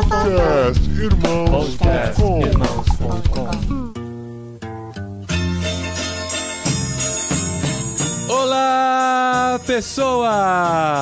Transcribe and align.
Podcast 0.00 0.80
Irmãos.com 0.98 2.40
Irmãos.com 2.40 3.92
Olá, 8.32 9.60
pessoas! 9.66 11.00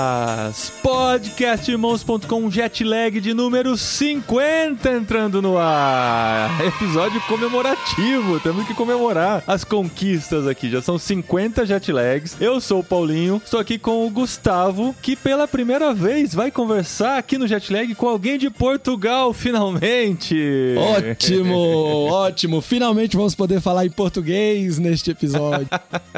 Podcastirmãos.com 0.88 2.50
Jetlag 2.50 3.21
de 3.21 3.35
número 3.35 3.77
50 3.77 4.91
entrando 4.91 5.43
no 5.43 5.59
ar. 5.59 6.50
Episódio 6.64 7.21
comemorativo, 7.29 8.41
temos 8.41 8.66
que 8.66 8.72
comemorar 8.72 9.45
as 9.46 9.64
conquistas 9.64 10.46
aqui. 10.46 10.71
Já 10.71 10.80
são 10.80 10.98
50 10.98 11.66
jetlags. 11.66 12.39
Eu 12.40 12.59
sou 12.59 12.80
o 12.80 12.82
Paulinho, 12.85 13.39
estou 13.45 13.61
aqui 13.61 13.79
com 13.79 14.07
o 14.07 14.11
Gustavo, 14.11 14.96
que 15.03 15.14
pela 15.14 15.46
primeira 15.46 15.93
vez 15.93 16.35
vai 16.35 16.50
conversar 16.50 17.18
aqui 17.18 17.36
no 17.36 17.46
Jetlag 17.46 17.95
com 17.95 18.09
alguém 18.09 18.39
de 18.39 18.48
Portugal, 18.48 19.34
finalmente. 19.34 20.75
Ótimo, 20.79 22.07
ótimo. 22.07 22.62
Finalmente 22.62 23.14
vamos 23.14 23.34
poder 23.34 23.61
falar 23.61 23.84
em 23.84 23.90
português 23.90 24.79
neste 24.79 25.11
episódio. 25.11 25.68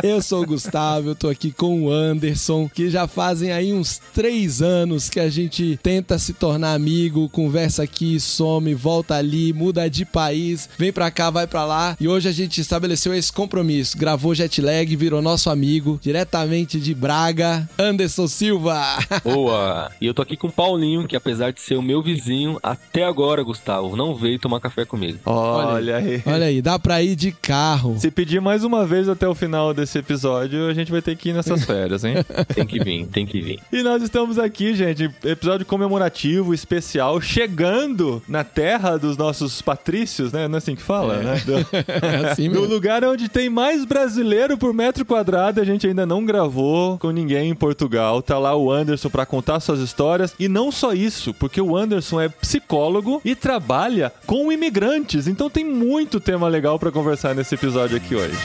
Eu 0.00 0.22
sou 0.22 0.44
o 0.44 0.46
Gustavo, 0.46 1.16
tô 1.16 1.28
aqui 1.28 1.50
com 1.50 1.86
o 1.86 1.90
Anderson, 1.90 2.70
que 2.72 2.88
já 2.88 3.08
fazem 3.08 3.50
aí 3.50 3.72
uns 3.72 4.00
três 4.14 4.59
anos 4.60 5.08
que 5.08 5.20
a 5.20 5.28
gente 5.30 5.78
tenta 5.82 6.18
se 6.18 6.32
tornar 6.32 6.74
amigo, 6.74 7.28
conversa 7.28 7.82
aqui, 7.82 8.18
some, 8.20 8.74
volta 8.74 9.14
ali, 9.14 9.52
muda 9.52 9.88
de 9.88 10.04
país, 10.04 10.68
vem 10.78 10.92
pra 10.92 11.10
cá, 11.10 11.30
vai 11.30 11.46
pra 11.46 11.64
lá. 11.64 11.96
E 12.00 12.06
hoje 12.08 12.28
a 12.28 12.32
gente 12.32 12.60
estabeleceu 12.60 13.14
esse 13.14 13.32
compromisso. 13.32 13.96
Gravou 13.98 14.34
Jetlag, 14.34 14.94
virou 14.96 15.22
nosso 15.22 15.50
amigo, 15.50 15.98
diretamente 16.02 16.78
de 16.80 16.94
Braga, 16.94 17.68
Anderson 17.78 18.26
Silva. 18.26 18.80
Boa! 19.24 19.90
E 20.00 20.06
eu 20.06 20.14
tô 20.14 20.22
aqui 20.22 20.36
com 20.36 20.48
o 20.48 20.52
Paulinho, 20.52 21.06
que 21.06 21.16
apesar 21.16 21.52
de 21.52 21.60
ser 21.60 21.76
o 21.76 21.82
meu 21.82 22.02
vizinho, 22.02 22.58
até 22.62 23.04
agora, 23.04 23.42
Gustavo, 23.42 23.96
não 23.96 24.14
veio 24.14 24.38
tomar 24.38 24.60
café 24.60 24.84
comigo. 24.84 25.18
Olha 25.24 25.96
aí. 25.96 26.22
Olha 26.26 26.46
aí, 26.46 26.62
dá 26.62 26.78
pra 26.78 27.02
ir 27.02 27.16
de 27.16 27.32
carro. 27.32 27.96
Se 27.98 28.10
pedir 28.10 28.40
mais 28.40 28.64
uma 28.64 28.86
vez 28.86 29.08
até 29.08 29.26
o 29.28 29.34
final 29.34 29.72
desse 29.74 29.98
episódio, 29.98 30.68
a 30.68 30.74
gente 30.74 30.90
vai 30.90 31.02
ter 31.02 31.16
que 31.16 31.30
ir 31.30 31.32
nessas 31.32 31.64
férias, 31.66 32.04
hein? 32.04 32.14
Tem 32.54 32.66
que 32.66 32.82
vir, 32.82 33.06
tem 33.06 33.26
que 33.26 33.40
vir. 33.40 33.60
e 33.72 33.82
nós 33.82 34.02
estamos 34.02 34.38
aqui, 34.38 34.49
gente, 34.74 35.10
episódio 35.24 35.64
comemorativo, 35.66 36.52
especial, 36.54 37.20
chegando 37.20 38.22
na 38.28 38.44
terra 38.44 38.96
dos 38.96 39.16
nossos 39.16 39.60
patrícios, 39.62 40.32
né? 40.32 40.46
Não 40.48 40.56
é 40.56 40.58
assim 40.58 40.74
que 40.74 40.82
fala, 40.82 41.16
né? 41.18 41.42
Do, 41.44 41.54
É 42.02 42.30
assim 42.30 42.48
do 42.48 42.60
mesmo. 42.60 42.74
lugar 42.74 43.04
onde 43.04 43.28
tem 43.28 43.48
mais 43.48 43.84
brasileiro 43.84 44.56
por 44.58 44.72
metro 44.72 45.04
quadrado, 45.04 45.60
a 45.60 45.64
gente 45.64 45.86
ainda 45.86 46.04
não 46.04 46.24
gravou 46.24 46.98
com 46.98 47.10
ninguém 47.10 47.50
em 47.50 47.54
Portugal. 47.54 48.22
Tá 48.22 48.38
lá 48.38 48.54
o 48.56 48.70
Anderson 48.70 49.08
pra 49.10 49.26
contar 49.26 49.60
suas 49.60 49.80
histórias. 49.80 50.34
E 50.38 50.48
não 50.48 50.70
só 50.70 50.92
isso, 50.92 51.32
porque 51.34 51.60
o 51.60 51.76
Anderson 51.76 52.20
é 52.20 52.28
psicólogo 52.28 53.20
e 53.24 53.34
trabalha 53.34 54.12
com 54.26 54.52
imigrantes. 54.52 55.26
Então 55.26 55.48
tem 55.50 55.64
muito 55.64 56.20
tema 56.20 56.48
legal 56.48 56.78
pra 56.78 56.90
conversar 56.90 57.34
nesse 57.34 57.54
episódio 57.54 57.96
aqui 57.96 58.14
hoje. 58.14 58.36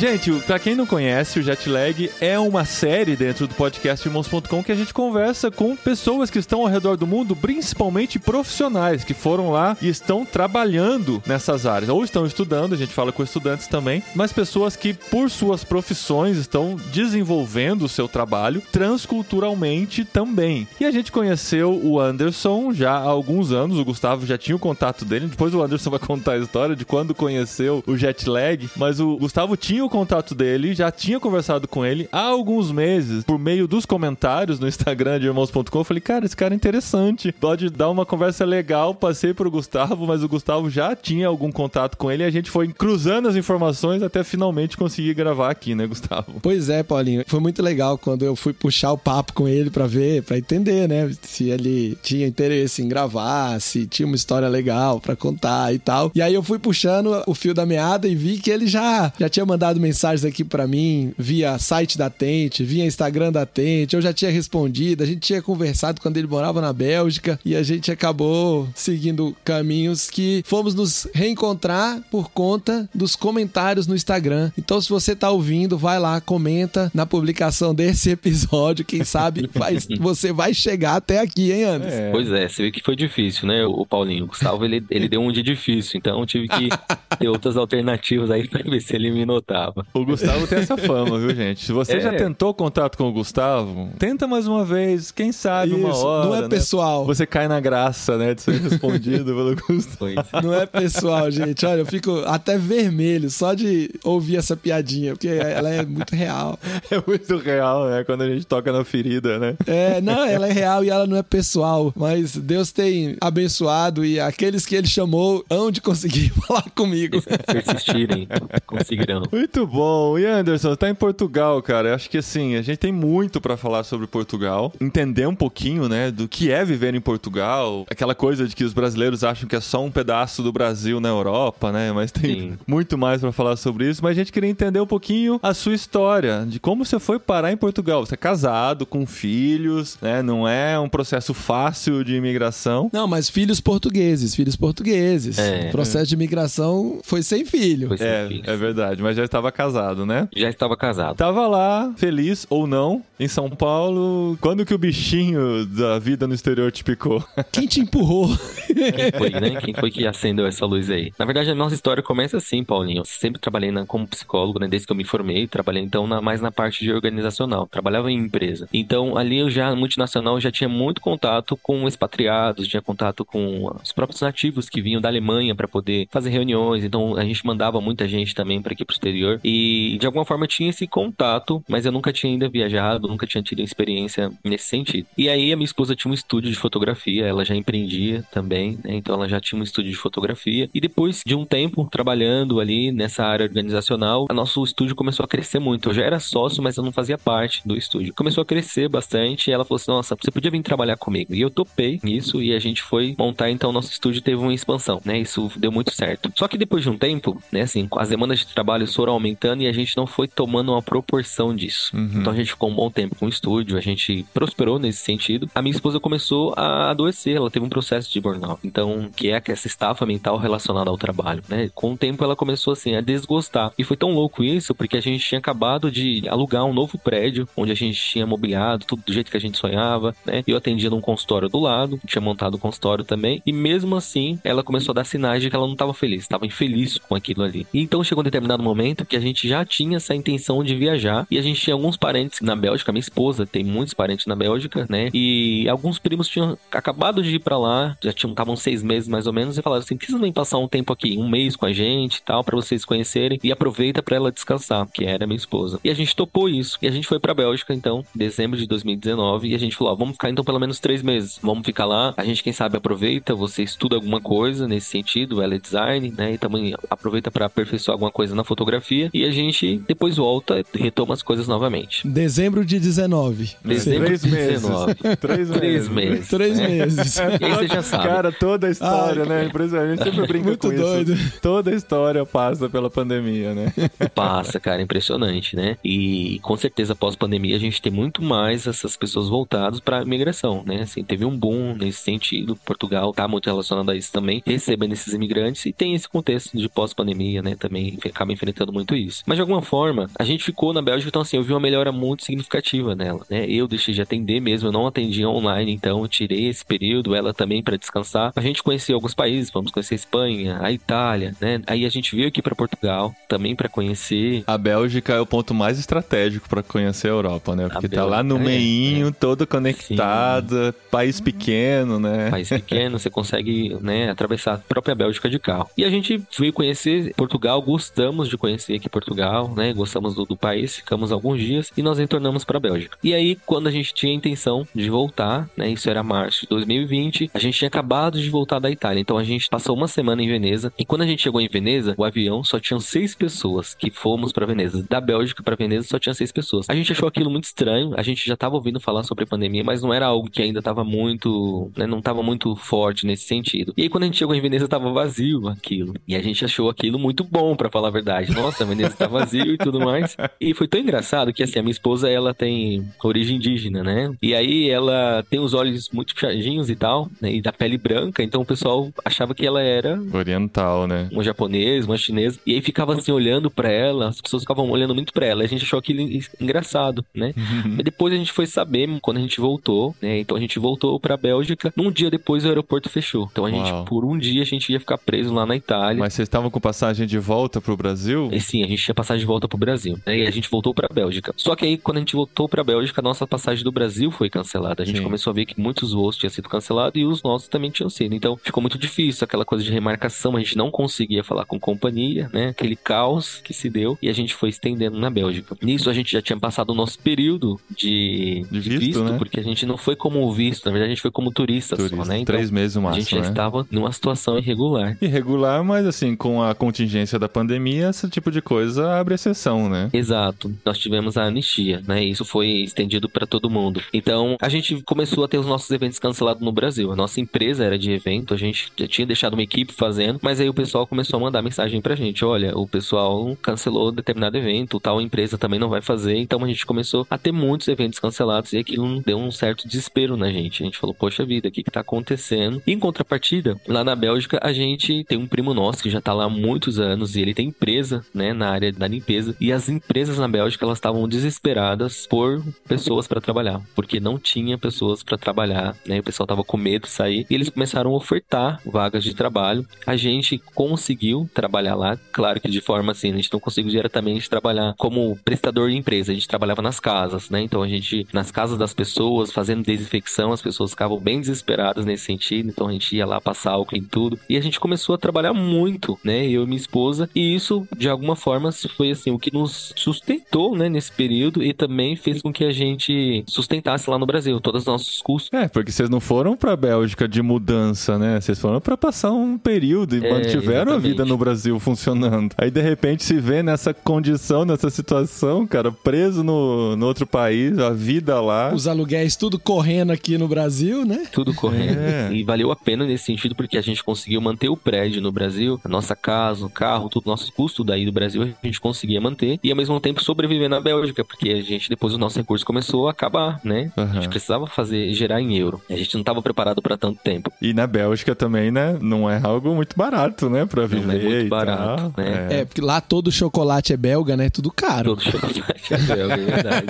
Gente, 0.00 0.32
pra 0.46 0.58
quem 0.58 0.74
não 0.74 0.86
conhece, 0.86 1.38
o 1.38 1.42
Jetlag 1.42 2.10
é 2.22 2.38
uma 2.38 2.64
série 2.64 3.14
dentro 3.14 3.46
do 3.46 3.54
podcast 3.54 4.08
Irmãos.com 4.08 4.64
que 4.64 4.72
a 4.72 4.74
gente 4.74 4.94
conversa 4.94 5.50
com 5.50 5.76
pessoas 5.76 6.30
que 6.30 6.38
estão 6.38 6.62
ao 6.62 6.68
redor 6.68 6.96
do 6.96 7.06
mundo, 7.06 7.36
principalmente 7.36 8.18
profissionais, 8.18 9.04
que 9.04 9.12
foram 9.12 9.50
lá 9.50 9.76
e 9.78 9.90
estão 9.90 10.24
trabalhando 10.24 11.22
nessas 11.26 11.66
áreas, 11.66 11.90
ou 11.90 12.02
estão 12.02 12.24
estudando, 12.24 12.72
a 12.72 12.78
gente 12.78 12.94
fala 12.94 13.12
com 13.12 13.22
estudantes 13.22 13.66
também, 13.66 14.02
mas 14.14 14.32
pessoas 14.32 14.74
que, 14.74 14.94
por 14.94 15.30
suas 15.30 15.64
profissões, 15.64 16.38
estão 16.38 16.76
desenvolvendo 16.90 17.82
o 17.82 17.88
seu 17.88 18.08
trabalho 18.08 18.62
transculturalmente 18.72 20.06
também. 20.06 20.66
E 20.80 20.86
a 20.86 20.90
gente 20.90 21.12
conheceu 21.12 21.78
o 21.78 22.00
Anderson 22.00 22.72
já 22.72 22.92
há 22.92 23.02
alguns 23.02 23.52
anos, 23.52 23.78
o 23.78 23.84
Gustavo 23.84 24.24
já 24.24 24.38
tinha 24.38 24.56
o 24.56 24.58
contato 24.58 25.04
dele, 25.04 25.26
depois 25.26 25.52
o 25.52 25.62
Anderson 25.62 25.90
vai 25.90 26.00
contar 26.00 26.32
a 26.32 26.38
história 26.38 26.74
de 26.74 26.86
quando 26.86 27.14
conheceu 27.14 27.84
o 27.86 27.98
Jetlag, 27.98 28.70
mas 28.78 28.98
o 28.98 29.18
Gustavo 29.18 29.58
tinha 29.58 29.84
o 29.84 29.89
contato 29.90 30.34
dele, 30.34 30.74
já 30.74 30.90
tinha 30.90 31.20
conversado 31.20 31.68
com 31.68 31.84
ele 31.84 32.08
há 32.10 32.22
alguns 32.22 32.72
meses, 32.72 33.24
por 33.24 33.38
meio 33.38 33.68
dos 33.68 33.84
comentários 33.84 34.58
no 34.58 34.68
Instagram 34.68 35.20
de 35.20 35.26
irmãos.com. 35.26 35.78
Eu 35.78 35.84
falei, 35.84 36.00
cara, 36.00 36.24
esse 36.24 36.36
cara 36.36 36.54
é 36.54 36.56
interessante, 36.56 37.32
pode 37.32 37.68
dar 37.68 37.90
uma 37.90 38.06
conversa 38.06 38.44
legal. 38.44 38.94
Passei 38.94 39.34
pro 39.34 39.50
Gustavo, 39.50 40.06
mas 40.06 40.22
o 40.22 40.28
Gustavo 40.28 40.70
já 40.70 40.94
tinha 40.94 41.28
algum 41.28 41.50
contato 41.50 41.96
com 41.96 42.10
ele 42.10 42.22
e 42.22 42.26
a 42.26 42.30
gente 42.30 42.50
foi 42.50 42.68
cruzando 42.68 43.28
as 43.28 43.36
informações 43.36 44.02
até 44.02 44.22
finalmente 44.22 44.76
conseguir 44.76 45.14
gravar 45.14 45.50
aqui, 45.50 45.74
né, 45.74 45.86
Gustavo? 45.86 46.34
Pois 46.40 46.68
é, 46.68 46.82
Paulinho. 46.82 47.24
Foi 47.26 47.40
muito 47.40 47.62
legal 47.62 47.98
quando 47.98 48.24
eu 48.24 48.36
fui 48.36 48.52
puxar 48.52 48.92
o 48.92 48.98
papo 48.98 49.32
com 49.32 49.48
ele 49.48 49.70
pra 49.70 49.86
ver, 49.86 50.22
pra 50.22 50.38
entender, 50.38 50.88
né? 50.88 51.10
Se 51.22 51.48
ele 51.48 51.98
tinha 52.02 52.26
interesse 52.26 52.82
em 52.82 52.88
gravar, 52.88 53.60
se 53.60 53.86
tinha 53.86 54.06
uma 54.06 54.16
história 54.16 54.48
legal 54.48 55.00
pra 55.00 55.16
contar 55.16 55.74
e 55.74 55.78
tal. 55.78 56.12
E 56.14 56.22
aí 56.22 56.34
eu 56.34 56.42
fui 56.42 56.58
puxando 56.58 57.22
o 57.26 57.34
fio 57.34 57.54
da 57.54 57.66
meada 57.66 58.06
e 58.06 58.14
vi 58.14 58.38
que 58.38 58.50
ele 58.50 58.66
já, 58.66 59.12
já 59.18 59.28
tinha 59.28 59.44
mandado 59.44 59.79
mensagens 59.80 60.24
aqui 60.24 60.44
pra 60.44 60.66
mim 60.66 61.12
via 61.18 61.58
site 61.58 61.96
da 61.98 62.08
Tente, 62.10 62.62
via 62.64 62.84
Instagram 62.84 63.32
da 63.32 63.44
Tente. 63.46 63.96
Eu 63.96 64.02
já 64.02 64.12
tinha 64.12 64.30
respondido, 64.30 65.02
a 65.02 65.06
gente 65.06 65.20
tinha 65.20 65.42
conversado 65.42 66.00
quando 66.00 66.16
ele 66.16 66.26
morava 66.26 66.60
na 66.60 66.72
Bélgica 66.72 67.38
e 67.44 67.56
a 67.56 67.62
gente 67.62 67.90
acabou 67.90 68.68
seguindo 68.74 69.34
caminhos 69.44 70.08
que 70.10 70.42
fomos 70.46 70.74
nos 70.74 71.08
reencontrar 71.14 72.00
por 72.10 72.30
conta 72.30 72.88
dos 72.94 73.16
comentários 73.16 73.86
no 73.86 73.94
Instagram. 73.94 74.50
Então, 74.58 74.80
se 74.80 74.88
você 74.90 75.16
tá 75.16 75.30
ouvindo, 75.30 75.78
vai 75.78 75.98
lá, 75.98 76.20
comenta 76.20 76.90
na 76.94 77.06
publicação 77.06 77.74
desse 77.74 78.10
episódio. 78.12 78.84
Quem 78.84 79.04
sabe 79.04 79.48
vai- 79.54 79.78
você 79.98 80.32
vai 80.32 80.52
chegar 80.52 80.96
até 80.96 81.20
aqui, 81.20 81.50
hein, 81.52 81.64
Anderson? 81.64 81.96
É. 81.96 82.10
Pois 82.10 82.30
é, 82.30 82.48
você 82.48 82.62
viu 82.64 82.72
que 82.72 82.82
foi 82.82 82.94
difícil, 82.96 83.46
né, 83.48 83.64
o 83.64 83.86
Paulinho? 83.86 84.24
O 84.24 84.28
Gustavo, 84.28 84.64
ele, 84.64 84.84
ele 84.90 85.08
deu 85.08 85.20
um 85.20 85.32
dia 85.32 85.42
difícil, 85.42 85.98
então 85.98 86.20
eu 86.20 86.26
tive 86.26 86.48
que 86.48 86.68
ter 87.18 87.28
outras 87.28 87.56
alternativas 87.56 88.30
aí 88.30 88.46
pra 88.48 88.62
ver 88.62 88.80
se 88.80 88.94
ele 88.94 89.10
me 89.10 89.24
notava. 89.24 89.69
O 89.94 90.04
Gustavo 90.04 90.46
tem 90.46 90.58
essa 90.58 90.76
fama, 90.76 91.18
viu, 91.18 91.34
gente? 91.34 91.64
Se 91.64 91.72
você 91.72 91.96
É. 91.96 92.00
já 92.00 92.12
tentou 92.16 92.52
contato 92.54 92.96
com 92.96 93.04
o 93.08 93.12
Gustavo, 93.12 93.90
tenta 93.98 94.26
mais 94.26 94.46
uma 94.46 94.64
vez. 94.64 95.10
Quem 95.10 95.32
sabe 95.32 95.74
uma 95.74 95.90
Isso, 95.90 96.04
hora. 96.06 96.26
não 96.26 96.34
é 96.34 96.42
né? 96.42 96.48
pessoal. 96.48 97.04
Você 97.06 97.26
cai 97.26 97.48
na 97.48 97.60
graça, 97.60 98.16
né, 98.16 98.34
de 98.34 98.42
ser 98.42 98.60
respondido 98.60 99.24
pelo 99.24 99.54
Gustavo. 99.68 99.96
Pois. 99.98 100.16
Não 100.44 100.54
é 100.54 100.66
pessoal, 100.66 101.30
gente. 101.30 101.64
Olha, 101.66 101.80
eu 101.80 101.86
fico 101.86 102.22
até 102.26 102.56
vermelho 102.58 103.30
só 103.30 103.54
de 103.54 103.90
ouvir 104.04 104.36
essa 104.36 104.56
piadinha, 104.56 105.12
porque 105.12 105.28
ela 105.28 105.68
é 105.70 105.84
muito 105.84 106.14
real. 106.14 106.58
É 106.90 107.02
muito 107.06 107.36
real, 107.38 107.88
né? 107.88 108.04
Quando 108.04 108.22
a 108.22 108.28
gente 108.28 108.46
toca 108.46 108.72
na 108.72 108.84
ferida, 108.84 109.38
né? 109.38 109.56
É, 109.66 110.00
não, 110.00 110.24
ela 110.24 110.48
é 110.48 110.52
real 110.52 110.84
e 110.84 110.90
ela 110.90 111.06
não 111.06 111.16
é 111.16 111.22
pessoal. 111.22 111.92
Mas 111.96 112.36
Deus 112.36 112.72
tem 112.72 113.16
abençoado 113.20 114.04
e 114.04 114.18
aqueles 114.20 114.64
que 114.66 114.74
ele 114.74 114.86
chamou 114.88 115.44
hão 115.50 115.70
de 115.70 115.80
conseguir 115.80 116.30
falar 116.46 116.64
comigo. 116.74 117.20
Se 117.20 117.28
persistirem, 117.38 118.28
conseguirão. 118.66 119.22
Muito 119.32 119.49
bom. 119.66 120.18
E 120.18 120.24
Anderson, 120.26 120.74
tá 120.76 120.88
em 120.88 120.94
Portugal, 120.94 121.60
cara. 121.62 121.88
Eu 121.90 121.94
acho 121.94 122.08
que 122.10 122.18
assim, 122.18 122.56
a 122.56 122.62
gente 122.62 122.78
tem 122.78 122.92
muito 122.92 123.40
pra 123.40 123.56
falar 123.56 123.84
sobre 123.84 124.06
Portugal. 124.06 124.72
Entender 124.80 125.26
um 125.26 125.34
pouquinho, 125.34 125.88
né, 125.88 126.10
do 126.10 126.28
que 126.28 126.50
é 126.50 126.64
viver 126.64 126.94
em 126.94 127.00
Portugal. 127.00 127.84
Aquela 127.90 128.14
coisa 128.14 128.46
de 128.46 128.54
que 128.54 128.64
os 128.64 128.72
brasileiros 128.72 129.24
acham 129.24 129.48
que 129.48 129.56
é 129.56 129.60
só 129.60 129.82
um 129.84 129.90
pedaço 129.90 130.42
do 130.42 130.52
Brasil 130.52 131.00
na 131.00 131.08
Europa, 131.08 131.72
né? 131.72 131.92
Mas 131.92 132.10
tem 132.12 132.50
Sim. 132.52 132.58
muito 132.66 132.96
mais 132.96 133.20
pra 133.20 133.32
falar 133.32 133.56
sobre 133.56 133.88
isso. 133.88 134.00
Mas 134.02 134.12
a 134.12 134.14
gente 134.14 134.32
queria 134.32 134.48
entender 134.50 134.80
um 134.80 134.86
pouquinho 134.86 135.38
a 135.42 135.52
sua 135.54 135.74
história, 135.74 136.44
de 136.46 136.58
como 136.60 136.84
você 136.84 136.98
foi 136.98 137.18
parar 137.18 137.52
em 137.52 137.56
Portugal. 137.56 138.04
Você 138.06 138.14
é 138.14 138.16
casado, 138.16 138.86
com 138.86 139.06
filhos, 139.06 139.98
né? 140.00 140.22
Não 140.22 140.46
é 140.46 140.78
um 140.78 140.88
processo 140.88 141.32
fácil 141.34 142.04
de 142.04 142.14
imigração. 142.14 142.90
Não, 142.92 143.06
mas 143.06 143.28
filhos 143.28 143.60
portugueses, 143.60 144.34
filhos 144.34 144.56
portugueses. 144.56 145.38
É. 145.38 145.66
o 145.68 145.70
processo 145.70 146.06
de 146.06 146.14
imigração 146.14 147.00
foi 147.02 147.22
sem 147.22 147.44
filho. 147.44 147.88
Foi 147.88 147.98
sem 147.98 148.06
É, 148.06 148.26
filhos. 148.28 148.48
é 148.48 148.56
verdade, 148.56 149.02
mas 149.02 149.16
já 149.16 149.24
estava 149.40 149.50
casado, 149.52 150.04
né? 150.06 150.28
Já 150.36 150.48
estava 150.50 150.76
casado. 150.76 151.16
Tava 151.16 151.46
lá, 151.48 151.92
feliz 151.96 152.46
ou 152.50 152.66
não, 152.66 153.02
em 153.18 153.26
São 153.26 153.48
Paulo. 153.48 154.36
Quando 154.40 154.64
que 154.66 154.74
o 154.74 154.78
bichinho 154.78 155.64
da 155.66 155.98
vida 155.98 156.26
no 156.26 156.34
exterior 156.34 156.70
te 156.70 156.84
picou? 156.84 157.24
Quem 157.50 157.66
te 157.66 157.80
empurrou? 157.80 158.28
Quem 158.66 159.12
foi, 159.18 159.30
né? 159.30 159.60
Quem 159.60 159.74
foi 159.74 159.90
que 159.90 160.06
acendeu 160.06 160.46
essa 160.46 160.66
luz 160.66 160.90
aí? 160.90 161.12
Na 161.18 161.24
verdade, 161.24 161.50
a 161.50 161.54
nossa 161.54 161.74
história 161.74 162.02
começa 162.02 162.36
assim, 162.36 162.62
Paulinho. 162.62 163.00
Eu 163.00 163.04
sempre 163.04 163.40
trabalhei 163.40 163.70
na- 163.70 163.86
como 163.86 164.06
psicólogo, 164.06 164.58
né? 164.58 164.68
Desde 164.68 164.86
que 164.86 164.92
eu 164.92 164.96
me 164.96 165.04
formei, 165.04 165.46
trabalhei 165.46 165.82
então 165.82 166.06
na- 166.06 166.20
mais 166.20 166.40
na 166.40 166.50
parte 166.52 166.84
de 166.84 166.92
organizacional. 166.92 167.66
Trabalhava 167.66 168.10
em 168.12 168.16
empresa. 168.18 168.68
Então, 168.72 169.16
ali 169.16 169.38
eu 169.38 169.48
já, 169.50 169.74
multinacional, 169.74 170.34
eu 170.34 170.40
já 170.40 170.50
tinha 170.50 170.68
muito 170.68 171.00
contato 171.00 171.56
com 171.62 171.88
expatriados, 171.88 172.68
tinha 172.68 172.82
contato 172.82 173.24
com 173.24 173.70
os 173.82 173.92
próprios 173.92 174.20
nativos 174.20 174.68
que 174.68 174.80
vinham 174.82 175.00
da 175.00 175.08
Alemanha 175.08 175.54
para 175.54 175.66
poder 175.68 176.06
fazer 176.10 176.30
reuniões 176.30 176.84
então 176.84 177.16
a 177.16 177.24
gente 177.24 177.44
mandava 177.46 177.80
muita 177.80 178.06
gente 178.08 178.34
também 178.34 178.60
para 178.60 178.72
aqui 178.72 178.84
pro 178.84 178.92
exterior 178.94 179.29
e 179.44 179.96
de 179.98 180.06
alguma 180.06 180.24
forma 180.24 180.46
tinha 180.46 180.70
esse 180.70 180.86
contato, 180.86 181.62
mas 181.68 181.86
eu 181.86 181.92
nunca 181.92 182.12
tinha 182.12 182.32
ainda 182.32 182.48
viajado, 182.48 183.08
nunca 183.08 183.26
tinha 183.26 183.42
tido 183.42 183.62
experiência 183.62 184.32
nesse 184.44 184.64
sentido. 184.64 185.06
E 185.16 185.28
aí 185.28 185.52
a 185.52 185.56
minha 185.56 185.64
esposa 185.64 185.94
tinha 185.94 186.10
um 186.10 186.14
estúdio 186.14 186.50
de 186.50 186.56
fotografia, 186.56 187.26
ela 187.26 187.44
já 187.44 187.54
empreendia 187.54 188.24
também, 188.30 188.78
né? 188.84 188.94
então 188.94 189.14
ela 189.14 189.28
já 189.28 189.40
tinha 189.40 189.60
um 189.60 189.64
estúdio 189.64 189.90
de 189.90 189.96
fotografia 189.96 190.68
e 190.72 190.80
depois 190.80 191.22
de 191.24 191.34
um 191.34 191.44
tempo 191.44 191.88
trabalhando 191.90 192.60
ali 192.60 192.92
nessa 192.92 193.24
área 193.24 193.44
organizacional, 193.44 194.26
a 194.28 194.34
nosso 194.34 194.62
estúdio 194.64 194.96
começou 194.96 195.24
a 195.24 195.28
crescer 195.28 195.58
muito. 195.58 195.90
Eu 195.90 195.94
já 195.94 196.04
era 196.04 196.18
sócio, 196.18 196.62
mas 196.62 196.76
eu 196.76 196.84
não 196.84 196.92
fazia 196.92 197.18
parte 197.18 197.66
do 197.66 197.76
estúdio. 197.76 198.14
Começou 198.14 198.42
a 198.42 198.44
crescer 198.44 198.88
bastante 198.88 199.50
e 199.50 199.52
ela 199.52 199.64
falou 199.64 199.76
assim: 199.76 199.90
"Nossa, 199.90 200.16
você 200.20 200.30
podia 200.30 200.50
vir 200.50 200.62
trabalhar 200.62 200.96
comigo". 200.96 201.34
E 201.34 201.40
eu 201.40 201.50
topei 201.50 202.00
nisso 202.02 202.42
e 202.42 202.54
a 202.54 202.58
gente 202.58 202.82
foi 202.82 203.14
montar 203.18 203.50
então 203.50 203.72
nosso 203.72 203.90
estúdio 203.90 204.22
teve 204.22 204.36
uma 204.36 204.54
expansão, 204.54 205.00
né? 205.04 205.18
Isso 205.18 205.50
deu 205.56 205.72
muito 205.72 205.92
certo. 205.92 206.32
Só 206.36 206.48
que 206.48 206.58
depois 206.58 206.82
de 206.82 206.90
um 206.90 206.96
tempo, 206.96 207.42
né, 207.50 207.62
assim, 207.62 207.88
as 207.96 208.08
demandas 208.08 208.40
de 208.40 208.46
trabalho 208.46 208.86
foram 208.86 209.14
aumentando 209.20 209.62
e 209.62 209.68
a 209.68 209.72
gente 209.72 209.96
não 209.96 210.06
foi 210.06 210.26
tomando 210.26 210.72
uma 210.72 210.82
proporção 210.82 211.54
disso. 211.54 211.94
Uhum. 211.94 212.10
Então 212.16 212.32
a 212.32 212.36
gente 212.36 212.50
ficou 212.50 212.70
um 212.70 212.74
bom 212.74 212.90
tempo 212.90 213.14
com 213.14 213.26
o 213.26 213.28
estúdio, 213.28 213.76
a 213.76 213.80
gente 213.80 214.24
prosperou 214.32 214.78
nesse 214.78 214.98
sentido. 214.98 215.48
A 215.54 215.62
minha 215.62 215.74
esposa 215.74 216.00
começou 216.00 216.54
a 216.56 216.90
adoecer, 216.90 217.36
ela 217.36 217.50
teve 217.50 217.64
um 217.64 217.68
processo 217.68 218.10
de 218.10 218.20
burnout. 218.20 218.60
Então, 218.64 219.10
que 219.14 219.30
é 219.30 219.42
essa 219.46 219.66
estafa 219.66 220.06
mental 220.06 220.36
relacionada 220.38 220.90
ao 220.90 220.98
trabalho, 220.98 221.42
né? 221.48 221.70
Com 221.74 221.92
o 221.92 221.96
tempo 221.96 222.22
ela 222.24 222.36
começou 222.36 222.72
assim 222.72 222.94
a 222.94 223.00
desgostar. 223.00 223.72
E 223.78 223.84
foi 223.84 223.96
tão 223.96 224.12
louco 224.12 224.42
isso 224.42 224.74
porque 224.74 224.96
a 224.96 225.00
gente 225.00 225.26
tinha 225.26 225.38
acabado 225.38 225.90
de 225.90 226.28
alugar 226.28 226.64
um 226.64 226.72
novo 226.72 226.98
prédio 226.98 227.48
onde 227.56 227.72
a 227.72 227.74
gente 227.74 228.00
tinha 228.00 228.26
mobiliado 228.26 228.84
tudo 228.86 229.02
do 229.04 229.12
jeito 229.12 229.30
que 229.30 229.36
a 229.36 229.40
gente 229.40 229.58
sonhava, 229.58 230.14
né? 230.24 230.42
Eu 230.46 230.56
atendia 230.56 230.90
num 230.90 231.00
consultório 231.00 231.48
do 231.48 231.58
lado, 231.58 232.00
tinha 232.06 232.22
montado 232.22 232.54
o 232.54 232.56
um 232.56 232.60
consultório 232.60 233.04
também, 233.04 233.42
e 233.44 233.52
mesmo 233.52 233.96
assim 233.96 234.38
ela 234.44 234.62
começou 234.62 234.92
a 234.92 234.96
dar 234.96 235.04
sinais 235.04 235.42
de 235.42 235.50
que 235.50 235.56
ela 235.56 235.66
não 235.66 235.74
estava 235.74 235.92
feliz, 235.92 236.22
estava 236.22 236.46
infeliz 236.46 236.98
com 236.98 237.14
aquilo 237.14 237.42
ali. 237.42 237.66
E 237.72 237.80
então 237.80 238.02
chegou 238.04 238.22
um 238.22 238.24
determinado 238.24 238.62
momento 238.62 239.04
que 239.10 239.16
a 239.16 239.20
gente 239.20 239.48
já 239.48 239.64
tinha 239.64 239.96
essa 239.96 240.14
intenção 240.14 240.62
de 240.62 240.74
viajar 240.76 241.26
e 241.28 241.36
a 241.36 241.42
gente 241.42 241.60
tinha 241.60 241.74
alguns 241.74 241.96
parentes 241.96 242.40
na 242.40 242.54
Bélgica, 242.54 242.92
minha 242.92 243.00
esposa 243.00 243.44
tem 243.44 243.64
muitos 243.64 243.92
parentes 243.92 244.24
na 244.26 244.36
Bélgica, 244.36 244.86
né? 244.88 245.10
E 245.12 245.68
alguns 245.68 245.98
primos 245.98 246.28
tinham 246.28 246.56
acabado 246.70 247.22
de 247.22 247.34
ir 247.34 247.40
para 247.40 247.58
lá, 247.58 247.96
já 248.00 248.12
tinham 248.12 248.30
estavam 248.30 248.54
seis 248.54 248.82
meses 248.82 249.08
mais 249.08 249.26
ou 249.26 249.32
menos 249.32 249.58
e 249.58 249.62
falaram 249.62 249.82
assim: 249.82 249.96
"Que 249.96 250.06
vocês 250.06 250.20
vêm 250.20 250.32
passar 250.32 250.58
um 250.58 250.68
tempo 250.68 250.92
aqui, 250.92 251.18
um 251.18 251.28
mês 251.28 251.56
com 251.56 251.66
a 251.66 251.72
gente, 251.72 252.18
e 252.18 252.22
tal, 252.22 252.44
para 252.44 252.54
vocês 252.54 252.84
conhecerem 252.84 253.38
e 253.42 253.50
aproveita 253.50 254.02
para 254.02 254.16
ela 254.16 254.30
descansar", 254.30 254.86
que 254.94 255.04
era 255.04 255.26
minha 255.26 255.36
esposa. 255.36 255.80
E 255.82 255.90
a 255.90 255.94
gente 255.94 256.14
topou 256.14 256.48
isso 256.48 256.78
e 256.80 256.86
a 256.86 256.90
gente 256.90 257.08
foi 257.08 257.18
para 257.18 257.34
Bélgica 257.34 257.74
então, 257.74 258.04
dezembro 258.14 258.56
de 258.56 258.66
2019 258.66 259.48
e 259.48 259.54
a 259.54 259.58
gente 259.58 259.76
falou: 259.76 259.92
ó, 259.92 259.96
"Vamos 259.96 260.14
ficar 260.14 260.30
então 260.30 260.44
pelo 260.44 260.60
menos 260.60 260.78
três 260.78 261.02
meses, 261.02 261.38
vamos 261.42 261.66
ficar 261.66 261.84
lá. 261.84 262.14
A 262.16 262.24
gente 262.24 262.44
quem 262.44 262.52
sabe 262.52 262.76
aproveita, 262.76 263.34
você 263.34 263.64
estuda 263.64 263.96
alguma 263.96 264.20
coisa 264.20 264.68
nesse 264.68 264.86
sentido, 264.86 265.42
ela 265.42 265.56
é 265.56 265.58
design, 265.58 266.14
né? 266.16 266.34
E 266.34 266.38
também 266.38 266.74
aproveita 266.88 267.30
para 267.30 267.46
aperfeiçoar 267.46 267.94
alguma 267.94 268.12
coisa 268.12 268.34
na 268.34 268.44
fotografia 268.44 268.99
e 269.14 269.24
a 269.24 269.30
gente 269.30 269.80
depois 269.86 270.16
volta 270.16 270.60
e 270.74 270.78
retoma 270.78 271.14
as 271.14 271.22
coisas 271.22 271.46
novamente. 271.46 272.06
Dezembro 272.06 272.64
de 272.64 272.78
19. 272.78 273.56
Dezembro 273.64 274.06
Três 274.06 274.22
de 274.22 274.30
meses. 274.30 274.62
19. 274.62 274.94
Três 275.20 275.48
Três 275.48 275.48
meses. 275.48 275.88
meses. 275.88 276.28
Três 276.28 276.58
né? 276.58 276.68
meses. 276.68 277.20
E 277.40 277.44
aí 277.44 277.52
você 277.52 277.68
já 277.68 277.82
sabe. 277.82 278.08
Cara, 278.08 278.32
toda 278.32 278.66
a 278.66 278.70
história, 278.70 279.22
Ai, 279.22 279.28
né? 279.28 279.44
Impressionante. 279.44 280.02
A 280.02 280.04
gente 280.04 280.04
sempre 280.04 280.26
brinca 280.26 280.48
Muito 280.48 280.68
com 280.68 280.74
doido. 280.74 281.12
isso. 281.12 281.40
Toda 281.40 281.70
a 281.70 281.74
história 281.74 282.26
passa 282.26 282.68
pela 282.68 282.90
pandemia, 282.90 283.54
né? 283.54 283.72
Passa, 284.14 284.58
cara, 284.58 284.82
impressionante, 284.82 285.54
né? 285.56 285.76
E 285.84 286.38
com 286.42 286.56
certeza 286.56 286.94
pós-pandemia 286.94 287.56
a 287.56 287.58
gente 287.58 287.80
tem 287.80 287.92
muito 287.92 288.22
mais 288.22 288.66
essas 288.66 288.96
pessoas 288.96 289.28
voltadas 289.28 289.80
para 289.80 290.02
imigração, 290.02 290.62
né? 290.66 290.82
Assim, 290.82 291.02
teve 291.04 291.24
um 291.24 291.36
boom 291.36 291.74
nesse 291.74 292.02
sentido. 292.02 292.56
Portugal 292.56 293.12
tá 293.12 293.26
muito 293.28 293.46
relacionado 293.46 293.90
a 293.90 293.96
isso 293.96 294.12
também, 294.12 294.42
recebendo 294.46 294.92
esses 294.92 295.12
imigrantes 295.14 295.64
e 295.66 295.72
tem 295.72 295.94
esse 295.94 296.08
contexto 296.08 296.56
de 296.56 296.68
pós-pandemia, 296.68 297.42
né? 297.42 297.54
Também 297.54 297.98
acaba 298.04 298.32
enfrentando 298.32 298.72
muito 298.72 298.89
isso. 298.94 299.22
Mas 299.26 299.36
de 299.36 299.40
alguma 299.40 299.62
forma, 299.62 300.08
a 300.18 300.24
gente 300.24 300.44
ficou 300.44 300.72
na 300.72 300.82
Bélgica, 300.82 301.08
então 301.08 301.22
assim, 301.22 301.36
eu 301.36 301.42
vi 301.42 301.52
uma 301.52 301.60
melhora 301.60 301.92
muito 301.92 302.24
significativa 302.24 302.94
nela, 302.94 303.20
né? 303.30 303.46
Eu 303.46 303.66
deixei 303.66 303.94
de 303.94 304.02
atender 304.02 304.40
mesmo, 304.40 304.68
eu 304.68 304.72
não 304.72 304.86
atendia 304.86 305.28
online, 305.28 305.72
então 305.72 306.00
eu 306.00 306.08
tirei 306.08 306.48
esse 306.48 306.64
período, 306.64 307.14
ela 307.14 307.32
também 307.32 307.62
para 307.62 307.76
descansar. 307.76 308.32
A 308.34 308.40
gente 308.40 308.62
conheceu 308.62 308.94
alguns 308.94 309.14
países, 309.14 309.50
vamos 309.50 309.70
conhecer 309.70 309.94
a 309.94 309.96
Espanha, 309.96 310.58
a 310.60 310.72
Itália, 310.72 311.34
né? 311.40 311.62
Aí 311.66 311.84
a 311.84 311.88
gente 311.88 312.14
veio 312.14 312.28
aqui 312.28 312.42
para 312.42 312.54
Portugal 312.54 313.14
também 313.28 313.54
para 313.54 313.68
conhecer 313.68 314.44
A 314.46 314.58
Bélgica 314.58 315.14
é 315.14 315.20
o 315.20 315.26
ponto 315.26 315.54
mais 315.54 315.78
estratégico 315.78 316.48
pra 316.48 316.62
conhecer 316.62 317.08
a 317.08 317.10
Europa, 317.10 317.54
né? 317.54 317.68
Porque 317.68 317.88
tá 317.88 318.04
lá 318.04 318.22
no 318.22 318.36
Bélgica, 318.36 318.54
é, 318.54 318.58
meinho, 318.58 319.12
todo 319.12 319.46
conectado, 319.46 320.74
país 320.90 321.20
pequeno, 321.20 321.98
né? 321.98 322.30
país 322.30 322.48
pequeno, 322.48 322.98
você 322.98 323.10
consegue, 323.10 323.76
né, 323.80 324.10
atravessar 324.10 324.54
a 324.54 324.58
própria 324.58 324.94
Bélgica 324.94 325.28
de 325.28 325.38
carro. 325.38 325.68
E 325.76 325.84
a 325.84 325.90
gente 325.90 326.22
veio 326.38 326.52
conhecer 326.52 327.12
Portugal, 327.14 327.60
gostamos 327.62 328.28
de 328.28 328.36
conhecer 328.36 328.74
aqui 328.80 328.88
Portugal, 328.88 329.52
né, 329.54 329.72
gostamos 329.72 330.14
do, 330.14 330.24
do 330.24 330.36
país, 330.36 330.76
ficamos 330.76 331.12
alguns 331.12 331.38
dias 331.38 331.72
e 331.76 331.82
nós 331.82 331.98
retornamos 331.98 332.44
para 332.44 332.56
a 332.56 332.60
Bélgica. 332.60 332.98
E 333.02 333.14
aí, 333.14 333.36
quando 333.46 333.68
a 333.68 333.70
gente 333.70 333.94
tinha 333.94 334.12
a 334.12 334.16
intenção 334.16 334.66
de 334.74 334.90
voltar, 334.90 335.48
né, 335.56 335.70
isso 335.70 335.88
era 335.88 336.02
março 336.02 336.42
de 336.42 336.48
2020, 336.48 337.30
a 337.32 337.38
gente 337.38 337.58
tinha 337.58 337.68
acabado 337.68 338.20
de 338.20 338.28
voltar 338.28 338.58
da 338.58 338.70
Itália, 338.70 339.00
então 339.00 339.16
a 339.16 339.24
gente 339.24 339.48
passou 339.48 339.76
uma 339.76 339.86
semana 339.86 340.22
em 340.22 340.28
Veneza 340.28 340.72
e 340.78 340.84
quando 340.84 341.02
a 341.02 341.06
gente 341.06 341.22
chegou 341.22 341.40
em 341.40 341.48
Veneza, 341.48 341.94
o 341.96 342.04
avião 342.04 342.42
só 342.42 342.58
tinha 342.58 342.80
seis 342.80 343.14
pessoas 343.14 343.74
que 343.74 343.90
fomos 343.90 344.32
para 344.32 344.46
Veneza. 344.46 344.84
Da 344.88 345.00
Bélgica 345.00 345.42
para 345.42 345.54
Veneza 345.56 345.86
só 345.86 345.98
tinha 345.98 346.14
seis 346.14 346.32
pessoas. 346.32 346.68
A 346.68 346.74
gente 346.74 346.90
achou 346.90 347.08
aquilo 347.08 347.30
muito 347.30 347.44
estranho, 347.44 347.92
a 347.96 348.02
gente 348.02 348.26
já 348.26 348.34
estava 348.34 348.56
ouvindo 348.56 348.80
falar 348.80 349.04
sobre 349.04 349.24
a 349.24 349.26
pandemia, 349.26 349.62
mas 349.62 349.82
não 349.82 349.92
era 349.92 350.06
algo 350.06 350.30
que 350.30 350.42
ainda 350.42 350.58
estava 350.58 350.82
muito, 350.82 351.70
né, 351.76 351.86
não 351.86 351.98
estava 351.98 352.22
muito 352.22 352.56
forte 352.56 353.06
nesse 353.06 353.24
sentido. 353.24 353.72
E 353.76 353.82
aí 353.82 353.88
quando 353.88 354.04
a 354.04 354.06
gente 354.06 354.18
chegou 354.18 354.34
em 354.34 354.40
Veneza 354.40 354.66
tava 354.66 354.90
vazio 354.92 355.48
aquilo. 355.48 355.94
E 356.06 356.16
a 356.16 356.22
gente 356.22 356.44
achou 356.44 356.68
aquilo 356.68 356.98
muito 356.98 357.22
bom, 357.24 357.54
para 357.60 357.70
falar 357.70 357.88
a 357.88 357.90
verdade. 357.90 358.32
Nossa, 358.32 358.64
Veneza 358.70 358.96
tá 358.96 359.06
vazio 359.06 359.52
e 359.54 359.58
tudo 359.58 359.80
mais. 359.80 360.16
E 360.40 360.54
foi 360.54 360.66
tão 360.68 360.80
engraçado 360.80 361.32
que 361.32 361.42
assim, 361.42 361.58
a 361.58 361.62
minha 361.62 361.72
esposa, 361.72 362.08
ela 362.08 362.32
tem 362.32 362.84
origem 363.02 363.36
indígena, 363.36 363.82
né? 363.82 364.12
E 364.22 364.34
aí 364.34 364.68
ela 364.70 365.24
tem 365.28 365.38
os 365.40 365.54
olhos 365.54 365.90
muito 365.92 366.14
puxadinhos 366.14 366.70
e 366.70 366.76
tal, 366.76 367.08
né? 367.20 367.32
E 367.34 367.40
da 367.42 367.52
pele 367.52 367.76
branca, 367.78 368.22
então 368.22 368.40
o 368.40 368.44
pessoal 368.44 368.88
achava 369.04 369.34
que 369.34 369.46
ela 369.46 369.60
era 369.62 370.00
Oriental, 370.12 370.86
né? 370.86 371.08
uma 371.12 371.22
japonesa, 371.24 371.86
uma 371.86 371.96
chinesa, 371.96 372.38
e 372.46 372.54
aí 372.54 372.62
ficava 372.62 372.94
assim 372.94 373.12
olhando 373.12 373.50
pra 373.50 373.70
ela, 373.70 374.08
as 374.08 374.20
pessoas 374.20 374.42
ficavam 374.42 374.68
olhando 374.70 374.94
muito 374.94 375.12
pra 375.12 375.26
ela, 375.26 375.42
a 375.42 375.46
gente 375.46 375.64
achou 375.64 375.78
aquilo 375.78 376.00
en- 376.00 376.20
engraçado, 376.40 377.04
né? 377.14 377.32
Mas 377.64 377.84
depois 377.84 378.12
a 378.14 378.16
gente 378.16 378.32
foi 378.32 378.46
saber 378.46 378.88
quando 379.02 379.16
a 379.18 379.20
gente 379.20 379.40
voltou, 379.40 379.94
né? 380.00 380.18
Então 380.20 380.36
a 380.36 380.40
gente 380.40 380.58
voltou 380.58 380.98
pra 381.00 381.16
Bélgica, 381.16 381.72
num 381.76 381.90
dia 381.90 382.10
depois 382.10 382.44
o 382.44 382.48
aeroporto 382.48 382.88
fechou. 382.88 383.28
Então 383.30 383.44
a 383.44 383.50
gente, 383.50 383.70
Uau. 383.70 383.84
por 383.84 384.04
um 384.04 384.16
dia, 384.18 384.42
a 384.42 384.46
gente 384.46 384.72
ia 384.72 384.80
ficar 384.80 384.98
preso 384.98 385.32
lá 385.34 385.44
na 385.46 385.56
Itália. 385.56 385.98
Mas 386.00 386.14
vocês 386.14 386.26
estavam 386.26 386.50
com 386.50 386.60
passagem 386.60 387.06
de 387.06 387.18
volta 387.18 387.60
pro 387.60 387.76
Brasil? 387.76 388.28
E 388.32 388.40
sim, 388.50 388.62
a 388.64 388.66
gente 388.66 388.82
tinha 388.82 388.94
passagem 388.94 389.20
de 389.20 389.26
volta 389.26 389.48
pro 389.48 389.58
Brasil. 389.58 389.98
né? 390.06 390.18
E 390.18 390.26
a 390.26 390.30
gente 390.30 390.48
voltou 390.50 390.74
pra 390.74 390.88
Bélgica. 390.92 391.32
Só 391.36 391.54
que 391.56 391.64
aí, 391.64 391.76
quando 391.78 391.96
a 391.98 392.00
gente 392.00 392.14
voltou 392.14 392.48
pra 392.48 392.62
Bélgica, 392.64 393.00
a 393.00 393.02
nossa 393.04 393.26
passagem 393.26 393.64
do 393.64 393.72
Brasil 393.72 394.10
foi 394.10 394.28
cancelada. 394.28 394.82
A 394.82 394.86
gente 394.86 394.98
Sim. 394.98 395.04
começou 395.04 395.30
a 395.30 395.34
ver 395.34 395.46
que 395.46 395.60
muitos 395.60 395.92
voos 395.92 396.16
tinham 396.16 396.30
sido 396.30 396.48
cancelados 396.48 397.00
e 397.00 397.04
os 397.04 397.22
nossos 397.22 397.48
também 397.48 397.70
tinham 397.70 397.88
sido. 397.90 398.14
Então, 398.14 398.36
ficou 398.36 398.60
muito 398.60 398.78
difícil 398.78 399.24
aquela 399.24 399.44
coisa 399.44 399.64
de 399.64 399.70
remarcação. 399.70 400.36
A 400.36 400.40
gente 400.40 400.56
não 400.56 400.70
conseguia 400.70 401.22
falar 401.24 401.44
com 401.44 401.58
companhia, 401.58 402.28
né? 402.32 402.48
Aquele 402.48 402.76
caos 402.76 403.40
que 403.42 403.52
se 403.52 403.68
deu. 403.70 403.98
E 404.02 404.08
a 404.08 404.12
gente 404.12 404.34
foi 404.34 404.48
estendendo 404.48 404.98
na 404.98 405.10
Bélgica. 405.10 405.56
Nisso, 405.62 405.88
a 405.90 405.94
gente 405.94 406.12
já 406.12 406.22
tinha 406.22 406.38
passado 406.38 406.70
o 406.70 406.74
nosso 406.74 406.98
período 406.98 407.58
de, 407.70 408.44
De 408.50 408.60
visto, 408.60 409.02
né? 409.04 409.16
porque 409.18 409.40
a 409.40 409.42
gente 409.42 409.64
não 409.66 409.76
foi 409.76 409.96
como 409.96 410.30
visto. 410.32 410.64
Na 410.66 410.72
verdade, 410.72 410.92
a 410.92 410.94
gente 410.94 411.02
foi 411.02 411.10
como 411.10 411.30
turista, 411.32 411.76
Turista. 411.76 411.96
só, 411.96 412.04
né? 412.04 412.18
Então, 412.18 412.34
Três 412.34 412.50
meses 412.50 412.76
no 412.76 412.86
a 412.88 412.92
gente 412.92 413.00
máximo, 413.02 413.18
já 413.18 413.24
né? 413.24 413.28
estava 413.30 413.66
numa 413.70 413.92
situação 413.92 414.38
irregular. 414.38 414.96
Irregular, 415.00 415.62
mas 415.64 415.86
assim, 415.86 416.14
com 416.16 416.42
a 416.42 416.54
contingência 416.54 417.18
da 417.18 417.28
pandemia, 417.28 417.90
esse 417.90 418.08
tipo 418.08 418.30
de 418.30 418.39
coisa 418.40 418.94
abre 418.94 419.14
exceção, 419.14 419.68
né? 419.68 419.90
Exato. 419.92 420.52
Nós 420.64 420.78
tivemos 420.78 421.16
a 421.16 421.24
anistia, 421.24 421.82
né? 421.86 422.02
Isso 422.04 422.24
foi 422.24 422.48
estendido 422.48 423.08
para 423.08 423.26
todo 423.26 423.50
mundo. 423.50 423.82
Então, 423.92 424.36
a 424.40 424.48
gente 424.48 424.82
começou 424.82 425.24
a 425.24 425.28
ter 425.28 425.38
os 425.38 425.46
nossos 425.46 425.70
eventos 425.70 425.98
cancelados 425.98 426.42
no 426.42 426.52
Brasil. 426.52 426.92
A 426.92 426.96
nossa 426.96 427.20
empresa 427.20 427.64
era 427.64 427.78
de 427.78 427.90
evento, 427.90 428.34
a 428.34 428.36
gente 428.36 428.70
tinha 428.88 429.06
deixado 429.06 429.34
uma 429.34 429.42
equipe 429.42 429.72
fazendo, 429.72 430.18
mas 430.22 430.40
aí 430.40 430.48
o 430.48 430.54
pessoal 430.54 430.86
começou 430.86 431.18
a 431.18 431.20
mandar 431.20 431.42
mensagem 431.42 431.80
pra 431.80 431.94
gente: 431.94 432.24
olha, 432.24 432.56
o 432.56 432.66
pessoal 432.66 433.36
cancelou 433.42 433.92
determinado 433.92 434.36
evento, 434.36 434.80
tal 434.80 435.00
empresa 435.00 435.38
também 435.38 435.58
não 435.58 435.68
vai 435.68 435.82
fazer. 435.82 436.16
Então, 436.16 436.42
a 436.44 436.48
gente 436.48 436.66
começou 436.66 437.06
a 437.10 437.18
ter 437.18 437.32
muitos 437.32 437.68
eventos 437.68 437.98
cancelados 437.98 438.52
e 438.52 438.58
aquilo 438.58 439.00
deu 439.00 439.18
um 439.18 439.30
certo 439.30 439.66
desespero 439.66 440.16
na 440.16 440.30
gente. 440.30 440.62
A 440.62 440.66
gente 440.66 440.78
falou: 440.78 440.94
poxa 440.94 441.24
vida, 441.24 441.48
o 441.48 441.50
que 441.50 441.62
que 441.62 441.70
tá 441.70 441.80
acontecendo? 441.80 442.62
E 442.66 442.72
em 442.72 442.78
contrapartida, 442.78 443.60
lá 443.66 443.84
na 443.84 443.94
Bélgica, 443.94 444.38
a 444.42 444.52
gente 444.52 445.04
tem 445.04 445.18
um 445.18 445.26
primo 445.26 445.54
nosso 445.54 445.82
que 445.82 445.90
já 445.90 446.00
tá 446.00 446.12
lá 446.12 446.24
há 446.24 446.28
muitos 446.28 446.78
anos 446.78 447.16
e 447.16 447.20
ele 447.20 447.34
tem 447.34 447.48
empresa, 447.48 448.04
né, 448.14 448.29
na 448.32 448.50
área 448.50 448.72
da 448.72 448.86
limpeza. 448.86 449.36
E 449.40 449.52
as 449.52 449.68
empresas 449.68 450.18
na 450.18 450.28
Bélgica, 450.28 450.64
elas 450.64 450.78
estavam 450.78 451.08
desesperadas 451.08 452.06
por 452.06 452.42
pessoas 452.66 453.06
para 453.06 453.20
trabalhar, 453.20 453.60
porque 453.74 454.00
não 454.00 454.18
tinha 454.18 454.58
pessoas 454.58 455.02
para 455.02 455.18
trabalhar, 455.18 455.76
né? 455.86 456.00
O 456.00 456.02
pessoal 456.02 456.26
tava 456.26 456.44
com 456.44 456.56
medo 456.56 456.82
de 456.82 456.90
sair 456.90 457.26
e 457.28 457.34
eles 457.34 457.48
começaram 457.48 457.90
a 457.92 457.96
ofertar 457.96 458.60
vagas 458.64 459.04
de 459.04 459.14
trabalho. 459.14 459.66
A 459.86 459.96
gente 459.96 460.38
conseguiu 460.54 461.28
trabalhar 461.34 461.74
lá, 461.74 461.98
claro 462.12 462.40
que 462.40 462.48
de 462.48 462.60
forma 462.60 462.92
assim, 462.92 463.12
a 463.12 463.16
gente 463.16 463.32
não 463.32 463.40
conseguiu 463.40 463.70
diretamente 463.70 464.28
trabalhar 464.28 464.74
como 464.76 465.18
prestador 465.24 465.70
de 465.70 465.76
empresa, 465.76 466.12
a 466.12 466.14
gente 466.14 466.28
trabalhava 466.28 466.62
nas 466.62 466.80
casas, 466.80 467.30
né? 467.30 467.42
Então 467.42 467.62
a 467.62 467.68
gente 467.68 468.06
nas 468.12 468.30
casas 468.30 468.58
das 468.58 468.74
pessoas, 468.74 469.32
fazendo 469.32 469.64
desinfecção, 469.64 470.32
as 470.32 470.42
pessoas 470.42 470.70
ficavam 470.70 470.98
bem 470.98 471.20
desesperadas 471.20 471.84
nesse 471.84 472.04
sentido, 472.04 472.48
então 472.48 472.68
a 472.68 472.72
gente 472.72 472.96
ia 472.96 473.06
lá 473.06 473.20
passar 473.20 473.52
álcool 473.52 473.76
em 473.76 473.82
tudo. 473.82 474.18
E 474.28 474.36
a 474.36 474.40
gente 474.40 474.60
começou 474.60 474.94
a 474.94 474.98
trabalhar 474.98 475.32
muito 475.32 475.60
muito, 475.60 475.98
né? 476.04 476.26
Eu 476.26 476.44
e 476.44 476.46
minha 476.46 476.56
esposa. 476.56 477.08
E 477.14 477.34
isso, 477.34 477.66
de 477.76 477.88
alguma 477.88 478.16
forma, 478.20 478.50
foi 478.76 478.90
assim, 478.90 479.10
o 479.10 479.18
que 479.18 479.32
nos 479.32 479.72
sustentou, 479.76 480.54
né, 480.56 480.68
nesse 480.68 480.92
período 480.92 481.42
e 481.42 481.52
também 481.52 481.96
fez 481.96 482.22
com 482.22 482.32
que 482.32 482.44
a 482.44 482.52
gente 482.52 483.24
sustentasse 483.26 483.88
lá 483.88 483.98
no 483.98 484.06
Brasil 484.06 484.40
todos 484.40 484.62
os 484.62 484.66
nossos 484.66 485.00
custos. 485.02 485.30
É, 485.32 485.48
porque 485.48 485.72
vocês 485.72 485.88
não 485.90 486.00
foram 486.00 486.36
pra 486.36 486.56
Bélgica 486.56 487.08
de 487.08 487.22
mudança, 487.22 487.98
né? 487.98 488.20
Vocês 488.20 488.38
foram 488.38 488.60
pra 488.60 488.76
passar 488.76 489.12
um 489.12 489.38
período 489.38 489.96
e 489.96 490.04
É, 490.04 490.12
mantiveram 490.12 490.72
a 490.72 490.74
exatamente. 490.76 490.82
vida 490.90 491.04
no 491.04 491.16
Brasil 491.16 491.58
funcionando. 491.58 492.34
Aí, 492.36 492.50
de 492.50 492.60
repente, 492.60 493.04
se 493.04 493.18
vê 493.18 493.42
nessa 493.42 493.72
condição, 493.72 494.44
nessa 494.44 494.68
situação, 494.70 495.46
cara, 495.46 495.70
preso 495.72 496.22
no, 496.22 496.76
no 496.76 496.86
outro 496.86 497.06
país, 497.06 497.58
a 497.58 497.70
vida 497.70 498.20
lá. 498.20 498.52
Os 498.52 498.66
aluguéis 498.66 499.16
tudo 499.16 499.38
correndo 499.38 499.90
aqui 499.92 500.18
no 500.18 500.28
Brasil, 500.28 500.84
né? 500.84 501.04
Tudo 501.12 501.32
correndo. 501.34 501.78
É. 501.78 502.12
E 502.12 502.22
valeu 502.24 502.50
a 502.50 502.56
pena 502.56 502.84
nesse 502.84 503.04
sentido, 503.04 503.34
porque 503.34 503.56
a 503.56 503.62
gente 503.62 503.82
conseguiu 503.84 504.20
manter 504.20 504.48
o 504.48 504.56
prédio 504.56 505.00
no 505.00 505.12
Brasil, 505.12 505.60
a 505.64 505.68
nossa 505.68 505.94
casa, 505.96 506.44
o 506.44 506.50
carro, 506.50 506.88
tudo, 506.88 507.06
nosso 507.06 507.32
custo 507.32 507.62
daí 507.64 507.84
do 507.84 507.92
Brasil, 507.92 508.09
a 508.16 508.46
gente 508.46 508.60
conseguia 508.60 509.00
manter. 509.00 509.38
E 509.42 509.50
ao 509.50 509.56
mesmo 509.56 509.78
tempo 509.80 510.02
sobreviver 510.02 510.48
na 510.48 510.60
Bélgica, 510.60 511.04
porque 511.04 511.30
a 511.30 511.40
gente, 511.42 511.68
depois 511.68 511.94
o 511.94 511.98
nosso 511.98 512.18
recurso 512.18 512.44
começou 512.44 512.88
a 512.88 512.90
acabar, 512.90 513.40
né? 513.44 513.70
A 513.76 513.82
Aham. 513.82 513.94
gente 513.94 514.08
precisava 514.08 514.46
fazer, 514.46 514.92
gerar 514.92 515.20
em 515.20 515.36
euro. 515.36 515.60
A 515.70 515.76
gente 515.76 515.94
não 515.94 516.00
estava 516.00 516.22
preparado 516.22 516.60
para 516.62 516.76
tanto 516.76 517.00
tempo. 517.02 517.32
E 517.40 517.52
na 517.52 517.66
Bélgica 517.66 518.14
também, 518.14 518.50
né? 518.50 518.78
Não 518.80 519.08
é 519.08 519.20
algo 519.22 519.54
muito 519.54 519.76
barato, 519.76 520.28
né? 520.28 520.46
Pra 520.46 520.66
viver. 520.66 520.86
Não 520.86 520.94
é 520.94 520.98
muito 520.98 521.26
e 521.26 521.28
barato, 521.28 521.92
tal. 521.94 522.04
né? 522.04 522.40
É, 522.40 522.44
porque 522.44 522.60
lá 522.60 522.80
todo 522.80 523.10
chocolate 523.12 523.72
é 523.72 523.76
belga, 523.76 524.16
né? 524.16 524.30
Tudo 524.30 524.50
caro. 524.50 524.96
Todo 524.96 525.02
chocolate 525.02 525.42
é 525.70 525.78
belga, 525.78 526.14
é 526.14 526.16
verdade. 526.16 526.66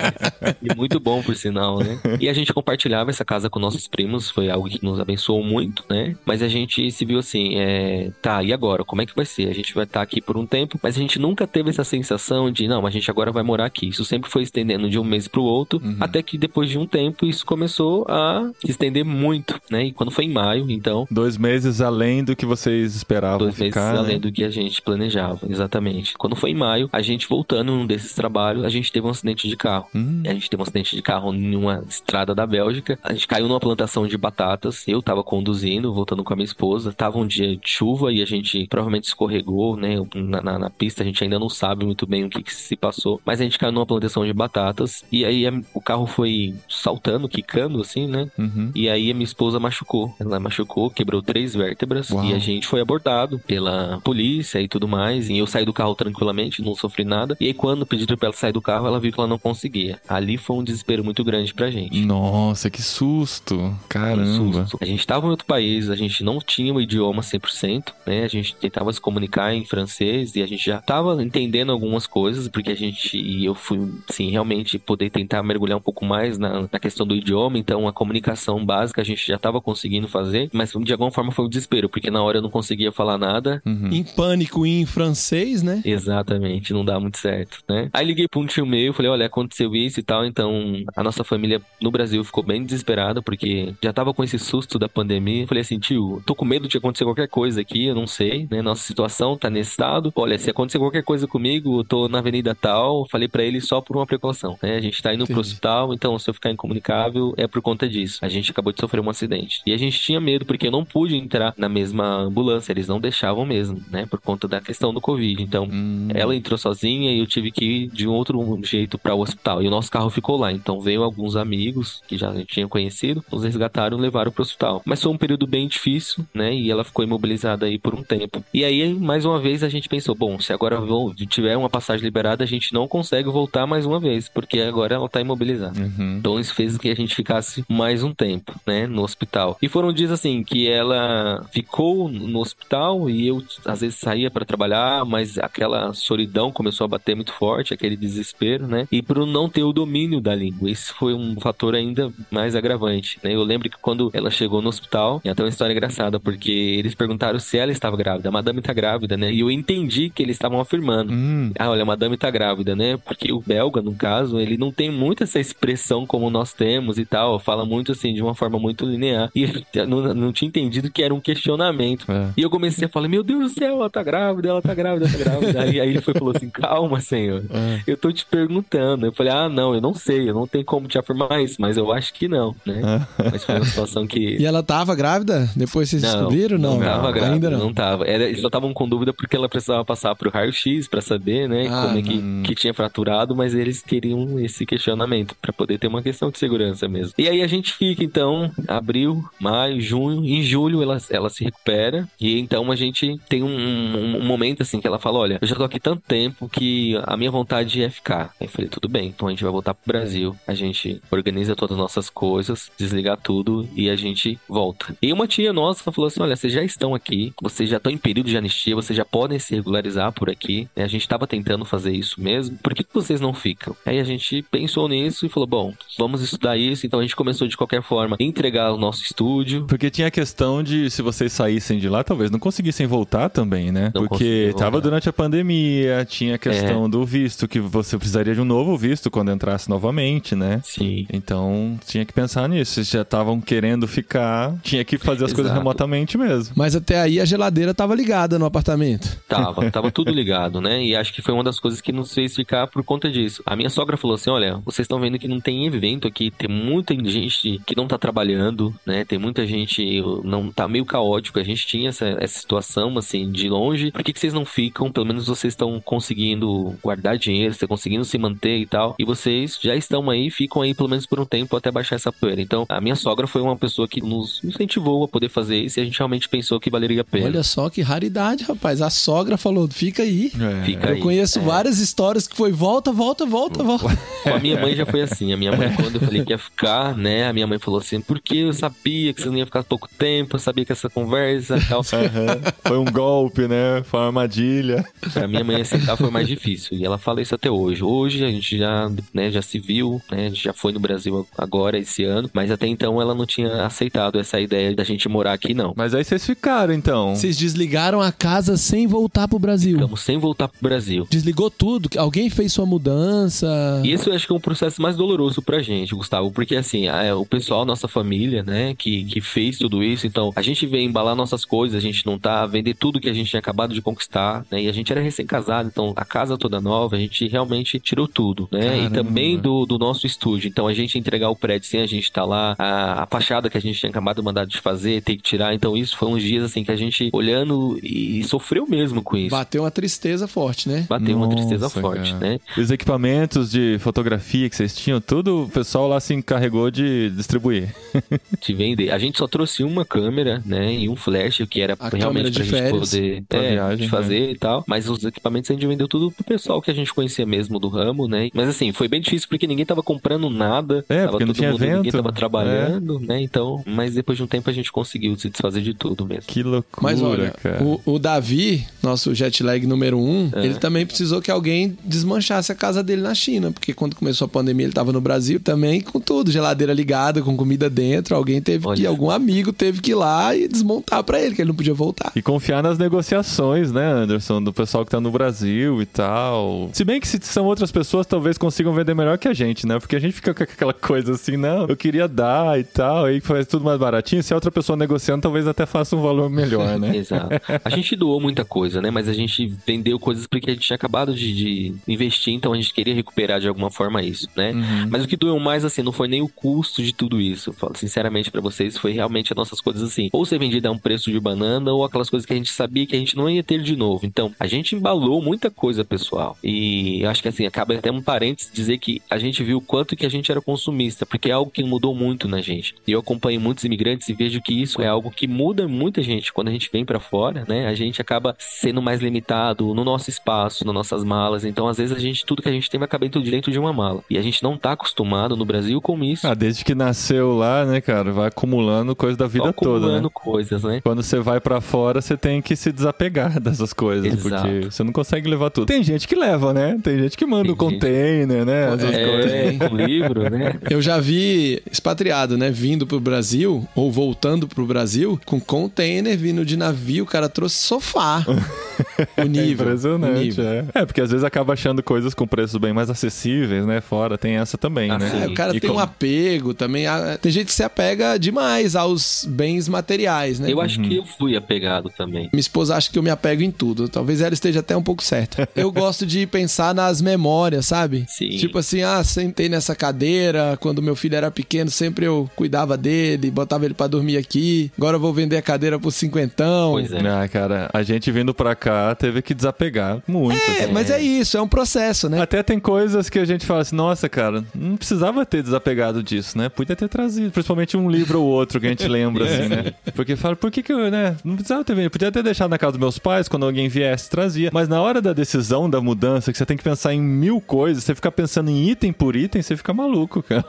E 0.61 0.75
muito 0.75 0.99
bom, 0.99 1.21
por 1.21 1.35
sinal, 1.35 1.79
né? 1.79 1.99
E 2.19 2.29
a 2.29 2.33
gente 2.33 2.53
compartilhava 2.53 3.09
essa 3.09 3.25
casa 3.25 3.49
com 3.49 3.59
nossos 3.59 3.87
primos, 3.87 4.29
foi 4.29 4.49
algo 4.49 4.69
que 4.69 4.83
nos 4.83 4.99
abençoou 4.99 5.43
muito, 5.43 5.83
né? 5.89 6.15
Mas 6.25 6.41
a 6.41 6.47
gente 6.47 6.91
se 6.91 7.05
viu 7.05 7.19
assim, 7.19 7.55
é... 7.57 8.11
tá, 8.21 8.43
e 8.43 8.53
agora? 8.53 8.83
Como 8.83 9.01
é 9.01 9.05
que 9.05 9.15
vai 9.15 9.25
ser? 9.25 9.49
A 9.49 9.53
gente 9.53 9.73
vai 9.73 9.83
estar 9.83 10.01
aqui 10.01 10.21
por 10.21 10.37
um 10.37 10.45
tempo, 10.45 10.79
mas 10.81 10.95
a 10.95 10.99
gente 10.99 11.19
nunca 11.31 11.47
teve 11.47 11.69
essa 11.69 11.83
sensação 11.83 12.51
de, 12.51 12.67
não, 12.67 12.85
a 12.85 12.89
gente 12.89 13.09
agora 13.09 13.31
vai 13.31 13.43
morar 13.43 13.65
aqui. 13.65 13.87
Isso 13.87 14.03
sempre 14.05 14.29
foi 14.29 14.43
estendendo 14.43 14.89
de 14.89 14.99
um 14.99 15.03
mês 15.03 15.27
pro 15.27 15.41
outro, 15.43 15.81
Uhum. 15.83 15.97
até 15.99 16.21
que 16.21 16.37
depois 16.37 16.69
de 16.69 16.77
um 16.77 16.85
tempo 16.85 17.25
isso 17.25 17.45
começou 17.45 18.05
a 18.09 18.49
se 18.59 18.71
estender 18.71 19.05
muito, 19.05 19.59
né? 19.69 19.85
E 19.85 19.91
quando 19.91 20.11
foi 20.11 20.25
em 20.25 20.31
maio, 20.31 20.69
então, 20.69 21.07
Dois 21.09 21.37
meses 21.37 21.81
além 21.81 22.23
do 22.23 22.35
que 22.35 22.45
vocês 22.45 22.95
esperavam 22.95 23.39
Dois 23.39 23.57
meses 23.57 23.73
ficar. 23.73 23.95
além 23.95 24.13
né? 24.15 24.19
do 24.19 24.31
que 24.31 24.43
a 24.43 24.49
gente 24.49 24.81
planejava, 24.81 25.39
exatamente. 25.49 26.13
Quando 26.17 26.35
foi 26.35 26.51
em 26.51 26.55
maio, 26.55 26.89
a 26.91 27.01
gente 27.01 27.27
voltando 27.27 27.71
num 27.71 27.85
desses 27.87 28.13
trabalhos, 28.13 28.63
a 28.65 28.69
gente 28.69 28.91
teve 28.91 29.05
um 29.07 29.09
acidente 29.09 29.47
de 29.47 29.55
carro. 29.55 29.87
Hum, 29.95 30.23
A 30.27 30.33
gente 30.33 30.49
teve 30.49 30.61
um 30.61 30.63
acidente 30.63 30.95
de 30.95 31.01
carro 31.01 31.33
em 31.33 31.55
uma 31.55 31.83
estrada 31.87 32.33
da 32.35 32.45
Bélgica. 32.45 32.97
A 33.03 33.13
gente 33.13 33.27
caiu 33.27 33.47
numa 33.47 33.59
plantação 33.59 34.05
de 34.07 34.17
batatas. 34.17 34.83
Eu 34.87 35.01
tava 35.01 35.23
conduzindo, 35.23 35.93
voltando 35.93 36.23
com 36.23 36.33
a 36.33 36.35
minha 36.35 36.45
esposa. 36.45 36.91
Tava 36.93 37.17
um 37.17 37.27
dia 37.27 37.55
de 37.55 37.69
chuva 37.69 38.11
e 38.11 38.21
a 38.21 38.25
gente 38.25 38.67
provavelmente 38.67 39.05
escorregou, 39.05 39.75
né? 39.77 39.95
Na, 40.15 40.41
na- 40.41 40.59
na 40.59 40.69
pista 40.69 41.03
a 41.03 41.05
gente 41.05 41.20
ainda 41.23 41.39
não 41.39 41.49
sabe 41.49 41.85
muito 41.85 42.05
bem 42.05 42.23
o 42.25 42.29
que, 42.29 42.41
que 42.43 42.53
se 42.53 42.75
passou. 42.75 43.21
Mas 43.25 43.39
a 43.39 43.43
gente 43.43 43.57
caiu 43.59 43.71
numa 43.71 43.85
plantação 43.85 44.25
de 44.25 44.33
batatas. 44.33 45.03
E 45.11 45.25
aí 45.25 45.45
a- 45.47 45.61
o 45.73 45.81
carro 45.81 46.05
foi 46.07 46.53
saltando, 46.69 47.27
quicando, 47.29 47.81
assim, 47.81 48.07
né? 48.07 48.29
uhum. 48.37 48.71
E 48.75 48.89
aí 48.89 49.09
a 49.11 49.13
minha 49.13 49.23
esposa 49.23 49.59
machucou. 49.59 50.13
Ela 50.19 50.39
machucou, 50.39 50.89
quebrou 50.89 51.21
três 51.21 51.53
vértebras 51.53 52.09
Uau. 52.09 52.23
e 52.25 52.33
a 52.33 52.39
gente 52.39 52.67
foi 52.67 52.81
abordado 52.81 53.39
pela 53.39 53.99
polícia 54.03 54.59
e 54.61 54.67
tudo 54.67 54.87
mais. 54.87 55.29
E 55.29 55.37
eu 55.37 55.47
saí 55.47 55.65
do 55.65 55.73
carro 55.73 55.95
tranquilamente, 55.95 56.61
não 56.61 56.75
sofri 56.75 57.03
nada. 57.03 57.35
E 57.39 57.47
aí 57.47 57.53
quando 57.53 57.85
pediram 57.85 58.17
pra 58.17 58.27
ela 58.27 58.35
sair 58.35 58.51
do 58.53 58.61
carro, 58.61 58.87
ela 58.87 58.99
viu 58.99 59.11
que 59.11 59.19
ela 59.19 59.27
não 59.27 59.37
conseguia. 59.39 59.99
Ali 60.07 60.37
foi 60.37 60.57
um 60.57 60.63
desespero 60.63 61.03
muito 61.03 61.23
grande 61.23 61.53
pra 61.53 61.69
gente. 61.69 61.99
Nossa, 62.05 62.69
que 62.69 62.81
susto. 62.81 63.55
Um 63.55 63.75
Caramba. 63.89 64.65
susto. 64.65 64.77
A 64.81 64.85
gente 64.85 65.05
tava 65.05 65.27
em 65.27 65.29
outro 65.29 65.45
país, 65.45 65.89
a 65.89 65.95
gente 65.95 66.23
não 66.23 66.39
tinha 66.39 66.73
o 66.73 66.81
idioma 66.81 67.21
100%, 67.21 67.93
né? 68.05 68.23
A 68.23 68.27
gente 68.27 68.55
tentava 68.55 68.91
se 68.91 68.99
comunicar 69.01 69.53
em 69.53 69.65
francês 69.65 70.35
e 70.35 70.41
a 70.41 70.47
gente 70.47 70.65
já 70.65 70.81
tava 70.81 71.10
entendendo 71.19 71.71
algumas 71.71 72.05
coisas, 72.05 72.47
porque 72.47 72.71
a 72.71 72.75
gente, 72.75 73.17
e 73.17 73.45
eu 73.45 73.55
fui, 73.55 73.91
assim, 74.09 74.29
realmente 74.29 74.77
poder 74.77 75.09
tentar 75.09 75.41
mergulhar 75.43 75.77
um 75.77 75.81
pouco 75.81 76.05
mais 76.05 76.37
na, 76.37 76.67
na 76.71 76.79
questão 76.79 77.05
do 77.05 77.15
idioma, 77.15 77.57
então 77.57 77.87
a 77.87 77.93
comunicação 77.93 78.63
básica 78.65 79.01
a 79.01 79.05
gente 79.05 79.25
já 79.25 79.37
tava 79.37 79.59
conseguindo 79.59 80.07
fazer, 80.07 80.49
mas 80.53 80.71
de 80.71 80.91
alguma 80.91 81.11
forma 81.11 81.31
foi 81.31 81.45
um 81.45 81.49
desespero, 81.49 81.89
porque 81.89 82.11
na 82.11 82.21
hora 82.21 82.37
eu 82.37 82.41
não 82.41 82.49
conseguia 82.49 82.91
falar 82.91 83.17
nada, 83.17 83.61
Uhum. 83.65 83.89
Em 83.91 84.03
pânico 84.03 84.65
e 84.65 84.81
em 84.81 84.85
francês, 84.85 85.63
né? 85.63 85.81
Exatamente, 85.85 86.73
não 86.73 86.83
dá 86.83 86.99
muito 86.99 87.17
certo, 87.17 87.59
né? 87.69 87.89
Aí 87.93 88.05
liguei 88.05 88.27
pra 88.27 88.39
um 88.39 88.45
tio 88.45 88.65
meu, 88.65 88.93
falei, 88.93 89.09
olha, 89.09 89.25
aconteceu 89.25 89.73
isso 89.75 89.99
e 89.99 90.03
tal, 90.03 90.25
então 90.25 90.83
a 90.95 91.03
nossa 91.03 91.23
família 91.23 91.61
no 91.81 91.89
Brasil 91.89 92.23
ficou 92.23 92.43
bem 92.43 92.63
desesperada, 92.63 93.21
porque 93.21 93.73
já 93.81 93.93
tava 93.93 94.13
com 94.13 94.23
esse 94.23 94.37
susto 94.37 94.77
da 94.77 94.89
pandemia. 94.89 95.47
Falei 95.47 95.61
assim, 95.61 95.79
tio, 95.79 96.21
tô 96.25 96.35
com 96.35 96.45
medo 96.45 96.67
de 96.67 96.77
acontecer 96.77 97.05
qualquer 97.05 97.27
coisa 97.27 97.61
aqui, 97.61 97.85
eu 97.85 97.95
não 97.95 98.05
sei, 98.07 98.47
né? 98.51 98.61
Nossa 98.61 98.83
situação 98.83 99.37
tá 99.37 99.49
nesse 99.49 99.71
estado. 99.71 100.11
Olha, 100.15 100.37
se 100.37 100.49
acontecer 100.49 100.79
qualquer 100.79 100.90
coisa 101.03 101.27
comigo, 101.27 101.79
eu 101.79 101.83
tô 101.83 102.07
na 102.09 102.17
avenida 102.19 102.53
tal, 102.55 103.07
falei 103.09 103.27
pra 103.27 103.43
ele 103.43 103.61
só 103.61 103.79
por 103.81 103.95
uma 103.95 104.05
precaução, 104.05 104.57
né? 104.61 104.75
A 104.75 104.81
gente 104.81 105.01
tá 105.01 105.13
indo 105.13 105.25
pro 105.25 105.33
Entendi. 105.33 105.39
hospital, 105.49 105.93
então 105.93 106.17
se 106.19 106.29
eu 106.29 106.33
ficar 106.33 106.51
incomunicável, 106.51 107.33
é 107.37 107.47
por 107.47 107.61
conta 107.61 107.87
disso. 107.87 108.19
A 108.21 108.29
gente 108.29 108.51
acabou 108.51 108.73
de 108.73 108.79
sofrer 108.81 108.99
um 109.01 109.09
acidente. 109.09 109.61
E 109.65 109.73
a 109.73 109.77
gente 109.77 109.99
tinha 110.01 110.19
medo, 110.19 110.45
porque 110.45 110.67
eu 110.67 110.71
não 110.71 110.83
pude 110.83 111.15
entrar 111.15 111.53
na 111.57 111.69
mesma 111.69 112.05
ambulância, 112.23 112.71
eles 112.71 112.87
não 112.87 112.99
deixavam 112.99 113.45
mesmo, 113.45 113.81
né? 113.89 114.05
Por 114.05 114.19
conta 114.19 114.47
da 114.47 114.59
questão 114.59 114.93
do 114.93 114.99
Covid. 115.01 115.41
Então, 115.41 115.67
Hum. 115.71 116.07
ela 116.13 116.35
entrou 116.35 116.57
sozinha 116.57 117.11
e 117.11 117.19
eu 117.19 117.27
tive 117.27 117.51
que 117.51 117.63
ir 117.65 117.87
de 117.89 118.07
um 118.07 118.11
outro 118.11 118.59
jeito 118.63 118.97
para 118.97 119.13
o 119.13 119.21
hospital. 119.21 119.61
E 119.61 119.67
o 119.67 119.71
nosso 119.71 119.91
carro 119.91 120.09
ficou 120.09 120.37
lá. 120.37 120.51
Então 120.51 120.79
veio 120.81 121.03
alguns 121.03 121.35
amigos 121.35 122.01
que 122.07 122.17
já 122.17 122.33
tinham 122.45 122.67
conhecido, 122.67 123.23
nos 123.31 123.43
resgataram 123.43 123.97
e 123.97 124.01
levaram 124.01 124.31
pro 124.31 124.41
hospital. 124.41 124.81
Mas 124.85 125.01
foi 125.01 125.11
um 125.11 125.17
período 125.17 125.45
bem 125.45 125.67
difícil, 125.67 126.25
né? 126.33 126.53
E 126.53 126.71
ela 126.71 126.83
ficou 126.83 127.03
imobilizada 127.05 127.65
aí 127.65 127.77
por 127.77 127.93
um 127.93 128.03
tempo. 128.03 128.43
E 128.53 128.63
aí, 128.63 128.93
mais 128.93 129.25
uma 129.25 129.39
vez, 129.39 129.63
a 129.63 129.69
gente 129.69 129.87
pensou: 129.87 130.15
bom, 130.15 130.39
se 130.39 130.51
agora 130.51 130.79
tiver 131.27 131.57
uma 131.57 131.69
passagem 131.69 132.03
liberada, 132.03 132.43
a 132.43 132.47
gente 132.47 132.73
não 132.73 132.87
consegue 132.87 133.29
voltar 133.29 133.65
mais 133.65 133.85
uma 133.85 133.99
vez, 133.99 134.27
porque 134.27 134.59
agora 134.59 134.95
ela 134.95 135.09
tá 135.09 135.21
imobilizada. 135.21 135.79
Uhum. 135.79 136.17
Então 136.17 136.39
isso 136.39 136.53
fez 136.53 136.77
que 136.77 136.89
a 136.89 136.95
gente 136.95 137.15
ficasse 137.15 137.63
mais 137.69 138.03
um 138.03 138.13
tempo, 138.13 138.53
né, 138.65 138.87
no 138.87 139.03
hospital. 139.03 139.57
E 139.61 139.67
foram 139.67 139.93
dias 139.93 140.11
assim 140.11 140.43
que 140.43 140.69
ela 140.69 141.45
ficou 141.51 142.09
no 142.09 142.39
hospital 142.39 143.09
e 143.09 143.27
eu 143.27 143.43
às 143.65 143.81
vezes 143.81 143.97
saía 143.97 144.29
para 144.31 144.45
trabalhar, 144.45 145.05
mas 145.05 145.37
aquela 145.37 145.93
solidão 145.93 146.51
começou 146.51 146.85
a 146.85 146.87
bater 146.87 147.15
muito 147.15 147.33
forte, 147.33 147.73
aquele 147.73 147.95
desespero, 147.95 148.67
né? 148.67 148.87
E 148.91 149.01
por 149.01 149.25
não 149.25 149.49
ter 149.49 149.63
o 149.63 149.73
domínio 149.73 150.19
da 150.19 150.33
língua, 150.33 150.69
isso 150.69 150.93
foi 150.95 151.13
um 151.13 151.39
fator 151.39 151.75
ainda 151.75 152.11
mais 152.29 152.55
agravante, 152.55 153.19
né? 153.23 153.33
Eu 153.33 153.43
lembro 153.43 153.69
que 153.69 153.77
quando 153.77 154.09
ela 154.13 154.29
chegou 154.29 154.61
no 154.61 154.69
hospital, 154.69 155.21
e 155.23 155.29
até 155.29 155.43
uma 155.43 155.49
história 155.49 155.73
engraçada, 155.73 156.19
porque 156.19 156.51
eles 156.51 156.95
perguntaram 156.95 157.39
se 157.39 157.57
ela 157.57 157.71
estava 157.71 157.97
grávida. 157.97 158.29
A 158.29 158.31
madame 158.31 158.61
tá 158.61 158.73
grávida, 158.73 159.17
né? 159.17 159.31
E 159.31 159.39
eu 159.39 159.51
entendi 159.51 160.09
que 160.09 160.23
eles 160.23 160.35
estavam 160.35 160.59
afirmando. 160.71 161.11
Hum. 161.11 161.51
Ah, 161.59 161.69
olha, 161.69 161.83
a 161.83 161.85
madame 161.85 162.15
tá 162.15 162.31
grávida, 162.31 162.75
né? 162.75 162.97
Porque 162.97 163.33
o 163.33 163.41
belga, 163.41 163.81
no 163.81 163.93
caso, 163.93 164.39
ele 164.39 164.57
não 164.57 164.71
tem 164.71 164.89
muito 164.89 165.23
essa 165.23 165.39
expressão 165.39 166.05
como 166.05 166.29
nós 166.29 166.53
temos 166.53 166.97
e 166.97 167.05
tal. 167.05 167.39
Fala 167.39 167.65
muito 167.65 167.91
assim, 167.91 168.13
de 168.13 168.21
uma 168.21 168.33
forma 168.33 168.57
muito 168.57 168.85
linear. 168.85 169.29
E 169.35 169.45
não, 169.85 170.13
não 170.13 170.31
tinha 170.31 170.47
entendido 170.47 170.89
que 170.89 171.03
era 171.03 171.13
um 171.13 171.19
questionamento. 171.19 172.09
É. 172.09 172.29
E 172.37 172.41
eu 172.41 172.49
comecei 172.49 172.85
a 172.85 172.89
falar, 172.89 173.09
meu 173.09 173.23
Deus 173.23 173.53
do 173.53 173.59
céu, 173.59 173.75
ela 173.75 173.89
tá 173.89 174.01
grávida, 174.01 174.49
ela 174.49 174.61
tá 174.61 174.73
grávida, 174.73 175.05
ela 175.05 175.17
tá 175.17 175.23
grávida. 175.23 175.61
aí, 175.61 175.79
aí 175.79 175.89
ele 175.89 176.01
foi 176.01 176.13
e 176.15 176.17
falou 176.17 176.33
assim, 176.35 176.49
calma, 176.49 177.01
senhor. 177.01 177.43
É. 177.49 177.81
Eu 177.85 177.97
tô 177.97 178.11
te 178.11 178.25
perguntando. 178.25 179.05
Eu 179.05 179.11
falei, 179.11 179.33
ah, 179.33 179.49
não, 179.49 179.75
eu 179.75 179.81
não 179.81 179.93
sei, 179.93 180.29
eu 180.29 180.33
não 180.33 180.47
tenho 180.47 180.63
como 180.63 180.87
te 180.87 180.97
afirmar 180.97 181.41
isso, 181.41 181.57
mas 181.59 181.77
eu 181.77 181.91
acho 181.91 182.13
que 182.13 182.27
não, 182.27 182.55
né? 182.65 183.05
Mas 183.31 183.43
foi 183.43 183.55
uma 183.55 183.65
situação 183.65 184.07
que... 184.07 184.21
E 184.41 184.45
ela 184.45 184.63
tava 184.63 184.95
grávida? 184.95 185.49
Depois 185.55 185.89
vocês 185.89 186.01
descobriram? 186.01 186.57
Não, 186.57 186.75
não 186.75 186.79
tava 186.79 187.11
grávida, 187.11 187.33
ainda 187.33 187.49
não. 187.49 187.59
não. 187.59 187.73
tava. 187.73 188.05
Era, 188.05 188.23
eles 188.23 188.41
só 188.41 188.47
estavam 188.47 188.73
com 188.73 188.87
dúvida 188.87 189.13
porque 189.13 189.35
ela 189.35 189.49
precisava 189.49 189.83
passar 189.83 190.15
pro 190.15 190.29
raio-x 190.29 190.60
pra 190.87 191.01
saber, 191.01 191.47
né, 191.47 191.67
Ah, 191.67 191.87
como 191.87 191.97
é 191.97 192.01
que, 192.01 192.21
que 192.43 192.55
tinha 192.55 192.73
fraturado, 192.73 193.35
mas 193.35 193.53
eles 193.53 193.81
queriam 193.81 194.39
esse 194.39 194.65
questionamento 194.65 195.35
pra 195.41 195.53
poder 195.53 195.77
ter 195.79 195.87
uma 195.87 196.01
questão 196.01 196.29
de 196.31 196.37
segurança 196.37 196.87
mesmo. 196.87 197.13
E 197.17 197.27
aí 197.27 197.41
a 197.41 197.47
gente 197.47 197.73
fica, 197.73 198.03
então, 198.03 198.51
abril, 198.67 199.23
maio, 199.39 199.79
junho, 199.81 200.25
em 200.25 200.41
julho 200.41 200.81
ela, 200.81 200.97
ela 201.09 201.29
se 201.29 201.43
recupera 201.43 202.07
e 202.19 202.39
então 202.39 202.71
a 202.71 202.75
gente 202.75 203.19
tem 203.29 203.43
um, 203.43 203.47
um- 203.47 204.17
um 204.17 204.25
momento 204.25 204.61
assim 204.63 204.79
que 204.79 204.87
ela 204.87 204.99
fala, 204.99 205.19
olha, 205.19 205.39
eu 205.41 205.47
já 205.47 205.55
tô 205.55 205.63
aqui 205.63 205.79
tanto 205.79 206.01
tempo 206.07 206.49
que 206.49 206.99
a 207.03 207.15
minha 207.17 207.31
vontade 207.31 207.81
é 207.83 207.89
ficar. 207.89 208.33
Aí 208.39 208.47
eu 208.47 208.49
falei, 208.49 208.69
tudo 208.69 208.87
bem, 208.87 209.07
então 209.09 209.27
a 209.27 209.31
gente 209.31 209.43
vai 209.43 209.51
voltar 209.51 209.73
pro 209.73 209.83
Brasil, 209.87 210.35
a 210.47 210.53
gente 210.53 211.01
organiza 211.11 211.55
todas 211.55 211.75
as 211.75 211.81
nossas 211.81 212.09
coisas, 212.09 212.71
desligar 212.77 213.17
tudo 213.17 213.67
e 213.75 213.89
a 213.89 213.95
gente 213.95 214.39
volta. 214.47 214.95
E 215.01 215.11
uma 215.13 215.27
tia 215.27 215.51
nossa 215.53 215.91
falou 215.91 216.07
assim, 216.07 216.21
olha, 216.21 216.35
vocês 216.35 216.53
já 216.53 216.63
estão 216.63 216.93
aqui, 216.95 217.33
vocês 217.41 217.69
já 217.69 217.77
estão 217.77 217.91
em 217.91 217.97
período 217.97 218.27
de 218.29 218.37
anistia, 218.37 218.75
vocês 218.75 218.95
já 218.95 219.05
podem 219.05 219.39
se 219.39 219.55
regularizar 219.55 220.11
por 220.11 220.29
aqui, 220.29 220.50
né? 220.75 220.83
a 220.83 220.87
gente 220.87 221.07
tava 221.07 221.27
tentando 221.27 221.65
fazer 221.65 221.91
isso 221.91 222.21
mesmo, 222.21 222.57
por 222.61 222.73
que 222.73 222.85
vocês 222.93 223.19
não 223.21 223.33
ficam? 223.33 223.75
Aí 223.85 223.99
a 223.99 224.03
gente 224.03 224.43
pensou 224.51 224.87
nisso 224.87 225.25
e 225.25 225.29
falou, 225.29 225.47
bom, 225.47 225.73
vamos 225.97 226.21
estudar 226.21 226.57
isso, 226.57 226.85
então 226.85 226.99
a 226.99 227.03
gente 227.03 227.15
começou 227.15 227.47
de 227.47 227.57
qualquer 227.57 227.81
forma 227.81 228.17
a 228.19 228.23
entregar 228.23 228.71
o 228.71 228.77
nosso 228.77 229.03
estúdio, 229.03 229.65
Porque 229.67 229.89
tinha 229.89 230.07
a 230.07 230.11
questão 230.11 230.63
de 230.63 230.89
se 230.89 231.01
vocês 231.01 231.31
saíssem 231.31 231.79
de 231.79 231.89
lá, 231.89 232.03
talvez 232.03 232.31
não 232.31 232.39
conseguissem 232.39 232.85
voltar 232.87 233.29
também, 233.29 233.71
né? 233.71 233.91
Não 233.93 234.07
Porque 234.07 234.53
tava 234.57 234.81
durante 234.81 235.07
a 235.09 235.13
pandemia, 235.13 236.05
tinha 236.07 236.35
a 236.35 236.37
questão 236.37 236.89
do 236.89 237.05
visto, 237.05 237.47
que 237.47 237.59
você 237.59 237.97
precisaria 237.97 238.33
de 238.33 238.41
um 238.41 238.45
novo 238.45 238.77
visto 238.77 239.09
quando 239.09 239.31
entrasse 239.31 239.69
novamente, 239.69 240.35
né? 240.35 240.61
sim, 240.63 241.05
Então 241.11 241.79
tinha 241.85 242.05
que 242.05 242.13
pensar 242.13 242.47
nisso. 242.47 242.73
Vocês 242.73 242.89
já 242.89 243.01
estavam 243.01 243.39
querendo 243.41 243.87
ficar, 243.87 244.53
tinha 244.63 244.83
que 244.83 244.97
fazer 244.97 245.25
as 245.25 245.33
coisas 245.33 245.51
Exato. 245.51 245.59
remotamente 245.59 246.17
mesmo. 246.17 246.53
Mas 246.55 246.75
até 246.75 246.99
aí 246.99 247.19
a 247.19 247.25
geladeira 247.25 247.73
tava 247.73 247.93
ligada 247.95 248.39
no 248.39 248.45
apartamento. 248.45 249.17
Tava, 249.27 249.69
tava 249.71 249.91
tudo 249.91 250.11
ligado, 250.11 250.40
né? 250.49 250.83
E 250.83 250.95
acho 250.95 251.13
que 251.13 251.21
foi 251.21 251.33
uma 251.33 251.43
das 251.43 251.59
coisas 251.59 251.81
que 251.81 251.91
nos 251.91 252.13
fez 252.13 252.35
ficar 252.35 252.67
por 252.67 252.83
conta 252.83 253.09
disso. 253.09 253.43
A 253.45 253.55
minha 253.55 253.69
sogra 253.69 253.97
falou 253.97 254.15
assim: 254.15 254.29
olha, 254.29 254.57
vocês 254.65 254.85
estão 254.85 254.99
vendo 254.99 255.19
que 255.19 255.27
não 255.27 255.39
tem 255.39 255.65
evento 255.65 256.07
aqui, 256.07 256.31
tem 256.31 256.49
muita 256.49 256.93
gente 256.93 257.61
que 257.65 257.75
não 257.75 257.87
tá 257.87 257.97
trabalhando, 257.97 258.73
né? 258.85 259.05
Tem 259.05 259.19
muita 259.19 259.45
gente, 259.45 260.01
não 260.23 260.51
tá 260.51 260.67
meio 260.67 260.85
caótico. 260.85 261.39
A 261.39 261.43
gente 261.43 261.65
tinha 261.67 261.89
essa, 261.89 262.05
essa 262.19 262.39
situação, 262.39 262.97
assim, 262.97 263.31
de 263.31 263.49
longe. 263.49 263.91
Por 263.91 264.03
que, 264.03 264.13
que 264.13 264.19
vocês 264.19 264.33
não 264.33 264.45
ficam? 264.45 264.91
Pelo 264.91 265.05
menos 265.05 265.27
vocês 265.27 265.53
estão 265.53 265.79
conseguindo 265.79 266.75
guardar 266.81 267.17
dinheiro, 267.17 267.51
estão 267.51 267.67
conseguindo 267.67 268.05
se 268.05 268.17
manter 268.17 268.57
e 268.57 268.65
tal. 268.65 268.95
E 268.97 269.05
vocês 269.05 269.59
já 269.61 269.75
estão 269.75 270.09
aí, 270.09 270.29
ficam 270.29 270.61
aí 270.61 270.73
pelo 270.73 270.89
menos 270.89 271.05
por 271.05 271.19
um 271.19 271.25
tempo 271.25 271.55
até 271.55 271.71
baixar 271.71 271.95
essa 271.95 272.11
poeira. 272.11 272.41
Então, 272.41 272.65
a 272.69 272.81
minha 272.81 272.95
sogra 272.95 273.27
foi 273.27 273.41
uma 273.41 273.55
pessoa 273.55 273.87
que 273.87 274.01
nos 274.01 274.43
incentivou 274.43 275.03
a 275.03 275.07
poder 275.07 275.29
fazer 275.29 275.57
isso 275.57 275.79
e 275.79 275.81
a 275.81 275.85
gente 275.85 275.97
realmente 275.97 276.29
pensou 276.29 276.59
que 276.59 276.69
valeria 276.69 277.01
a 277.01 277.03
pena. 277.03 277.25
Olha 277.25 277.43
só 277.43 277.69
que 277.69 277.81
raridade, 277.81 278.43
rapaz. 278.43 278.81
A 278.81 278.89
sogra 278.89 279.37
falou: 279.37 279.67
fica 279.67 280.03
aí. 280.03 280.30
É. 280.39 280.63
Fica 280.65 280.87
Eu 280.89 280.93
aí. 280.95 280.99
conheço 280.99 281.39
É. 281.39 281.41
várias 281.41 281.79
histórias 281.79 282.27
que 282.27 282.35
foi 282.35 282.51
volta, 282.51 282.91
volta, 282.91 283.25
volta, 283.25 283.63
volta. 283.63 283.97
Com 284.23 284.29
a 284.33 284.39
minha 284.39 284.59
mãe 284.59 284.75
já 284.75 284.85
foi 284.85 285.01
assim. 285.01 285.33
A 285.33 285.37
minha 285.37 285.55
mãe, 285.55 285.73
quando 285.75 285.95
eu 285.95 286.01
falei 286.01 286.23
que 286.23 286.31
ia 286.31 286.37
ficar, 286.37 286.95
né? 286.95 287.27
A 287.27 287.33
minha 287.33 287.47
mãe 287.47 287.57
falou 287.59 287.79
assim: 287.79 287.99
porque 288.01 288.35
eu 288.37 288.53
sabia 288.53 289.13
que 289.13 289.21
você 289.21 289.29
não 289.29 289.37
ia 289.37 289.45
ficar 289.45 289.63
pouco 289.63 289.87
tempo, 289.97 290.35
eu 290.35 290.39
sabia 290.39 290.63
que 290.65 290.71
essa 290.71 290.89
conversa 290.89 291.57
e 291.57 291.65
tal. 291.65 291.81
Aham. 291.81 292.39
Foi 292.65 292.77
um 292.77 292.85
golpe, 292.85 293.47
né? 293.47 293.81
Foi 293.85 293.99
uma 293.99 294.07
armadilha. 294.07 294.85
Pra 295.13 295.27
minha 295.27 295.43
mãe 295.43 295.61
aceitar 295.61 295.97
foi 295.97 296.09
mais 296.11 296.27
difícil. 296.27 296.77
E 296.77 296.85
ela 296.85 296.97
fala 296.97 297.21
isso 297.21 297.33
até 297.35 297.49
hoje. 297.49 297.83
Hoje 297.83 298.23
a 298.23 298.29
gente 298.29 298.57
já, 298.57 298.89
né, 299.13 299.29
já 299.31 299.41
se 299.41 299.59
viu, 299.59 300.01
né? 300.11 300.25
A 300.27 300.29
gente 300.29 300.43
já 300.43 300.53
foi 300.53 300.71
no 300.71 300.79
Brasil 300.79 301.27
agora, 301.37 301.77
esse 301.77 302.03
ano. 302.03 302.29
Mas 302.33 302.51
até 302.51 302.67
então 302.67 303.01
ela 303.01 303.13
não 303.15 303.25
tinha 303.25 303.65
aceitado 303.65 304.19
essa 304.19 304.39
ideia 304.39 304.75
da 304.75 304.83
gente 304.83 305.07
morar 305.09 305.33
aqui, 305.33 305.53
não. 305.53 305.73
Mas 305.75 305.93
aí 305.93 306.03
vocês 306.03 306.25
ficaram, 306.25 306.73
então. 306.73 307.15
Vocês 307.15 307.37
desligaram 307.37 308.01
a 308.01 308.11
casa 308.11 308.55
sem 308.57 308.87
voltar 308.87 309.27
pro 309.27 309.39
Brasil. 309.39 309.77
Ficamos 309.77 310.01
sem 310.01 310.17
voltar 310.21 310.47
pro 310.47 310.57
Brasil. 310.61 311.05
Desligou 311.09 311.49
tudo. 311.51 311.89
Alguém 311.97 312.29
fez 312.29 312.53
sua 312.53 312.65
mudança. 312.65 313.81
E 313.83 313.91
isso 313.91 314.09
eu 314.09 314.13
acho 314.13 314.25
que 314.27 314.33
é 314.33 314.35
um 314.35 314.39
processo 314.39 314.81
mais 314.81 314.95
doloroso 314.95 315.41
pra 315.41 315.61
gente, 315.61 315.93
Gustavo, 315.95 316.31
porque 316.31 316.55
assim, 316.55 316.87
a- 316.87 317.15
o 317.15 317.25
pessoal, 317.25 317.65
nossa 317.65 317.87
família, 317.87 318.43
né, 318.43 318.73
que, 318.77 319.05
que 319.05 319.21
fez 319.21 319.57
tudo 319.57 319.83
isso, 319.83 320.05
então 320.07 320.31
a 320.35 320.41
gente 320.41 320.65
veio 320.65 320.83
embalar 320.87 321.15
nossas 321.15 321.43
coisas, 321.43 321.75
a 321.75 321.79
gente 321.81 322.05
não 322.05 322.17
tá 322.17 322.45
vender 322.45 322.75
tudo 322.75 322.99
que 322.99 323.09
a 323.09 323.13
gente 323.13 323.29
tinha 323.29 323.39
acabado 323.39 323.73
de 323.73 323.81
conquistar, 323.81 324.45
né, 324.51 324.63
e 324.63 324.67
a 324.69 324.71
gente 324.71 324.91
era 324.91 325.01
recém-casado, 325.01 325.67
então 325.71 325.93
a 325.95 326.05
casa 326.05 326.37
toda 326.37 326.61
nova, 326.61 326.95
a 326.95 326.99
gente 326.99 327.27
realmente 327.27 327.79
tirou 327.79 328.07
tudo, 328.07 328.47
né, 328.51 328.59
e 328.59 328.79
Caramba. 328.89 328.95
também 328.95 329.37
do, 329.37 329.65
do 329.65 329.77
nosso 329.77 330.05
estúdio, 330.05 330.47
então 330.47 330.67
a 330.67 330.73
gente 330.73 330.97
entregar 330.97 331.29
o 331.29 331.35
prédio 331.35 331.67
sem 331.67 331.81
a 331.81 331.87
gente 331.87 332.03
estar 332.03 332.25
lá, 332.25 332.55
a, 332.57 333.03
a 333.03 333.07
fachada 333.07 333.49
que 333.49 333.57
a 333.57 333.61
gente 333.61 333.79
tinha 333.79 333.89
acabado 333.89 334.17
de 334.17 334.21
mandar 334.23 334.45
de 334.45 334.57
fazer, 334.59 335.01
ter 335.01 335.15
que 335.15 335.23
tirar, 335.23 335.53
então 335.55 335.75
isso 335.75 335.97
foi 335.97 336.07
uns 336.09 336.21
dias 336.21 336.43
assim 336.43 336.63
que 336.63 336.71
a 336.71 336.75
gente 336.75 337.09
olhando 337.13 337.79
e, 337.81 338.21
sofreu 338.23 338.67
mesmo 338.67 339.01
com 339.01 339.17
isso. 339.17 339.31
Bateu 339.31 339.63
uma 339.63 339.71
tristeza 339.71 340.00
forte, 340.27 340.67
né? 340.69 340.85
Bateu 340.89 341.15
uma 341.17 341.29
tristeza 341.29 341.63
Nossa, 341.63 341.81
forte, 341.81 342.13
cara. 342.13 342.19
né? 342.31 342.39
Os 342.57 342.71
equipamentos 342.71 343.51
de 343.51 343.77
fotografia 343.79 344.49
que 344.49 344.55
vocês 344.55 344.75
tinham, 344.75 344.99
tudo 345.01 345.43
o 345.43 345.49
pessoal 345.49 345.87
lá 345.87 345.99
se 345.99 346.13
encarregou 346.13 346.69
de 346.71 347.09
distribuir. 347.11 347.73
te 348.39 348.53
vender. 348.53 348.91
A 348.91 348.97
gente 348.97 349.17
só 349.17 349.27
trouxe 349.27 349.63
uma 349.63 349.85
câmera, 349.85 350.41
né, 350.45 350.73
e 350.73 350.89
um 350.89 350.95
flash, 350.95 351.41
que 351.49 351.61
era 351.61 351.75
A 351.79 351.89
realmente 351.89 352.23
pra 352.23 352.31
de 352.31 352.37
gente 352.43 352.49
férias. 352.49 352.89
poder 352.91 353.23
Pra 353.27 353.39
é, 353.39 353.51
viagem, 353.51 353.85
de 353.85 353.89
fazer 353.89 354.31
e 354.31 354.37
tal. 354.37 354.63
Mas 354.67 354.89
os 354.89 355.03
equipamentos 355.03 355.49
a 355.49 355.53
gente 355.53 355.65
vendeu 355.67 355.87
tudo 355.87 356.11
pro 356.11 356.23
pessoal 356.23 356.61
que 356.61 356.71
a 356.71 356.73
gente 356.73 356.93
conhecia 356.93 357.25
mesmo 357.25 357.59
do 357.59 357.67
ramo, 357.67 358.07
né? 358.07 358.29
Mas 358.33 358.49
assim, 358.49 358.71
foi 358.71 358.87
bem 358.87 359.01
difícil 359.01 359.27
porque 359.29 359.47
ninguém 359.47 359.65
tava 359.65 359.83
comprando 359.83 360.29
nada. 360.29 360.83
É, 360.89 360.99
tava 361.05 361.11
porque 361.11 361.25
não 361.25 361.33
todo 361.33 361.37
tinha 361.37 361.51
mundo, 361.51 361.61
Ninguém 361.61 361.79
evento. 361.79 361.95
É. 361.95 362.01
tava 362.01 362.11
trabalhando, 362.11 362.99
né? 362.99 363.21
Então, 363.21 363.63
mas 363.65 363.93
depois 363.93 364.17
de 364.17 364.23
um 364.23 364.27
tempo 364.27 364.49
a 364.49 364.53
gente 364.53 364.71
conseguiu 364.71 365.15
se 365.17 365.29
desfazer 365.29 365.61
de 365.61 365.73
tudo 365.73 366.05
mesmo. 366.05 366.23
Que 366.27 366.43
loucura, 366.43 366.81
Mas 366.81 367.01
olha, 367.01 367.31
cara. 367.31 367.63
o, 367.63 367.79
o 367.85 367.99
Davi, 367.99 368.65
nosso 368.81 369.13
jet 369.13 369.43
lag 369.43 369.65
número 369.65 369.90
um, 369.93 370.29
É. 370.33 370.45
ele 370.45 370.55
também 370.55 370.85
precisou 370.85 371.21
que 371.21 371.31
alguém 371.31 371.77
desmanchasse 371.83 372.51
a 372.51 372.55
casa 372.55 372.81
dele 372.83 373.01
na 373.01 373.13
China, 373.13 373.51
porque 373.51 373.73
quando 373.73 373.95
começou 373.95 374.25
a 374.25 374.29
pandemia 374.29 374.65
ele 374.65 374.73
tava 374.73 374.91
no 374.91 375.01
Brasil 375.01 375.39
também 375.39 375.81
com 375.81 375.99
tudo, 375.99 376.31
geladeira 376.31 376.73
ligada, 376.73 377.21
com 377.21 377.35
comida 377.35 377.69
dentro, 377.69 378.15
alguém 378.15 378.41
teve 378.41 378.63
que, 378.63 378.69
Olha. 378.69 378.89
algum 378.89 379.09
amigo 379.09 379.51
teve 379.53 379.81
que 379.81 379.91
ir 379.91 379.95
lá 379.95 380.35
e 380.35 380.47
desmontar 380.47 381.03
pra 381.03 381.19
ele, 381.19 381.35
que 381.35 381.41
ele 381.41 381.49
não 381.49 381.55
podia 381.55 381.73
voltar. 381.73 382.11
E 382.15 382.21
confiar 382.21 382.61
nas 382.63 382.77
negociações, 382.77 383.71
né, 383.71 383.85
Anderson? 383.91 384.41
Do 384.41 384.53
pessoal 384.53 384.85
que 384.85 384.91
tá 384.91 384.99
no 385.01 385.11
Brasil 385.11 385.81
e 385.81 385.85
tal. 385.85 386.69
Se 386.73 386.83
bem 386.83 386.99
que 386.99 387.07
se 387.07 387.19
são 387.21 387.45
outras 387.45 387.71
pessoas, 387.71 388.05
talvez 388.07 388.37
consigam 388.37 388.73
vender 388.73 388.93
melhor 388.93 389.17
que 389.17 389.27
a 389.27 389.33
gente, 389.33 389.65
né? 389.67 389.79
Porque 389.79 389.95
a 389.95 389.99
gente 389.99 390.13
fica 390.13 390.33
com 390.33 390.43
aquela 390.43 390.73
coisa 390.73 391.13
assim, 391.13 391.37
não, 391.37 391.67
eu 391.67 391.75
queria 391.75 392.07
dar 392.07 392.59
e 392.59 392.63
tal, 392.63 393.05
aí 393.05 393.19
faz 393.19 393.45
tudo 393.47 393.65
mais 393.65 393.79
baratinho. 393.79 394.23
Se 394.23 394.33
a 394.33 394.37
outra 394.37 394.51
pessoa 394.51 394.75
negociando, 394.77 395.21
talvez 395.21 395.47
até 395.47 395.65
faça 395.65 395.95
um 395.95 396.01
valor 396.01 396.29
melhor, 396.29 396.79
né? 396.79 396.95
Exato. 397.01 397.29
A 397.63 397.69
gente 397.69 397.95
doou 397.95 398.19
muita 398.21 398.45
coisa, 398.45 398.81
né? 398.81 398.89
Mas 398.91 399.07
a 399.07 399.13
gente 399.13 399.53
vendeu 399.81 399.99
coisas 399.99 400.27
porque 400.27 400.51
a 400.51 400.53
gente 400.53 400.65
tinha 400.65 400.75
acabado 400.75 401.13
de, 401.13 401.33
de 401.33 401.75
investir, 401.87 402.33
então 402.33 402.53
a 402.53 402.55
gente 402.55 402.71
queria 402.73 402.93
recuperar 402.93 403.39
de 403.39 403.47
alguma 403.47 403.71
forma 403.71 404.01
isso, 404.03 404.29
né? 404.35 404.51
Uhum. 404.51 404.89
Mas 404.89 405.03
o 405.03 405.07
que 405.07 405.17
doeu 405.17 405.39
mais, 405.39 405.65
assim, 405.65 405.81
não 405.81 405.91
foi 405.91 406.07
nem 406.07 406.21
o 406.21 406.29
custo 406.29 406.83
de 406.83 406.93
tudo 406.93 407.19
isso. 407.19 407.51
Falo 407.51 407.75
sinceramente 407.75 408.29
pra 408.29 408.39
vocês, 408.39 408.77
foi 408.77 408.91
realmente 408.91 409.33
as 409.33 409.37
nossas 409.37 409.59
coisas 409.59 409.81
assim. 409.81 410.09
Ou 410.13 410.25
ser 410.25 410.37
vendida 410.37 410.69
a 410.69 410.71
um 410.71 410.77
preço 410.77 411.11
de 411.11 411.19
banana, 411.19 411.73
ou 411.73 411.83
aquelas 411.83 412.09
coisas 412.09 412.25
que 412.25 412.33
a 412.33 412.35
gente 412.35 412.51
sabia 412.51 412.85
que 412.85 412.95
a 412.95 412.99
gente 412.99 413.17
não 413.17 413.29
ia 413.29 413.43
ter 413.43 413.61
de 413.61 413.75
novo. 413.75 414.05
Então, 414.05 414.33
a 414.39 414.45
gente 414.45 414.75
embalou 414.75 415.21
muita 415.21 415.49
coisa, 415.49 415.83
pessoal. 415.83 416.37
E 416.43 417.01
eu 417.01 417.09
acho 417.09 417.21
que 417.21 417.27
assim, 417.27 417.45
acaba 417.45 417.73
até 417.73 417.91
um 417.91 418.01
parênteses 418.01 418.51
dizer 418.53 418.77
que 418.77 419.01
a 419.09 419.17
gente 419.17 419.43
viu 419.43 419.57
o 419.57 419.61
quanto 419.61 419.95
que 419.95 420.05
a 420.05 420.09
gente 420.09 420.31
era 420.31 420.41
consumista, 420.41 421.05
porque 421.05 421.29
é 421.29 421.33
algo 421.33 421.51
que 421.51 421.63
mudou 421.63 421.95
muito 421.95 422.27
na 422.27 422.41
gente. 422.41 422.75
E 422.85 422.91
eu 422.91 422.99
acompanho 422.99 423.41
muitos 423.41 423.63
imigrantes 423.63 424.07
e 424.09 424.13
vejo 424.13 424.41
que 424.41 424.53
isso 424.53 424.81
é 424.81 424.87
algo 424.87 425.09
que 425.09 425.27
muda 425.27 425.67
muita 425.67 426.01
gente. 426.03 426.31
Quando 426.31 426.49
a 426.49 426.51
gente 426.51 426.69
vem 426.71 426.85
pra 426.85 426.99
fora, 426.99 427.45
né? 427.47 427.67
A 427.67 427.73
gente 427.73 428.01
acaba 428.01 428.35
sendo 428.39 428.81
mais 428.81 429.01
limitado 429.01 429.70
no 429.73 429.83
nosso 429.83 430.09
espaço, 430.09 430.65
nas 430.65 430.73
nossas 430.73 431.03
malas. 431.03 431.45
Então, 431.45 431.67
às 431.67 431.77
vezes, 431.77 431.95
a 431.95 431.99
gente, 431.99 432.25
tudo 432.25 432.41
que 432.41 432.49
a 432.49 432.51
gente 432.51 432.69
tem 432.69 432.79
vai 432.79 432.87
caber 432.87 433.09
dentro 433.09 433.51
de 433.51 433.59
uma 433.59 433.73
mala. 433.73 434.03
E 434.09 434.17
a 434.17 434.21
gente 434.21 434.41
não 434.43 434.57
tá 434.57 434.73
acostumado 434.73 435.35
no 435.35 435.45
Brasil 435.45 435.81
com 435.81 436.03
isso. 436.03 436.27
Ah, 436.27 436.33
desde 436.33 436.63
que 436.63 436.73
nasceu 436.73 437.35
lá, 437.35 437.65
né, 437.65 437.81
cara, 437.81 438.11
vai 438.11 438.27
acumulando 438.27 438.95
coisa 438.95 439.17
da 439.17 439.27
vida 439.27 439.45
Só 439.45 439.51
toda, 439.53 439.71
né? 439.71 439.77
acumulando 439.77 440.09
coisas, 440.09 440.63
né? 440.63 440.81
Quando 440.81 441.03
você 441.03 441.19
vai 441.19 441.39
pra 441.39 441.61
fora, 441.61 442.01
você 442.01 442.17
tem 442.17 442.41
que 442.41 442.55
se 442.55 442.71
desapegar 442.71 443.39
dessas 443.41 443.73
coisas, 443.73 444.05
Exato. 444.13 444.43
porque 444.43 444.65
você 444.65 444.83
não 444.83 444.91
consegue 444.91 445.29
levar 445.29 445.49
tudo. 445.49 445.67
Tem 445.67 445.83
gente 445.83 446.07
que 446.07 446.15
leva, 446.15 446.53
né? 446.53 446.77
Tem 446.83 446.97
gente 446.99 447.17
que 447.17 447.25
manda 447.25 447.51
o 447.51 447.55
container, 447.55 448.45
né? 448.45 448.73
Essas 448.73 448.95
coisas. 448.95 449.31
É, 449.31 449.57
um 449.71 449.75
livro, 449.75 450.29
né? 450.29 450.59
Eu 450.69 450.81
já 450.81 450.99
vi 450.99 451.61
expatriado, 451.69 452.37
né, 452.37 452.49
vindo 452.49 452.85
pro 452.87 452.99
Brasil 452.99 453.67
ou 453.75 453.91
voltando 453.91 454.47
pro 454.47 454.65
Brasil 454.65 455.19
com 455.25 455.39
container 455.39 456.17
vindo 456.17 456.45
de 456.45 456.57
navio, 456.57 457.03
o 457.03 457.07
cara 457.07 457.29
trouxe 457.29 457.57
sofá. 457.57 458.25
o 459.17 459.25
nível. 459.25 459.60
Impressionante, 459.63 460.19
nível. 460.23 460.45
é. 460.45 460.65
É, 460.73 460.85
porque 460.85 461.01
às 461.01 461.11
vezes 461.11 461.23
acaba 461.23 461.53
achando 461.53 461.81
coisas 461.83 462.13
com 462.13 462.27
preços 462.27 462.57
bem 462.59 462.73
mais 462.73 462.89
acessíveis, 462.89 463.65
né? 463.65 463.81
Fora, 463.81 464.17
tem 464.17 464.35
essa 464.37 464.57
também, 464.57 464.91
Ah, 464.91 464.97
né? 464.99 465.23
É, 465.25 465.27
o 465.27 465.33
cara 465.33 465.55
E 465.55 465.59
tem 465.59 465.69
como- 465.69 465.79
um 465.79 465.83
apego 465.83 466.53
também. 466.53 466.87
a- 466.87 467.17
Tem 467.21 467.31
gente 467.31 467.47
que 467.47 467.53
se 467.53 467.63
apega 467.63 468.17
demais 468.17 468.75
aos 468.75 469.25
bens 469.29 469.67
materiais, 469.67 470.39
né? 470.39 470.51
Eu 470.51 470.61
acho 470.61 470.79
que 470.81 470.97
eu 470.97 471.05
fui 471.05 471.35
apegado 471.35 471.89
também. 471.97 472.29
Minha 472.31 472.39
esposa 472.39 472.75
acha 472.75 472.91
que 472.91 472.97
eu 472.97 473.03
me 473.03 473.09
apego 473.09 473.41
em 473.41 473.51
tudo. 473.51 473.87
Talvez 473.89 474.21
ela 474.21 474.33
esteja 474.33 474.59
até 474.61 474.75
um 474.75 474.83
pouco 474.83 475.03
certa. 475.03 475.47
Eu 475.55 475.71
gosto 475.71 476.05
de 476.05 476.25
pensar 476.27 476.73
nas 476.73 477.01
memórias, 477.01 477.65
sabe? 477.65 478.05
Sim. 478.07 478.29
Tipo 478.37 478.57
assim, 478.59 478.81
ah, 478.81 479.03
sentei 479.03 479.49
nessa 479.49 479.75
cadeira 479.75 480.57
quando 480.59 480.81
meu 480.81 480.95
filho 480.95 481.15
era 481.15 481.29
pequeno, 481.31 481.69
sempre 481.69 482.05
eu 482.05 482.29
cuidava 482.35 482.77
dele, 482.77 483.29
botava 483.31 483.65
ele 483.65 483.73
pra 483.73 483.87
dormir 483.87 484.17
aqui. 484.17 484.71
Agora 484.77 484.95
eu 484.97 484.99
vou 484.99 485.13
vender 485.13 485.37
a 485.37 485.41
cadeira 485.41 485.79
por 485.79 485.91
cinquentão. 485.91 486.71
Pois 486.73 486.91
é. 486.91 486.99
Ah, 487.07 487.27
cara, 487.27 487.69
a 487.73 487.83
gente 487.83 488.11
vindo 488.11 488.33
pra 488.33 488.55
cá 488.55 488.93
teve 488.95 489.21
que 489.21 489.33
desapegar 489.51 490.01
muito. 490.07 490.39
É, 490.51 490.63
assim. 490.63 490.73
mas 490.73 490.89
é 490.89 491.01
isso, 491.01 491.37
é 491.37 491.41
um 491.41 491.47
processo, 491.47 492.09
né? 492.09 492.21
Até 492.21 492.41
tem 492.41 492.59
coisas 492.59 493.09
que 493.09 493.19
a 493.19 493.25
gente 493.25 493.45
fala 493.45 493.61
assim, 493.61 493.75
nossa, 493.75 494.09
cara, 494.09 494.43
não 494.55 494.77
precisava 494.77 495.25
ter 495.25 495.43
desapegado 495.43 496.01
disso, 496.01 496.37
né? 496.37 496.49
Podia 496.49 496.75
ter 496.75 496.87
trazido, 496.87 497.31
principalmente 497.31 497.77
um 497.77 497.89
livro 497.89 498.21
ou 498.21 498.27
outro 498.27 498.59
que 498.59 498.65
a 498.65 498.69
gente 498.69 498.87
lembra, 498.87 499.25
assim, 499.25 499.47
né? 499.47 499.73
Porque 499.93 500.15
fala, 500.15 500.35
por 500.35 500.49
que 500.49 500.63
que 500.63 500.73
eu, 500.73 500.89
né? 500.89 501.15
Não 501.23 501.35
precisava 501.35 501.63
ter 501.63 501.73
vendido. 501.73 501.91
Podia 501.91 502.11
ter 502.11 502.23
deixado 502.23 502.49
na 502.49 502.57
casa 502.57 502.73
dos 502.73 502.79
meus 502.79 502.97
pais, 502.97 503.27
quando 503.27 503.45
alguém 503.45 503.67
viesse, 503.67 504.09
trazia. 504.09 504.49
Mas 504.53 504.67
na 504.67 504.81
hora 504.81 505.01
da 505.01 505.13
decisão, 505.13 505.69
da 505.69 505.81
mudança, 505.81 506.31
que 506.31 506.37
você 506.37 506.45
tem 506.45 506.57
que 506.57 506.63
pensar 506.63 506.93
em 506.93 507.01
mil 507.01 507.41
coisas, 507.41 507.83
você 507.83 507.93
ficar 507.93 508.11
pensando 508.11 508.49
em 508.49 508.69
item 508.69 508.93
por 508.93 509.15
item, 509.15 509.41
você 509.41 509.55
fica 509.57 509.73
maluco, 509.73 510.23
cara. 510.23 510.45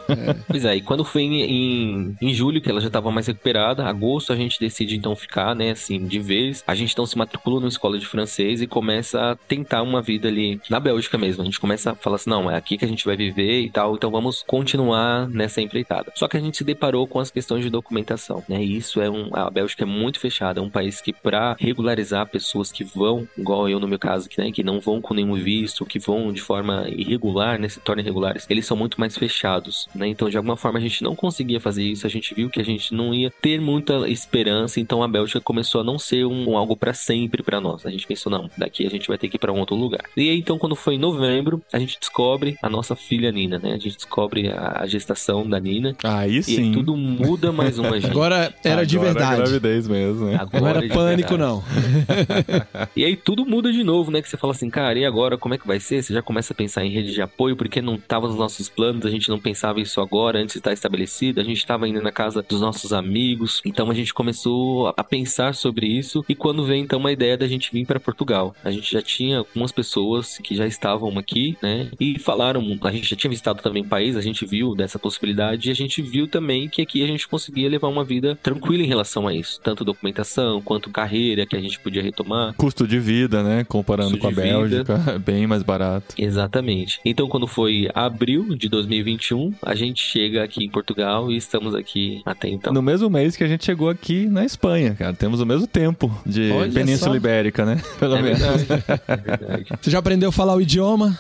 Pois 0.47 0.65
é, 0.65 0.77
e 0.77 0.81
quando 0.81 1.05
foi 1.05 1.23
em, 1.23 1.43
em, 1.43 2.17
em 2.21 2.35
julho, 2.35 2.61
que 2.61 2.71
ela 2.71 2.81
já 2.81 2.87
estava 2.87 3.11
mais 3.11 3.27
recuperada, 3.27 3.85
agosto 3.85 4.33
a 4.33 4.37
gente 4.37 4.59
decide 4.59 4.97
então 4.97 5.15
ficar, 5.17 5.55
né, 5.55 5.71
assim, 5.71 6.05
de 6.05 6.19
vez. 6.19 6.63
A 6.67 6.75
gente 6.75 6.93
então 6.93 7.07
se 7.07 7.17
matricula 7.17 7.61
numa 7.61 7.69
escola 7.69 7.99
de 7.99 8.07
francês 8.07 8.63
e 8.63 8.67
começa 8.67 8.92
a 9.15 9.37
tentar 9.49 9.83
uma 9.83 10.01
vida 10.01 10.29
ali 10.29 10.61
na 10.71 10.79
Bélgica 10.81 11.19
mesmo. 11.19 11.43
A 11.43 11.45
gente 11.45 11.61
começa 11.61 11.93
a 11.93 11.95
falar 11.95 12.17
assim, 12.17 12.31
não, 12.31 12.51
é 12.51 12.57
aqui 12.57 12.79
que 12.79 12.85
a 12.85 12.89
gente 12.89 13.05
vai 13.05 13.17
viver 13.17 13.61
e 13.61 13.71
tal, 13.71 13.95
então 13.95 14.11
vamos 14.11 14.45
continuar 14.47 15.29
nessa 15.29 15.61
empreitada. 15.61 16.13
Só 16.15 16.29
que 16.29 16.37
a 16.37 16.41
gente 16.41 16.57
se 16.57 16.65
deparou 16.65 17.07
com 17.07 17.19
as 17.19 17.31
questões 17.31 17.65
de 17.65 17.71
documentação, 17.71 18.43
né, 18.49 18.63
e 18.63 18.77
isso 18.77 19.01
é 19.01 19.11
um... 19.11 19.31
A 19.33 19.51
Bélgica 19.51 19.83
é 19.83 19.87
muito 19.87 20.21
fechada, 20.21 20.61
é 20.61 20.63
um 20.63 20.71
país 20.71 21.01
que 21.01 21.13
para 21.13 21.57
regularizar 21.59 22.27
pessoas 22.29 22.71
que 22.71 22.85
vão, 22.85 23.27
igual 23.37 23.69
eu 23.69 23.81
no 23.81 23.89
meu 23.89 23.99
caso, 23.99 24.29
que, 24.29 24.41
né, 24.41 24.53
que 24.53 24.63
não 24.63 24.81
vão 24.81 25.01
com 25.01 25.15
nenhum 25.15 25.35
visto, 25.35 25.85
que 25.85 25.99
vão 25.99 26.33
de 26.33 26.41
forma 26.41 26.87
irregular, 26.89 27.59
né, 27.59 27.69
se 27.69 27.81
tornam 27.81 28.03
irregulares, 28.03 28.47
eles 28.49 28.67
são 28.67 28.77
muito 28.77 29.01
mais 29.01 29.17
fechados, 29.17 29.89
né, 29.95 30.07
então 30.07 30.29
de 30.29 30.37
alguma 30.37 30.57
forma 30.57 30.79
a 30.79 30.83
gente 30.83 31.03
não 31.03 31.17
conseguia 31.17 31.61
fazer 31.61 31.83
isso, 31.83 32.07
a 32.07 32.11
gente 32.11 32.35
viu 32.35 32.49
que 32.49 32.61
a 32.61 32.65
gente 32.65 32.95
não 32.95 33.13
ia 33.13 33.31
ter 33.31 33.61
muita 33.61 34.09
esperança, 34.09 34.79
então 34.79 35.03
a 35.03 35.09
Bélgica 35.09 35.41
começou 35.41 35.81
a 35.81 35.85
não 35.85 35.99
ser 35.99 36.13
ser 36.13 36.27
um, 36.27 36.51
um 36.51 36.57
algo 36.59 36.77
para 36.77 36.93
sempre 36.93 37.43
para 37.43 37.61
nós. 37.61 37.87
A 37.87 37.91
gente 37.91 38.07
pensou, 38.07 38.31
não, 38.31 38.51
daqui 38.57 38.82
a 38.87 38.91
gente 38.91 39.09
vai 39.09 39.19
ter 39.19 39.29
que 39.29 39.37
ir 39.37 39.39
para 39.39 39.53
um 39.53 39.59
outro 39.59 39.77
lugar. 39.77 40.03
E 40.17 40.29
aí, 40.31 40.39
então, 40.39 40.59
quando 40.59 40.75
foi 40.77 40.95
em 40.95 40.99
novembro, 40.99 41.63
a 41.73 41.79
gente 41.79 41.99
descobre 41.99 42.57
a 42.63 42.69
nossa 42.69 42.95
filha 42.97 43.31
Nina, 43.33 43.59
né? 43.59 43.71
A 43.71 43.79
gente 43.79 43.97
descobre 43.97 44.49
a, 44.49 44.83
a 44.83 44.87
gestação 44.87 45.49
da 45.49 45.59
Nina. 45.61 45.97
Aí 46.05 46.37
E 46.39 46.43
sim. 46.43 46.63
aí 46.69 46.73
tudo 46.73 46.97
muda 46.97 47.53
mais 47.53 47.79
uma, 47.79 47.99
gente. 48.01 48.11
Agora 48.11 48.53
era 48.65 48.85
de 48.85 48.97
Agora 48.97 49.11
é 49.11 49.15
verdade. 49.15 49.37
gravidez 49.43 49.89
mesmo, 49.89 50.27
né? 50.27 50.37
Agora 50.41 50.61
Não 50.61 50.69
era 50.69 50.79
é 50.79 50.83
de 50.83 50.89
pânico, 50.89 51.31
verdade. 51.37 51.41
não. 51.53 51.63
E 52.97 53.05
aí 53.05 53.17
tudo 53.17 53.45
muda 53.47 53.73
de 53.73 53.83
novo, 53.83 54.11
né? 54.11 54.21
Que 54.21 54.29
você 54.29 54.37
fala 54.37 54.53
assim, 54.53 54.69
cara, 54.69 54.99
e 54.99 55.05
agora 55.05 55.37
como 55.39 55.55
é 55.55 55.59
que 55.59 55.67
vai 55.67 55.81
ser? 55.81 56.03
Você 56.03 56.13
já 56.13 56.23
começa 56.23 56.53
a 56.53 56.57
pensar 56.57 56.85
em 56.85 56.91
rede 56.91 57.13
de 57.13 57.23
apoio, 57.23 57.57
porque 57.57 57.81
não 57.81 57.95
estava 57.95 58.27
nos 58.27 58.37
nossos 58.37 58.69
planos, 58.69 59.07
a 59.07 59.11
gente 59.11 59.29
não 59.29 59.39
pensava 59.39 59.81
isso 59.81 60.01
agora, 60.01 60.39
antes 60.39 60.55
de 60.55 60.59
estar 60.59 60.73
estabelecido, 60.73 61.41
a 61.41 61.45
gente 61.45 61.59
estava 61.59 61.89
indo 61.89 62.03
na 62.03 62.13
casa 62.13 62.43
dos 62.47 62.61
nossos 62.61 62.93
amigos, 62.93 63.61
então 63.65 63.91
a 63.91 63.95
gente 63.95 64.13
começou 64.13 64.93
a 64.97 65.05
pensar 65.05 65.55
sobre 65.55 65.87
isso. 65.87 66.25
E 66.29 66.35
quando 66.35 66.65
veio 66.65 66.83
então 66.83 66.99
uma 66.99 67.13
ideia 67.13 67.37
da 67.37 67.47
gente 67.47 67.71
vir 67.73 67.87
para 67.87 68.01
Portugal, 68.01 68.55
a 68.65 68.71
gente 68.73 68.91
já 68.93 69.03
tinha 69.03 69.39
algumas 69.39 69.73
pessoas 69.73 70.39
que 70.39 70.55
já 70.55 70.67
estavam 70.67 71.17
aqui, 71.19 71.57
né? 71.63 71.89
E 72.01 72.19
falaram, 72.19 72.63
a 72.83 72.93
gente 72.93 73.09
já 73.11 73.17
tinha 73.17 73.31
visitado 73.31 73.63
também 73.63 73.83
o 73.83 73.87
país, 73.87 74.17
a 74.17 74.21
gente 74.21 74.45
viu 74.47 74.75
dessa 74.75 74.99
possibilidade 74.99 75.69
e 75.69 75.73
a 75.73 75.75
gente 75.75 76.01
viu 76.03 76.27
também 76.27 76.69
que 76.69 76.83
aqui 76.83 77.03
a 77.03 77.07
gente 77.07 77.29
conseguia 77.29 77.69
levar 77.69 77.89
uma 77.89 78.05
vida 78.05 78.39
tranquila 78.43 78.83
em 78.83 78.87
relação 78.87 79.27
a 79.29 79.35
isso, 79.35 79.61
tanto 79.63 79.85
documentação 79.85 80.61
quanto 80.61 80.91
carreira 80.91 81.47
que 81.47 81.57
a 81.57 81.61
gente 81.61 81.79
podia 81.81 82.03
retomar. 82.03 82.55
Custo 82.55 82.87
de 82.87 82.99
vida, 82.99 83.43
né? 83.43 83.65
Comparando 83.65 84.11
Custo 84.19 84.23
com 84.23 84.29
a 84.29 84.31
vida. 84.31 84.85
Bélgica, 84.85 85.03
é 85.15 85.19
bem 85.19 85.47
mais 85.47 85.63
barato. 85.63 86.15
Exatamente. 86.19 87.01
Então, 87.05 87.29
quando 87.29 87.47
foi 87.47 87.89
abril 87.95 88.55
de 88.57 88.69
2021, 88.69 89.55
a 89.63 89.75
gente 89.75 90.03
chega 90.03 90.43
aqui 90.43 90.65
em 90.65 90.69
Portugal 90.69 91.31
e 91.31 91.37
estamos 91.37 91.75
aqui 91.75 92.23
até 92.25 92.49
então. 92.49 92.73
No 92.73 92.83
mesmo 92.83 93.09
mês 93.11 93.37
que 93.37 93.45
a 93.45 93.49
gente 93.49 93.65
chegou 93.65 93.89
aqui 93.89 94.27
na 94.27 94.45
Espanha, 94.45 94.95
cara. 94.95 95.13
Temos 95.15 95.41
o 95.41 95.47
mesmo 95.47 95.67
tempo 95.67 96.11
de 96.27 96.51
Olha 96.53 96.73
Península 96.73 97.11
só. 97.13 97.17
Ibérica, 97.17 97.65
né? 97.65 97.81
Pelo 97.99 98.17
É 98.17 98.23
menos. 98.23 98.41
Verdade. 98.57 99.03
É 99.09 99.17
verdade. 99.17 99.65
Você 99.81 99.91
já 99.91 99.99
aprendeu 99.99 100.29
a 100.29 100.33
falar 100.33 100.55
o 100.55 100.61
idioma? 100.61 101.17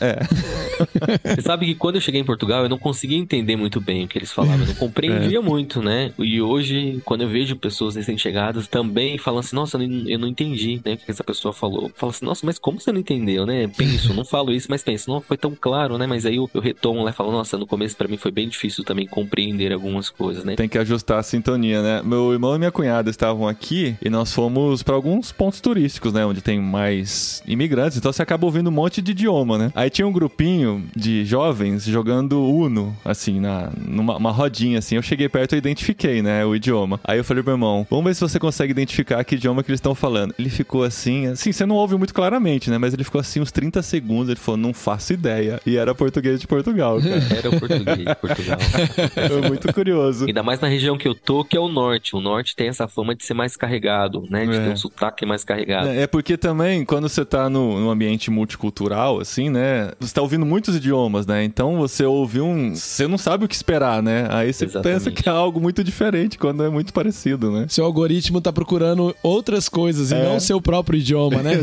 Você 1.25 1.42
sabe 1.42 1.66
que 1.66 1.75
quando 1.75 1.97
eu 1.97 2.01
cheguei 2.01 2.21
em 2.21 2.25
Portugal, 2.25 2.62
eu 2.62 2.68
não 2.68 2.79
conseguia 2.79 3.18
entender 3.18 3.57
muito 3.57 3.81
bem 3.81 4.05
o 4.05 4.09
que 4.09 4.18
eles 4.18 4.33
falavam. 4.33 4.61
Eu 4.61 4.66
não 4.66 4.75
compreendia 4.75 5.40
muito, 5.40 5.83
né? 5.83 6.12
E 6.18 6.40
hoje, 6.40 7.01
quando 7.05 7.23
eu 7.23 7.29
vejo 7.29 7.57
pessoas 7.57 7.97
recém-chegadas 7.97 8.66
também 8.66 9.18
falando 9.18 9.40
assim, 9.40 9.57
nossa, 9.57 9.77
eu 9.77 9.88
não, 9.88 10.09
eu 10.09 10.18
não 10.18 10.29
entendi, 10.29 10.81
né? 10.85 10.95
O 10.95 10.97
que 10.97 11.11
essa 11.11 11.25
pessoa 11.25 11.53
falou. 11.53 11.90
Fala 11.95 12.11
assim, 12.12 12.25
nossa, 12.25 12.45
mas 12.45 12.59
como 12.59 12.81
você 12.81 12.92
não 12.92 13.01
entendeu, 13.01 13.47
né? 13.47 13.68
Penso, 13.68 14.14
não 14.14 14.25
falo 14.25 14.53
isso, 14.53 14.66
mas 14.71 14.83
penso, 14.83 15.11
não 15.11 15.21
foi 15.21 15.37
tão 15.37 15.57
claro, 15.59 15.99
né? 15.99 16.07
Mas 16.07 16.27
aí 16.27 16.37
eu, 16.37 16.51
eu 16.53 16.61
retomo 16.61 17.03
lá 17.03 17.11
e 17.11 17.12
falo, 17.12 17.33
nossa, 17.33 17.59
no 17.59 17.66
começo 17.66 17.97
pra 17.97 18.09
mim 18.09 18.16
foi 18.16 18.31
bem 18.31 18.49
difícil 18.49 18.85
também 18.85 19.07
compreender 19.07 19.73
algumas 19.73 20.11
coisas, 20.11 20.45
né? 20.45 20.57
Tem 20.57 20.68
que 20.68 20.79
ajustar 20.79 21.18
a 21.18 21.23
sintonia, 21.23 21.83
né? 21.83 22.03
Meu 22.03 22.33
irmão 22.33 22.55
e 22.55 22.59
minha 22.59 22.73
cunhada 22.73 23.11
estavam 23.11 23.47
aqui 23.47 23.97
e 24.03 24.09
nós 24.09 24.33
fomos 24.33 24.83
pra 24.83 24.95
alguns 24.95 25.33
pontos 25.33 25.61
turísticos, 25.61 26.12
né? 26.12 26.25
Onde 26.25 26.40
tem 26.40 26.61
mais 26.61 27.21
imigrantes, 27.46 27.96
então 27.98 28.12
você 28.12 28.22
acaba 28.22 28.44
ouvindo 28.46 28.68
um 28.68 28.72
monte 28.72 29.00
de 29.02 29.12
idioma, 29.12 29.58
né? 29.58 29.72
Aí 29.74 29.90
tinha 29.90 30.06
um 30.06 30.12
grupinho 30.12 30.85
de 30.94 31.24
jovens 31.24 31.85
jogando 31.85 32.40
Uno, 32.42 32.96
assim, 33.04 33.40
na, 33.40 33.70
numa 33.76 34.16
uma 34.16 34.30
rodinha, 34.30 34.78
assim. 34.78 34.96
Eu 34.96 35.02
cheguei 35.02 35.28
perto 35.28 35.54
e 35.54 35.58
identifiquei, 35.58 36.22
né? 36.22 36.44
O 36.44 36.54
idioma. 36.54 37.00
Aí 37.04 37.18
eu 37.18 37.24
falei 37.24 37.42
pro 37.42 37.50
meu 37.52 37.56
irmão, 37.56 37.87
vamos 37.90 38.04
ver 38.04 38.14
se 38.14 38.20
você 38.20 38.38
consegue 38.38 38.70
identificar 38.70 39.22
que 39.24 39.35
idioma 39.35 39.62
que 39.62 39.70
eles 39.70 39.78
estão 39.78 39.94
falando. 39.94 40.35
Ele 40.38 40.50
ficou 40.50 40.85
assim, 40.85 41.26
assim, 41.28 41.52
você 41.52 41.64
não 41.66 41.76
ouve 41.76 41.96
muito 41.96 42.14
claramente, 42.14 42.70
né? 42.70 42.78
Mas 42.78 42.92
ele 42.94 43.04
ficou 43.04 43.20
assim 43.20 43.40
uns 43.40 43.50
30 43.52 43.82
segundos, 43.82 44.28
ele 44.28 44.38
falou, 44.40 44.56
não 44.58 44.72
faço 44.74 45.12
ideia. 45.12 45.61
E 45.66 45.76
era 45.76 45.94
português 45.94 46.40
de 46.40 46.46
Portugal, 46.46 47.00
cara. 47.00 47.12
Era 47.42 47.48
o 47.48 47.58
português 47.58 47.98
de 47.98 48.14
Portugal. 48.16 48.58
Foi 49.28 49.48
muito 49.48 49.72
curioso. 49.72 50.26
Ainda 50.26 50.42
mais 50.42 50.61
na 50.61 50.68
região 50.68 50.96
que 50.98 51.08
eu 51.08 51.14
tô, 51.14 51.44
que 51.44 51.56
é 51.56 51.61
o 51.61 51.68
norte. 51.68 52.14
O 52.14 52.20
norte 52.20 52.54
tem 52.54 52.68
essa 52.68 52.87
fama 52.87 53.14
de 53.14 53.24
ser 53.24 53.35
mais 53.35 53.56
carregado, 53.56 54.24
né? 54.30 54.44
De 54.46 54.56
É. 54.56 54.64
ter 54.64 54.70
um 54.70 54.76
sotaque 54.76 55.24
mais 55.24 55.42
carregado. 55.44 55.88
É 55.88 56.02
é 56.02 56.06
porque 56.06 56.37
também, 56.37 56.85
quando 56.85 57.08
você 57.12 57.25
tá 57.25 57.48
no, 57.48 57.79
num 57.79 57.90
ambiente 57.90 58.31
multicultural, 58.31 59.20
assim, 59.20 59.48
né? 59.51 59.90
Você 60.01 60.14
tá 60.14 60.22
ouvindo 60.22 60.44
muitos 60.46 60.77
idiomas, 60.77 61.27
né? 61.27 61.44
Então 61.44 61.77
você 61.77 62.05
ouve 62.05 62.40
um. 62.40 62.75
Você 62.75 63.07
não 63.07 63.18
sabe 63.18 63.44
o 63.44 63.48
que 63.48 63.55
esperar, 63.55 64.03
né? 64.03 64.27
Aí 64.31 64.53
você 64.53 64.64
Exatamente. 64.64 64.94
pensa 65.05 65.11
que 65.11 65.29
é 65.29 65.33
algo 65.33 65.61
muito 65.61 65.83
diferente 65.85 66.38
quando 66.38 66.62
é 66.64 66.68
muito 66.68 66.92
parecido, 66.92 67.51
né? 67.51 67.66
Seu 67.68 67.85
algoritmo 67.85 68.40
tá 68.40 68.53
procurando 68.53 69.14
outras 69.22 69.68
coisas 69.68 70.11
e 70.11 70.14
É. 70.14 70.25
não 70.25 70.37
o 70.37 70.40
seu 70.40 70.61
próprio 70.61 70.98
idioma, 70.98 71.42
né? 71.42 71.53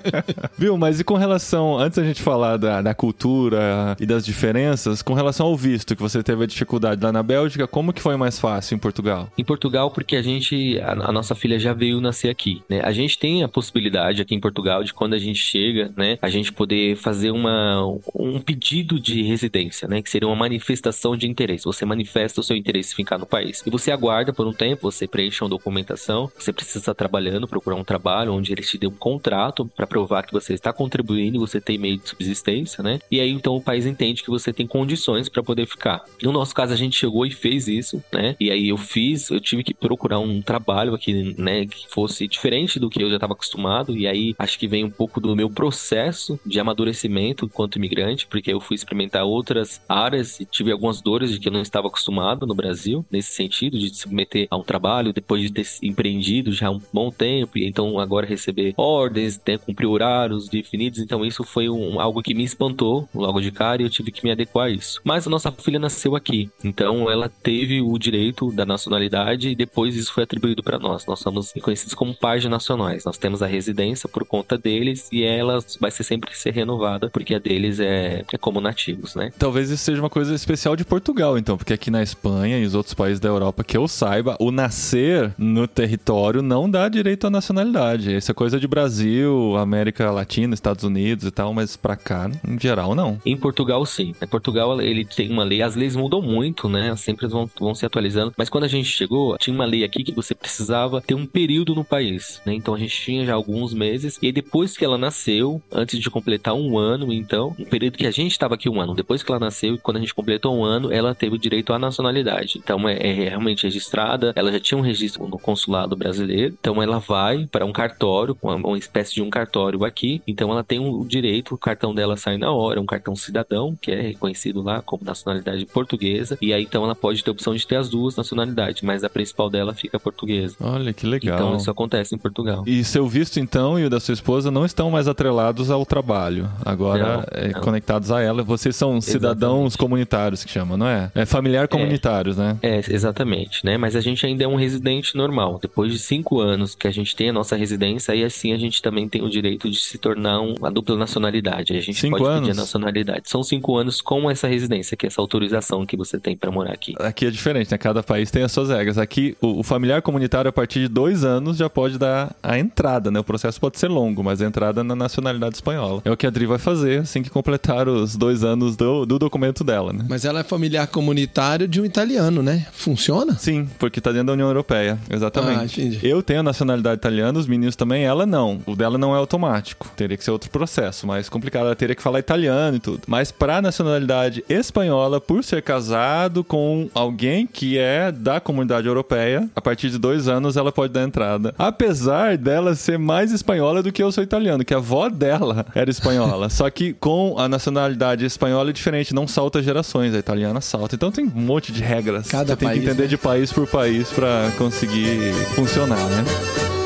Viu? 0.58 0.76
Mas 0.76 1.00
e 1.00 1.04
com 1.04 1.14
relação. 1.14 1.78
Antes 1.78 1.98
a 1.98 2.04
gente 2.04 2.22
falar 2.22 2.56
da, 2.56 2.82
da 2.82 2.94
cultura 2.94 3.96
e 4.00 4.06
das 4.06 4.24
diferenças, 4.24 5.02
com 5.02 5.14
relação 5.14 5.46
ao 5.46 5.56
visto, 5.56 5.94
que 5.96 6.02
você 6.02 6.22
teve 6.22 6.44
a 6.44 6.46
dificuldade 6.46 7.02
lá 7.02 7.12
na 7.12 7.22
Bélgica, 7.22 7.66
como 7.66 7.92
que 7.92 8.00
foi 8.00 8.16
mais 8.16 8.38
fácil 8.38 8.74
em 8.74 8.78
Portugal? 8.78 9.28
Em 9.36 9.44
Portugal, 9.44 9.90
porque 9.90 10.16
a 10.16 10.22
gente, 10.22 10.78
a, 10.80 10.92
a 11.08 11.12
nossa 11.12 11.34
filha 11.34 11.58
já 11.58 11.72
veio 11.72 12.00
nascer 12.00 12.28
aqui, 12.28 12.62
né? 12.68 12.80
A 12.82 12.92
gente 12.92 13.18
tem 13.18 13.42
a 13.42 13.48
possibilidade 13.48 14.20
aqui 14.22 14.34
em 14.34 14.39
Portugal 14.40 14.82
de 14.82 14.94
quando 14.94 15.14
a 15.14 15.18
gente 15.18 15.38
chega, 15.38 15.92
né, 15.96 16.18
a 16.22 16.30
gente 16.30 16.52
poder 16.52 16.96
fazer 16.96 17.30
uma, 17.30 17.82
um 18.14 18.40
pedido 18.40 18.98
de 18.98 19.22
residência, 19.22 19.88
né, 19.88 20.02
que 20.02 20.10
seria 20.10 20.28
uma 20.28 20.36
manifestação 20.36 21.16
de 21.16 21.28
interesse. 21.28 21.64
Você 21.64 21.84
manifesta 21.84 22.40
o 22.40 22.44
seu 22.44 22.56
interesse 22.56 22.92
em 22.92 22.96
ficar 22.96 23.18
no 23.18 23.26
país. 23.26 23.62
E 23.66 23.70
você 23.70 23.90
aguarda 23.90 24.32
por 24.32 24.46
um 24.46 24.52
tempo, 24.52 24.90
você 24.90 25.06
preenche 25.06 25.42
uma 25.42 25.50
documentação, 25.50 26.30
você 26.38 26.52
precisa 26.52 26.78
estar 26.78 26.94
trabalhando, 26.94 27.48
procurar 27.48 27.76
um 27.76 27.84
trabalho 27.84 28.32
onde 28.32 28.52
eles 28.52 28.68
te 28.68 28.78
dêem 28.78 28.92
um 28.92 28.96
contrato 28.96 29.66
para 29.76 29.86
provar 29.86 30.22
que 30.22 30.32
você 30.32 30.54
está 30.54 30.72
contribuindo 30.72 31.40
você 31.40 31.60
tem 31.60 31.78
meio 31.78 31.98
de 31.98 32.08
subsistência, 32.08 32.82
né? 32.82 33.00
E 33.10 33.20
aí 33.20 33.30
então 33.30 33.56
o 33.56 33.60
país 33.60 33.86
entende 33.86 34.22
que 34.22 34.30
você 34.30 34.52
tem 34.52 34.66
condições 34.66 35.28
para 35.28 35.42
poder 35.42 35.66
ficar. 35.66 36.04
No 36.22 36.32
nosso 36.32 36.54
caso 36.54 36.72
a 36.72 36.76
gente 36.76 36.96
chegou 36.96 37.26
e 37.26 37.30
fez 37.30 37.66
isso, 37.66 38.02
né? 38.12 38.36
E 38.38 38.50
aí 38.50 38.68
eu 38.68 38.76
fiz, 38.76 39.30
eu 39.30 39.40
tive 39.40 39.64
que 39.64 39.74
procurar 39.74 40.18
um 40.18 40.40
trabalho 40.40 40.94
aqui, 40.94 41.34
né, 41.38 41.66
que 41.66 41.88
fosse 41.88 42.28
diferente 42.28 42.78
do 42.78 42.90
que 42.90 43.02
eu 43.02 43.08
já 43.08 43.16
estava 43.16 43.32
acostumado 43.32 43.96
e 43.96 44.06
aí 44.06 44.29
acho 44.38 44.58
que 44.58 44.68
vem 44.68 44.84
um 44.84 44.90
pouco 44.90 45.20
do 45.20 45.34
meu 45.36 45.50
processo 45.50 46.38
de 46.44 46.60
amadurecimento 46.60 47.44
enquanto 47.44 47.76
imigrante, 47.76 48.26
porque 48.26 48.52
eu 48.52 48.60
fui 48.60 48.74
experimentar 48.74 49.24
outras 49.24 49.80
áreas 49.88 50.40
e 50.40 50.44
tive 50.44 50.72
algumas 50.72 51.00
dores 51.00 51.30
de 51.32 51.40
que 51.40 51.48
eu 51.48 51.52
não 51.52 51.62
estava 51.62 51.88
acostumado 51.88 52.46
no 52.46 52.54
Brasil, 52.54 53.04
nesse 53.10 53.32
sentido 53.32 53.78
de 53.78 53.88
se 53.90 54.02
submeter 54.02 54.46
a 54.50 54.56
um 54.56 54.62
trabalho 54.62 55.12
depois 55.12 55.42
de 55.42 55.52
ter 55.52 55.66
empreendido 55.82 56.52
já 56.52 56.70
um 56.70 56.80
bom 56.92 57.10
tempo 57.10 57.58
e 57.58 57.66
então 57.66 57.98
agora 57.98 58.26
receber 58.26 58.74
ordens, 58.76 59.40
né, 59.46 59.58
cumprir 59.58 59.86
horários 59.86 60.48
definidos, 60.48 60.98
então 60.98 61.24
isso 61.24 61.44
foi 61.44 61.68
um, 61.68 62.00
algo 62.00 62.22
que 62.22 62.34
me 62.34 62.44
espantou 62.44 63.08
logo 63.14 63.40
de 63.40 63.50
cara 63.50 63.82
e 63.82 63.84
eu 63.84 63.90
tive 63.90 64.10
que 64.10 64.24
me 64.24 64.30
adequar 64.30 64.66
a 64.66 64.70
isso. 64.70 65.00
Mas 65.04 65.26
a 65.26 65.30
nossa 65.30 65.50
filha 65.52 65.78
nasceu 65.78 66.16
aqui, 66.16 66.50
então 66.62 67.10
ela 67.10 67.28
teve 67.28 67.80
o 67.80 67.98
direito 67.98 68.50
da 68.52 68.66
nacionalidade 68.66 69.50
e 69.50 69.54
depois 69.54 69.96
isso 69.96 70.12
foi 70.12 70.24
atribuído 70.24 70.62
para 70.62 70.78
nós. 70.78 71.06
Nós 71.06 71.20
somos 71.20 71.52
reconhecidos 71.52 71.94
como 71.94 72.14
pais 72.14 72.44
nacionais. 72.44 73.04
Nós 73.04 73.18
temos 73.18 73.42
a 73.42 73.46
residência 73.46 74.08
por 74.08 74.19
conta 74.24 74.56
deles 74.56 75.08
e 75.12 75.22
ela 75.22 75.58
vai 75.80 75.90
ser 75.90 76.04
sempre 76.04 76.34
ser 76.36 76.52
renovada 76.52 77.08
porque 77.10 77.34
a 77.34 77.38
deles 77.38 77.80
é, 77.80 78.24
é 78.32 78.38
como 78.38 78.60
nativos, 78.60 79.14
né? 79.14 79.32
Talvez 79.38 79.70
isso 79.70 79.84
seja 79.84 80.00
uma 80.00 80.10
coisa 80.10 80.34
especial 80.34 80.76
de 80.76 80.84
Portugal, 80.84 81.38
então, 81.38 81.56
porque 81.56 81.72
aqui 81.72 81.90
na 81.90 82.02
Espanha 82.02 82.58
e 82.58 82.64
os 82.64 82.74
outros 82.74 82.94
países 82.94 83.20
da 83.20 83.28
Europa 83.28 83.64
que 83.64 83.76
eu 83.76 83.86
saiba, 83.88 84.36
o 84.38 84.50
nascer 84.50 85.32
no 85.38 85.66
território 85.66 86.42
não 86.42 86.70
dá 86.70 86.88
direito 86.88 87.26
à 87.26 87.30
nacionalidade. 87.30 88.16
Isso 88.16 88.30
é 88.30 88.34
coisa 88.34 88.58
de 88.58 88.66
Brasil, 88.66 89.56
América 89.56 90.10
Latina, 90.10 90.54
Estados 90.54 90.84
Unidos 90.84 91.26
e 91.26 91.30
tal, 91.30 91.52
mas 91.52 91.76
pra 91.76 91.96
cá, 91.96 92.30
em 92.46 92.58
geral, 92.58 92.94
não. 92.94 93.20
Em 93.24 93.36
Portugal, 93.36 93.84
sim. 93.86 94.14
Em 94.20 94.26
Portugal, 94.26 94.80
ele 94.80 95.04
tem 95.04 95.30
uma 95.30 95.44
lei. 95.44 95.62
As 95.62 95.74
leis 95.74 95.96
mudam 95.96 96.22
muito, 96.22 96.68
né? 96.68 96.94
Sempre 96.96 97.26
vão, 97.26 97.48
vão 97.58 97.74
se 97.74 97.86
atualizando. 97.86 98.32
Mas 98.36 98.48
quando 98.48 98.64
a 98.64 98.68
gente 98.68 98.88
chegou, 98.88 99.36
tinha 99.38 99.54
uma 99.54 99.64
lei 99.64 99.84
aqui 99.84 100.02
que 100.02 100.12
você 100.12 100.34
precisava 100.34 101.00
ter 101.00 101.14
um 101.14 101.26
período 101.26 101.74
no 101.74 101.84
país, 101.84 102.40
né? 102.44 102.54
Então 102.54 102.74
a 102.74 102.78
gente 102.78 103.00
tinha 103.00 103.24
já 103.24 103.34
alguns 103.34 103.72
meses. 103.74 104.09
E 104.22 104.26
aí, 104.26 104.32
depois 104.32 104.76
que 104.76 104.84
ela 104.84 104.98
nasceu, 104.98 105.62
antes 105.72 105.98
de 105.98 106.10
completar 106.10 106.54
um 106.54 106.78
ano, 106.78 107.12
então, 107.12 107.54
um 107.58 107.64
período 107.64 107.98
que 107.98 108.06
a 108.06 108.10
gente 108.10 108.32
estava 108.32 108.54
aqui 108.54 108.68
um 108.68 108.80
ano. 108.80 108.94
Depois 108.94 109.22
que 109.22 109.30
ela 109.30 109.40
nasceu, 109.40 109.78
quando 109.82 109.98
a 109.98 110.00
gente 110.00 110.14
completou 110.14 110.56
um 110.56 110.64
ano, 110.64 110.92
ela 110.92 111.14
teve 111.14 111.34
o 111.36 111.38
direito 111.38 111.72
à 111.72 111.78
nacionalidade. 111.78 112.58
Então 112.58 112.88
é, 112.88 112.94
é 112.94 113.12
realmente 113.12 113.64
registrada. 113.64 114.32
Ela 114.36 114.52
já 114.52 114.60
tinha 114.60 114.78
um 114.78 114.82
registro 114.82 115.26
no 115.26 115.38
consulado 115.38 115.96
brasileiro. 115.96 116.56
Então 116.60 116.82
ela 116.82 116.98
vai 116.98 117.46
para 117.46 117.64
um 117.64 117.72
cartório, 117.72 118.36
uma, 118.42 118.56
uma 118.56 118.78
espécie 118.78 119.14
de 119.14 119.22
um 119.22 119.30
cartório 119.30 119.84
aqui. 119.84 120.22
Então 120.26 120.50
ela 120.50 120.64
tem 120.64 120.78
o 120.78 121.04
direito, 121.04 121.54
o 121.54 121.58
cartão 121.58 121.94
dela 121.94 122.16
sai 122.16 122.36
na 122.36 122.50
hora, 122.52 122.80
um 122.80 122.86
cartão 122.86 123.14
cidadão, 123.14 123.76
que 123.80 123.90
é 123.90 124.00
reconhecido 124.00 124.62
lá 124.62 124.82
como 124.82 125.04
nacionalidade 125.04 125.64
portuguesa. 125.66 126.38
E 126.40 126.52
aí 126.52 126.62
então 126.62 126.84
ela 126.84 126.94
pode 126.94 127.22
ter 127.22 127.30
a 127.30 127.32
opção 127.32 127.54
de 127.54 127.66
ter 127.66 127.76
as 127.76 127.88
duas 127.88 128.16
nacionalidades, 128.16 128.82
mas 128.82 129.04
a 129.04 129.08
principal 129.08 129.50
dela 129.50 129.74
fica 129.74 129.98
portuguesa. 129.98 130.56
Olha 130.60 130.92
que 130.92 131.06
legal. 131.06 131.36
Então 131.36 131.56
isso 131.56 131.70
acontece 131.70 132.14
em 132.14 132.18
Portugal. 132.18 132.64
E 132.66 132.82
seu 132.84 133.06
visto, 133.06 133.38
então, 133.38 133.78
e 133.78 133.84
o 133.84 133.90
da 133.90 133.99
sua 134.00 134.14
esposa 134.14 134.50
não 134.50 134.64
estão 134.64 134.90
mais 134.90 135.06
atrelados 135.08 135.70
ao 135.70 135.84
trabalho. 135.86 136.48
Agora, 136.64 137.16
Não, 137.18 137.24
é, 137.30 137.48
não. 137.52 137.60
conectados 137.60 138.10
a 138.10 138.20
ela. 138.20 138.42
Vocês 138.42 138.74
são 138.76 139.00
cidadãos 139.00 139.50
Exatamente. 139.72 139.78
comunitários 139.78 140.44
que 140.44 140.50
chamam, 140.50 140.76
não 140.76 140.86
é? 140.86 141.10
É 141.14 141.24
familiar 141.26 141.68
comunitários, 141.68 142.36
né? 142.36 142.56
É, 142.62 142.78
exatamente, 142.88 143.64
né? 143.64 143.76
Mas 143.76 143.96
a 143.96 144.00
gente 144.00 144.24
ainda 144.24 144.44
é 144.44 144.48
um 144.48 144.56
residente 144.56 145.16
normal. 145.16 145.58
Depois 145.60 145.92
de 145.92 145.98
cinco 145.98 146.40
anos 146.40 146.74
que 146.74 146.86
a 146.86 146.90
gente 146.90 147.14
tem 147.16 147.30
a 147.30 147.32
nossa 147.32 147.56
residência, 147.56 148.12
aí 148.12 148.24
assim 148.24 148.52
a 148.52 148.58
gente 148.58 148.80
também 148.82 149.08
tem 149.08 149.22
o 149.22 149.28
direito 149.28 149.70
de 149.70 149.78
se 149.78 149.98
tornar 149.98 150.40
um- 150.40 150.54
uma 150.58 150.70
dupla 150.70 150.96
nacionalidade. 150.96 151.72
A 151.76 151.80
gente 151.80 152.00
Cinco 152.00 152.18
pode 152.18 152.30
pedir 152.40 152.44
anos? 152.50 152.58
a 152.58 152.60
nacionalidade. 152.62 153.22
São 153.28 153.42
cinco 153.42 153.76
anos 153.76 154.00
com 154.00 154.30
essa 154.30 154.46
residência, 154.48 154.96
que 154.96 155.06
é 155.06 155.08
essa 155.08 155.20
autorização 155.20 155.84
que 155.84 155.96
você 155.96 156.18
tem 156.18 156.36
para 156.36 156.50
morar 156.50 156.72
aqui. 156.72 156.94
Aqui 156.98 157.26
é 157.26 157.30
diferente, 157.30 157.70
né? 157.70 157.78
Cada 157.78 158.02
país 158.02 158.30
tem 158.30 158.42
as 158.42 158.52
suas 158.52 158.68
regras. 158.70 158.98
Aqui, 158.98 159.36
o, 159.40 159.60
o 159.60 159.62
familiar 159.62 160.02
comunitário, 160.02 160.48
a 160.48 160.52
partir 160.52 160.80
de 160.80 160.88
dois 160.88 161.24
anos 161.24 161.56
já 161.56 161.68
pode 161.68 161.98
dar 161.98 162.34
a 162.42 162.58
entrada, 162.58 163.10
né? 163.10 163.20
O 163.20 163.24
processo 163.24 163.60
pode 163.60 163.78
ser 163.80 163.88
longo, 163.88 164.22
mas 164.22 164.42
a 164.42 164.46
entrada 164.46 164.84
na 164.84 164.94
nacionalidade 164.94 165.54
espanhola. 165.54 166.02
É 166.04 166.10
o 166.10 166.16
que 166.16 166.26
a 166.26 166.30
Dri 166.30 166.46
vai 166.46 166.58
fazer 166.58 167.00
assim 167.00 167.22
que 167.22 167.30
completar 167.30 167.88
os 167.88 168.14
dois 168.14 168.44
anos 168.44 168.76
do, 168.76 169.06
do 169.06 169.18
documento 169.18 169.64
dela, 169.64 169.92
né? 169.92 170.04
Mas 170.08 170.24
ela 170.24 170.40
é 170.40 170.44
familiar 170.44 170.86
comunitário 170.86 171.66
de 171.66 171.80
um 171.80 171.84
italiano, 171.84 172.42
né? 172.42 172.66
Funciona? 172.72 173.34
Sim, 173.38 173.68
porque 173.78 174.00
tá 174.00 174.10
dentro 174.10 174.26
da 174.28 174.32
União 174.34 174.48
Europeia, 174.48 174.98
exatamente. 175.08 175.80
Ah, 175.80 175.84
entendi. 175.84 176.06
Eu 176.06 176.22
tenho 176.22 176.40
a 176.40 176.42
nacionalidade 176.42 176.96
italiana, 176.96 177.38
os 177.38 177.46
meninos 177.46 177.74
também, 177.74 178.04
ela 178.04 178.26
não. 178.26 178.60
O 178.66 178.76
dela 178.76 178.98
não 178.98 179.14
é 179.14 179.18
automático. 179.18 179.90
Teria 179.96 180.16
que 180.16 180.24
ser 180.24 180.30
outro 180.30 180.50
processo, 180.50 181.06
mais 181.06 181.28
complicado. 181.28 181.66
Ela 181.66 181.76
teria 181.76 181.94
que 181.94 182.02
falar 182.02 182.18
italiano 182.18 182.76
e 182.76 182.80
tudo. 182.80 183.02
Mas 183.06 183.32
pra 183.32 183.62
nacionalidade 183.62 184.44
espanhola, 184.48 185.20
por 185.20 185.42
ser 185.42 185.62
casado 185.62 186.44
com 186.44 186.88
alguém 186.94 187.46
que 187.46 187.78
é 187.78 188.12
da 188.12 188.40
comunidade 188.40 188.86
europeia, 188.86 189.48
a 189.56 189.60
partir 189.60 189.90
de 189.90 189.98
dois 189.98 190.28
anos 190.28 190.56
ela 190.56 190.70
pode 190.70 190.92
dar 190.92 191.02
entrada. 191.02 191.54
Apesar 191.58 192.36
dela 192.36 192.74
ser 192.74 192.98
mais 192.98 193.32
espanhola 193.32 193.69
do 193.82 193.92
que 193.92 194.02
eu 194.02 194.10
sou 194.10 194.24
italiano, 194.24 194.64
que 194.64 194.74
a 194.74 194.78
avó 194.78 195.08
dela 195.08 195.64
era 195.74 195.90
espanhola. 195.90 196.48
Só 196.50 196.68
que 196.68 196.92
com 196.94 197.38
a 197.38 197.48
nacionalidade 197.48 198.24
espanhola 198.24 198.70
é 198.70 198.72
diferente, 198.72 199.14
não 199.14 199.26
salta 199.26 199.62
gerações, 199.62 200.14
a 200.14 200.18
italiana 200.18 200.60
salta. 200.60 200.94
Então 200.96 201.10
tem 201.12 201.24
um 201.24 201.40
monte 201.40 201.72
de 201.72 201.82
regras. 201.82 202.28
Cada 202.28 202.52
Você 202.52 202.56
tem 202.56 202.68
país, 202.68 202.80
que 202.80 202.86
entender 202.86 203.02
né? 203.02 203.08
de 203.08 203.16
país 203.16 203.52
por 203.52 203.66
país 203.66 204.10
pra 204.10 204.50
conseguir 204.58 205.32
funcionar, 205.54 206.04
né? 206.08 206.79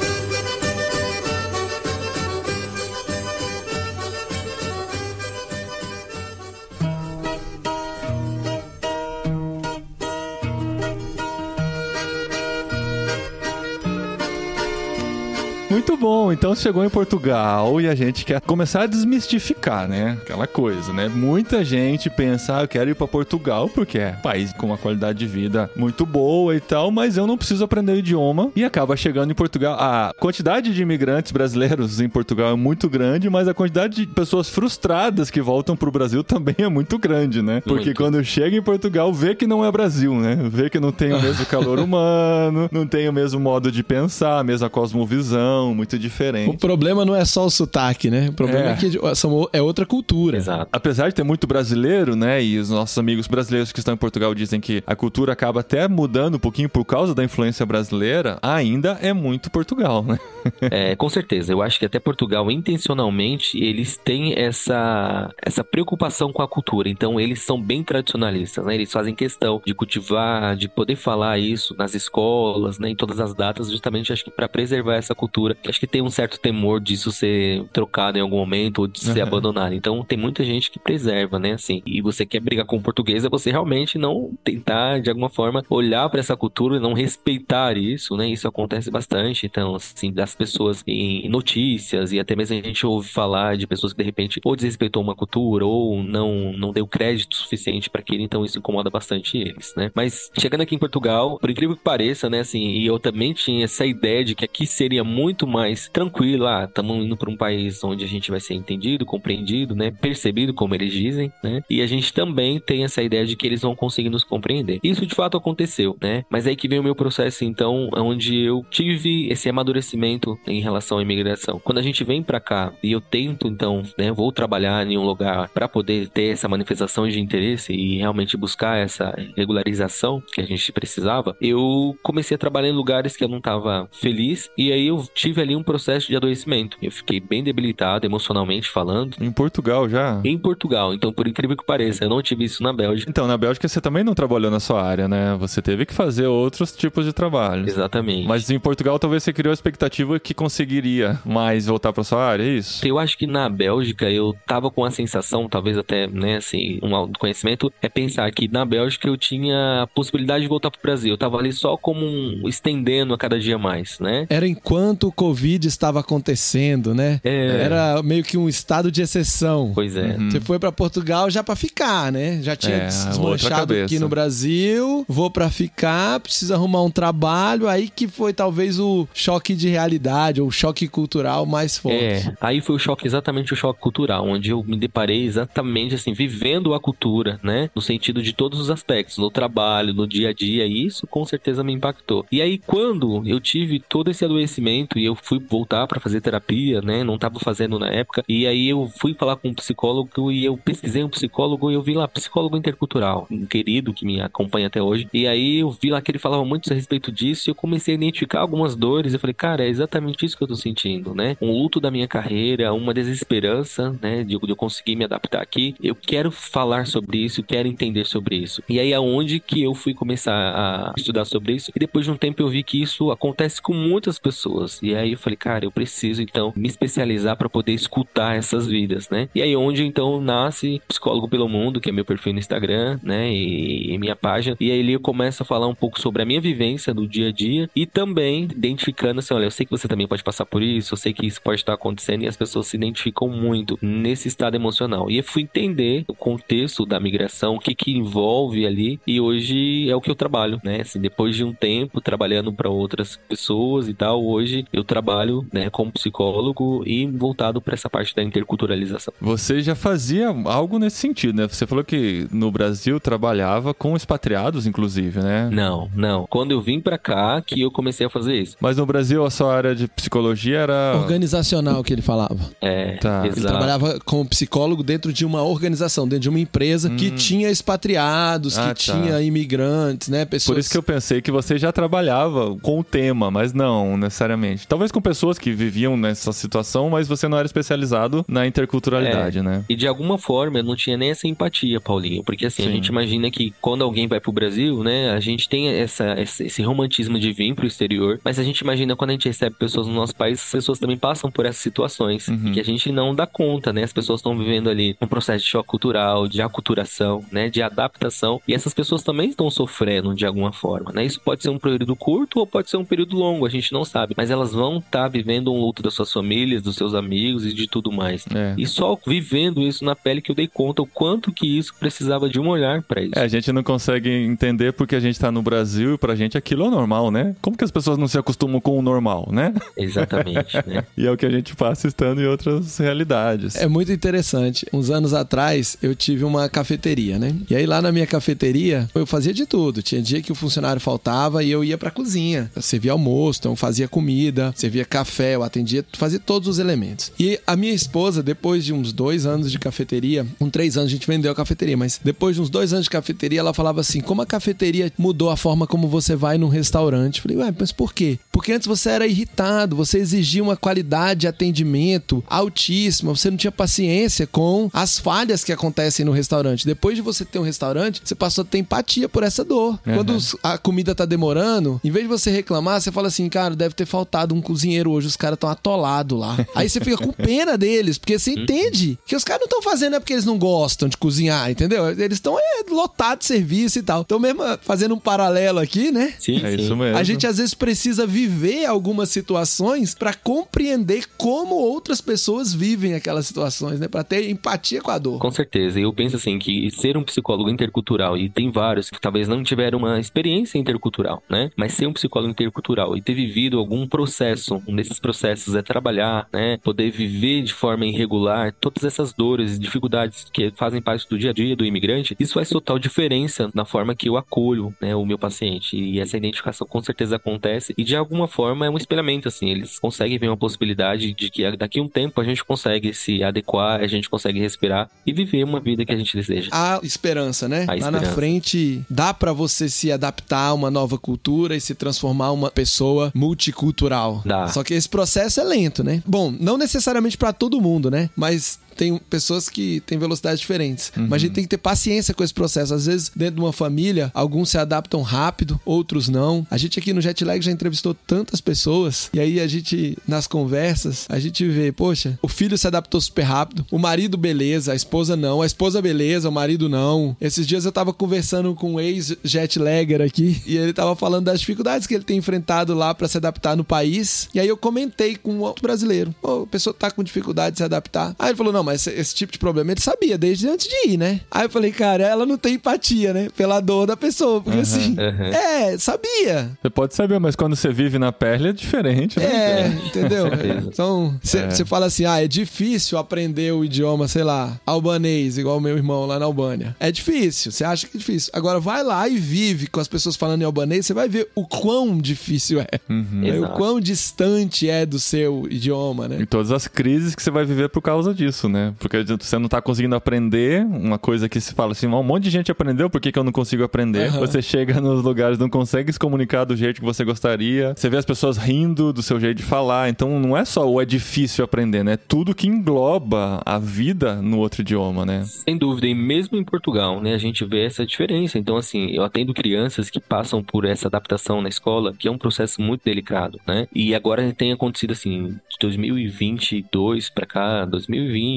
Muito 15.86 15.98
bom, 15.98 16.32
então 16.32 16.56
chegou 16.56 16.82
em 16.82 16.88
Portugal 16.88 17.78
e 17.78 17.86
a 17.86 17.94
gente 17.94 18.24
quer 18.24 18.40
começar 18.40 18.84
a 18.84 18.86
desmistificar, 18.86 19.86
né? 19.86 20.16
Aquela 20.22 20.46
coisa, 20.46 20.94
né? 20.94 21.08
Muita 21.08 21.62
gente 21.62 22.08
pensa, 22.08 22.56
ah, 22.56 22.62
eu 22.62 22.68
quero 22.68 22.88
ir 22.88 22.94
pra 22.94 23.06
Portugal 23.06 23.68
porque 23.68 23.98
é 23.98 24.16
um 24.18 24.22
país 24.22 24.50
com 24.54 24.68
uma 24.68 24.78
qualidade 24.78 25.18
de 25.18 25.26
vida 25.26 25.70
muito 25.76 26.06
boa 26.06 26.56
e 26.56 26.60
tal, 26.60 26.90
mas 26.90 27.18
eu 27.18 27.26
não 27.26 27.36
preciso 27.36 27.62
aprender 27.62 27.92
o 27.92 27.98
idioma 27.98 28.50
e 28.56 28.64
acaba 28.64 28.96
chegando 28.96 29.30
em 29.30 29.34
Portugal. 29.34 29.76
A 29.78 30.14
quantidade 30.18 30.72
de 30.72 30.80
imigrantes 30.80 31.32
brasileiros 31.32 32.00
em 32.00 32.08
Portugal 32.08 32.52
é 32.52 32.56
muito 32.56 32.88
grande, 32.88 33.28
mas 33.28 33.46
a 33.46 33.52
quantidade 33.52 33.96
de 33.96 34.06
pessoas 34.06 34.48
frustradas 34.48 35.30
que 35.30 35.42
voltam 35.42 35.76
pro 35.76 35.90
Brasil 35.90 36.24
também 36.24 36.56
é 36.60 36.68
muito 36.68 36.98
grande, 36.98 37.42
né? 37.42 37.60
Porque 37.60 37.84
Muito. 37.88 37.98
quando 37.98 38.24
chega 38.24 38.56
em 38.56 38.62
Portugal, 38.62 39.12
vê 39.12 39.34
que 39.34 39.46
não 39.46 39.62
é 39.62 39.70
Brasil, 39.70 40.14
né? 40.14 40.48
Vê 40.50 40.70
que 40.70 40.80
não 40.80 40.92
tem 40.92 41.12
o 41.12 41.20
mesmo 41.20 41.44
calor 41.44 41.76
humano, 41.78 42.70
não 42.72 42.86
tem 42.86 43.06
o 43.06 43.12
mesmo 43.12 43.38
modo 43.38 43.70
de 43.70 43.82
pensar, 43.82 44.38
a 44.38 44.44
mesma 44.44 44.70
cosmovisão, 44.70 45.73
muito 45.74 45.96
O 45.96 45.98
diferente. 45.98 46.56
problema 46.58 47.04
não 47.04 47.14
é 47.14 47.24
só 47.24 47.44
o 47.44 47.50
sotaque, 47.50 48.10
né? 48.10 48.28
O 48.30 48.32
problema 48.32 48.70
É. 48.70 48.72
é, 48.72 48.76
que 48.76 48.90
são- 49.14 49.48
é 49.52 49.60
outra 49.60 49.84
cultura. 49.84 50.36
Exato. 50.36 50.68
Apesar 50.72 51.08
de 51.08 51.14
ter 51.14 51.24
muito 51.24 51.46
brasileiro, 51.46 52.14
né? 52.16 52.42
E 52.42 52.58
os 52.58 52.70
nossos 52.70 52.96
amigos 52.96 53.26
brasileiros 53.26 53.72
que 53.72 53.78
estão 53.80 53.94
em 53.94 53.96
Portugal 53.98 54.34
dizem 54.34 54.60
que 54.60 54.82
a 54.86 54.94
cultura 54.96 55.32
acaba 55.32 55.60
até 55.60 55.86
mudando 55.88 56.36
um 56.36 56.38
pouquinho 56.38 56.68
por 56.68 56.84
causa 56.84 57.14
da 57.14 57.22
influência 57.24 57.66
brasileira, 57.66 58.38
ainda 58.42 58.98
é 59.02 59.12
muito 59.12 59.50
Portugal, 59.50 60.02
né? 60.04 60.18
É, 60.60 60.94
com 60.96 61.08
certeza. 61.08 61.52
Eu 61.52 61.62
acho 61.62 61.78
que 61.78 61.86
até 61.86 61.98
Portugal, 61.98 62.50
intencionalmente, 62.50 63.58
eles 63.62 63.96
têm 63.96 64.34
essa, 64.36 65.30
essa 65.42 65.64
preocupação 65.64 66.32
com 66.32 66.42
a 66.42 66.48
cultura. 66.48 66.88
Então, 66.88 67.18
eles 67.18 67.42
são 67.42 67.60
bem 67.60 67.82
tradicionalistas, 67.82 68.64
né? 68.64 68.74
Eles 68.74 68.92
fazem 68.92 69.14
questão 69.14 69.60
de 69.66 69.74
cultivar, 69.74 70.54
de 70.56 70.68
poder 70.68 70.96
falar 70.96 71.38
isso 71.38 71.74
nas 71.76 71.94
escolas, 71.94 72.78
né? 72.78 72.90
Em 72.90 72.96
todas 72.96 73.18
as 73.20 73.34
datas, 73.34 73.70
justamente, 73.70 74.12
acho 74.12 74.24
que 74.24 74.30
para 74.30 74.48
preservar 74.48 74.96
essa 74.96 75.14
cultura. 75.14 75.56
Acho 75.66 75.80
que 75.80 75.86
tem 75.86 76.02
um 76.02 76.10
certo 76.10 76.38
temor 76.38 76.80
disso 76.80 77.10
ser 77.12 77.64
trocado 77.72 78.18
em 78.18 78.20
algum 78.20 78.36
momento 78.36 78.80
ou 78.80 78.86
de 78.86 79.00
ser 79.00 79.20
Uhum. 79.20 79.26
abandonado. 79.26 79.74
Então, 79.74 80.04
tem 80.04 80.18
muita 80.18 80.44
gente 80.44 80.70
que 80.70 80.78
preserva, 80.78 81.38
né? 81.38 81.52
Assim, 81.52 81.82
e 81.86 82.00
você 82.02 82.24
quer 82.26 82.40
brigar 82.40 82.66
com 82.66 82.76
o 82.76 82.82
português, 82.82 83.24
é 83.24 83.28
você 83.28 83.50
realmente 83.50 83.98
não 83.98 84.32
tentar, 84.44 85.00
de 85.00 85.08
alguma 85.08 85.28
forma, 85.30 85.64
olhar 85.70 86.08
para 86.08 86.20
essa 86.20 86.36
cultura 86.36 86.76
e 86.76 86.80
não 86.80 86.92
respeitar 86.92 87.76
isso, 87.76 88.16
né? 88.16 88.28
Isso 88.28 88.46
acontece 88.48 88.90
bastante. 88.90 89.46
Então, 89.46 89.74
assim, 89.74 90.12
das 90.12 90.34
pessoas 90.34 90.82
em 90.86 91.28
notícias 91.28 92.12
e 92.12 92.20
até 92.20 92.34
mesmo 92.36 92.56
a 92.58 92.60
gente 92.60 92.86
ouve 92.86 93.08
falar 93.08 93.56
de 93.56 93.66
pessoas 93.66 93.92
que 93.92 93.98
de 93.98 94.04
repente 94.04 94.40
ou 94.44 94.54
desrespeitou 94.56 95.02
uma 95.02 95.14
cultura 95.14 95.64
ou 95.64 96.02
não 96.02 96.52
não 96.56 96.72
deu 96.72 96.86
crédito 96.86 97.36
suficiente 97.36 97.88
para 97.90 98.00
aquilo, 98.00 98.22
então 98.22 98.44
isso 98.44 98.58
incomoda 98.58 98.90
bastante 98.90 99.36
eles, 99.38 99.72
né? 99.76 99.90
Mas 99.94 100.30
chegando 100.38 100.60
aqui 100.62 100.74
em 100.74 100.78
Portugal, 100.78 101.38
por 101.38 101.50
incrível 101.50 101.76
que 101.76 101.82
pareça, 101.82 102.28
né, 102.30 102.40
assim, 102.40 102.60
e 102.70 102.86
eu 102.86 102.98
também 102.98 103.32
tinha 103.32 103.64
essa 103.64 103.84
ideia 103.86 104.24
de 104.24 104.34
que 104.34 104.44
aqui 104.44 104.66
seria 104.66 105.02
muito 105.04 105.46
mais 105.54 105.88
tranquilo, 105.88 106.48
ah, 106.48 106.64
estamos 106.64 106.96
indo 106.96 107.16
para 107.16 107.30
um 107.30 107.36
país 107.36 107.84
onde 107.84 108.04
a 108.04 108.08
gente 108.08 108.28
vai 108.28 108.40
ser 108.40 108.54
entendido, 108.54 109.06
compreendido, 109.06 109.72
né, 109.72 109.92
percebido, 109.92 110.52
como 110.52 110.74
eles 110.74 110.92
dizem, 110.92 111.32
né? 111.44 111.62
E 111.70 111.80
a 111.80 111.86
gente 111.86 112.12
também 112.12 112.58
tem 112.58 112.82
essa 112.82 113.00
ideia 113.00 113.24
de 113.24 113.36
que 113.36 113.46
eles 113.46 113.62
vão 113.62 113.76
conseguir 113.76 114.10
nos 114.10 114.24
compreender. 114.24 114.80
Isso 114.82 115.06
de 115.06 115.14
fato 115.14 115.36
aconteceu, 115.36 115.96
né? 116.02 116.24
Mas 116.28 116.48
aí 116.48 116.56
que 116.56 116.66
vem 116.66 116.80
o 116.80 116.82
meu 116.82 116.96
processo, 116.96 117.44
então, 117.44 117.88
onde 117.96 118.36
eu 118.36 118.66
tive 118.68 119.28
esse 119.30 119.48
amadurecimento 119.48 120.36
em 120.44 120.60
relação 120.60 120.98
à 120.98 121.02
imigração. 121.02 121.60
Quando 121.62 121.78
a 121.78 121.82
gente 121.82 122.02
vem 122.02 122.20
para 122.20 122.40
cá 122.40 122.72
e 122.82 122.90
eu 122.90 123.00
tento, 123.00 123.46
então, 123.46 123.82
né, 123.96 124.10
vou 124.10 124.32
trabalhar 124.32 124.84
em 124.84 124.98
um 124.98 125.04
lugar 125.04 125.48
para 125.50 125.68
poder 125.68 126.08
ter 126.08 126.32
essa 126.32 126.48
manifestação 126.48 127.06
de 127.08 127.20
interesse 127.20 127.72
e 127.72 127.98
realmente 127.98 128.36
buscar 128.36 128.78
essa 128.78 129.14
regularização 129.36 130.20
que 130.32 130.40
a 130.40 130.44
gente 130.44 130.72
precisava, 130.72 131.36
eu 131.40 131.96
comecei 132.02 132.34
a 132.34 132.38
trabalhar 132.38 132.70
em 132.70 132.72
lugares 132.72 133.16
que 133.16 133.22
eu 133.22 133.28
não 133.28 133.38
estava 133.38 133.88
feliz 133.92 134.50
e 134.58 134.72
aí 134.72 134.88
eu 134.88 135.06
tive 135.14 135.43
ali 135.44 135.54
um 135.54 135.62
processo 135.62 136.08
de 136.08 136.16
adoecimento. 136.16 136.76
Eu 136.82 136.90
fiquei 136.90 137.20
bem 137.20 137.42
debilitado 137.42 138.06
emocionalmente 138.06 138.68
falando. 138.68 139.16
Em 139.20 139.30
Portugal 139.30 139.88
já. 139.88 140.20
Em 140.24 140.38
Portugal, 140.38 140.92
então 140.92 141.12
por 141.12 141.28
incrível 141.28 141.56
que 141.56 141.64
pareça, 141.64 142.04
eu 142.04 142.08
não 142.08 142.22
tive 142.22 142.44
isso 142.44 142.62
na 142.62 142.72
Bélgica. 142.72 143.10
Então, 143.10 143.26
na 143.26 143.36
Bélgica 143.36 143.68
você 143.68 143.80
também 143.80 144.02
não 144.02 144.14
trabalhou 144.14 144.50
na 144.50 144.60
sua 144.60 144.82
área, 144.82 145.06
né? 145.06 145.36
Você 145.38 145.62
teve 145.62 145.86
que 145.86 145.94
fazer 145.94 146.26
outros 146.26 146.72
tipos 146.72 147.04
de 147.04 147.12
trabalhos. 147.12 147.68
Exatamente. 147.68 148.26
Mas 148.26 148.50
em 148.50 148.58
Portugal 148.58 148.98
talvez 148.98 149.22
você 149.22 149.32
criou 149.32 149.50
a 149.50 149.54
expectativa 149.54 150.18
que 150.18 150.34
conseguiria 150.34 151.20
mais 151.24 151.66
voltar 151.66 151.92
pra 151.92 152.02
sua 152.04 152.24
área, 152.24 152.42
é 152.42 152.48
isso? 152.48 152.86
Eu 152.86 152.98
acho 152.98 153.16
que 153.16 153.26
na 153.26 153.48
Bélgica 153.48 154.10
eu 154.10 154.34
tava 154.46 154.70
com 154.70 154.84
a 154.84 154.90
sensação, 154.90 155.48
talvez 155.48 155.76
até, 155.76 156.06
né, 156.06 156.36
assim, 156.36 156.78
um 156.82 156.94
autoconhecimento, 156.94 157.72
é 157.82 157.88
pensar 157.88 158.30
que 158.32 158.48
na 158.48 158.64
Bélgica 158.64 159.08
eu 159.08 159.16
tinha 159.16 159.82
a 159.82 159.86
possibilidade 159.86 160.42
de 160.42 160.48
voltar 160.48 160.70
pro 160.70 160.80
Brasil. 160.80 161.12
Eu 161.12 161.18
tava 161.18 161.36
ali 161.38 161.52
só 161.52 161.76
como 161.76 162.04
um, 162.04 162.48
estendendo 162.48 163.14
a 163.14 163.18
cada 163.18 163.38
dia 163.38 163.58
mais, 163.58 163.98
né? 164.00 164.26
Era 164.28 164.46
enquanto 164.46 165.08
o 165.08 165.12
Covid 165.34 165.66
estava 165.66 165.98
acontecendo, 166.00 166.94
né? 166.94 167.20
É. 167.24 167.62
Era 167.62 168.02
meio 168.04 168.22
que 168.22 168.38
um 168.38 168.48
estado 168.48 168.90
de 168.90 169.02
exceção. 169.02 169.72
Pois 169.74 169.96
é. 169.96 170.16
Uhum. 170.16 170.30
Você 170.30 170.40
foi 170.40 170.60
pra 170.60 170.70
Portugal 170.70 171.28
já 171.28 171.42
pra 171.42 171.56
ficar, 171.56 172.12
né? 172.12 172.40
Já 172.40 172.54
tinha 172.54 172.76
É, 172.76 172.86
desmanchado 172.86 173.74
aqui 173.74 173.98
no 173.98 174.08
Brasil, 174.08 175.04
vou 175.08 175.30
pra 175.30 175.50
ficar, 175.50 176.20
preciso 176.20 176.54
arrumar 176.54 176.82
um 176.82 176.90
trabalho, 176.90 177.68
aí 177.68 177.88
que 177.88 178.06
foi 178.06 178.32
talvez 178.32 178.78
o 178.78 179.08
choque 179.12 179.54
de 179.54 179.68
realidade 179.68 180.40
ou 180.40 180.46
o 180.46 180.52
choque 180.52 180.86
cultural 180.86 181.44
mais 181.44 181.76
forte. 181.76 181.96
É, 181.96 182.32
aí 182.40 182.60
foi 182.60 182.76
o 182.76 182.78
choque, 182.78 183.06
exatamente 183.06 183.52
o 183.52 183.56
choque 183.56 183.80
cultural, 183.80 184.24
onde 184.24 184.50
eu 184.50 184.62
me 184.62 184.76
deparei 184.76 185.24
exatamente 185.24 185.96
assim, 185.96 186.12
vivendo 186.12 186.74
a 186.74 186.80
cultura, 186.80 187.40
né? 187.42 187.70
No 187.74 187.82
sentido 187.82 188.22
de 188.22 188.32
todos 188.32 188.60
os 188.60 188.70
aspectos, 188.70 189.18
no 189.18 189.30
trabalho, 189.30 189.92
no 189.92 190.06
dia 190.06 190.28
a 190.28 190.32
dia, 190.32 190.64
e 190.66 190.86
isso 190.86 191.06
com 191.08 191.24
certeza 191.24 191.64
me 191.64 191.72
impactou. 191.72 192.24
E 192.30 192.40
aí, 192.40 192.58
quando 192.58 193.22
eu 193.26 193.40
tive 193.40 193.80
todo 193.80 194.10
esse 194.10 194.24
adoecimento 194.24 194.98
e 194.98 195.04
eu 195.04 195.16
fui 195.24 195.38
voltar 195.38 195.86
pra 195.86 196.00
fazer 196.00 196.20
terapia, 196.20 196.80
né? 196.80 197.04
Não 197.04 197.18
tava 197.18 197.38
fazendo 197.38 197.78
na 197.78 197.88
época, 197.88 198.24
e 198.28 198.46
aí 198.46 198.68
eu 198.68 198.90
fui 198.98 199.14
falar 199.14 199.36
com 199.36 199.48
um 199.48 199.54
psicólogo 199.54 200.30
e 200.30 200.44
eu 200.44 200.56
pesquisei 200.56 201.02
um 201.02 201.08
psicólogo 201.08 201.70
e 201.70 201.74
eu 201.74 201.82
vi 201.82 201.94
lá, 201.94 202.06
psicólogo 202.08 202.56
intercultural, 202.56 203.26
um 203.30 203.46
querido 203.46 203.92
que 203.92 204.04
me 204.04 204.20
acompanha 204.20 204.66
até 204.66 204.82
hoje, 204.82 205.08
e 205.12 205.26
aí 205.26 205.60
eu 205.60 205.70
vi 205.70 205.90
lá 205.90 206.00
que 206.00 206.10
ele 206.10 206.18
falava 206.18 206.44
muito 206.44 206.72
a 206.72 206.74
respeito 206.74 207.12
disso 207.12 207.48
e 207.48 207.50
eu 207.50 207.54
comecei 207.54 207.94
a 207.94 207.96
identificar 207.96 208.40
algumas 208.40 208.74
dores. 208.74 209.12
Eu 209.12 209.20
falei, 209.20 209.34
cara, 209.34 209.64
é 209.64 209.68
exatamente 209.68 210.24
isso 210.24 210.36
que 210.36 210.42
eu 210.42 210.48
tô 210.48 210.56
sentindo, 210.56 211.14
né? 211.14 211.36
Um 211.40 211.50
luto 211.50 211.80
da 211.80 211.90
minha 211.90 212.08
carreira, 212.08 212.72
uma 212.72 212.94
desesperança, 212.94 213.96
né? 214.00 214.24
De, 214.24 214.38
de 214.38 214.50
eu 214.50 214.56
conseguir 214.56 214.96
me 214.96 215.04
adaptar 215.04 215.42
aqui. 215.42 215.74
Eu 215.82 215.94
quero 215.94 216.30
falar 216.30 216.86
sobre 216.86 217.18
isso, 217.18 217.42
quero 217.42 217.68
entender 217.68 218.06
sobre 218.06 218.36
isso. 218.36 218.62
E 218.68 218.80
aí, 218.80 218.92
aonde 218.94 219.40
que 219.40 219.62
eu 219.62 219.74
fui 219.74 219.94
começar 219.94 220.34
a 220.34 220.92
estudar 220.96 221.24
sobre 221.24 221.54
isso? 221.54 221.70
E 221.74 221.78
depois 221.78 222.04
de 222.04 222.10
um 222.10 222.16
tempo 222.16 222.42
eu 222.42 222.48
vi 222.48 222.62
que 222.62 222.80
isso 222.80 223.10
acontece 223.10 223.60
com 223.60 223.74
muitas 223.74 224.18
pessoas. 224.18 224.80
E 224.82 224.94
E 224.94 224.96
aí 225.04 225.12
eu 225.12 225.18
falei, 225.18 225.36
cara, 225.36 225.64
eu 225.64 225.70
preciso 225.70 226.22
então 226.22 226.52
me 226.56 226.68
especializar 226.68 227.36
para 227.36 227.48
poder 227.48 227.72
escutar 227.72 228.36
essas 228.36 228.66
vidas, 228.66 229.08
né? 229.08 229.28
E 229.34 229.42
aí 229.42 229.54
onde 229.56 229.84
então 229.84 230.20
nasce 230.20 230.82
Psicólogo 230.88 231.28
pelo 231.28 231.48
Mundo, 231.48 231.80
que 231.80 231.90
é 231.90 231.92
meu 231.92 232.04
perfil 232.04 232.32
no 232.32 232.38
Instagram, 232.38 232.98
né? 233.02 233.32
E, 233.32 233.92
e 233.92 233.98
minha 233.98 234.16
página. 234.16 234.56
E 234.60 234.70
aí 234.70 234.92
eu 234.92 235.00
começo 235.00 235.42
a 235.42 235.46
falar 235.46 235.66
um 235.66 235.74
pouco 235.74 236.00
sobre 236.00 236.22
a 236.22 236.24
minha 236.24 236.40
vivência 236.40 236.92
do 236.92 237.06
dia 237.06 237.28
a 237.28 237.32
dia 237.32 237.68
e 237.74 237.86
também 237.86 238.44
identificando 238.44 239.20
assim, 239.20 239.34
olha, 239.34 239.44
eu 239.44 239.50
sei 239.50 239.66
que 239.66 239.72
você 239.72 239.88
também 239.88 240.06
pode 240.06 240.22
passar 240.22 240.46
por 240.46 240.62
isso, 240.62 240.94
eu 240.94 240.98
sei 240.98 241.12
que 241.12 241.26
isso 241.26 241.40
pode 241.40 241.60
estar 241.60 241.74
acontecendo 241.74 242.22
e 242.22 242.28
as 242.28 242.36
pessoas 242.36 242.66
se 242.66 242.76
identificam 242.76 243.28
muito 243.28 243.78
nesse 243.80 244.28
estado 244.28 244.56
emocional. 244.56 245.10
E 245.10 245.18
eu 245.18 245.24
fui 245.24 245.42
entender 245.42 246.04
o 246.08 246.14
contexto 246.14 246.84
da 246.84 246.98
migração, 246.98 247.56
o 247.56 247.60
que 247.60 247.74
que 247.74 247.92
envolve 247.92 248.66
ali 248.66 249.00
e 249.06 249.20
hoje 249.20 249.88
é 249.88 249.96
o 249.96 250.00
que 250.00 250.10
eu 250.10 250.14
trabalho, 250.14 250.60
né? 250.64 250.80
Assim, 250.80 251.00
depois 251.00 251.36
de 251.36 251.44
um 251.44 251.52
tempo 251.52 252.00
trabalhando 252.00 252.52
para 252.52 252.70
outras 252.70 253.16
pessoas 253.28 253.88
e 253.88 253.94
tal, 253.94 254.24
hoje 254.24 254.64
eu 254.72 254.84
trabalho, 254.94 255.44
né, 255.52 255.68
como 255.70 255.90
psicólogo 255.90 256.84
e 256.86 257.04
voltado 257.06 257.60
para 257.60 257.74
essa 257.74 257.90
parte 257.90 258.14
da 258.14 258.22
interculturalização. 258.22 259.12
Você 259.20 259.60
já 259.60 259.74
fazia 259.74 260.28
algo 260.44 260.78
nesse 260.78 260.98
sentido, 260.98 261.36
né? 261.36 261.48
Você 261.48 261.66
falou 261.66 261.82
que 261.84 262.28
no 262.30 262.50
Brasil 262.52 263.00
trabalhava 263.00 263.74
com 263.74 263.96
expatriados, 263.96 264.66
inclusive, 264.66 265.18
né? 265.20 265.48
Não, 265.52 265.90
não. 265.94 266.26
Quando 266.30 266.52
eu 266.52 266.60
vim 266.60 266.80
para 266.80 266.96
cá 266.96 267.42
que 267.44 267.60
eu 267.60 267.70
comecei 267.70 268.06
a 268.06 268.10
fazer 268.10 268.34
isso. 268.40 268.56
Mas 268.60 268.76
no 268.76 268.86
Brasil 268.86 269.24
a 269.24 269.30
sua 269.30 269.52
área 269.54 269.74
de 269.74 269.88
psicologia 269.88 270.58
era 270.58 270.94
Organizacional 270.96 271.82
que 271.82 271.92
ele 271.92 272.02
falava. 272.02 272.38
É, 272.60 272.96
Tá. 272.98 273.20
Ele 273.26 273.30
exato. 273.30 273.48
trabalhava 273.48 273.98
como 274.04 274.24
psicólogo 274.28 274.82
dentro 274.82 275.12
de 275.12 275.24
uma 275.26 275.42
organização, 275.42 276.06
dentro 276.06 276.22
de 276.22 276.28
uma 276.28 276.38
empresa 276.38 276.88
que 276.90 277.10
tinha 277.10 277.50
expatriados, 277.50 278.56
Hum. 278.56 278.60
Ah, 278.64 278.74
que 278.74 278.86
tá. 278.86 278.92
tinha 278.92 279.20
imigrantes, 279.22 280.08
né? 280.08 280.24
Pessoas. 280.24 280.54
Por 280.54 280.60
isso 280.60 280.70
que 280.70 280.76
eu 280.78 280.82
pensei 280.82 281.20
que 281.20 281.30
você 281.32 281.58
já 281.58 281.72
trabalhava 281.72 282.54
com 282.62 282.78
o 282.80 282.84
tema, 282.84 283.30
mas 283.30 283.52
não 283.52 283.96
necessariamente. 283.96 284.66
Talvez 284.68 284.83
com 284.90 285.00
pessoas 285.00 285.38
que 285.38 285.52
viviam 285.52 285.96
nessa 285.96 286.32
situação, 286.32 286.90
mas 286.90 287.08
você 287.08 287.28
não 287.28 287.38
era 287.38 287.46
especializado 287.46 288.24
na 288.28 288.46
interculturalidade, 288.46 289.40
né? 289.42 289.64
E 289.68 289.74
de 289.76 289.86
alguma 289.86 290.18
forma 290.18 290.58
eu 290.58 290.64
não 290.64 290.76
tinha 290.76 290.96
nem 290.96 291.10
essa 291.10 291.26
empatia, 291.26 291.80
Paulinho, 291.80 292.22
porque 292.22 292.46
assim, 292.46 292.62
Sim. 292.64 292.68
a 292.68 292.72
gente 292.72 292.86
imagina 292.86 293.30
que 293.30 293.52
quando 293.60 293.82
alguém 293.82 294.06
vai 294.06 294.20
pro 294.20 294.32
Brasil, 294.32 294.82
né, 294.82 295.10
a 295.10 295.20
gente 295.20 295.48
tem 295.48 295.68
essa, 295.68 296.16
esse 296.20 296.62
romantismo 296.62 297.18
de 297.18 297.32
vir 297.32 297.54
pro 297.54 297.66
exterior, 297.66 298.20
mas 298.24 298.38
a 298.38 298.42
gente 298.42 298.60
imagina 298.60 298.96
quando 298.96 299.10
a 299.10 299.12
gente 299.14 299.28
recebe 299.28 299.56
pessoas 299.56 299.86
no 299.86 299.94
nosso 299.94 300.14
país, 300.14 300.40
as 300.40 300.50
pessoas 300.50 300.78
também 300.78 300.96
passam 300.96 301.30
por 301.30 301.46
essas 301.46 301.62
situações 301.62 302.28
Uhum. 302.28 302.48
e 302.48 302.52
que 302.52 302.60
a 302.60 302.64
gente 302.64 302.90
não 302.92 303.14
dá 303.14 303.26
conta, 303.26 303.72
né? 303.72 303.82
As 303.82 303.92
pessoas 303.92 304.20
estão 304.20 304.36
vivendo 304.36 304.68
ali 304.68 304.96
um 305.00 305.06
processo 305.06 305.44
de 305.44 305.50
choque 305.50 305.68
cultural, 305.68 306.26
de 306.28 306.40
aculturação, 306.42 307.24
né, 307.30 307.48
de 307.48 307.62
adaptação, 307.62 308.40
e 308.48 308.54
essas 308.54 308.72
pessoas 308.74 309.02
também 309.02 309.30
estão 309.30 309.50
sofrendo 309.50 310.14
de 310.14 310.24
alguma 310.26 310.52
forma, 310.52 310.92
né? 310.92 311.04
Isso 311.04 311.20
pode 311.20 311.42
ser 311.42 311.50
um 311.50 311.58
período 311.58 311.94
curto 311.94 312.40
ou 312.40 312.46
pode 312.46 312.70
ser 312.70 312.76
um 312.76 312.84
período 312.84 313.16
longo, 313.16 313.46
a 313.46 313.50
gente 313.50 313.72
não 313.72 313.84
sabe, 313.84 314.14
mas 314.16 314.30
elas 314.30 314.52
vão 314.52 314.73
estar 314.78 315.08
vivendo 315.08 315.52
um 315.52 315.60
luto 315.60 315.82
das 315.82 315.94
suas 315.94 316.12
famílias, 316.12 316.62
dos 316.62 316.76
seus 316.76 316.94
amigos 316.94 317.44
e 317.44 317.52
de 317.52 317.66
tudo 317.66 317.92
mais. 317.92 318.24
É. 318.34 318.54
E 318.58 318.66
só 318.66 318.98
vivendo 319.06 319.62
isso 319.62 319.84
na 319.84 319.94
pele 319.94 320.20
que 320.20 320.30
eu 320.30 320.34
dei 320.34 320.48
conta 320.48 320.82
o 320.82 320.86
quanto 320.86 321.32
que 321.32 321.58
isso 321.58 321.74
precisava 321.78 322.28
de 322.28 322.38
um 322.40 322.48
olhar 322.48 322.82
pra 322.82 323.02
isso. 323.02 323.12
É, 323.16 323.22
a 323.22 323.28
gente 323.28 323.52
não 323.52 323.62
consegue 323.62 324.10
entender 324.10 324.72
porque 324.72 324.94
a 324.94 325.00
gente 325.00 325.18
tá 325.18 325.30
no 325.30 325.42
Brasil 325.42 325.94
e 325.94 325.98
pra 325.98 326.14
gente 326.14 326.36
aquilo 326.36 326.66
é 326.66 326.70
normal, 326.70 327.10
né? 327.10 327.34
Como 327.40 327.56
que 327.56 327.64
as 327.64 327.70
pessoas 327.70 327.98
não 327.98 328.08
se 328.08 328.18
acostumam 328.18 328.60
com 328.60 328.78
o 328.78 328.82
normal, 328.82 329.28
né? 329.32 329.54
Exatamente, 329.76 330.56
né? 330.66 330.84
E 330.96 331.06
é 331.06 331.10
o 331.10 331.16
que 331.16 331.26
a 331.26 331.30
gente 331.30 331.54
passa 331.56 331.88
estando 331.88 332.20
em 332.20 332.26
outras 332.26 332.78
realidades. 332.78 333.56
É 333.56 333.66
muito 333.66 333.90
interessante. 333.90 334.66
Uns 334.72 334.90
anos 334.90 335.12
atrás, 335.12 335.76
eu 335.82 335.94
tive 335.94 336.24
uma 336.24 336.48
cafeteria, 336.48 337.18
né? 337.18 337.34
E 337.50 337.54
aí 337.54 337.66
lá 337.66 337.82
na 337.82 337.90
minha 337.90 338.06
cafeteria, 338.06 338.88
eu 338.94 339.06
fazia 339.06 339.32
de 339.32 339.46
tudo. 339.46 339.82
Tinha 339.82 340.00
dia 340.00 340.22
que 340.22 340.32
o 340.32 340.34
funcionário 340.34 340.80
faltava 340.80 341.42
e 341.42 341.50
eu 341.50 341.64
ia 341.64 341.76
pra 341.76 341.90
cozinha. 341.90 342.50
Eu 342.54 342.62
servia 342.62 342.92
almoço, 342.92 343.40
então 343.40 343.52
eu 343.52 343.56
fazia 343.56 343.88
comida, 343.88 344.52
servia 344.64 344.84
café, 344.84 345.34
eu 345.34 345.42
atendia, 345.42 345.84
fazia 345.92 346.18
todos 346.18 346.48
os 346.48 346.58
elementos. 346.58 347.12
E 347.20 347.38
a 347.46 347.54
minha 347.54 347.72
esposa, 347.72 348.22
depois 348.22 348.64
de 348.64 348.72
uns 348.72 348.92
dois 348.94 349.26
anos 349.26 349.52
de 349.52 349.58
cafeteria, 349.58 350.26
com 350.38 350.48
três 350.48 350.78
anos 350.78 350.88
a 350.88 350.94
gente 350.94 351.06
vendeu 351.06 351.30
a 351.30 351.34
cafeteria, 351.34 351.76
mas 351.76 352.00
depois 352.02 352.36
de 352.36 352.42
uns 352.42 352.48
dois 352.48 352.72
anos 352.72 352.84
de 352.84 352.90
cafeteria, 352.90 353.40
ela 353.40 353.52
falava 353.52 353.82
assim: 353.82 354.00
como 354.00 354.22
a 354.22 354.26
cafeteria 354.26 354.90
mudou 354.96 355.30
a 355.30 355.36
forma 355.36 355.66
como 355.66 355.86
você 355.86 356.16
vai 356.16 356.38
num 356.38 356.48
restaurante? 356.48 357.18
Eu 357.18 357.22
falei, 357.22 357.36
ué, 357.36 357.54
mas 357.58 357.72
por 357.72 357.92
quê? 357.92 358.18
Porque 358.32 358.52
antes 358.52 358.66
você 358.66 358.88
era 358.88 359.06
irritado, 359.06 359.76
você 359.76 359.98
exigia 359.98 360.42
uma 360.42 360.56
qualidade 360.56 361.20
de 361.20 361.28
atendimento 361.28 362.24
altíssima, 362.26 363.14
você 363.14 363.30
não 363.30 363.36
tinha 363.36 363.52
paciência 363.52 364.26
com 364.26 364.70
as 364.72 364.98
falhas 364.98 365.44
que 365.44 365.52
acontecem 365.52 366.06
no 366.06 366.12
restaurante. 366.12 366.66
Depois 366.66 366.96
de 366.96 367.02
você 367.02 367.24
ter 367.24 367.38
um 367.38 367.42
restaurante, 367.42 368.00
você 368.02 368.14
passou 368.14 368.42
a 368.42 368.44
ter 368.46 368.58
empatia 368.58 369.08
por 369.08 369.22
essa 369.22 369.44
dor. 369.44 369.78
Uhum. 369.86 369.96
Quando 369.96 370.16
a 370.42 370.56
comida 370.56 370.94
tá 370.94 371.04
demorando, 371.04 371.80
em 371.84 371.90
vez 371.90 372.04
de 372.04 372.08
você 372.08 372.30
reclamar, 372.30 372.80
você 372.80 372.90
fala 372.90 373.08
assim, 373.08 373.28
cara, 373.28 373.54
deve 373.54 373.74
ter 373.74 373.86
faltado 373.86 374.34
um 374.34 374.40
cozinheiro 374.54 374.92
hoje, 374.92 375.08
os 375.08 375.16
caras 375.16 375.36
estão 375.36 375.50
atolados 375.50 376.18
lá. 376.18 376.36
Aí 376.54 376.68
você 376.68 376.80
fica 376.80 376.96
com 376.96 377.12
pena 377.12 377.58
deles, 377.58 377.98
porque 377.98 378.18
você 378.18 378.30
entende 378.32 378.96
que 379.04 379.16
os 379.16 379.24
caras 379.24 379.40
não 379.40 379.46
estão 379.46 379.62
fazendo 379.62 379.96
é 379.96 380.00
porque 380.00 380.12
eles 380.12 380.24
não 380.24 380.38
gostam 380.38 380.88
de 380.88 380.96
cozinhar, 380.96 381.50
entendeu? 381.50 381.90
Eles 381.90 382.18
estão 382.18 382.38
é, 382.38 382.62
lotados 382.70 383.26
de 383.26 383.34
serviço 383.34 383.80
e 383.80 383.82
tal. 383.82 384.02
Então, 384.02 384.18
mesmo 384.18 384.42
ah, 384.42 384.58
fazendo 384.62 384.94
um 384.94 384.98
paralelo 384.98 385.58
aqui, 385.58 385.90
né? 385.90 386.14
Sim, 386.18 386.40
É 386.44 386.54
isso 386.54 386.76
mesmo. 386.76 386.96
A 386.96 387.02
gente 387.02 387.26
às 387.26 387.38
vezes 387.38 387.52
precisa 387.52 388.06
viver 388.06 388.64
algumas 388.66 389.08
situações 389.08 389.94
pra 389.94 390.14
compreender 390.14 391.06
como 391.16 391.56
outras 391.56 392.00
pessoas 392.00 392.54
vivem 392.54 392.94
aquelas 392.94 393.26
situações, 393.26 393.80
né? 393.80 393.88
Pra 393.88 394.04
ter 394.04 394.30
empatia 394.30 394.80
com 394.80 394.90
a 394.90 394.98
dor. 394.98 395.18
Com 395.18 395.30
certeza. 395.30 395.80
Eu 395.80 395.92
penso 395.92 396.16
assim 396.16 396.38
que 396.38 396.70
ser 396.70 396.96
um 396.96 397.02
psicólogo 397.02 397.50
intercultural, 397.50 398.16
e 398.16 398.28
tem 398.28 398.50
vários 398.50 398.88
que 398.90 399.00
talvez 399.00 399.26
não 399.26 399.42
tiveram 399.42 399.78
uma 399.78 399.98
experiência 399.98 400.58
intercultural, 400.58 401.22
né? 401.28 401.50
Mas 401.56 401.74
ser 401.74 401.86
um 401.86 401.92
psicólogo 401.92 402.30
intercultural 402.30 402.96
e 402.96 403.02
ter 403.02 403.14
vivido 403.14 403.58
algum 403.58 403.86
processo, 403.86 404.43
um 404.50 404.76
desses 404.76 404.98
processos 404.98 405.54
é 405.54 405.62
trabalhar, 405.62 406.28
né? 406.32 406.58
Poder 406.58 406.90
viver 406.90 407.42
de 407.42 407.52
forma 407.52 407.86
irregular, 407.86 408.52
todas 408.60 408.84
essas 408.84 409.12
dores 409.12 409.56
e 409.56 409.58
dificuldades 409.58 410.26
que 410.32 410.52
fazem 410.56 410.80
parte 410.80 411.08
do 411.08 411.18
dia 411.18 411.30
a 411.30 411.32
dia 411.32 411.56
do 411.56 411.64
imigrante, 411.64 412.16
isso 412.18 412.34
faz 412.34 412.48
total 412.48 412.78
diferença 412.78 413.50
na 413.54 413.64
forma 413.64 413.94
que 413.94 414.08
eu 414.08 414.16
acolho, 414.16 414.74
né, 414.80 414.94
o 414.94 415.04
meu 415.04 415.18
paciente. 415.18 415.76
E 415.76 416.00
essa 416.00 416.16
identificação 416.16 416.66
com 416.66 416.82
certeza 416.82 417.16
acontece 417.16 417.74
e 417.76 417.84
de 417.84 417.96
alguma 417.96 418.28
forma 418.28 418.66
é 418.66 418.70
um 418.70 418.76
espelhamento, 418.76 419.28
assim, 419.28 419.50
eles 419.50 419.78
conseguem 419.78 420.18
ver 420.18 420.28
uma 420.28 420.36
possibilidade 420.36 421.12
de 421.12 421.30
que 421.30 421.56
daqui 421.56 421.78
a 421.78 421.82
um 421.82 421.88
tempo 421.88 422.20
a 422.20 422.24
gente 422.24 422.44
consegue 422.44 422.92
se 422.94 423.22
adequar, 423.22 423.80
a 423.80 423.86
gente 423.86 424.08
consegue 424.08 424.40
respirar 424.40 424.88
e 425.06 425.12
viver 425.12 425.44
uma 425.44 425.60
vida 425.60 425.84
que 425.84 425.92
a 425.92 425.96
gente 425.96 426.16
deseja. 426.16 426.48
A 426.52 426.80
esperança, 426.82 427.48
né? 427.48 427.66
A 427.68 427.74
Lá 427.74 427.90
na 427.90 427.98
esperança. 427.98 428.14
frente 428.14 428.84
dá 428.88 429.12
pra 429.12 429.32
você 429.32 429.68
se 429.68 429.90
adaptar 429.92 430.48
a 430.48 430.54
uma 430.54 430.70
nova 430.70 430.98
cultura 430.98 431.56
e 431.56 431.60
se 431.60 431.74
transformar 431.74 432.32
uma 432.32 432.50
pessoa 432.50 433.10
multicultural. 433.14 434.22
Dá. 434.24 434.33
Só 434.48 434.62
que 434.62 434.74
esse 434.74 434.88
processo 434.88 435.40
é 435.40 435.44
lento, 435.44 435.82
né? 435.82 436.02
Bom, 436.06 436.34
não 436.38 436.56
necessariamente 436.58 437.16
pra 437.16 437.32
todo 437.32 437.60
mundo, 437.60 437.90
né? 437.90 438.10
Mas 438.16 438.58
tem 438.74 438.98
pessoas 438.98 439.48
que 439.48 439.80
têm 439.86 439.98
velocidades 439.98 440.40
diferentes. 440.40 440.92
Mas 440.96 441.14
a 441.14 441.18
gente 441.18 441.32
tem 441.32 441.44
que 441.44 441.50
ter 441.50 441.58
paciência 441.58 442.14
com 442.14 442.22
esse 442.24 442.34
processo. 442.34 442.74
Às 442.74 442.86
vezes, 442.86 443.10
dentro 443.14 443.36
de 443.36 443.40
uma 443.40 443.52
família, 443.52 444.10
alguns 444.14 444.50
se 444.50 444.58
adaptam 444.58 445.02
rápido, 445.02 445.60
outros 445.64 446.08
não. 446.08 446.46
A 446.50 446.56
gente 446.56 446.78
aqui 446.78 446.92
no 446.92 447.00
Jetlag 447.00 447.44
já 447.44 447.52
entrevistou 447.52 447.94
tantas 447.94 448.40
pessoas. 448.40 449.08
E 449.12 449.20
aí 449.20 449.40
a 449.40 449.46
gente, 449.46 449.96
nas 450.06 450.26
conversas, 450.26 451.06
a 451.08 451.18
gente 451.18 451.46
vê, 451.48 451.72
poxa, 451.72 452.18
o 452.22 452.28
filho 452.28 452.56
se 452.58 452.66
adaptou 452.66 453.00
super 453.00 453.22
rápido, 453.22 453.66
o 453.70 453.78
marido 453.78 454.16
beleza, 454.16 454.72
a 454.72 454.76
esposa 454.76 455.16
não, 455.16 455.42
a 455.42 455.46
esposa 455.46 455.80
beleza, 455.80 456.28
o 456.28 456.32
marido 456.32 456.68
não. 456.68 457.16
Esses 457.20 457.46
dias 457.46 457.64
eu 457.64 457.72
tava 457.72 457.92
conversando 457.92 458.54
com 458.54 458.74
um 458.74 458.80
ex-jetlagger 458.80 460.00
aqui 460.00 460.42
e 460.46 460.56
ele 460.56 460.72
tava 460.72 460.96
falando 460.96 461.26
das 461.26 461.40
dificuldades 461.40 461.86
que 461.86 461.94
ele 461.94 462.04
tem 462.04 462.18
enfrentado 462.18 462.74
lá 462.74 462.94
pra 462.94 463.08
se 463.08 463.16
adaptar 463.16 463.56
no 463.56 463.64
país. 463.64 464.28
E 464.34 464.40
aí 464.40 464.48
eu 464.48 464.56
comentei 464.56 465.16
com 465.16 465.32
um 465.32 465.40
outro 465.40 465.62
brasileiro. 465.62 466.14
Pô, 466.20 466.42
a 466.42 466.46
pessoa 466.46 466.74
tá 466.74 466.90
com 466.90 467.02
dificuldade 467.02 467.54
de 467.54 467.58
se 467.58 467.64
adaptar. 467.64 468.14
Aí 468.18 468.30
ele 468.30 468.36
falou: 468.36 468.52
não, 468.52 468.63
mas 468.64 468.86
esse, 468.86 469.00
esse 469.00 469.14
tipo 469.14 469.32
de 469.32 469.38
problema 469.38 469.72
ele 469.72 469.80
sabia 469.80 470.18
desde 470.18 470.48
antes 470.48 470.66
de 470.68 470.88
ir, 470.88 470.96
né? 470.96 471.20
Aí 471.30 471.44
eu 471.44 471.50
falei, 471.50 471.70
cara, 471.70 472.04
ela 472.04 472.26
não 472.26 472.36
tem 472.36 472.54
empatia, 472.54 473.12
né? 473.12 473.28
Pela 473.36 473.60
dor 473.60 473.86
da 473.86 473.96
pessoa. 473.96 474.40
Porque 474.40 474.58
assim, 474.58 474.96
aham. 474.98 475.26
é, 475.26 475.78
sabia. 475.78 476.50
Você 476.60 476.70
pode 476.70 476.94
saber, 476.94 477.18
mas 477.18 477.36
quando 477.36 477.54
você 477.54 477.70
vive 477.70 477.98
na 477.98 478.12
pele 478.12 478.48
é 478.48 478.52
diferente, 478.52 479.18
né? 479.18 479.26
É, 479.26 479.66
entendeu? 479.86 480.24
Então, 480.64 481.18
você 481.22 481.64
fala 481.64 481.86
assim: 481.86 482.04
ah, 482.04 482.22
é 482.22 482.28
difícil 482.28 482.98
aprender 482.98 483.52
o 483.52 483.64
idioma, 483.64 484.08
sei 484.08 484.22
lá, 484.22 484.58
albanês, 484.64 485.38
igual 485.38 485.58
o 485.58 485.60
meu 485.60 485.76
irmão 485.76 486.06
lá 486.06 486.18
na 486.18 486.24
Albânia. 486.24 486.76
É 486.80 486.90
difícil, 486.90 487.52
você 487.52 487.64
acha 487.64 487.86
que 487.86 487.96
é 487.96 487.98
difícil. 487.98 488.30
Agora 488.34 488.60
vai 488.60 488.82
lá 488.82 489.08
e 489.08 489.16
vive 489.16 489.66
com 489.66 489.80
as 489.80 489.88
pessoas 489.88 490.16
falando 490.16 490.42
em 490.42 490.44
albanês, 490.44 490.86
você 490.86 490.94
vai 490.94 491.08
ver 491.08 491.28
o 491.34 491.46
quão 491.46 491.98
difícil 491.98 492.60
é. 492.60 492.66
né? 492.88 493.40
O 493.40 493.50
quão 493.50 493.80
distante 493.80 494.68
é 494.68 494.86
do 494.86 494.98
seu 494.98 495.46
idioma, 495.50 496.08
né? 496.08 496.18
E 496.20 496.26
todas 496.26 496.50
as 496.50 496.66
crises 496.66 497.14
que 497.14 497.22
você 497.22 497.30
vai 497.30 497.44
viver 497.44 497.68
por 497.68 497.82
causa 497.82 498.14
disso, 498.14 498.48
né? 498.48 498.53
Porque 498.78 499.02
você 499.02 499.38
não 499.38 499.48
tá 499.48 499.60
conseguindo 499.60 499.94
aprender 499.94 500.64
uma 500.64 500.98
coisa 500.98 501.28
que 501.28 501.40
se 501.40 501.54
fala 501.54 501.72
assim, 501.72 501.86
um 501.86 502.02
monte 502.02 502.24
de 502.24 502.30
gente 502.30 502.50
aprendeu, 502.50 502.88
por 502.88 503.00
que, 503.00 503.12
que 503.12 503.18
eu 503.18 503.24
não 503.24 503.32
consigo 503.32 503.62
aprender? 503.62 504.08
Aham. 504.08 504.20
Você 504.20 504.42
chega 504.42 504.80
nos 504.80 505.02
lugares, 505.02 505.38
não 505.38 505.48
consegue 505.48 505.92
se 505.92 505.98
comunicar 505.98 506.44
do 506.44 506.56
jeito 506.56 506.80
que 506.80 506.84
você 506.84 507.04
gostaria. 507.04 507.74
Você 507.76 507.88
vê 507.88 507.96
as 507.96 508.04
pessoas 508.04 508.36
rindo 508.36 508.92
do 508.92 509.02
seu 509.02 509.18
jeito 509.20 509.38
de 509.38 509.42
falar. 509.42 509.88
Então 509.88 510.18
não 510.20 510.36
é 510.36 510.44
só 510.44 510.68
o 510.68 510.80
é 510.80 510.84
difícil 510.84 511.44
aprender, 511.44 511.82
né? 511.84 511.96
Tudo 511.96 512.34
que 512.34 512.46
engloba 512.46 513.42
a 513.44 513.58
vida 513.58 514.20
no 514.20 514.38
outro 514.38 514.62
idioma, 514.62 515.04
né? 515.04 515.24
Sem 515.24 515.56
dúvida, 515.56 515.86
e 515.86 515.94
mesmo 515.94 516.36
em 516.36 516.44
Portugal, 516.44 517.00
né, 517.00 517.14
a 517.14 517.18
gente 517.18 517.44
vê 517.44 517.64
essa 517.64 517.86
diferença. 517.86 518.38
Então, 518.38 518.56
assim, 518.56 518.90
eu 518.90 519.02
atendo 519.02 519.34
crianças 519.34 519.90
que 519.90 520.00
passam 520.00 520.42
por 520.42 520.64
essa 520.64 520.88
adaptação 520.88 521.40
na 521.40 521.48
escola, 521.48 521.94
que 521.98 522.08
é 522.08 522.10
um 522.10 522.18
processo 522.18 522.60
muito 522.60 522.82
delicado, 522.84 523.40
né? 523.46 523.66
E 523.74 523.94
agora 523.94 524.32
tem 524.32 524.52
acontecido 524.52 524.92
assim, 524.92 525.28
de 525.28 525.56
2022 525.60 527.10
para 527.10 527.26
cá, 527.26 527.64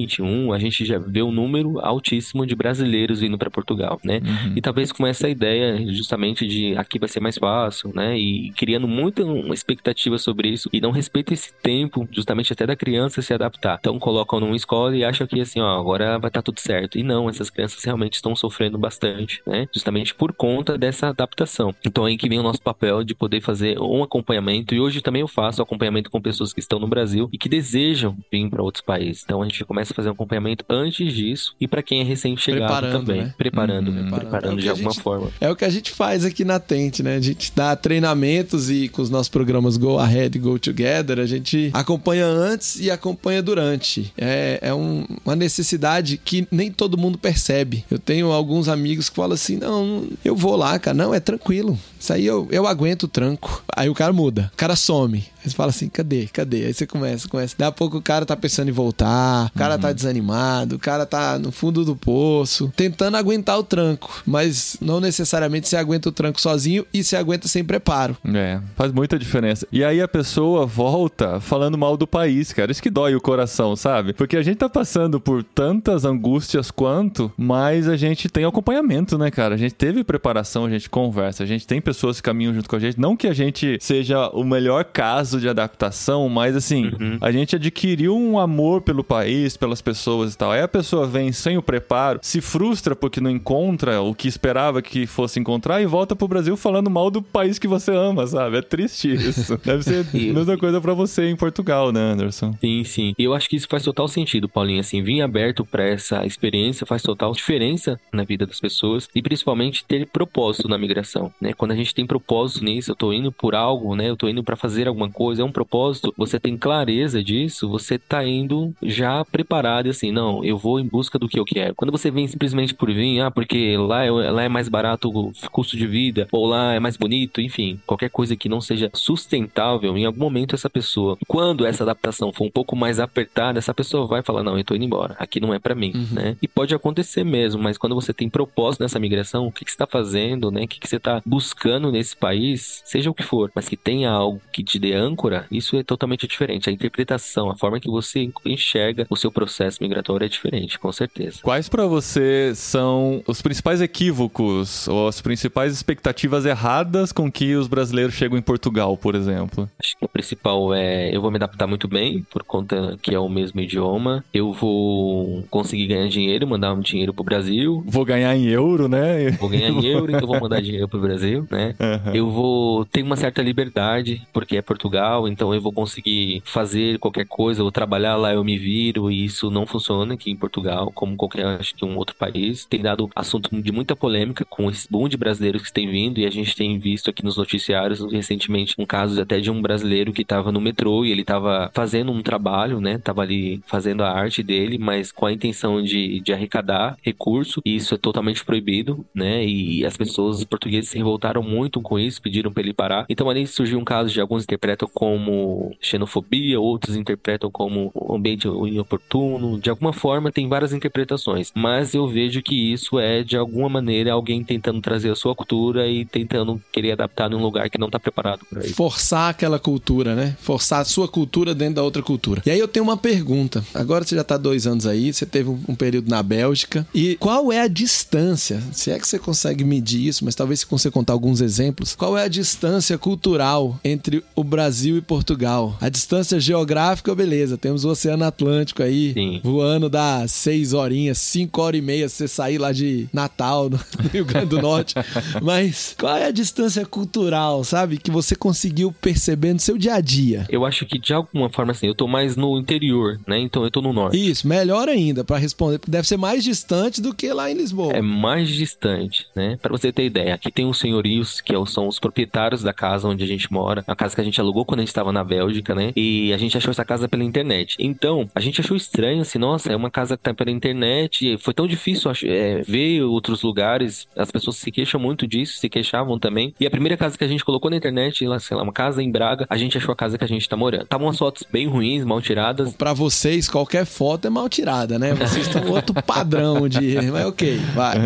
2021, 0.08 0.54
a 0.54 0.60
gente 0.60 0.86
já 0.86 0.98
vê 0.98 1.22
um 1.22 1.32
número 1.32 1.80
altíssimo 1.80 2.46
de 2.46 2.56
brasileiros 2.56 3.20
vindo 3.20 3.38
para 3.38 3.52
Portugal, 3.52 4.00
né? 4.04 4.22
Uhum. 4.24 4.54
E 4.56 4.62
talvez 4.62 4.92
com 4.92 5.06
essa 5.06 5.30
ideia 5.30 5.78
justamente 5.94 6.48
de 6.48 6.76
aqui 6.78 6.98
vai 6.98 7.10
ser 7.10 7.20
mais 7.20 7.38
fácil, 7.38 7.92
né? 7.94 8.18
E 8.18 8.52
criando 8.52 8.88
muita 8.88 9.22
expectativa 9.54 10.18
sobre 10.18 10.50
isso 10.50 10.70
e 10.72 10.80
não 10.80 10.92
respeita 10.92 11.34
esse 11.34 11.54
tempo, 11.62 12.08
justamente 12.12 12.54
até 12.54 12.66
da 12.66 12.76
criança 12.76 13.22
se 13.22 13.34
adaptar. 13.34 13.78
Então 13.80 14.00
colocam 14.00 14.40
numa 14.40 14.56
escola 14.56 14.96
e 14.96 15.04
acham 15.04 15.28
que 15.28 15.40
assim, 15.42 15.60
ó, 15.60 15.80
agora 15.80 16.18
vai 16.18 16.30
estar 16.30 16.42
tá 16.42 16.42
tudo 16.42 16.60
certo. 16.60 16.98
E 16.98 17.04
não, 17.04 17.30
essas 17.30 17.50
crianças 17.50 17.84
realmente 17.84 18.14
estão 18.14 18.36
sofrendo 18.36 18.78
bastante, 18.78 19.42
né? 19.46 19.68
Justamente 19.74 20.16
por 20.16 20.34
conta 20.34 20.78
dessa 20.78 21.10
adaptação. 21.10 21.74
Então 21.86 22.06
aí 22.06 22.18
que 22.18 22.30
vem 22.30 22.40
o 22.40 22.44
nosso 22.44 22.62
papel 22.62 23.04
de 23.04 23.14
poder 23.14 23.42
fazer 23.42 23.80
um 23.80 24.04
acompanhamento 24.04 24.74
e 24.74 24.80
hoje 24.80 25.02
também 25.02 25.22
eu 25.22 25.28
faço 25.28 25.62
acompanhamento 25.62 26.10
com 26.10 26.22
pessoas 26.22 26.54
que 26.54 26.60
estão 26.60 26.80
no 26.80 26.88
Brasil 26.88 27.30
e 27.32 27.38
que 27.38 27.50
desejam 27.50 28.18
vir 28.32 28.50
para 28.50 28.64
outros 28.64 28.84
países. 28.84 29.24
Então 29.24 29.42
a 29.42 29.46
gente 29.46 29.64
começa 29.66 29.94
fazer 29.98 30.10
um 30.10 30.14
acompanhamento 30.14 30.64
antes 30.70 31.14
disso 31.14 31.54
e 31.60 31.68
para 31.68 31.84
quem 31.84 32.00
é 32.00 32.04
recém-chegado 32.04 32.66
Preparando, 32.72 33.06
também, 33.06 33.22
né? 33.24 33.34
preparando, 33.38 33.88
Uhum. 33.92 34.10
preparando, 34.12 34.52
É 34.52 34.54
o 34.54 34.56
que 34.56 34.62
de 34.64 34.70
alguma 34.70 34.92
gente- 34.92 35.04
forma. 35.04 35.30
É 35.42 35.50
o 35.50 35.56
que 35.56 35.66
a 35.66 35.70
gente 35.70 35.92
faz 35.92 36.24
aqui 36.24 36.46
na 36.46 36.60
Tente, 36.60 37.04
né? 37.04 37.16
A 37.16 37.20
gente 37.22 37.52
dá 37.56 37.76
treinamentos 37.76 38.70
e 38.70 38.88
com 38.88 39.02
os 39.02 39.10
nossos 39.10 39.28
programas 39.30 39.76
Go 39.78 39.98
Ahead 39.98 40.38
e 40.38 40.40
Go 40.42 40.58
Together, 40.60 41.20
a 41.20 41.26
gente 41.26 41.70
acompanha 41.74 42.26
antes 42.26 42.80
e 42.80 42.90
acompanha 42.92 43.42
durante. 43.42 44.14
É, 44.18 44.60
é 44.62 44.74
um- 44.74 45.06
uma 45.26 45.36
necessidade 45.36 46.18
que 46.24 46.48
nem 46.52 46.72
todo 46.72 46.98
mundo 46.98 47.18
percebe. 47.18 47.84
Eu 47.90 47.98
tenho 48.00 48.32
alguns 48.32 48.68
amigos 48.70 49.10
que 49.10 49.16
falam 49.16 49.34
assim: 49.34 49.58
não, 49.58 50.08
eu 50.24 50.36
vou 50.36 50.56
lá, 50.56 50.78
cara. 50.80 50.96
Não, 50.96 51.14
é 51.14 51.20
tranquilo. 51.20 51.78
Isso 52.00 52.14
aí 52.14 52.26
eu, 52.26 52.48
eu 52.52 52.68
aguento 52.68 53.04
o 53.04 53.08
tranco. 53.08 53.64
Aí 53.76 53.90
o 53.90 53.94
cara 53.96 54.14
muda, 54.14 54.52
o 54.54 54.58
cara 54.58 54.76
some. 54.76 55.18
Aí 55.44 55.50
você 55.50 55.56
fala 55.56 55.70
assim: 55.72 55.90
cadê? 55.90 56.28
Cadê? 56.32 56.66
Aí 56.66 56.74
você 56.74 56.86
começa, 56.86 57.28
começa. 57.28 57.56
Daqui 57.58 57.70
a 57.70 57.72
pouco 57.72 57.98
o 57.98 58.02
cara 58.02 58.26
tá 58.26 58.36
pensando 58.36 58.70
em 58.70 58.72
voltar, 58.72 59.48
o 59.54 59.58
cara 59.58 59.78
tá 59.78 59.87
desanimado, 59.94 60.76
o 60.76 60.80
cara 60.80 61.06
tá 61.06 61.38
no 61.40 61.52
fundo 61.52 61.84
do 61.84 61.96
poço, 61.96 62.72
tentando 62.76 63.18
aguentar 63.18 63.58
o 63.58 63.64
tranco. 63.64 64.22
Mas 64.26 64.78
não 64.82 65.00
necessariamente 65.00 65.68
você 65.68 65.78
aguenta 65.78 66.10
o 66.10 66.12
tranco 66.12 66.40
sozinho 66.40 66.86
e 66.94 67.04
você 67.04 67.16
aguenta 67.16 67.48
sem 67.48 67.64
preparo. 67.64 68.18
É, 68.34 68.60
faz 68.76 68.92
muita 68.92 69.18
diferença. 69.18 69.68
E 69.72 69.84
aí 69.84 70.02
a 70.02 70.08
pessoa 70.08 70.66
volta 70.66 71.40
falando 71.40 71.78
mal 71.78 71.98
do 71.98 72.08
país, 72.08 72.54
cara. 72.54 72.72
Isso 72.72 72.82
que 72.82 72.90
dói 72.90 73.16
o 73.16 73.22
coração, 73.22 73.76
sabe? 73.76 74.14
Porque 74.14 74.38
a 74.38 74.42
gente 74.42 74.58
tá 74.58 74.70
passando 74.70 75.20
por 75.20 75.44
tantas 75.44 76.06
angústias 76.06 76.72
quanto, 76.72 77.32
mas 77.38 77.88
a 77.88 77.96
gente 77.96 78.30
tem 78.30 78.46
acompanhamento, 78.46 79.18
né, 79.18 79.32
cara? 79.32 79.56
A 79.56 79.58
gente 79.58 79.76
teve 79.76 80.04
preparação, 80.04 80.66
a 80.66 80.70
gente 80.70 80.90
conversa, 80.90 81.44
a 81.44 81.46
gente 81.46 81.66
tem 81.66 81.82
pessoas 81.82 82.18
que 82.18 82.24
caminham 82.24 82.54
junto 82.54 82.70
com 82.70 82.76
a 82.76 82.80
gente. 82.80 83.00
Não 83.00 83.16
que 83.16 83.28
a 83.28 83.34
gente 83.34 83.78
seja 83.82 84.30
o 84.30 84.44
melhor 84.44 84.86
caso 84.86 85.40
de 85.40 85.50
adaptação, 85.50 86.28
mas 86.30 86.56
assim, 86.56 86.92
a 87.22 87.32
gente 87.32 87.56
adquiriu 87.56 88.16
um 88.16 88.40
amor 88.40 88.82
pelo 88.82 89.04
país, 89.04 89.58
pelas 89.78 89.82
pessoas 89.82 90.34
e 90.34 90.38
tal. 90.38 90.52
Aí 90.52 90.62
a 90.62 90.68
pessoa 90.68 91.08
vem 91.08 91.32
sem 91.32 91.58
o 91.58 91.62
preparo, 91.62 92.20
se 92.22 92.42
frustra 92.42 92.96
porque 92.96 93.22
não 93.22 93.30
encontra 93.30 94.02
o 94.02 94.14
que 94.14 94.28
esperava 94.28 94.82
que 94.82 95.06
fosse 95.06 95.40
encontrar 95.40 95.82
e 95.82 95.86
volta 95.86 96.16
pro 96.16 96.28
Brasil 96.28 96.58
falando 96.58 96.90
mal 96.90 97.10
do 97.10 97.22
país 97.22 97.60
que 97.60 97.68
você 97.68 97.92
ama, 97.92 98.26
sabe? 98.28 98.58
É 98.58 98.62
triste 98.62 99.14
isso. 99.14 99.58
Deve 99.64 99.84
ser 99.84 100.06
a 100.06 100.18
mesma 100.18 100.58
coisa 100.58 100.82
pra 100.82 100.94
você 100.94 101.30
em 101.30 101.36
Portugal, 101.36 101.92
né, 101.92 102.00
Anderson? 102.00 102.54
Sim, 102.60 102.84
sim. 102.84 103.14
E 103.18 103.24
eu 103.24 103.34
acho 103.34 103.50
que 103.50 103.56
isso 103.56 103.68
faz 103.70 103.84
total 103.84 104.08
sentido, 104.08 104.50
Paulinho. 104.50 104.80
Assim, 104.80 105.02
vir 105.02 105.22
aberto 105.22 105.66
pra 105.66 105.84
essa 105.84 106.26
experiência 106.26 106.86
faz 106.86 107.02
total 107.02 107.32
diferença 107.32 108.00
na 108.12 108.24
vida 108.24 108.46
das 108.46 108.60
pessoas 108.60 109.08
e 109.14 109.22
principalmente 109.22 109.86
ter 109.86 110.08
propósito 110.08 110.68
na 110.68 110.78
migração, 110.78 111.32
né? 111.42 111.54
Quando 111.54 111.72
a 111.72 111.76
gente 111.76 111.94
tem 111.94 112.06
propósito 112.06 112.64
nisso, 112.64 112.92
eu 112.92 112.96
tô 112.96 113.14
indo 113.14 113.32
por 113.32 113.56
algo, 113.56 113.96
né? 113.96 114.10
Eu 114.10 114.18
tô 114.18 114.28
indo 114.28 114.44
pra 114.44 114.56
fazer 114.56 114.88
alguma 114.88 115.10
coisa, 115.10 115.42
é 115.42 115.46
um 115.46 115.52
propósito. 115.52 116.14
Você 116.18 116.40
tem 116.40 116.58
clareza 116.58 117.24
disso, 117.24 117.70
você 117.70 117.98
tá 117.98 118.24
indo 118.24 118.74
já 118.82 119.24
preparado, 119.26 119.67
assim, 119.90 120.12
não, 120.12 120.44
eu 120.44 120.58
vou 120.58 120.80
em 120.80 120.88
busca 120.88 121.20
do 121.20 121.28
que 121.28 121.40
eu 121.40 121.46
quero. 121.46 121.76
Quando 121.76 121.92
você 121.92 122.10
vem 122.10 122.28
simplesmente 122.28 122.74
por 122.74 122.92
vir, 122.92 123.22
ah, 123.22 123.32
porque 123.32 123.76
lá 123.78 124.04
é, 124.04 124.12
lá 124.12 124.44
é 124.44 124.50
mais 124.50 124.70
barato 124.70 125.10
o 125.10 125.32
custo 125.52 125.78
de 125.78 125.88
vida, 125.88 126.28
ou 126.32 126.46
lá 126.46 126.74
é 126.74 126.80
mais 126.80 126.98
bonito, 126.98 127.42
enfim, 127.42 127.80
qualquer 127.86 128.10
coisa 128.10 128.36
que 128.36 128.50
não 128.50 128.62
seja 128.62 128.90
sustentável, 128.94 129.98
em 129.98 130.06
algum 130.06 130.20
momento 130.20 130.56
essa 130.56 130.70
pessoa, 130.70 131.18
quando 131.28 131.66
essa 131.66 131.84
adaptação 131.84 132.32
for 132.32 132.46
um 132.46 132.52
pouco 132.52 132.76
mais 132.76 133.00
apertada, 133.00 133.60
essa 133.60 133.74
pessoa 133.74 134.08
vai 134.08 134.22
falar, 134.22 134.44
não, 134.44 134.58
eu 134.58 134.64
tô 134.64 134.76
indo 134.76 134.86
embora, 134.86 135.16
aqui 135.20 135.40
não 135.40 135.54
é 135.54 135.60
pra 135.60 135.76
mim, 135.76 135.94
né? 136.12 136.38
E 136.42 136.48
pode 136.48 136.74
acontecer 136.74 137.24
mesmo, 137.24 137.62
mas 137.62 137.78
quando 137.78 137.96
você 137.96 138.14
tem 138.14 138.30
propósito 138.30 138.82
nessa 138.82 139.00
migração, 139.00 139.48
o 139.48 139.52
que, 139.52 139.66
que 139.66 139.72
você 139.72 139.78
tá 139.78 139.88
fazendo, 139.88 140.52
né? 140.52 140.64
O 140.64 140.68
que, 140.68 140.80
que 140.80 140.88
você 140.88 141.00
tá 141.00 141.22
buscando 141.26 141.92
nesse 141.92 142.16
país, 142.16 142.82
seja 142.86 143.10
o 143.10 143.14
que 143.14 143.24
for, 143.24 143.52
mas 143.54 143.68
que 143.68 143.78
tenha 143.78 144.12
algo 144.12 144.42
que 144.52 144.64
te 144.64 144.80
dê 144.80 144.94
âncora, 144.94 145.46
isso 145.52 145.76
é 145.78 145.84
totalmente 145.84 146.28
diferente. 146.28 146.70
A 146.70 146.74
interpretação, 146.74 147.50
a 147.50 147.56
forma 147.56 147.80
que 147.80 147.90
você 147.90 148.30
enxerga 148.46 149.08
o 149.10 149.16
seu 149.16 149.32
processo 149.32 149.47
migratório 149.82 150.26
é 150.26 150.30
diferente, 150.30 150.80
com 150.80 150.92
certeza. 150.92 151.40
Quais 151.42 151.70
pra 151.70 151.86
você 151.86 152.54
são 152.56 153.22
os 153.28 153.42
principais 153.42 153.82
equívocos 153.82 154.88
ou 154.88 155.08
as 155.08 155.22
principais 155.22 155.74
expectativas 155.74 156.46
erradas 156.46 157.12
com 157.12 157.32
que 157.32 157.56
os 157.56 157.68
brasileiros 157.68 158.16
chegam 158.16 158.38
em 158.38 158.42
Portugal, 158.42 158.98
por 158.98 159.16
exemplo? 159.16 159.70
Acho 159.82 159.98
que 159.98 160.06
o 160.06 160.10
principal 160.10 160.74
é 160.74 161.16
eu 161.16 161.22
vou 161.22 161.32
me 161.32 161.38
adaptar 161.38 161.68
muito 161.68 161.88
bem, 161.88 162.26
por 162.32 162.44
conta 162.44 162.98
que 163.02 163.14
é 163.14 163.20
o 163.20 163.30
mesmo 163.30 163.60
idioma. 163.62 164.24
Eu 164.34 164.54
vou 164.54 165.44
conseguir 165.50 165.88
ganhar 165.88 166.08
dinheiro, 166.08 166.48
mandar 166.48 166.74
um 166.74 166.80
dinheiro 166.80 167.14
pro 167.14 167.24
Brasil. 167.24 167.84
Vou 167.86 168.06
ganhar 168.06 168.36
em 168.36 168.48
euro, 168.48 168.88
né? 168.88 169.32
Vou 169.32 169.50
ganhar 169.50 169.70
em 169.70 169.86
euro, 169.86 170.12
então 170.12 170.28
vou 170.28 170.40
mandar 170.40 170.62
dinheiro 170.62 170.88
pro 170.88 171.00
Brasil, 171.00 171.48
né? 171.52 171.76
Aham. 171.80 172.14
Eu 172.14 172.30
vou 172.30 172.86
ter 172.86 173.04
uma 173.04 173.16
certa 173.16 173.42
liberdade, 173.42 174.22
porque 174.34 174.58
é 174.58 174.62
Portugal, 174.62 175.28
então 175.28 175.54
eu 175.54 175.62
vou 175.62 175.72
conseguir 175.72 176.42
fazer 176.46 177.00
qualquer 177.00 177.26
coisa, 177.26 177.64
ou 177.64 177.72
trabalhar 177.72 178.16
lá, 178.16 178.34
eu 178.34 178.44
me 178.44 178.58
viro, 178.58 179.12
e 179.12 179.26
isso 179.26 179.37
não 179.44 179.66
funciona 179.66 180.14
aqui 180.14 180.32
em 180.32 180.36
Portugal, 180.36 180.92
como 180.94 181.16
qualquer, 181.16 181.46
acho 181.46 181.76
que 181.76 181.86
um 181.86 181.98
outro 181.98 182.16
país. 182.16 182.66
Tem 182.66 182.82
dado 182.82 183.10
assunto 183.16 183.50
de 183.62 183.72
muita 183.72 183.96
polêmica 183.96 184.46
com 184.46 184.70
esse 184.70 184.88
boom 184.90 185.08
de 185.08 185.18
brasileiros 185.18 185.64
que 185.64 185.74
tem 185.74 185.90
vindo, 185.90 186.20
e 186.20 186.26
a 186.26 186.30
gente 186.30 186.56
tem 186.56 186.78
visto 186.80 187.10
aqui 187.10 187.24
nos 187.24 187.38
noticiários 187.38 188.00
recentemente 188.12 188.76
um 188.78 188.86
caso 188.86 189.22
até 189.22 189.40
de 189.40 189.52
um 189.52 189.62
brasileiro 189.62 190.12
que 190.12 190.22
estava 190.22 190.52
no 190.52 190.62
metrô 190.62 191.06
e 191.06 191.12
ele 191.12 191.22
estava 191.22 191.72
fazendo 191.74 192.12
um 192.12 192.22
trabalho, 192.22 192.80
né? 192.82 192.98
Tava 192.98 193.22
ali 193.22 193.62
fazendo 193.66 194.04
a 194.04 194.12
arte 194.12 194.42
dele, 194.44 194.78
mas 194.78 195.12
com 195.12 195.26
a 195.26 195.34
intenção 195.34 195.82
de, 195.82 196.20
de 196.20 196.34
arrecadar 196.34 196.98
recurso, 197.02 197.62
e 197.66 197.76
isso 197.76 197.94
é 197.94 197.98
totalmente 197.98 198.44
proibido, 198.44 199.06
né? 199.14 199.46
E 199.46 199.86
as 199.86 199.96
pessoas 199.96 200.44
portuguesas 200.44 200.90
se 200.90 200.98
revoltaram 200.98 201.44
muito 201.44 201.82
com 201.82 202.00
isso, 202.00 202.22
pediram 202.22 202.52
para 202.52 202.64
ele 202.64 202.74
parar. 202.74 203.06
Então 203.10 203.30
ali 203.30 203.46
surgiu 203.46 203.80
um 203.80 203.86
caso 203.86 204.12
de 204.12 204.20
alguns 204.22 204.44
interpretam 204.44 204.90
como 204.94 205.76
xenofobia, 205.82 206.60
outros 206.60 206.96
interpretam 206.96 207.50
como 207.52 207.92
ambiente 208.10 208.48
inoportuno. 208.48 209.27
De 209.62 209.70
alguma 209.70 209.94
forma 209.94 210.32
tem 210.32 210.48
várias 210.48 210.74
interpretações, 210.74 211.52
mas 211.56 211.94
eu 211.94 212.08
vejo 212.08 212.42
que 212.42 212.74
isso 212.74 213.00
é 213.00 213.24
de 213.24 213.36
alguma 213.36 213.70
maneira 213.70 214.14
alguém 214.14 214.44
tentando 214.44 214.82
trazer 214.82 215.12
a 215.12 215.16
sua 215.16 215.36
cultura 215.36 215.88
e 215.88 216.06
tentando 216.06 216.62
querer 216.72 216.94
adaptar 216.94 217.30
num 217.30 217.42
lugar 217.42 217.70
que 217.70 217.78
não 217.78 217.90
tá 217.90 218.00
preparado 218.00 218.42
para 218.50 218.62
isso. 218.62 218.74
Forçar 218.74 219.30
aquela 219.30 219.60
cultura, 219.60 220.16
né? 220.16 220.36
Forçar 220.40 220.82
a 220.82 220.86
sua 220.86 221.08
cultura 221.08 221.54
dentro 221.54 221.76
da 221.76 221.84
outra 221.84 222.02
cultura. 222.02 222.42
E 222.46 222.52
aí 222.52 222.60
eu 222.60 222.68
tenho 222.68 222.84
uma 222.84 222.98
pergunta. 222.98 223.64
Agora 223.74 224.04
você 224.04 224.16
já 224.16 224.24
tá 224.24 224.38
dois 224.38 224.66
anos 224.66 224.86
aí, 224.86 225.12
você 225.12 225.26
teve 225.26 225.50
um 225.50 225.76
período 225.76 226.10
na 226.10 226.22
Bélgica. 226.24 226.88
E 226.94 227.16
qual 227.16 227.52
é 227.52 227.62
a 227.62 227.68
distância? 227.68 228.62
Se 228.72 228.92
é 228.92 229.00
que 229.00 229.08
você 229.08 229.20
consegue 229.20 229.64
medir 229.64 230.08
isso, 230.08 230.24
mas 230.24 230.36
talvez 230.36 230.62
se 230.62 230.68
você 230.70 230.92
contar 230.92 231.14
alguns 231.14 231.42
exemplos. 231.42 231.96
Qual 231.96 232.18
é 232.18 232.24
a 232.24 232.28
distância 232.28 232.98
cultural 232.98 233.80
entre 233.84 234.24
o 234.36 234.44
Brasil 234.44 234.98
e 234.98 235.02
Portugal? 235.02 235.78
A 235.82 235.90
distância 235.90 236.40
geográfica, 236.40 237.14
beleza. 237.16 237.58
Temos 237.58 237.86
o 237.86 237.90
Oceano 237.90 238.24
Atlântico 238.24 238.84
aí. 238.84 239.14
Sim. 239.18 239.42
Voando 239.44 239.90
dá 239.90 240.28
seis 240.28 240.74
horinhas, 240.74 241.18
cinco 241.18 241.62
horas 241.62 241.80
e 241.80 241.82
meia, 241.82 242.08
se 242.08 242.18
você 242.18 242.28
sair 242.28 242.60
lá 242.60 242.72
de 242.72 243.08
Natal, 243.12 243.70
no 243.70 243.80
Rio 244.14 244.24
Grande 244.26 244.48
do 244.48 244.62
Norte. 244.62 244.94
Mas 245.42 245.96
qual 246.00 246.16
é 246.16 246.26
a 246.26 246.32
distância 246.32 246.86
cultural, 246.86 247.64
sabe? 247.64 247.98
Que 247.98 248.12
você 248.12 248.36
conseguiu 248.36 248.92
perceber 248.92 249.54
no 249.54 249.60
seu 249.60 249.78
dia 249.78 249.96
a 249.96 250.02
dia? 250.02 250.46
Eu 250.50 250.66
acho 250.66 250.86
que 250.86 251.00
de 251.00 251.14
alguma 251.14 251.50
forma 251.50 251.72
assim, 251.72 251.88
eu 251.88 251.96
tô 251.96 252.08
mais 252.08 252.36
no 252.36 252.60
interior, 252.60 253.20
né? 253.28 253.40
Então 253.40 253.64
eu 253.64 253.72
tô 253.72 253.82
no 253.82 253.92
norte. 253.92 254.18
Isso, 254.18 254.48
melhor 254.48 254.88
ainda 254.88 255.24
pra 255.24 255.38
responder, 255.38 255.80
porque 255.80 255.92
deve 255.92 256.08
ser 256.08 256.18
mais 256.18 256.44
distante 256.44 257.02
do 257.02 257.14
que 257.14 257.34
lá 257.34 257.50
em 257.50 257.56
Lisboa. 257.56 257.94
É 257.94 258.02
mais 258.02 258.50
distante, 258.50 259.26
né? 259.36 259.58
Pra 259.62 259.72
você 259.72 259.92
ter 259.92 260.06
ideia, 260.06 260.36
aqui 260.36 260.52
tem 260.52 260.68
os 260.68 260.78
senhorios, 260.78 261.42
que 261.42 261.54
é 261.54 261.58
são 261.66 261.88
os 261.88 262.00
proprietários 262.00 262.62
da 262.62 262.72
casa 262.72 263.08
onde 263.08 263.24
a 263.24 263.28
gente 263.28 263.52
mora, 263.52 263.84
a 263.88 263.96
casa 263.96 264.14
que 264.14 264.22
a 264.22 264.24
gente 264.24 264.40
alugou 264.40 264.64
quando 264.64 264.80
a 264.80 264.84
gente 264.84 264.90
estava 264.90 265.12
na 265.12 265.24
Bélgica, 265.24 265.74
né? 265.74 265.92
E 265.96 266.32
a 266.32 266.38
gente 266.38 266.56
achou 266.56 266.70
essa 266.70 266.86
casa 266.86 267.08
pela 267.08 267.24
internet. 267.24 267.76
Então, 267.80 268.30
a 268.36 268.40
gente 268.40 268.62
achou 268.62 268.78
estranho, 268.78 269.07
assim, 269.20 269.40
nossa, 269.40 269.72
é 269.72 269.76
uma 269.76 269.90
casa 269.90 270.16
que 270.16 270.24
tá 270.24 270.34
pela 270.34 270.52
internet, 270.52 271.38
foi 271.40 271.54
tão 271.54 271.68
difícil 271.68 272.12
é, 272.24 272.62
ver 272.62 273.02
outros 273.04 273.42
lugares, 273.42 274.08
as 274.16 274.32
pessoas 274.32 274.58
se 274.58 274.72
queixam 274.72 275.00
muito 275.00 275.28
disso, 275.28 275.58
se 275.58 275.70
queixavam 275.70 276.18
também. 276.18 276.54
E 276.60 276.66
a 276.66 276.72
primeira 276.72 276.98
casa 276.98 277.18
que 277.18 277.24
a 277.24 277.28
gente 277.28 277.44
colocou 277.44 277.70
na 277.70 277.78
internet, 277.78 278.26
lá, 278.26 278.40
sei 278.40 278.56
lá, 278.56 278.64
uma 278.64 278.74
casa 278.74 279.02
em 279.02 279.12
Braga, 279.12 279.46
a 279.50 279.58
gente 279.58 279.78
achou 279.78 279.92
a 279.92 279.96
casa 279.96 280.18
que 280.18 280.24
a 280.24 280.28
gente 280.28 280.48
tá 280.48 280.56
morando. 280.56 280.84
Estavam 280.84 281.08
umas 281.08 281.18
fotos 281.18 281.44
bem 281.52 281.68
ruins, 281.68 282.04
mal 282.04 282.22
tiradas, 282.22 282.68
Pra 282.78 282.94
vocês, 282.94 283.50
qualquer 283.50 283.86
foto 283.86 284.28
é 284.28 284.30
mal 284.30 284.48
tirada, 284.48 285.00
né? 285.00 285.14
Vocês 285.14 285.48
estão 285.48 285.72
outro 285.72 285.94
padrão 286.04 286.68
de. 286.68 286.96
Mas 287.12 287.26
ok, 287.26 287.58
vai. 287.74 287.98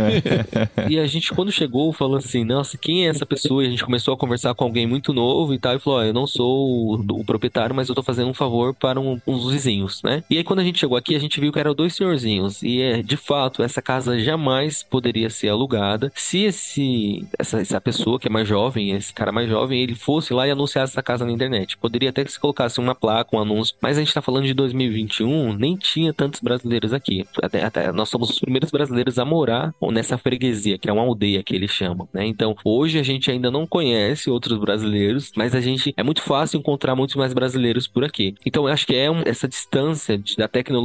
E 0.90 1.00
a 1.00 1.06
gente, 1.06 1.32
quando 1.34 1.52
chegou, 1.52 1.92
falou 1.94 2.18
assim: 2.18 2.44
Nossa, 2.44 2.78
quem 2.78 3.06
é 3.06 3.10
essa 3.10 3.26
pessoa? 3.26 3.64
E 3.64 3.68
a 3.68 3.70
gente 3.70 3.84
começou 3.84 4.14
a 4.14 4.18
conversar 4.18 4.54
com 4.54 4.64
alguém 4.64 4.88
muito 4.88 5.14
novo 5.14 5.54
e 5.54 5.60
tal. 5.60 5.76
E 5.76 5.80
falou: 5.80 6.00
Ó, 6.00 6.04
eu 6.04 6.14
não, 6.14 6.26
sou 6.26 6.96
o, 6.96 7.20
o 7.20 7.26
proprietário, 7.26 7.76
mas 7.76 7.90
eu 7.90 7.96
tô 7.96 8.04
fazendo 8.04 8.30
um 8.30 8.34
favor 8.34 8.74
para 8.74 9.00
um, 9.00 9.20
uns 9.26 9.52
vizinhos, 9.52 10.02
né? 10.04 10.24
E 10.30 10.38
aí 10.38 10.44
quando 10.44 10.60
a 10.60 10.64
gente 10.64 10.80
chegou 10.80 10.91
aqui, 10.96 11.16
a 11.16 11.20
gente 11.20 11.40
viu 11.40 11.52
que 11.52 11.60
eram 11.60 11.74
dois 11.74 11.96
senhorzinhos. 11.96 12.62
E 12.64 12.82
é, 12.82 13.02
de 13.02 13.18
fato, 13.18 13.64
essa 13.64 13.82
casa 13.82 14.20
jamais 14.20 14.84
poderia 14.84 15.30
ser 15.30 15.50
alugada 15.50 16.12
se 16.16 16.44
esse 16.44 17.28
essa, 17.38 17.62
essa 17.62 17.82
pessoa 17.82 18.20
que 18.20 18.28
é 18.28 18.32
mais 18.32 18.48
jovem, 18.48 18.92
esse 18.92 19.14
cara 19.14 19.32
mais 19.32 19.50
jovem, 19.50 19.82
ele 19.82 19.96
fosse 19.96 20.34
lá 20.34 20.48
e 20.48 20.52
anunciasse 20.52 20.94
essa 20.94 21.04
casa 21.04 21.26
na 21.26 21.32
internet. 21.32 21.78
Poderia 21.78 22.10
até 22.10 22.24
que 22.24 22.32
se 22.32 22.40
colocasse 22.40 22.80
uma 22.80 22.96
placa, 22.96 23.36
um 23.36 23.40
anúncio, 23.40 23.76
mas 23.82 23.98
a 23.98 24.02
gente 24.02 24.14
tá 24.14 24.22
falando 24.22 24.46
de 24.46 24.54
2021, 24.54 25.54
nem 25.54 25.76
tinha 25.76 26.14
tantos 26.14 26.40
brasileiros 26.40 26.94
aqui. 26.94 27.26
Até, 27.42 27.64
até 27.64 27.92
nós 27.92 28.10
somos 28.10 28.30
os 28.30 28.40
primeiros 28.40 28.72
brasileiros 28.72 29.18
a 29.20 29.26
morar 29.26 29.74
nessa 29.92 30.18
freguesia, 30.18 30.78
que 30.78 30.90
é 30.90 30.94
uma 30.94 31.02
aldeia 31.02 31.44
que 31.44 31.56
eles 31.56 31.72
chamam, 31.72 32.08
né? 32.14 32.26
Então, 32.26 32.56
hoje 32.64 33.00
a 33.00 33.04
gente 33.04 33.30
ainda 33.30 33.52
não 33.52 33.66
conhece 33.66 34.30
outros 34.30 34.58
brasileiros, 34.58 35.32
mas 35.36 35.56
a 35.56 35.62
gente 35.62 35.94
é 35.98 36.04
muito 36.04 36.22
fácil 36.22 36.60
encontrar 36.60 36.96
muitos 36.96 37.16
mais 37.16 37.34
brasileiros 37.34 37.88
por 37.88 38.04
aqui. 38.04 38.36
Então, 38.46 38.68
eu 38.68 38.74
acho 38.74 38.86
que 38.86 38.96
é 38.96 39.10
um, 39.10 39.22
essa 39.26 39.48
distância 39.48 40.18
de, 40.18 40.38
da 40.38 40.48
tecnologia 40.48 40.81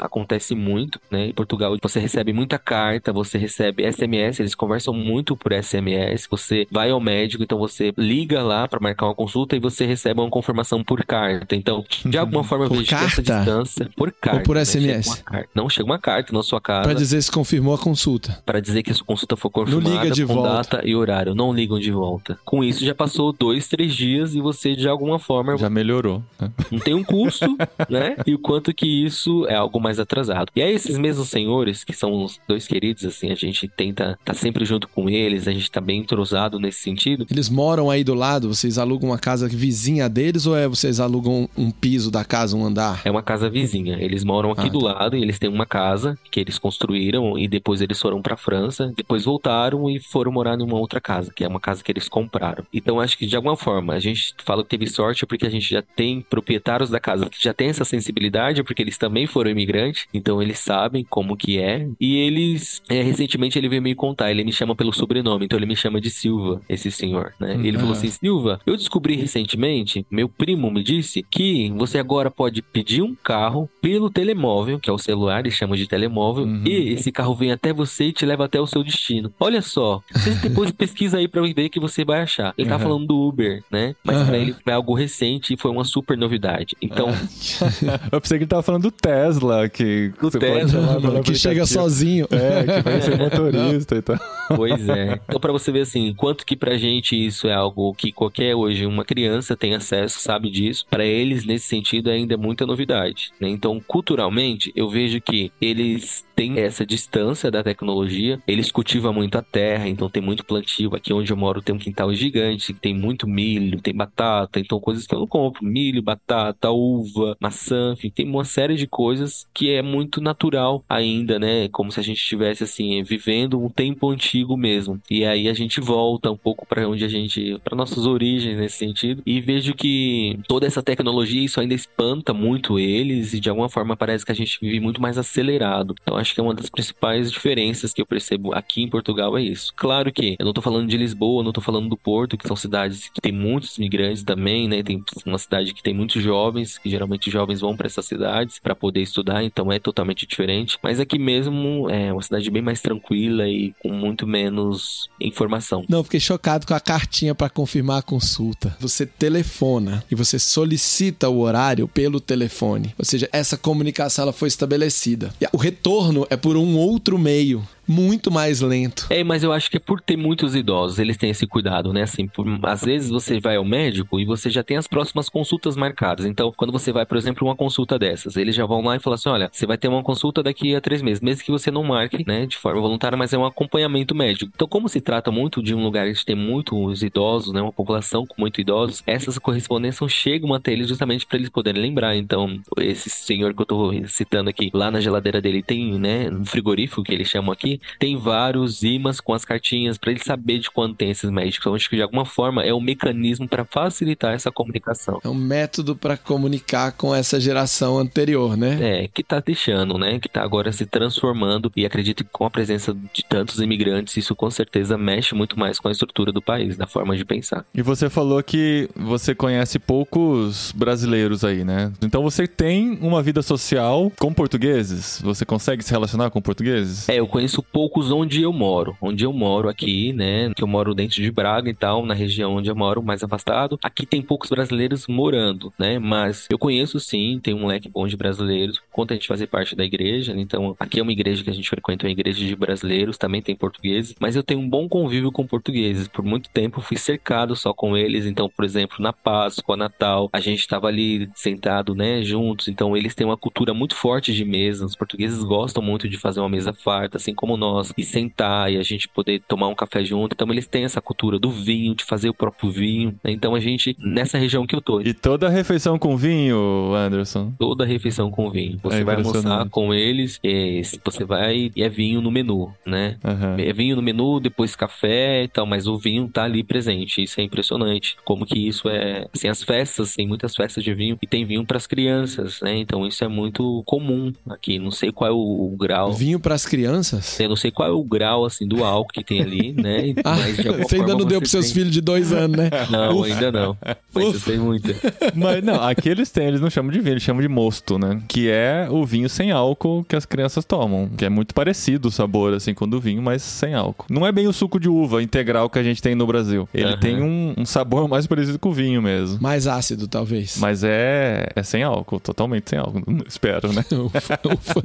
acontece 0.00 0.54
muito, 0.54 1.00
né? 1.10 1.26
Em 1.28 1.32
Portugal 1.32 1.76
você 1.82 2.00
recebe 2.00 2.32
muita 2.32 2.58
carta, 2.58 3.12
você 3.12 3.38
recebe 3.38 3.90
SMS, 3.90 4.40
eles 4.40 4.54
conversam 4.54 4.94
muito 4.94 5.36
por 5.36 5.52
SMS, 5.52 6.26
você 6.30 6.66
vai 6.70 6.90
ao 6.90 7.00
médico, 7.00 7.42
então 7.42 7.58
você 7.58 7.92
liga 7.96 8.42
lá 8.42 8.66
para 8.66 8.80
marcar 8.80 9.06
uma 9.06 9.14
consulta 9.14 9.54
e 9.56 9.60
você 9.60 9.84
recebe 9.86 10.20
uma 10.20 10.30
confirmação 10.30 10.82
por 10.82 11.04
carta. 11.04 11.54
Então, 11.54 11.84
de 12.04 12.16
alguma 12.18 12.42
forma 12.44 12.64
eu 12.64 12.68
Por 12.68 12.78
vejo 12.78 12.88
que 12.88 12.94
essa 12.94 13.22
carta? 13.22 13.44
distância 13.44 13.90
por 13.96 14.12
carta. 14.12 14.40
por 14.42 14.56
né? 14.56 14.64
SMS? 14.64 15.04
Chega 15.06 15.16
uma 15.18 15.24
carta. 15.24 15.48
Não, 15.54 15.68
chega 15.68 15.84
uma 15.86 15.98
carta 15.98 16.32
na 16.32 16.42
sua 16.42 16.60
casa 16.60 16.82
Pra 16.82 16.94
dizer 16.94 17.20
se 17.22 17.30
confirmou 17.30 17.74
a 17.74 17.78
consulta. 17.78 18.42
para 18.44 18.60
dizer 18.60 18.82
que 18.82 18.90
a 18.90 18.94
sua 18.94 19.06
consulta 19.06 19.36
foi 19.36 19.50
confirmada 19.50 19.88
liga 20.02 20.10
de 20.14 20.24
com 20.26 20.34
volta. 20.34 20.52
data 20.52 20.80
e 20.84 20.94
horário. 20.94 21.34
Não 21.34 21.52
ligam 21.52 21.78
de 21.78 21.90
volta. 21.90 22.38
Com 22.44 22.62
isso 22.64 22.84
já 22.84 22.94
passou 22.94 23.32
dois, 23.32 23.68
três 23.68 23.94
dias 23.94 24.34
e 24.34 24.40
você 24.40 24.74
de 24.74 24.88
alguma 24.88 25.18
forma 25.18 25.56
Já 25.56 25.68
melhorou. 25.70 26.22
né? 26.40 26.50
não 26.70 26.78
tem 26.78 26.94
um 26.94 27.04
custo, 27.04 27.56
né? 27.88 28.16
E 28.26 28.34
o 28.34 28.38
quanto 28.38 28.72
que 28.74 28.86
isso 29.04 29.25
é 29.48 29.54
algo 29.54 29.80
mais 29.80 29.98
atrasado. 29.98 30.50
E 30.54 30.62
aí 30.62 30.74
esses 30.74 30.96
mesmos 30.98 31.28
senhores, 31.28 31.84
que 31.84 31.92
são 31.92 32.24
os 32.24 32.38
dois 32.48 32.66
queridos, 32.66 33.04
assim, 33.04 33.30
a 33.30 33.34
gente 33.34 33.68
tenta 33.68 34.18
tá 34.24 34.34
sempre 34.34 34.64
junto 34.64 34.88
com 34.88 35.08
eles, 35.08 35.46
a 35.48 35.52
gente 35.52 35.70
tá 35.70 35.80
bem 35.80 36.00
entrosado 36.00 36.58
nesse 36.58 36.80
sentido. 36.80 37.26
Eles 37.30 37.48
moram 37.48 37.90
aí 37.90 38.02
do 38.04 38.14
lado, 38.14 38.48
vocês 38.54 38.78
alugam 38.78 39.10
uma 39.10 39.18
casa 39.18 39.48
vizinha 39.48 40.08
deles 40.08 40.46
ou 40.46 40.56
é 40.56 40.66
vocês 40.68 41.00
alugam 41.00 41.48
um 41.56 41.70
piso 41.70 42.10
da 42.10 42.24
casa, 42.24 42.56
um 42.56 42.64
andar? 42.64 43.02
É 43.04 43.10
uma 43.10 43.22
casa 43.22 43.48
vizinha. 43.50 43.98
Eles 44.00 44.24
moram 44.24 44.50
aqui 44.52 44.66
Ah, 44.68 44.70
do 44.70 44.80
tá. 44.80 44.92
lado 44.92 45.16
e 45.16 45.22
eles 45.22 45.38
têm 45.38 45.48
uma 45.50 45.66
casa 45.66 46.18
que 46.30 46.40
eles 46.40 46.58
construíram 46.58 47.38
e 47.38 47.48
depois 47.48 47.80
eles 47.80 48.00
foram 48.00 48.20
pra 48.22 48.36
França, 48.36 48.92
depois 48.96 49.24
voltaram 49.24 49.88
e 49.90 49.98
foram 50.00 50.32
morar 50.32 50.56
numa 50.56 50.76
outra 50.78 51.00
casa, 51.00 51.32
que 51.34 51.44
é 51.44 51.48
uma 51.48 51.60
casa 51.60 51.82
que 51.82 51.90
eles 51.92 52.08
compraram. 52.08 52.64
Então 52.72 53.00
acho 53.00 53.16
que 53.18 53.26
de 53.26 53.36
alguma 53.36 53.56
forma 53.56 53.94
a 53.94 53.98
gente 54.00 54.34
fala 54.44 54.62
que 54.62 54.68
teve 54.70 54.86
sorte 54.86 55.26
porque 55.26 55.46
a 55.46 55.50
gente 55.50 55.68
já 55.68 55.82
tem 55.82 56.20
proprietários 56.20 56.90
da 56.90 57.00
casa 57.00 57.26
que 57.28 57.42
já 57.42 57.52
tem 57.54 57.68
essa 57.68 57.84
sensibilidade 57.84 58.62
porque 58.62 58.82
eles 58.82 58.94
também 59.06 59.24
foram 59.26 59.50
imigrantes, 59.50 60.04
então 60.12 60.42
eles 60.42 60.58
sabem 60.58 61.06
como 61.08 61.36
que 61.36 61.58
é. 61.60 61.88
E 62.00 62.16
eles 62.16 62.80
é, 62.90 63.02
recentemente 63.02 63.56
ele 63.56 63.68
veio 63.68 63.80
me 63.80 63.94
contar, 63.94 64.32
ele 64.32 64.42
me 64.42 64.52
chama 64.52 64.74
pelo 64.74 64.92
sobrenome, 64.92 65.44
então 65.44 65.56
ele 65.56 65.64
me 65.66 65.76
chama 65.76 66.00
de 66.00 66.10
Silva, 66.10 66.60
esse 66.68 66.90
senhor, 66.90 67.32
né? 67.40 67.54
Ele 67.54 67.78
falou 67.78 67.92
Aham. 67.92 67.98
assim: 67.98 68.10
Silva, 68.10 68.58
eu 68.66 68.76
descobri 68.76 69.14
recentemente, 69.14 70.04
meu 70.10 70.28
primo 70.28 70.70
me 70.72 70.82
disse 70.82 71.22
que 71.30 71.70
você 71.76 71.98
agora 71.98 72.30
pode 72.30 72.62
pedir 72.62 73.00
um 73.02 73.14
carro 73.22 73.70
pelo 73.80 74.10
telemóvel, 74.10 74.80
que 74.80 74.90
é 74.90 74.92
o 74.92 74.98
celular, 74.98 75.40
eles 75.40 75.54
chamam 75.54 75.76
de 75.76 75.86
telemóvel, 75.86 76.44
Uhum. 76.44 76.64
e 76.66 76.92
esse 76.94 77.12
carro 77.12 77.34
vem 77.34 77.52
até 77.52 77.72
você 77.72 78.06
e 78.06 78.12
te 78.12 78.26
leva 78.26 78.44
até 78.46 78.60
o 78.60 78.66
seu 78.66 78.82
destino. 78.82 79.32
Olha 79.38 79.62
só, 79.62 80.00
você 80.12 80.34
depois 80.34 80.72
pesquisa 80.72 81.18
aí 81.18 81.28
pra 81.28 81.42
ver 81.42 81.68
que 81.68 81.78
você 81.78 82.04
vai 82.04 82.22
achar. 82.22 82.52
Ele 82.58 82.68
tá 82.68 82.74
Uhum. 82.76 82.82
falando 82.82 83.06
do 83.06 83.16
Uber, 83.28 83.62
né? 83.70 83.94
Mas 84.04 84.16
Aham. 84.16 84.26
pra 84.26 84.38
ele 84.38 84.52
foi 84.64 84.72
algo 84.72 84.94
recente 84.94 85.54
e 85.54 85.56
foi 85.56 85.70
uma 85.70 85.84
super 85.84 86.16
novidade. 86.18 86.74
Então, 86.82 87.08
Eu 88.12 88.20
pensei 88.20 88.38
que 88.38 88.44
ele 88.44 88.48
tava 88.48 88.62
falando 88.62 88.82
do 88.84 88.92
Tesla, 89.00 89.68
que 89.68 90.12
Tesla, 90.38 91.22
que 91.22 91.34
chega 91.34 91.66
sozinho. 91.66 92.26
É, 92.30 92.62
que 92.82 92.82
vai 92.82 93.00
ser 93.00 93.16
motorista 93.18 93.96
e 93.96 94.02
tal. 94.02 94.16
Pois 94.54 94.88
é. 94.88 95.20
Então, 95.28 95.40
pra 95.40 95.50
você 95.50 95.72
ver 95.72 95.80
assim, 95.80 96.14
quanto 96.14 96.46
que 96.46 96.54
pra 96.54 96.76
gente 96.76 97.16
isso 97.16 97.48
é 97.48 97.52
algo 97.52 97.92
que 97.94 98.12
qualquer 98.12 98.54
hoje 98.54 98.86
uma 98.86 99.04
criança 99.04 99.56
tem 99.56 99.74
acesso, 99.74 100.20
sabe 100.20 100.48
disso. 100.48 100.86
Pra 100.88 101.04
eles, 101.04 101.44
nesse 101.44 101.66
sentido, 101.66 102.10
ainda 102.10 102.34
é 102.34 102.36
muita 102.36 102.64
novidade. 102.64 103.32
né? 103.40 103.48
Então, 103.48 103.80
culturalmente, 103.84 104.72
eu 104.76 104.88
vejo 104.88 105.20
que 105.20 105.50
eles 105.60 106.24
têm 106.36 106.60
essa 106.60 106.86
distância 106.86 107.50
da 107.50 107.62
tecnologia. 107.64 108.38
Eles 108.46 108.70
cultivam 108.70 109.12
muito 109.12 109.36
a 109.36 109.42
terra, 109.42 109.88
então 109.88 110.08
tem 110.08 110.22
muito 110.22 110.44
plantio. 110.44 110.94
Aqui 110.94 111.12
onde 111.12 111.32
eu 111.32 111.36
moro 111.36 111.60
tem 111.60 111.74
um 111.74 111.78
quintal 111.78 112.14
gigante, 112.14 112.72
tem 112.72 112.94
muito 112.94 113.26
milho, 113.26 113.80
tem 113.80 113.94
batata, 113.94 114.60
então 114.60 114.78
coisas 114.78 115.08
que 115.08 115.14
eu 115.14 115.18
não 115.18 115.26
compro. 115.26 115.64
Milho, 115.64 116.02
batata, 116.02 116.70
uva, 116.70 117.36
maçã, 117.40 117.94
enfim, 117.94 118.10
tem 118.10 118.28
uma 118.28 118.44
série 118.44 118.76
de 118.76 118.85
coisas 118.86 119.46
que 119.52 119.70
é 119.70 119.82
muito 119.82 120.20
natural 120.20 120.84
ainda, 120.88 121.38
né? 121.38 121.68
Como 121.68 121.90
se 121.90 122.00
a 122.00 122.02
gente 122.02 122.18
estivesse 122.18 122.64
assim, 122.64 123.02
vivendo 123.02 123.62
um 123.62 123.68
tempo 123.68 124.10
antigo 124.10 124.56
mesmo. 124.56 125.00
E 125.10 125.24
aí 125.24 125.48
a 125.48 125.54
gente 125.54 125.80
volta 125.80 126.30
um 126.30 126.36
pouco 126.36 126.66
para 126.66 126.88
onde 126.88 127.04
a 127.04 127.08
gente, 127.08 127.58
para 127.64 127.76
nossas 127.76 128.06
origens 128.06 128.58
nesse 128.58 128.76
sentido, 128.76 129.22
e 129.26 129.40
vejo 129.40 129.74
que 129.74 130.38
toda 130.48 130.66
essa 130.66 130.82
tecnologia 130.82 131.44
isso 131.44 131.60
ainda 131.60 131.74
espanta 131.74 132.32
muito 132.32 132.78
eles 132.78 133.32
e 133.34 133.40
de 133.40 133.48
alguma 133.48 133.68
forma 133.68 133.96
parece 133.96 134.24
que 134.24 134.32
a 134.32 134.34
gente 134.34 134.58
vive 134.60 134.80
muito 134.80 135.00
mais 135.00 135.18
acelerado. 135.18 135.94
Então 136.02 136.16
acho 136.16 136.34
que 136.34 136.40
é 136.40 136.42
uma 136.42 136.54
das 136.54 136.70
principais 136.70 137.30
diferenças 137.30 137.92
que 137.92 138.00
eu 138.00 138.06
percebo 138.06 138.52
aqui 138.52 138.82
em 138.82 138.88
Portugal 138.88 139.36
é 139.36 139.42
isso. 139.42 139.72
Claro 139.76 140.12
que 140.12 140.36
eu 140.38 140.44
não 140.46 140.52
tô 140.52 140.60
falando 140.60 140.88
de 140.88 140.96
Lisboa, 140.96 141.42
não 141.42 141.52
tô 141.52 141.60
falando 141.60 141.88
do 141.88 141.96
Porto, 141.96 142.36
que 142.36 142.46
são 142.46 142.56
cidades 142.56 143.08
que 143.08 143.20
tem 143.20 143.32
muitos 143.32 143.76
imigrantes 143.78 144.22
também, 144.22 144.68
né? 144.68 144.82
Tem 144.82 145.02
uma 145.24 145.38
cidade 145.38 145.74
que 145.74 145.82
tem 145.82 145.94
muitos 145.94 146.22
jovens, 146.22 146.78
que 146.78 146.88
geralmente 146.88 147.30
jovens 147.30 147.60
vão 147.60 147.76
para 147.76 147.86
essas 147.86 148.06
cidades 148.06 148.58
para 148.58 148.74
poder 148.76 149.02
estudar, 149.02 149.42
então 149.42 149.72
é 149.72 149.78
totalmente 149.78 150.26
diferente. 150.26 150.78
Mas 150.82 151.00
aqui 151.00 151.18
mesmo 151.18 151.88
é 151.90 152.12
uma 152.12 152.22
cidade 152.22 152.50
bem 152.50 152.62
mais 152.62 152.80
tranquila 152.80 153.48
e 153.48 153.74
com 153.80 153.90
muito 153.90 154.26
menos 154.26 155.08
informação. 155.20 155.84
Não, 155.88 156.04
fiquei 156.04 156.20
chocado 156.20 156.66
com 156.66 156.74
a 156.74 156.80
cartinha 156.80 157.34
pra 157.34 157.48
confirmar 157.48 157.98
a 157.98 158.02
consulta. 158.02 158.76
Você 158.80 159.06
telefona 159.06 160.04
e 160.10 160.14
você 160.14 160.38
solicita 160.38 161.28
o 161.28 161.40
horário 161.40 161.88
pelo 161.88 162.20
telefone. 162.20 162.94
Ou 162.98 163.04
seja, 163.04 163.28
essa 163.32 163.56
comunicação 163.56 164.24
ela 164.24 164.32
foi 164.32 164.48
estabelecida. 164.48 165.32
E 165.40 165.46
o 165.52 165.56
retorno 165.56 166.26
é 166.30 166.36
por 166.36 166.56
um 166.56 166.76
outro 166.76 167.18
meio, 167.18 167.66
muito 167.86 168.30
mais 168.30 168.60
lento. 168.60 169.06
É, 169.10 169.22
mas 169.22 169.42
eu 169.42 169.52
acho 169.52 169.70
que 169.70 169.76
é 169.76 169.80
por 169.80 170.00
ter 170.00 170.16
muitos 170.16 170.54
idosos, 170.54 170.98
eles 170.98 171.16
têm 171.16 171.30
esse 171.30 171.46
cuidado, 171.46 171.92
né? 171.92 172.02
Assim, 172.02 172.26
por- 172.26 172.46
às 172.64 172.84
vezes 172.84 173.10
você 173.10 173.38
vai 173.40 173.56
ao 173.56 173.64
médico 173.64 174.18
e 174.20 174.24
você 174.24 174.50
já 174.50 174.62
tem 174.62 174.76
as 174.76 174.86
próximas 174.86 175.28
consultas 175.28 175.76
marcadas. 175.76 176.26
Então, 176.26 176.52
quando 176.56 176.72
você 176.72 176.92
vai, 176.92 177.06
por 177.06 177.16
exemplo, 177.16 177.46
uma 177.46 177.56
consulta 177.56 177.98
dessas, 177.98 178.36
eles 178.36 178.54
já 178.54 178.66
vão 178.66 178.82
lá 178.82 178.96
e 178.96 179.00
falam 179.00 179.14
assim: 179.14 179.28
olha, 179.28 179.48
você 179.52 179.66
vai 179.66 179.76
ter 179.78 179.88
uma 179.88 180.02
consulta 180.02 180.42
daqui 180.42 180.74
a 180.74 180.80
três 180.80 181.02
meses, 181.02 181.20
mesmo 181.22 181.44
que 181.44 181.50
você 181.52 181.70
não 181.70 181.82
marque, 181.84 182.24
né, 182.26 182.46
de 182.46 182.56
forma 182.56 182.80
voluntária, 182.80 183.16
mas 183.16 183.32
é 183.32 183.38
um 183.38 183.44
acompanhamento 183.44 184.14
médico. 184.14 184.50
Então, 184.54 184.68
como 184.68 184.88
se 184.88 185.00
trata 185.00 185.30
muito 185.30 185.62
de 185.62 185.74
um 185.74 185.82
lugar 185.82 186.12
que 186.12 186.24
tem 186.24 186.36
muitos 186.36 187.02
idosos, 187.02 187.52
né, 187.52 187.60
uma 187.62 187.72
população 187.72 188.26
com 188.26 188.34
muitos 188.40 188.58
idosos, 188.60 189.02
essas 189.06 189.38
correspondências 189.38 190.12
chegam 190.12 190.52
até 190.54 190.72
eles 190.72 190.88
justamente 190.88 191.26
para 191.26 191.38
eles 191.38 191.48
poderem 191.50 191.82
lembrar. 191.82 192.16
Então, 192.16 192.58
esse 192.78 193.08
senhor 193.10 193.54
que 193.54 193.62
eu 193.62 193.66
tô 193.66 193.92
citando 194.06 194.50
aqui, 194.50 194.70
lá 194.72 194.90
na 194.90 195.00
geladeira 195.00 195.40
dele 195.40 195.62
tem, 195.62 195.98
né, 195.98 196.30
um 196.30 196.44
frigorífico 196.44 197.02
que 197.02 197.12
eles 197.12 197.28
chamam 197.28 197.52
aqui, 197.52 197.75
tem 197.98 198.16
vários 198.16 198.82
imãs 198.82 199.20
com 199.20 199.32
as 199.32 199.44
cartinhas 199.44 199.98
para 199.98 200.10
ele 200.10 200.20
saber 200.22 200.58
de 200.58 200.70
quando 200.70 200.94
tem 200.94 201.10
esses 201.10 201.30
médicos. 201.30 201.60
Então, 201.60 201.74
acho 201.74 201.88
que 201.88 201.96
de 201.96 202.02
alguma 202.02 202.24
forma 202.24 202.62
é 202.62 202.72
um 202.72 202.80
mecanismo 202.80 203.48
para 203.48 203.64
facilitar 203.64 204.34
essa 204.34 204.50
comunicação. 204.50 205.20
É 205.24 205.28
um 205.28 205.34
método 205.34 205.96
pra 205.96 206.16
comunicar 206.16 206.92
com 206.92 207.14
essa 207.14 207.40
geração 207.40 207.98
anterior, 207.98 208.56
né? 208.56 209.04
É, 209.04 209.08
que 209.08 209.22
tá 209.22 209.40
deixando, 209.40 209.98
né? 209.98 210.18
Que 210.18 210.28
tá 210.28 210.42
agora 210.42 210.72
se 210.72 210.86
transformando 210.86 211.70
e 211.76 211.84
acredito 211.84 212.24
que 212.24 212.30
com 212.30 212.44
a 212.44 212.50
presença 212.50 212.94
de 213.12 213.24
tantos 213.24 213.60
imigrantes, 213.60 214.16
isso 214.16 214.34
com 214.34 214.50
certeza 214.50 214.96
mexe 214.96 215.34
muito 215.34 215.58
mais 215.58 215.78
com 215.78 215.88
a 215.88 215.92
estrutura 215.92 216.32
do 216.32 216.42
país, 216.42 216.76
da 216.76 216.86
forma 216.86 217.16
de 217.16 217.24
pensar. 217.24 217.64
E 217.74 217.82
você 217.82 218.08
falou 218.08 218.42
que 218.42 218.88
você 218.94 219.34
conhece 219.34 219.78
poucos 219.78 220.72
brasileiros 220.74 221.44
aí, 221.44 221.64
né? 221.64 221.92
Então 222.02 222.22
você 222.22 222.46
tem 222.46 222.98
uma 223.00 223.22
vida 223.22 223.42
social 223.42 224.12
com 224.18 224.32
portugueses? 224.32 225.20
Você 225.22 225.44
consegue 225.44 225.82
se 225.82 225.90
relacionar 225.90 226.30
com 226.30 226.40
portugueses? 226.40 227.08
É, 227.08 227.16
eu 227.16 227.26
conheço 227.26 227.62
poucos 227.72 228.10
onde 228.10 228.42
eu 228.42 228.52
moro. 228.52 228.96
Onde 229.00 229.24
eu 229.24 229.32
moro 229.32 229.68
aqui, 229.68 230.12
né? 230.12 230.52
Que 230.54 230.62
eu 230.62 230.68
moro 230.68 230.94
dentro 230.94 231.22
de 231.22 231.30
Braga 231.30 231.68
e 231.68 231.74
tal, 231.74 232.04
na 232.04 232.14
região 232.14 232.56
onde 232.56 232.70
eu 232.70 232.76
moro, 232.76 233.02
mais 233.02 233.22
afastado. 233.22 233.78
Aqui 233.82 234.06
tem 234.06 234.22
poucos 234.22 234.48
brasileiros 234.50 235.06
morando, 235.06 235.72
né? 235.78 235.98
Mas 235.98 236.46
eu 236.50 236.58
conheço 236.58 236.98
sim, 236.98 237.38
tem 237.42 237.54
um 237.54 237.66
leque 237.66 237.88
bom 237.88 238.06
de 238.06 238.16
brasileiros. 238.16 238.80
Conta 238.90 239.14
a 239.14 239.16
gente 239.16 239.28
fazer 239.28 239.46
parte 239.46 239.76
da 239.76 239.84
igreja, 239.84 240.34
né? 240.34 240.40
então 240.40 240.74
aqui 240.78 241.00
é 241.00 241.02
uma 241.02 241.12
igreja 241.12 241.42
que 241.42 241.50
a 241.50 241.52
gente 241.52 241.68
frequenta, 241.68 242.06
é 242.06 242.08
uma 242.08 242.12
igreja 242.12 242.44
de 242.44 242.56
brasileiros, 242.56 243.18
também 243.18 243.42
tem 243.42 243.54
portugueses. 243.54 244.14
Mas 244.20 244.36
eu 244.36 244.42
tenho 244.42 244.60
um 244.60 244.68
bom 244.68 244.88
convívio 244.88 245.32
com 245.32 245.46
portugueses. 245.46 246.08
Por 246.08 246.24
muito 246.24 246.48
tempo 246.50 246.78
eu 246.78 246.82
fui 246.82 246.96
cercado 246.96 247.54
só 247.56 247.72
com 247.72 247.96
eles. 247.96 248.26
Então, 248.26 248.48
por 248.48 248.64
exemplo, 248.64 248.96
na 249.00 249.12
Páscoa, 249.12 249.76
Natal, 249.76 250.28
a 250.32 250.40
gente 250.40 250.60
estava 250.60 250.88
ali 250.88 251.28
sentado, 251.34 251.94
né? 251.94 252.22
Juntos. 252.22 252.68
Então, 252.68 252.96
eles 252.96 253.14
têm 253.14 253.26
uma 253.26 253.36
cultura 253.36 253.74
muito 253.74 253.94
forte 253.94 254.32
de 254.32 254.44
mesa. 254.44 254.84
Os 254.84 254.96
portugueses 254.96 255.42
gostam 255.42 255.82
muito 255.82 256.08
de 256.08 256.16
fazer 256.16 256.40
uma 256.40 256.48
mesa 256.48 256.72
farta, 256.72 257.16
assim 257.16 257.34
como 257.34 257.55
nós 257.56 257.92
e 257.96 258.02
sentar 258.02 258.72
e 258.72 258.76
a 258.78 258.82
gente 258.82 259.08
poder 259.08 259.42
tomar 259.46 259.68
um 259.68 259.74
café 259.74 260.04
junto. 260.04 260.32
Então 260.34 260.50
eles 260.50 260.66
têm 260.66 260.84
essa 260.84 261.00
cultura 261.00 261.38
do 261.38 261.50
vinho, 261.50 261.94
de 261.94 262.04
fazer 262.04 262.28
o 262.28 262.34
próprio 262.34 262.70
vinho. 262.70 263.14
né? 263.24 263.30
Então 263.32 263.54
a 263.54 263.60
gente, 263.60 263.96
nessa 263.98 264.38
região 264.38 264.66
que 264.66 264.74
eu 264.74 264.80
tô, 264.80 265.00
E 265.00 265.12
toda 265.14 265.48
refeição 265.48 265.98
com 265.98 266.16
vinho, 266.16 266.94
Anderson. 266.94 267.52
toda 267.58 267.84
refeição 267.84 268.30
com 268.30 268.50
vinho. 268.50 268.78
Você 268.82 268.98
É 269.00 269.04
vai 269.04 269.16
almoçar 269.16 269.68
com 269.70 269.92
eles, 269.94 270.38
e 270.42 270.82
você 271.04 271.24
vai 271.24 271.70
e 271.74 271.82
é 271.82 271.88
vinho 271.88 272.20
no 272.20 272.30
menu, 272.30 272.72
né? 272.84 273.16
Aham. 273.24 273.56
É 273.58 273.72
vinho 273.72 273.96
no 273.96 274.02
menu, 274.02 274.40
depois 274.40 274.74
café 274.76 275.44
e 275.44 275.48
tal, 275.48 275.66
mas 275.66 275.86
o 275.86 275.96
vinho 275.98 276.28
tá 276.28 276.44
ali 276.44 276.62
presente. 276.62 277.22
Isso 277.22 277.40
é 277.40 277.44
impressionante. 277.44 278.16
Como 278.24 278.44
que 278.46 278.58
isso 278.58 278.88
é. 278.88 279.26
Assim, 279.34 279.48
as 279.48 279.62
festas, 279.62 280.14
tem 280.14 280.26
muitas 280.26 280.54
festas 280.54 280.82
de 280.84 280.92
vinho 280.94 281.18
e 281.22 281.26
tem 281.26 281.44
vinho 281.44 281.64
pras 281.64 281.86
crianças, 281.86 282.60
né? 282.60 282.76
Então 282.76 283.06
isso 283.06 283.24
é 283.24 283.28
muito 283.28 283.82
comum 283.86 284.32
aqui. 284.48 284.78
Não 284.78 284.90
sei 284.90 285.10
qual 285.12 285.30
é 285.30 285.32
o, 285.32 285.36
o 285.72 285.76
grau. 285.76 286.12
Vinho 286.12 286.38
pras 286.40 286.66
crianças? 286.66 287.36
Eu 287.46 287.50
não 287.50 287.56
sei 287.56 287.70
qual 287.70 287.88
é 287.88 287.92
o 287.92 288.02
grau, 288.02 288.44
assim, 288.44 288.66
do 288.66 288.82
álcool 288.84 289.12
que 289.12 289.22
tem 289.22 289.40
ali, 289.40 289.72
né? 289.72 290.14
Mas 290.24 290.56
você 290.78 290.96
ainda 290.96 291.14
não 291.14 291.24
deu 291.24 291.38
pros 291.40 291.50
seus 291.50 291.66
tem- 291.66 291.74
filhos 291.74 291.92
de 291.92 292.00
dois 292.00 292.32
anos, 292.32 292.56
né? 292.56 292.70
Não, 292.90 293.18
Ufa. 293.20 293.26
ainda 293.32 293.52
não. 293.52 293.76
Mas 294.12 294.24
eu 294.24 294.30
Ufa. 294.30 294.38
sei 294.40 294.58
muito. 294.58 294.88
Mas 295.34 295.62
não, 295.62 295.80
aqui 295.82 296.08
eles 296.08 296.30
têm, 296.30 296.46
eles 296.46 296.60
não 296.60 296.70
chamam 296.70 296.90
de 296.90 296.98
vinho, 297.00 297.12
eles 297.14 297.22
chamam 297.22 297.40
de 297.42 297.48
mosto, 297.48 297.98
né? 297.98 298.20
Que 298.28 298.48
é 298.50 298.88
o 298.90 299.04
vinho 299.04 299.28
sem 299.28 299.50
álcool 299.50 300.04
que 300.04 300.16
as 300.16 300.24
crianças 300.26 300.64
tomam. 300.64 301.08
Que 301.16 301.24
é 301.24 301.28
muito 301.28 301.54
parecido 301.54 302.08
o 302.08 302.10
sabor, 302.10 302.52
assim, 302.54 302.74
com 302.74 302.84
o 302.84 302.88
do 302.88 303.00
vinho, 303.00 303.22
mas 303.22 303.42
sem 303.42 303.74
álcool. 303.74 304.06
Não 304.10 304.26
é 304.26 304.32
bem 304.32 304.46
o 304.46 304.52
suco 304.52 304.78
de 304.80 304.88
uva 304.88 305.22
integral 305.22 305.68
que 305.70 305.78
a 305.78 305.82
gente 305.82 306.00
tem 306.02 306.14
no 306.14 306.26
Brasil. 306.26 306.68
Ele 306.74 306.88
Aham. 306.90 306.98
tem 307.00 307.22
um, 307.22 307.54
um 307.58 307.64
sabor 307.66 308.08
mais 308.08 308.26
parecido 308.26 308.58
com 308.58 308.70
o 308.70 308.72
vinho 308.72 309.00
mesmo. 309.02 309.38
Mais 309.40 309.66
ácido, 309.66 310.08
talvez. 310.08 310.56
Mas 310.58 310.82
é, 310.84 311.48
é 311.54 311.62
sem 311.62 311.82
álcool, 311.82 312.18
totalmente 312.20 312.70
sem 312.70 312.78
álcool. 312.78 313.02
Espero, 313.28 313.72
né? 313.72 313.84
Ufa, 313.92 314.40
ufa. 314.44 314.82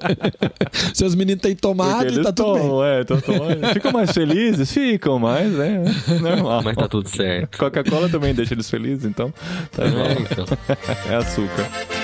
Seus 0.93 1.15
meninos 1.15 1.41
têm 1.41 1.55
tomado 1.55 2.07
e 2.13 2.21
tá 2.23 2.31
tudo 2.31 2.50
é, 2.83 3.03
tão 3.03 3.19
tomando. 3.19 3.67
Ficam 3.73 3.91
mais 3.91 4.11
felizes? 4.11 4.71
Ficam, 4.71 5.19
mas 5.19 5.53
é 5.59 5.83
normal. 6.19 6.61
Mas 6.63 6.75
tá 6.75 6.87
tudo 6.87 7.07
certo. 7.09 7.57
Coca-Cola 7.57 8.09
também 8.09 8.33
deixa 8.33 8.53
eles 8.53 8.69
felizes, 8.69 9.05
então 9.05 9.33
tá 9.71 9.83
É, 9.83 10.13
então. 10.21 10.45
É 11.11 11.15
açúcar. 11.15 12.00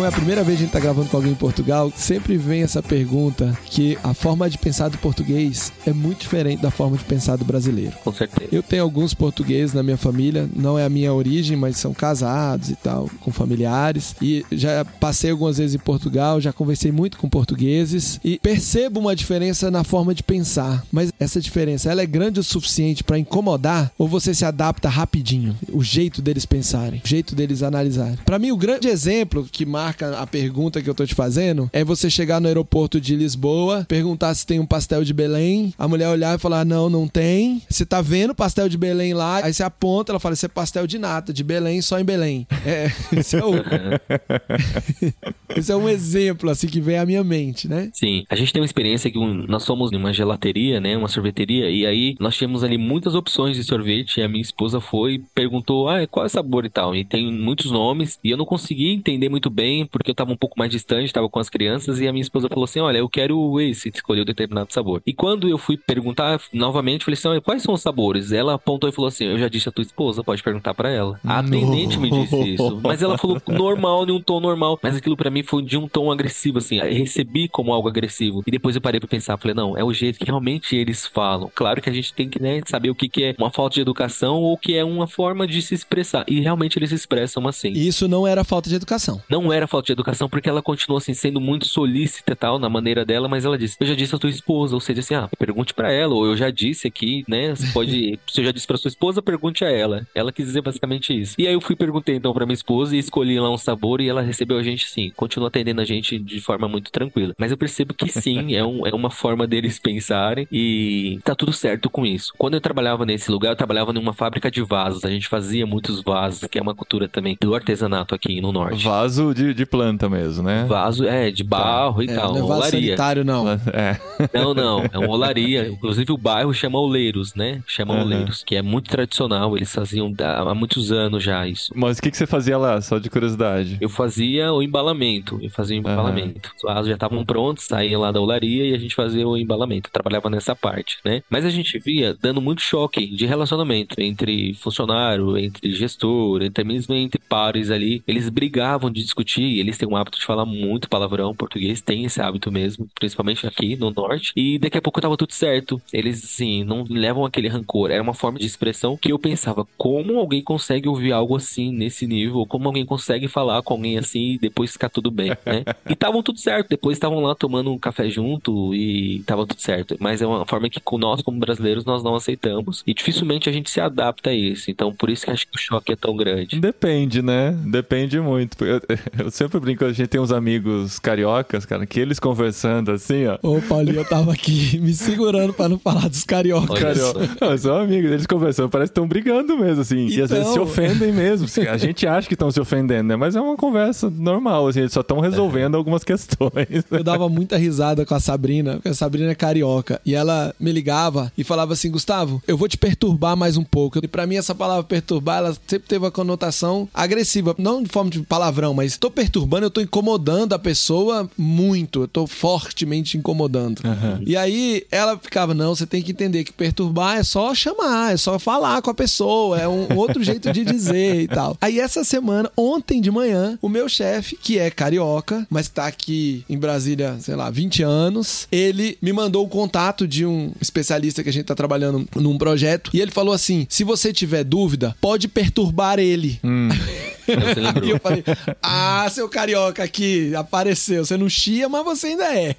Como 0.00 0.06
é 0.06 0.14
a 0.14 0.16
primeira 0.16 0.42
vez 0.42 0.56
que 0.56 0.62
a 0.62 0.66
gente 0.66 0.72
tá 0.72 0.80
gravando 0.80 1.10
com 1.10 1.16
alguém 1.18 1.32
em 1.32 1.36
Portugal, 1.36 1.92
sempre 1.94 2.38
vem 2.38 2.62
essa 2.62 2.82
pergunta 2.82 3.54
que 3.66 3.98
a 4.02 4.14
forma 4.14 4.48
de 4.48 4.56
pensar 4.56 4.88
do 4.88 4.96
português 4.96 5.70
é 5.86 5.92
muito 5.92 6.20
diferente 6.20 6.62
da 6.62 6.70
forma 6.70 6.96
de 6.96 7.04
pensar 7.04 7.36
do 7.36 7.44
brasileiro. 7.44 7.92
Com 8.02 8.10
certeza. 8.10 8.48
Eu 8.50 8.62
tenho 8.62 8.82
alguns 8.82 9.12
portugueses 9.12 9.74
na 9.74 9.82
minha 9.82 9.98
família, 9.98 10.48
não 10.56 10.78
é 10.78 10.86
a 10.86 10.88
minha 10.88 11.12
origem, 11.12 11.54
mas 11.54 11.76
são 11.76 11.92
casados 11.92 12.70
e 12.70 12.76
tal, 12.76 13.10
com 13.20 13.30
familiares. 13.30 14.16
E 14.22 14.42
já 14.50 14.86
passei 14.86 15.32
algumas 15.32 15.58
vezes 15.58 15.74
em 15.74 15.78
Portugal, 15.78 16.40
já 16.40 16.50
conversei 16.50 16.90
muito 16.90 17.18
com 17.18 17.28
portugueses 17.28 18.18
e 18.24 18.38
percebo 18.38 19.00
uma 19.00 19.14
diferença 19.14 19.70
na 19.70 19.84
forma 19.84 20.14
de 20.14 20.22
pensar. 20.22 20.82
Mas 20.90 21.12
essa 21.20 21.42
diferença, 21.42 21.90
ela 21.90 22.00
é 22.00 22.06
grande 22.06 22.40
o 22.40 22.42
suficiente 22.42 23.04
para 23.04 23.18
incomodar 23.18 23.92
ou 23.98 24.08
você 24.08 24.32
se 24.32 24.46
adapta 24.46 24.88
rapidinho? 24.88 25.54
O 25.70 25.84
jeito 25.84 26.22
deles 26.22 26.46
pensarem, 26.46 27.02
o 27.04 27.06
jeito 27.06 27.34
deles 27.34 27.62
analisarem. 27.62 28.16
Para 28.24 28.38
mim, 28.38 28.50
o 28.50 28.56
grande 28.56 28.88
exemplo 28.88 29.46
que 29.52 29.66
marca 29.66 29.89
a 30.20 30.26
pergunta 30.26 30.80
que 30.82 30.88
eu 30.88 30.94
tô 30.94 31.04
te 31.06 31.14
fazendo 31.14 31.68
é 31.72 31.84
você 31.84 32.08
chegar 32.10 32.40
no 32.40 32.48
aeroporto 32.48 33.00
de 33.00 33.16
Lisboa, 33.16 33.84
perguntar 33.88 34.34
se 34.34 34.46
tem 34.46 34.58
um 34.60 34.66
pastel 34.66 35.04
de 35.04 35.12
Belém, 35.12 35.72
a 35.78 35.86
mulher 35.88 36.08
olhar 36.08 36.36
e 36.36 36.40
falar: 36.40 36.64
não, 36.64 36.88
não 36.88 37.06
tem. 37.08 37.62
Você 37.68 37.84
tá 37.84 38.00
vendo 38.00 38.34
pastel 38.34 38.68
de 38.68 38.78
Belém 38.78 39.14
lá, 39.14 39.44
aí 39.44 39.52
você 39.52 39.62
aponta, 39.62 40.12
ela 40.12 40.20
fala: 40.20 40.34
isso 40.34 40.46
é 40.46 40.48
pastel 40.48 40.86
de 40.86 40.98
nata, 40.98 41.32
de 41.32 41.42
Belém, 41.44 41.80
só 41.82 41.98
em 41.98 42.04
Belém. 42.04 42.46
É, 42.64 42.90
esse 43.16 43.36
é, 43.36 43.44
o... 43.44 43.52
esse 45.56 45.72
é 45.72 45.76
um 45.76 45.88
exemplo, 45.88 46.50
assim, 46.50 46.66
que 46.66 46.80
vem 46.80 46.98
à 46.98 47.06
minha 47.06 47.22
mente, 47.24 47.68
né? 47.68 47.90
Sim, 47.92 48.24
a 48.28 48.36
gente 48.36 48.52
tem 48.52 48.60
uma 48.60 48.66
experiência 48.66 49.10
que 49.10 49.18
um- 49.18 49.46
nós 49.48 49.64
fomos 49.64 49.90
numa 49.90 50.12
gelateria, 50.12 50.80
né, 50.80 50.96
uma 50.96 51.08
sorveteria, 51.08 51.70
e 51.70 51.86
aí 51.86 52.16
nós 52.20 52.36
tínhamos 52.36 52.62
ali 52.64 52.78
muitas 52.78 53.14
opções 53.14 53.56
de 53.56 53.64
sorvete, 53.64 54.18
e 54.18 54.22
a 54.22 54.28
minha 54.28 54.42
esposa 54.42 54.80
foi 54.80 55.14
e 55.14 55.18
perguntou, 55.34 55.88
ah, 55.88 56.06
qual 56.06 56.24
é 56.24 56.26
o 56.26 56.30
sabor 56.30 56.64
e 56.64 56.70
tal, 56.70 56.94
e 56.94 57.04
tem 57.04 57.30
muitos 57.32 57.70
nomes, 57.70 58.18
e 58.22 58.30
eu 58.30 58.36
não 58.36 58.44
consegui 58.44 58.92
entender 58.92 59.28
muito 59.28 59.50
bem, 59.50 59.69
porque 59.90 60.10
eu 60.10 60.14
tava 60.14 60.32
um 60.32 60.36
pouco 60.36 60.58
mais 60.58 60.70
distante, 60.70 61.12
tava 61.12 61.28
com 61.28 61.38
as 61.38 61.48
crianças, 61.48 62.00
e 62.00 62.08
a 62.08 62.12
minha 62.12 62.22
esposa 62.22 62.48
falou 62.48 62.64
assim, 62.64 62.80
olha, 62.80 62.98
eu 62.98 63.08
quero 63.08 63.60
esse, 63.60 63.90
escolheu 63.94 64.24
determinado 64.24 64.72
sabor. 64.72 65.02
E 65.06 65.12
quando 65.12 65.48
eu 65.48 65.58
fui 65.58 65.76
perguntar 65.76 66.40
novamente, 66.52 67.04
falei 67.04 67.18
assim, 67.18 67.28
olha, 67.28 67.40
quais 67.40 67.62
são 67.62 67.74
os 67.74 67.82
sabores? 67.82 68.32
Ela 68.32 68.54
apontou 68.54 68.88
e 68.88 68.92
falou 68.92 69.08
assim, 69.08 69.24
eu 69.24 69.38
já 69.38 69.48
disse 69.48 69.68
a 69.68 69.72
tua 69.72 69.82
esposa, 69.82 70.24
pode 70.24 70.42
perguntar 70.42 70.74
pra 70.74 70.90
ela. 70.90 71.20
A 71.24 71.38
atendente 71.38 71.98
me 71.98 72.10
disse 72.10 72.54
isso, 72.54 72.80
mas 72.82 73.02
ela 73.02 73.18
falou 73.18 73.40
normal, 73.48 74.06
em 74.06 74.12
um 74.12 74.20
tom 74.20 74.40
normal, 74.40 74.78
mas 74.82 74.96
aquilo 74.96 75.16
pra 75.16 75.30
mim 75.30 75.42
foi 75.42 75.62
de 75.62 75.76
um 75.76 75.88
tom 75.88 76.10
agressivo, 76.10 76.58
assim, 76.58 76.78
eu 76.78 76.92
recebi 76.92 77.48
como 77.48 77.72
algo 77.72 77.88
agressivo. 77.88 78.42
E 78.46 78.50
depois 78.50 78.74
eu 78.76 78.82
parei 78.82 79.00
pra 79.00 79.08
pensar, 79.08 79.36
falei, 79.36 79.54
não, 79.54 79.76
é 79.76 79.84
o 79.84 79.92
jeito 79.92 80.18
que 80.18 80.24
realmente 80.24 80.76
eles 80.76 81.06
falam. 81.06 81.50
Claro 81.54 81.80
que 81.80 81.90
a 81.90 81.92
gente 81.92 82.12
tem 82.12 82.28
que, 82.28 82.40
né, 82.40 82.60
saber 82.66 82.90
o 82.90 82.94
que, 82.94 83.08
que 83.08 83.24
é 83.24 83.34
uma 83.38 83.50
falta 83.50 83.74
de 83.74 83.80
educação 83.80 84.36
ou 84.36 84.54
o 84.54 84.58
que 84.58 84.76
é 84.76 84.84
uma 84.84 85.06
forma 85.06 85.46
de 85.46 85.60
se 85.62 85.74
expressar. 85.74 86.24
E 86.28 86.40
realmente 86.40 86.78
eles 86.78 86.90
se 86.90 86.94
expressam 86.94 87.46
assim. 87.46 87.72
E 87.72 87.86
isso 87.86 88.08
não 88.08 88.26
era 88.26 88.44
falta 88.44 88.68
de 88.68 88.76
educação. 88.76 89.22
Não 89.28 89.52
era 89.52 89.59
falta 89.66 89.86
de 89.86 89.92
educação, 89.92 90.28
porque 90.28 90.48
ela 90.48 90.62
continuou 90.62 90.98
assim, 90.98 91.14
sendo 91.14 91.40
muito 91.40 91.66
solícita 91.66 92.32
e 92.32 92.36
tal, 92.36 92.58
na 92.58 92.68
maneira 92.68 93.04
dela, 93.04 93.28
mas 93.28 93.44
ela 93.44 93.58
disse, 93.58 93.76
eu 93.80 93.86
já 93.86 93.94
disse 93.94 94.14
à 94.14 94.18
tua 94.18 94.30
esposa, 94.30 94.74
ou 94.74 94.80
seja, 94.80 95.00
assim, 95.00 95.14
ah, 95.14 95.28
pergunte 95.38 95.74
pra 95.74 95.92
ela, 95.92 96.14
ou 96.14 96.26
eu 96.26 96.36
já 96.36 96.50
disse 96.50 96.86
aqui, 96.86 97.24
né, 97.28 97.54
você 97.54 97.66
pode, 97.72 98.18
se 98.28 98.40
eu 98.40 98.44
já 98.44 98.52
disse 98.52 98.66
pra 98.66 98.76
sua 98.76 98.88
esposa, 98.88 99.22
pergunte 99.22 99.64
a 99.64 99.70
ela. 99.70 100.06
Ela 100.14 100.32
quis 100.32 100.46
dizer 100.46 100.62
basicamente 100.62 101.18
isso. 101.18 101.34
E 101.38 101.46
aí 101.46 101.54
eu 101.54 101.60
fui 101.60 101.76
perguntei 101.76 102.16
então 102.16 102.32
pra 102.32 102.46
minha 102.46 102.54
esposa 102.54 102.94
e 102.94 102.98
escolhi 102.98 103.38
lá 103.38 103.50
um 103.50 103.58
sabor 103.58 104.00
e 104.00 104.08
ela 104.08 104.22
recebeu 104.22 104.58
a 104.58 104.62
gente 104.62 104.86
sim, 104.86 105.12
continua 105.16 105.48
atendendo 105.48 105.80
a 105.80 105.84
gente 105.84 106.18
de 106.18 106.40
forma 106.40 106.68
muito 106.68 106.90
tranquila. 106.90 107.34
Mas 107.38 107.50
eu 107.50 107.56
percebo 107.56 107.94
que 107.94 108.08
sim, 108.08 108.54
é, 108.56 108.64
um, 108.64 108.86
é 108.86 108.94
uma 108.94 109.10
forma 109.10 109.46
deles 109.46 109.78
pensarem 109.78 110.46
e 110.50 111.18
tá 111.24 111.34
tudo 111.34 111.52
certo 111.52 111.88
com 111.88 112.04
isso. 112.04 112.32
Quando 112.36 112.54
eu 112.54 112.60
trabalhava 112.60 113.04
nesse 113.06 113.30
lugar, 113.30 113.50
eu 113.50 113.56
trabalhava 113.56 113.92
numa 113.92 114.12
fábrica 114.12 114.50
de 114.50 114.62
vasos, 114.62 115.04
a 115.04 115.10
gente 115.10 115.28
fazia 115.28 115.66
muitos 115.66 116.02
vasos, 116.02 116.46
que 116.48 116.58
é 116.58 116.62
uma 116.62 116.74
cultura 116.74 117.08
também 117.08 117.36
do 117.40 117.54
artesanato 117.54 118.14
aqui 118.14 118.40
no 118.40 118.52
norte. 118.52 118.84
Vaso 118.84 119.34
de, 119.34 119.49
de 119.54 119.66
planta 119.66 120.08
mesmo, 120.08 120.42
né? 120.44 120.64
Vaso, 120.68 121.04
é, 121.06 121.30
de 121.30 121.42
barro 121.44 122.02
e 122.02 122.10
É, 122.10 122.14
tal, 122.14 122.30
não 122.34 122.38
é 122.38 122.40
vaso 122.40 122.52
olaria. 122.54 122.70
sanitário, 122.70 123.24
não. 123.24 123.48
É. 123.50 124.00
Não, 124.34 124.54
não, 124.54 124.84
é 124.92 124.98
uma 124.98 125.08
olaria. 125.10 125.68
Inclusive 125.68 126.12
o 126.12 126.16
bairro 126.16 126.52
chama 126.52 126.78
Oleiros, 126.78 127.34
né? 127.34 127.62
Chama 127.66 127.94
Aham. 127.94 128.04
Oleiros, 128.04 128.42
que 128.44 128.56
é 128.56 128.62
muito 128.62 128.90
tradicional. 128.90 129.56
Eles 129.56 129.72
faziam 129.72 130.12
há 130.18 130.54
muitos 130.54 130.92
anos 130.92 131.22
já 131.22 131.46
isso. 131.46 131.72
Mas 131.74 131.98
o 131.98 132.02
que, 132.02 132.10
que 132.10 132.16
você 132.16 132.26
fazia 132.26 132.56
lá, 132.58 132.80
só 132.80 132.98
de 132.98 133.08
curiosidade? 133.10 133.78
Eu 133.80 133.88
fazia 133.88 134.52
o 134.52 134.62
embalamento, 134.62 135.38
eu 135.42 135.50
fazia 135.50 135.76
o 135.76 135.80
embalamento. 135.80 136.50
Os 136.56 136.62
vasos 136.62 136.88
já 136.88 136.94
estavam 136.94 137.24
prontos, 137.24 137.64
saía 137.64 137.98
lá 137.98 138.10
da 138.12 138.20
olaria 138.20 138.66
e 138.66 138.74
a 138.74 138.78
gente 138.78 138.94
fazia 138.94 139.26
o 139.26 139.36
embalamento. 139.36 139.88
Eu 139.88 139.92
trabalhava 139.92 140.28
nessa 140.30 140.54
parte, 140.54 140.98
né? 141.04 141.22
Mas 141.30 141.44
a 141.44 141.50
gente 141.50 141.78
via 141.78 142.16
dando 142.20 142.40
muito 142.40 142.60
choque 142.62 143.06
de 143.06 143.26
relacionamento 143.26 144.00
entre 144.00 144.54
funcionário, 144.54 145.36
entre 145.38 145.72
gestor, 145.72 146.42
até 146.42 146.62
mesmo 146.64 146.94
entre 146.94 147.20
pares 147.28 147.70
ali. 147.70 148.02
Eles 148.06 148.28
brigavam 148.28 148.90
de 148.90 149.02
discutir, 149.02 149.39
eles 149.42 149.76
têm 149.78 149.88
um 149.88 149.96
hábito 149.96 150.18
de 150.18 150.24
falar 150.24 150.44
muito 150.44 150.88
palavrão. 150.88 151.34
Português 151.34 151.80
tem 151.80 152.04
esse 152.04 152.20
hábito 152.20 152.50
mesmo, 152.50 152.88
principalmente 152.94 153.46
aqui 153.46 153.76
no 153.76 153.90
norte. 153.90 154.32
E 154.36 154.58
daqui 154.58 154.78
a 154.78 154.82
pouco 154.82 155.00
tava 155.00 155.16
tudo 155.16 155.32
certo. 155.32 155.80
Eles, 155.92 156.24
assim, 156.24 156.64
não 156.64 156.84
levam 156.88 157.24
aquele 157.24 157.48
rancor. 157.48 157.90
Era 157.90 158.02
uma 158.02 158.14
forma 158.14 158.38
de 158.38 158.46
expressão 158.46 158.96
que 158.96 159.12
eu 159.12 159.18
pensava, 159.18 159.66
como 159.76 160.18
alguém 160.18 160.42
consegue 160.42 160.88
ouvir 160.88 161.12
algo 161.12 161.36
assim 161.36 161.72
nesse 161.72 162.06
nível? 162.06 162.46
Como 162.46 162.68
alguém 162.68 162.84
consegue 162.84 163.28
falar 163.28 163.62
com 163.62 163.74
alguém 163.74 163.98
assim 163.98 164.34
e 164.34 164.38
depois 164.38 164.72
ficar 164.72 164.88
tudo 164.88 165.10
bem, 165.10 165.30
né? 165.44 165.64
E 165.88 165.94
estavam 165.94 166.22
tudo 166.22 166.38
certo. 166.38 166.68
Depois 166.68 166.96
estavam 166.96 167.20
lá 167.20 167.34
tomando 167.34 167.72
um 167.72 167.78
café 167.78 168.08
junto 168.08 168.74
e 168.74 169.22
tava 169.26 169.46
tudo 169.46 169.60
certo. 169.60 169.96
Mas 169.98 170.22
é 170.22 170.26
uma 170.26 170.46
forma 170.46 170.68
que 170.68 170.80
nós, 170.98 171.22
como 171.22 171.38
brasileiros, 171.38 171.84
nós 171.84 172.02
não 172.02 172.14
aceitamos. 172.14 172.82
E 172.86 172.92
dificilmente 172.92 173.48
a 173.48 173.52
gente 173.52 173.70
se 173.70 173.80
adapta 173.80 174.30
a 174.30 174.34
isso. 174.34 174.70
Então, 174.70 174.92
por 174.92 175.08
isso 175.10 175.24
que 175.24 175.30
acho 175.30 175.46
que 175.46 175.56
o 175.56 175.58
choque 175.58 175.92
é 175.92 175.96
tão 175.96 176.16
grande. 176.16 176.60
Depende, 176.60 177.22
né? 177.22 177.52
Depende 177.66 178.20
muito. 178.20 178.64
Eu, 178.64 178.80
eu 179.18 179.29
sempre 179.30 179.58
brinco, 179.60 179.84
a 179.84 179.92
gente 179.92 180.08
tem 180.08 180.20
uns 180.20 180.32
amigos 180.32 180.98
cariocas, 180.98 181.64
cara, 181.64 181.86
que 181.86 181.98
eles 182.00 182.18
conversando 182.18 182.90
assim, 182.92 183.26
ó. 183.26 183.38
Ô, 183.42 183.60
Paulinho, 183.62 183.98
eu 184.00 184.04
tava 184.04 184.32
aqui 184.32 184.78
me 184.82 184.92
segurando 184.94 185.52
pra 185.52 185.68
não 185.68 185.78
falar 185.78 186.08
dos 186.08 186.24
cariocas. 186.24 186.78
Carioca. 186.78 187.28
Não, 187.40 187.56
são 187.58 187.76
amigos, 187.76 188.10
eles 188.10 188.26
conversando, 188.26 188.68
parece 188.68 188.90
que 188.90 188.92
estão 188.98 189.08
brigando 189.08 189.56
mesmo, 189.58 189.82
assim. 189.82 190.06
E 190.06 190.20
às 190.20 190.30
Então. 190.30 190.38
vezes 190.38 190.52
se 190.52 190.58
ofendem 190.58 191.12
mesmo. 191.12 191.46
assim, 191.46 191.62
A 191.66 191.76
gente 191.78 192.06
acha 192.06 192.26
que 192.28 192.34
estão 192.34 192.50
se 192.50 192.60
ofendendo, 192.60 193.08
né? 193.08 193.16
Mas 193.16 193.36
é 193.36 193.40
uma 193.40 193.56
conversa 193.56 194.10
normal, 194.10 194.68
assim, 194.68 194.80
eles 194.80 194.92
só 194.92 195.00
estão 195.00 195.20
resolvendo 195.20 195.76
algumas 195.76 196.04
questões. 196.04 196.84
Eu 196.90 197.04
dava 197.04 197.28
muita 197.28 197.56
risada 197.56 198.04
com 198.06 198.14
a 198.14 198.20
Sabrina, 198.20 198.74
porque 198.74 198.88
a 198.88 198.94
Sabrina 198.94 199.30
é 199.30 199.34
carioca. 199.34 200.00
E 200.04 200.14
ela 200.14 200.54
me 200.58 200.72
ligava 200.72 201.32
e 201.36 201.44
falava 201.44 201.72
assim: 201.72 201.90
Gustavo, 201.90 202.42
eu 202.46 202.56
vou 202.56 202.68
te 202.68 202.76
perturbar 202.78 203.36
mais 203.36 203.56
um 203.56 203.64
pouco. 203.64 203.98
E 204.02 204.08
pra 204.08 204.26
mim, 204.26 204.36
essa 204.36 204.54
palavra 204.54 204.84
perturbar, 204.84 205.38
ela 205.38 205.56
sempre 205.66 205.88
teve 205.88 206.04
uma 206.04 206.10
conotação 206.10 206.88
agressiva. 206.94 207.54
Não 207.58 207.82
de 207.82 207.88
forma 207.88 208.10
de 208.10 208.20
palavrão, 208.20 208.72
mas 208.74 208.96
tô 208.96 209.10
perturbando, 209.20 209.66
eu 209.66 209.70
tô 209.70 209.82
incomodando 209.82 210.54
a 210.54 210.58
pessoa 210.58 211.28
muito. 211.36 212.04
Eu 212.04 212.08
tô 212.08 212.26
fortemente 212.26 213.18
incomodando. 213.18 213.82
Aham. 213.84 214.22
E 214.24 214.34
aí 214.34 214.86
ela 214.90 215.18
ficava, 215.18 215.52
não, 215.52 215.74
você 215.74 215.86
tem 215.86 216.00
que 216.00 216.12
entender 216.12 216.42
que 216.42 216.52
perturbar 216.52 217.18
é 217.18 217.22
só 217.22 217.54
chamar, 217.54 218.14
é 218.14 218.16
só 218.16 218.38
falar 218.38 218.80
com 218.80 218.90
a 218.90 218.94
pessoa, 218.94 219.58
é 219.60 219.68
um 219.68 219.94
outro 219.94 220.24
jeito 220.24 220.50
de 220.50 220.64
dizer 220.64 221.20
e 221.20 221.28
tal. 221.28 221.54
Aí 221.60 221.78
essa 221.78 222.02
semana, 222.02 222.50
ontem 222.56 222.98
de 222.98 223.10
manhã, 223.10 223.58
o 223.60 223.68
meu 223.68 223.90
chefe, 223.90 224.36
que 224.36 224.58
é 224.58 224.70
carioca, 224.70 225.46
mas 225.50 225.68
tá 225.68 225.86
aqui 225.86 226.42
em 226.48 226.56
Brasília, 226.56 227.18
sei 227.20 227.36
lá, 227.36 227.50
20 227.50 227.82
anos, 227.82 228.48
ele 228.50 228.96
me 229.02 229.12
mandou 229.12 229.44
o 229.44 229.48
contato 229.50 230.08
de 230.08 230.24
um 230.24 230.52
especialista 230.62 231.22
que 231.22 231.28
a 231.28 231.32
gente 231.32 231.44
tá 231.44 231.54
trabalhando 231.54 232.08
num 232.16 232.38
projeto 232.38 232.90
e 232.94 233.00
ele 233.02 233.10
falou 233.10 233.34
assim: 233.34 233.66
se 233.68 233.84
você 233.84 234.14
tiver 234.14 234.44
dúvida, 234.44 234.96
pode 234.98 235.28
perturbar 235.28 235.98
ele. 235.98 236.40
Você 237.36 237.60
lembrou. 237.60 237.88
eu 237.90 237.98
falei: 238.00 238.24
Ah, 238.62 239.06
seu 239.10 239.28
carioca 239.28 239.82
aqui 239.82 240.34
apareceu. 240.34 241.04
Você 241.04 241.16
não 241.16 241.28
chia, 241.28 241.68
mas 241.68 241.84
você 241.84 242.08
ainda 242.08 242.24
é. 242.24 242.54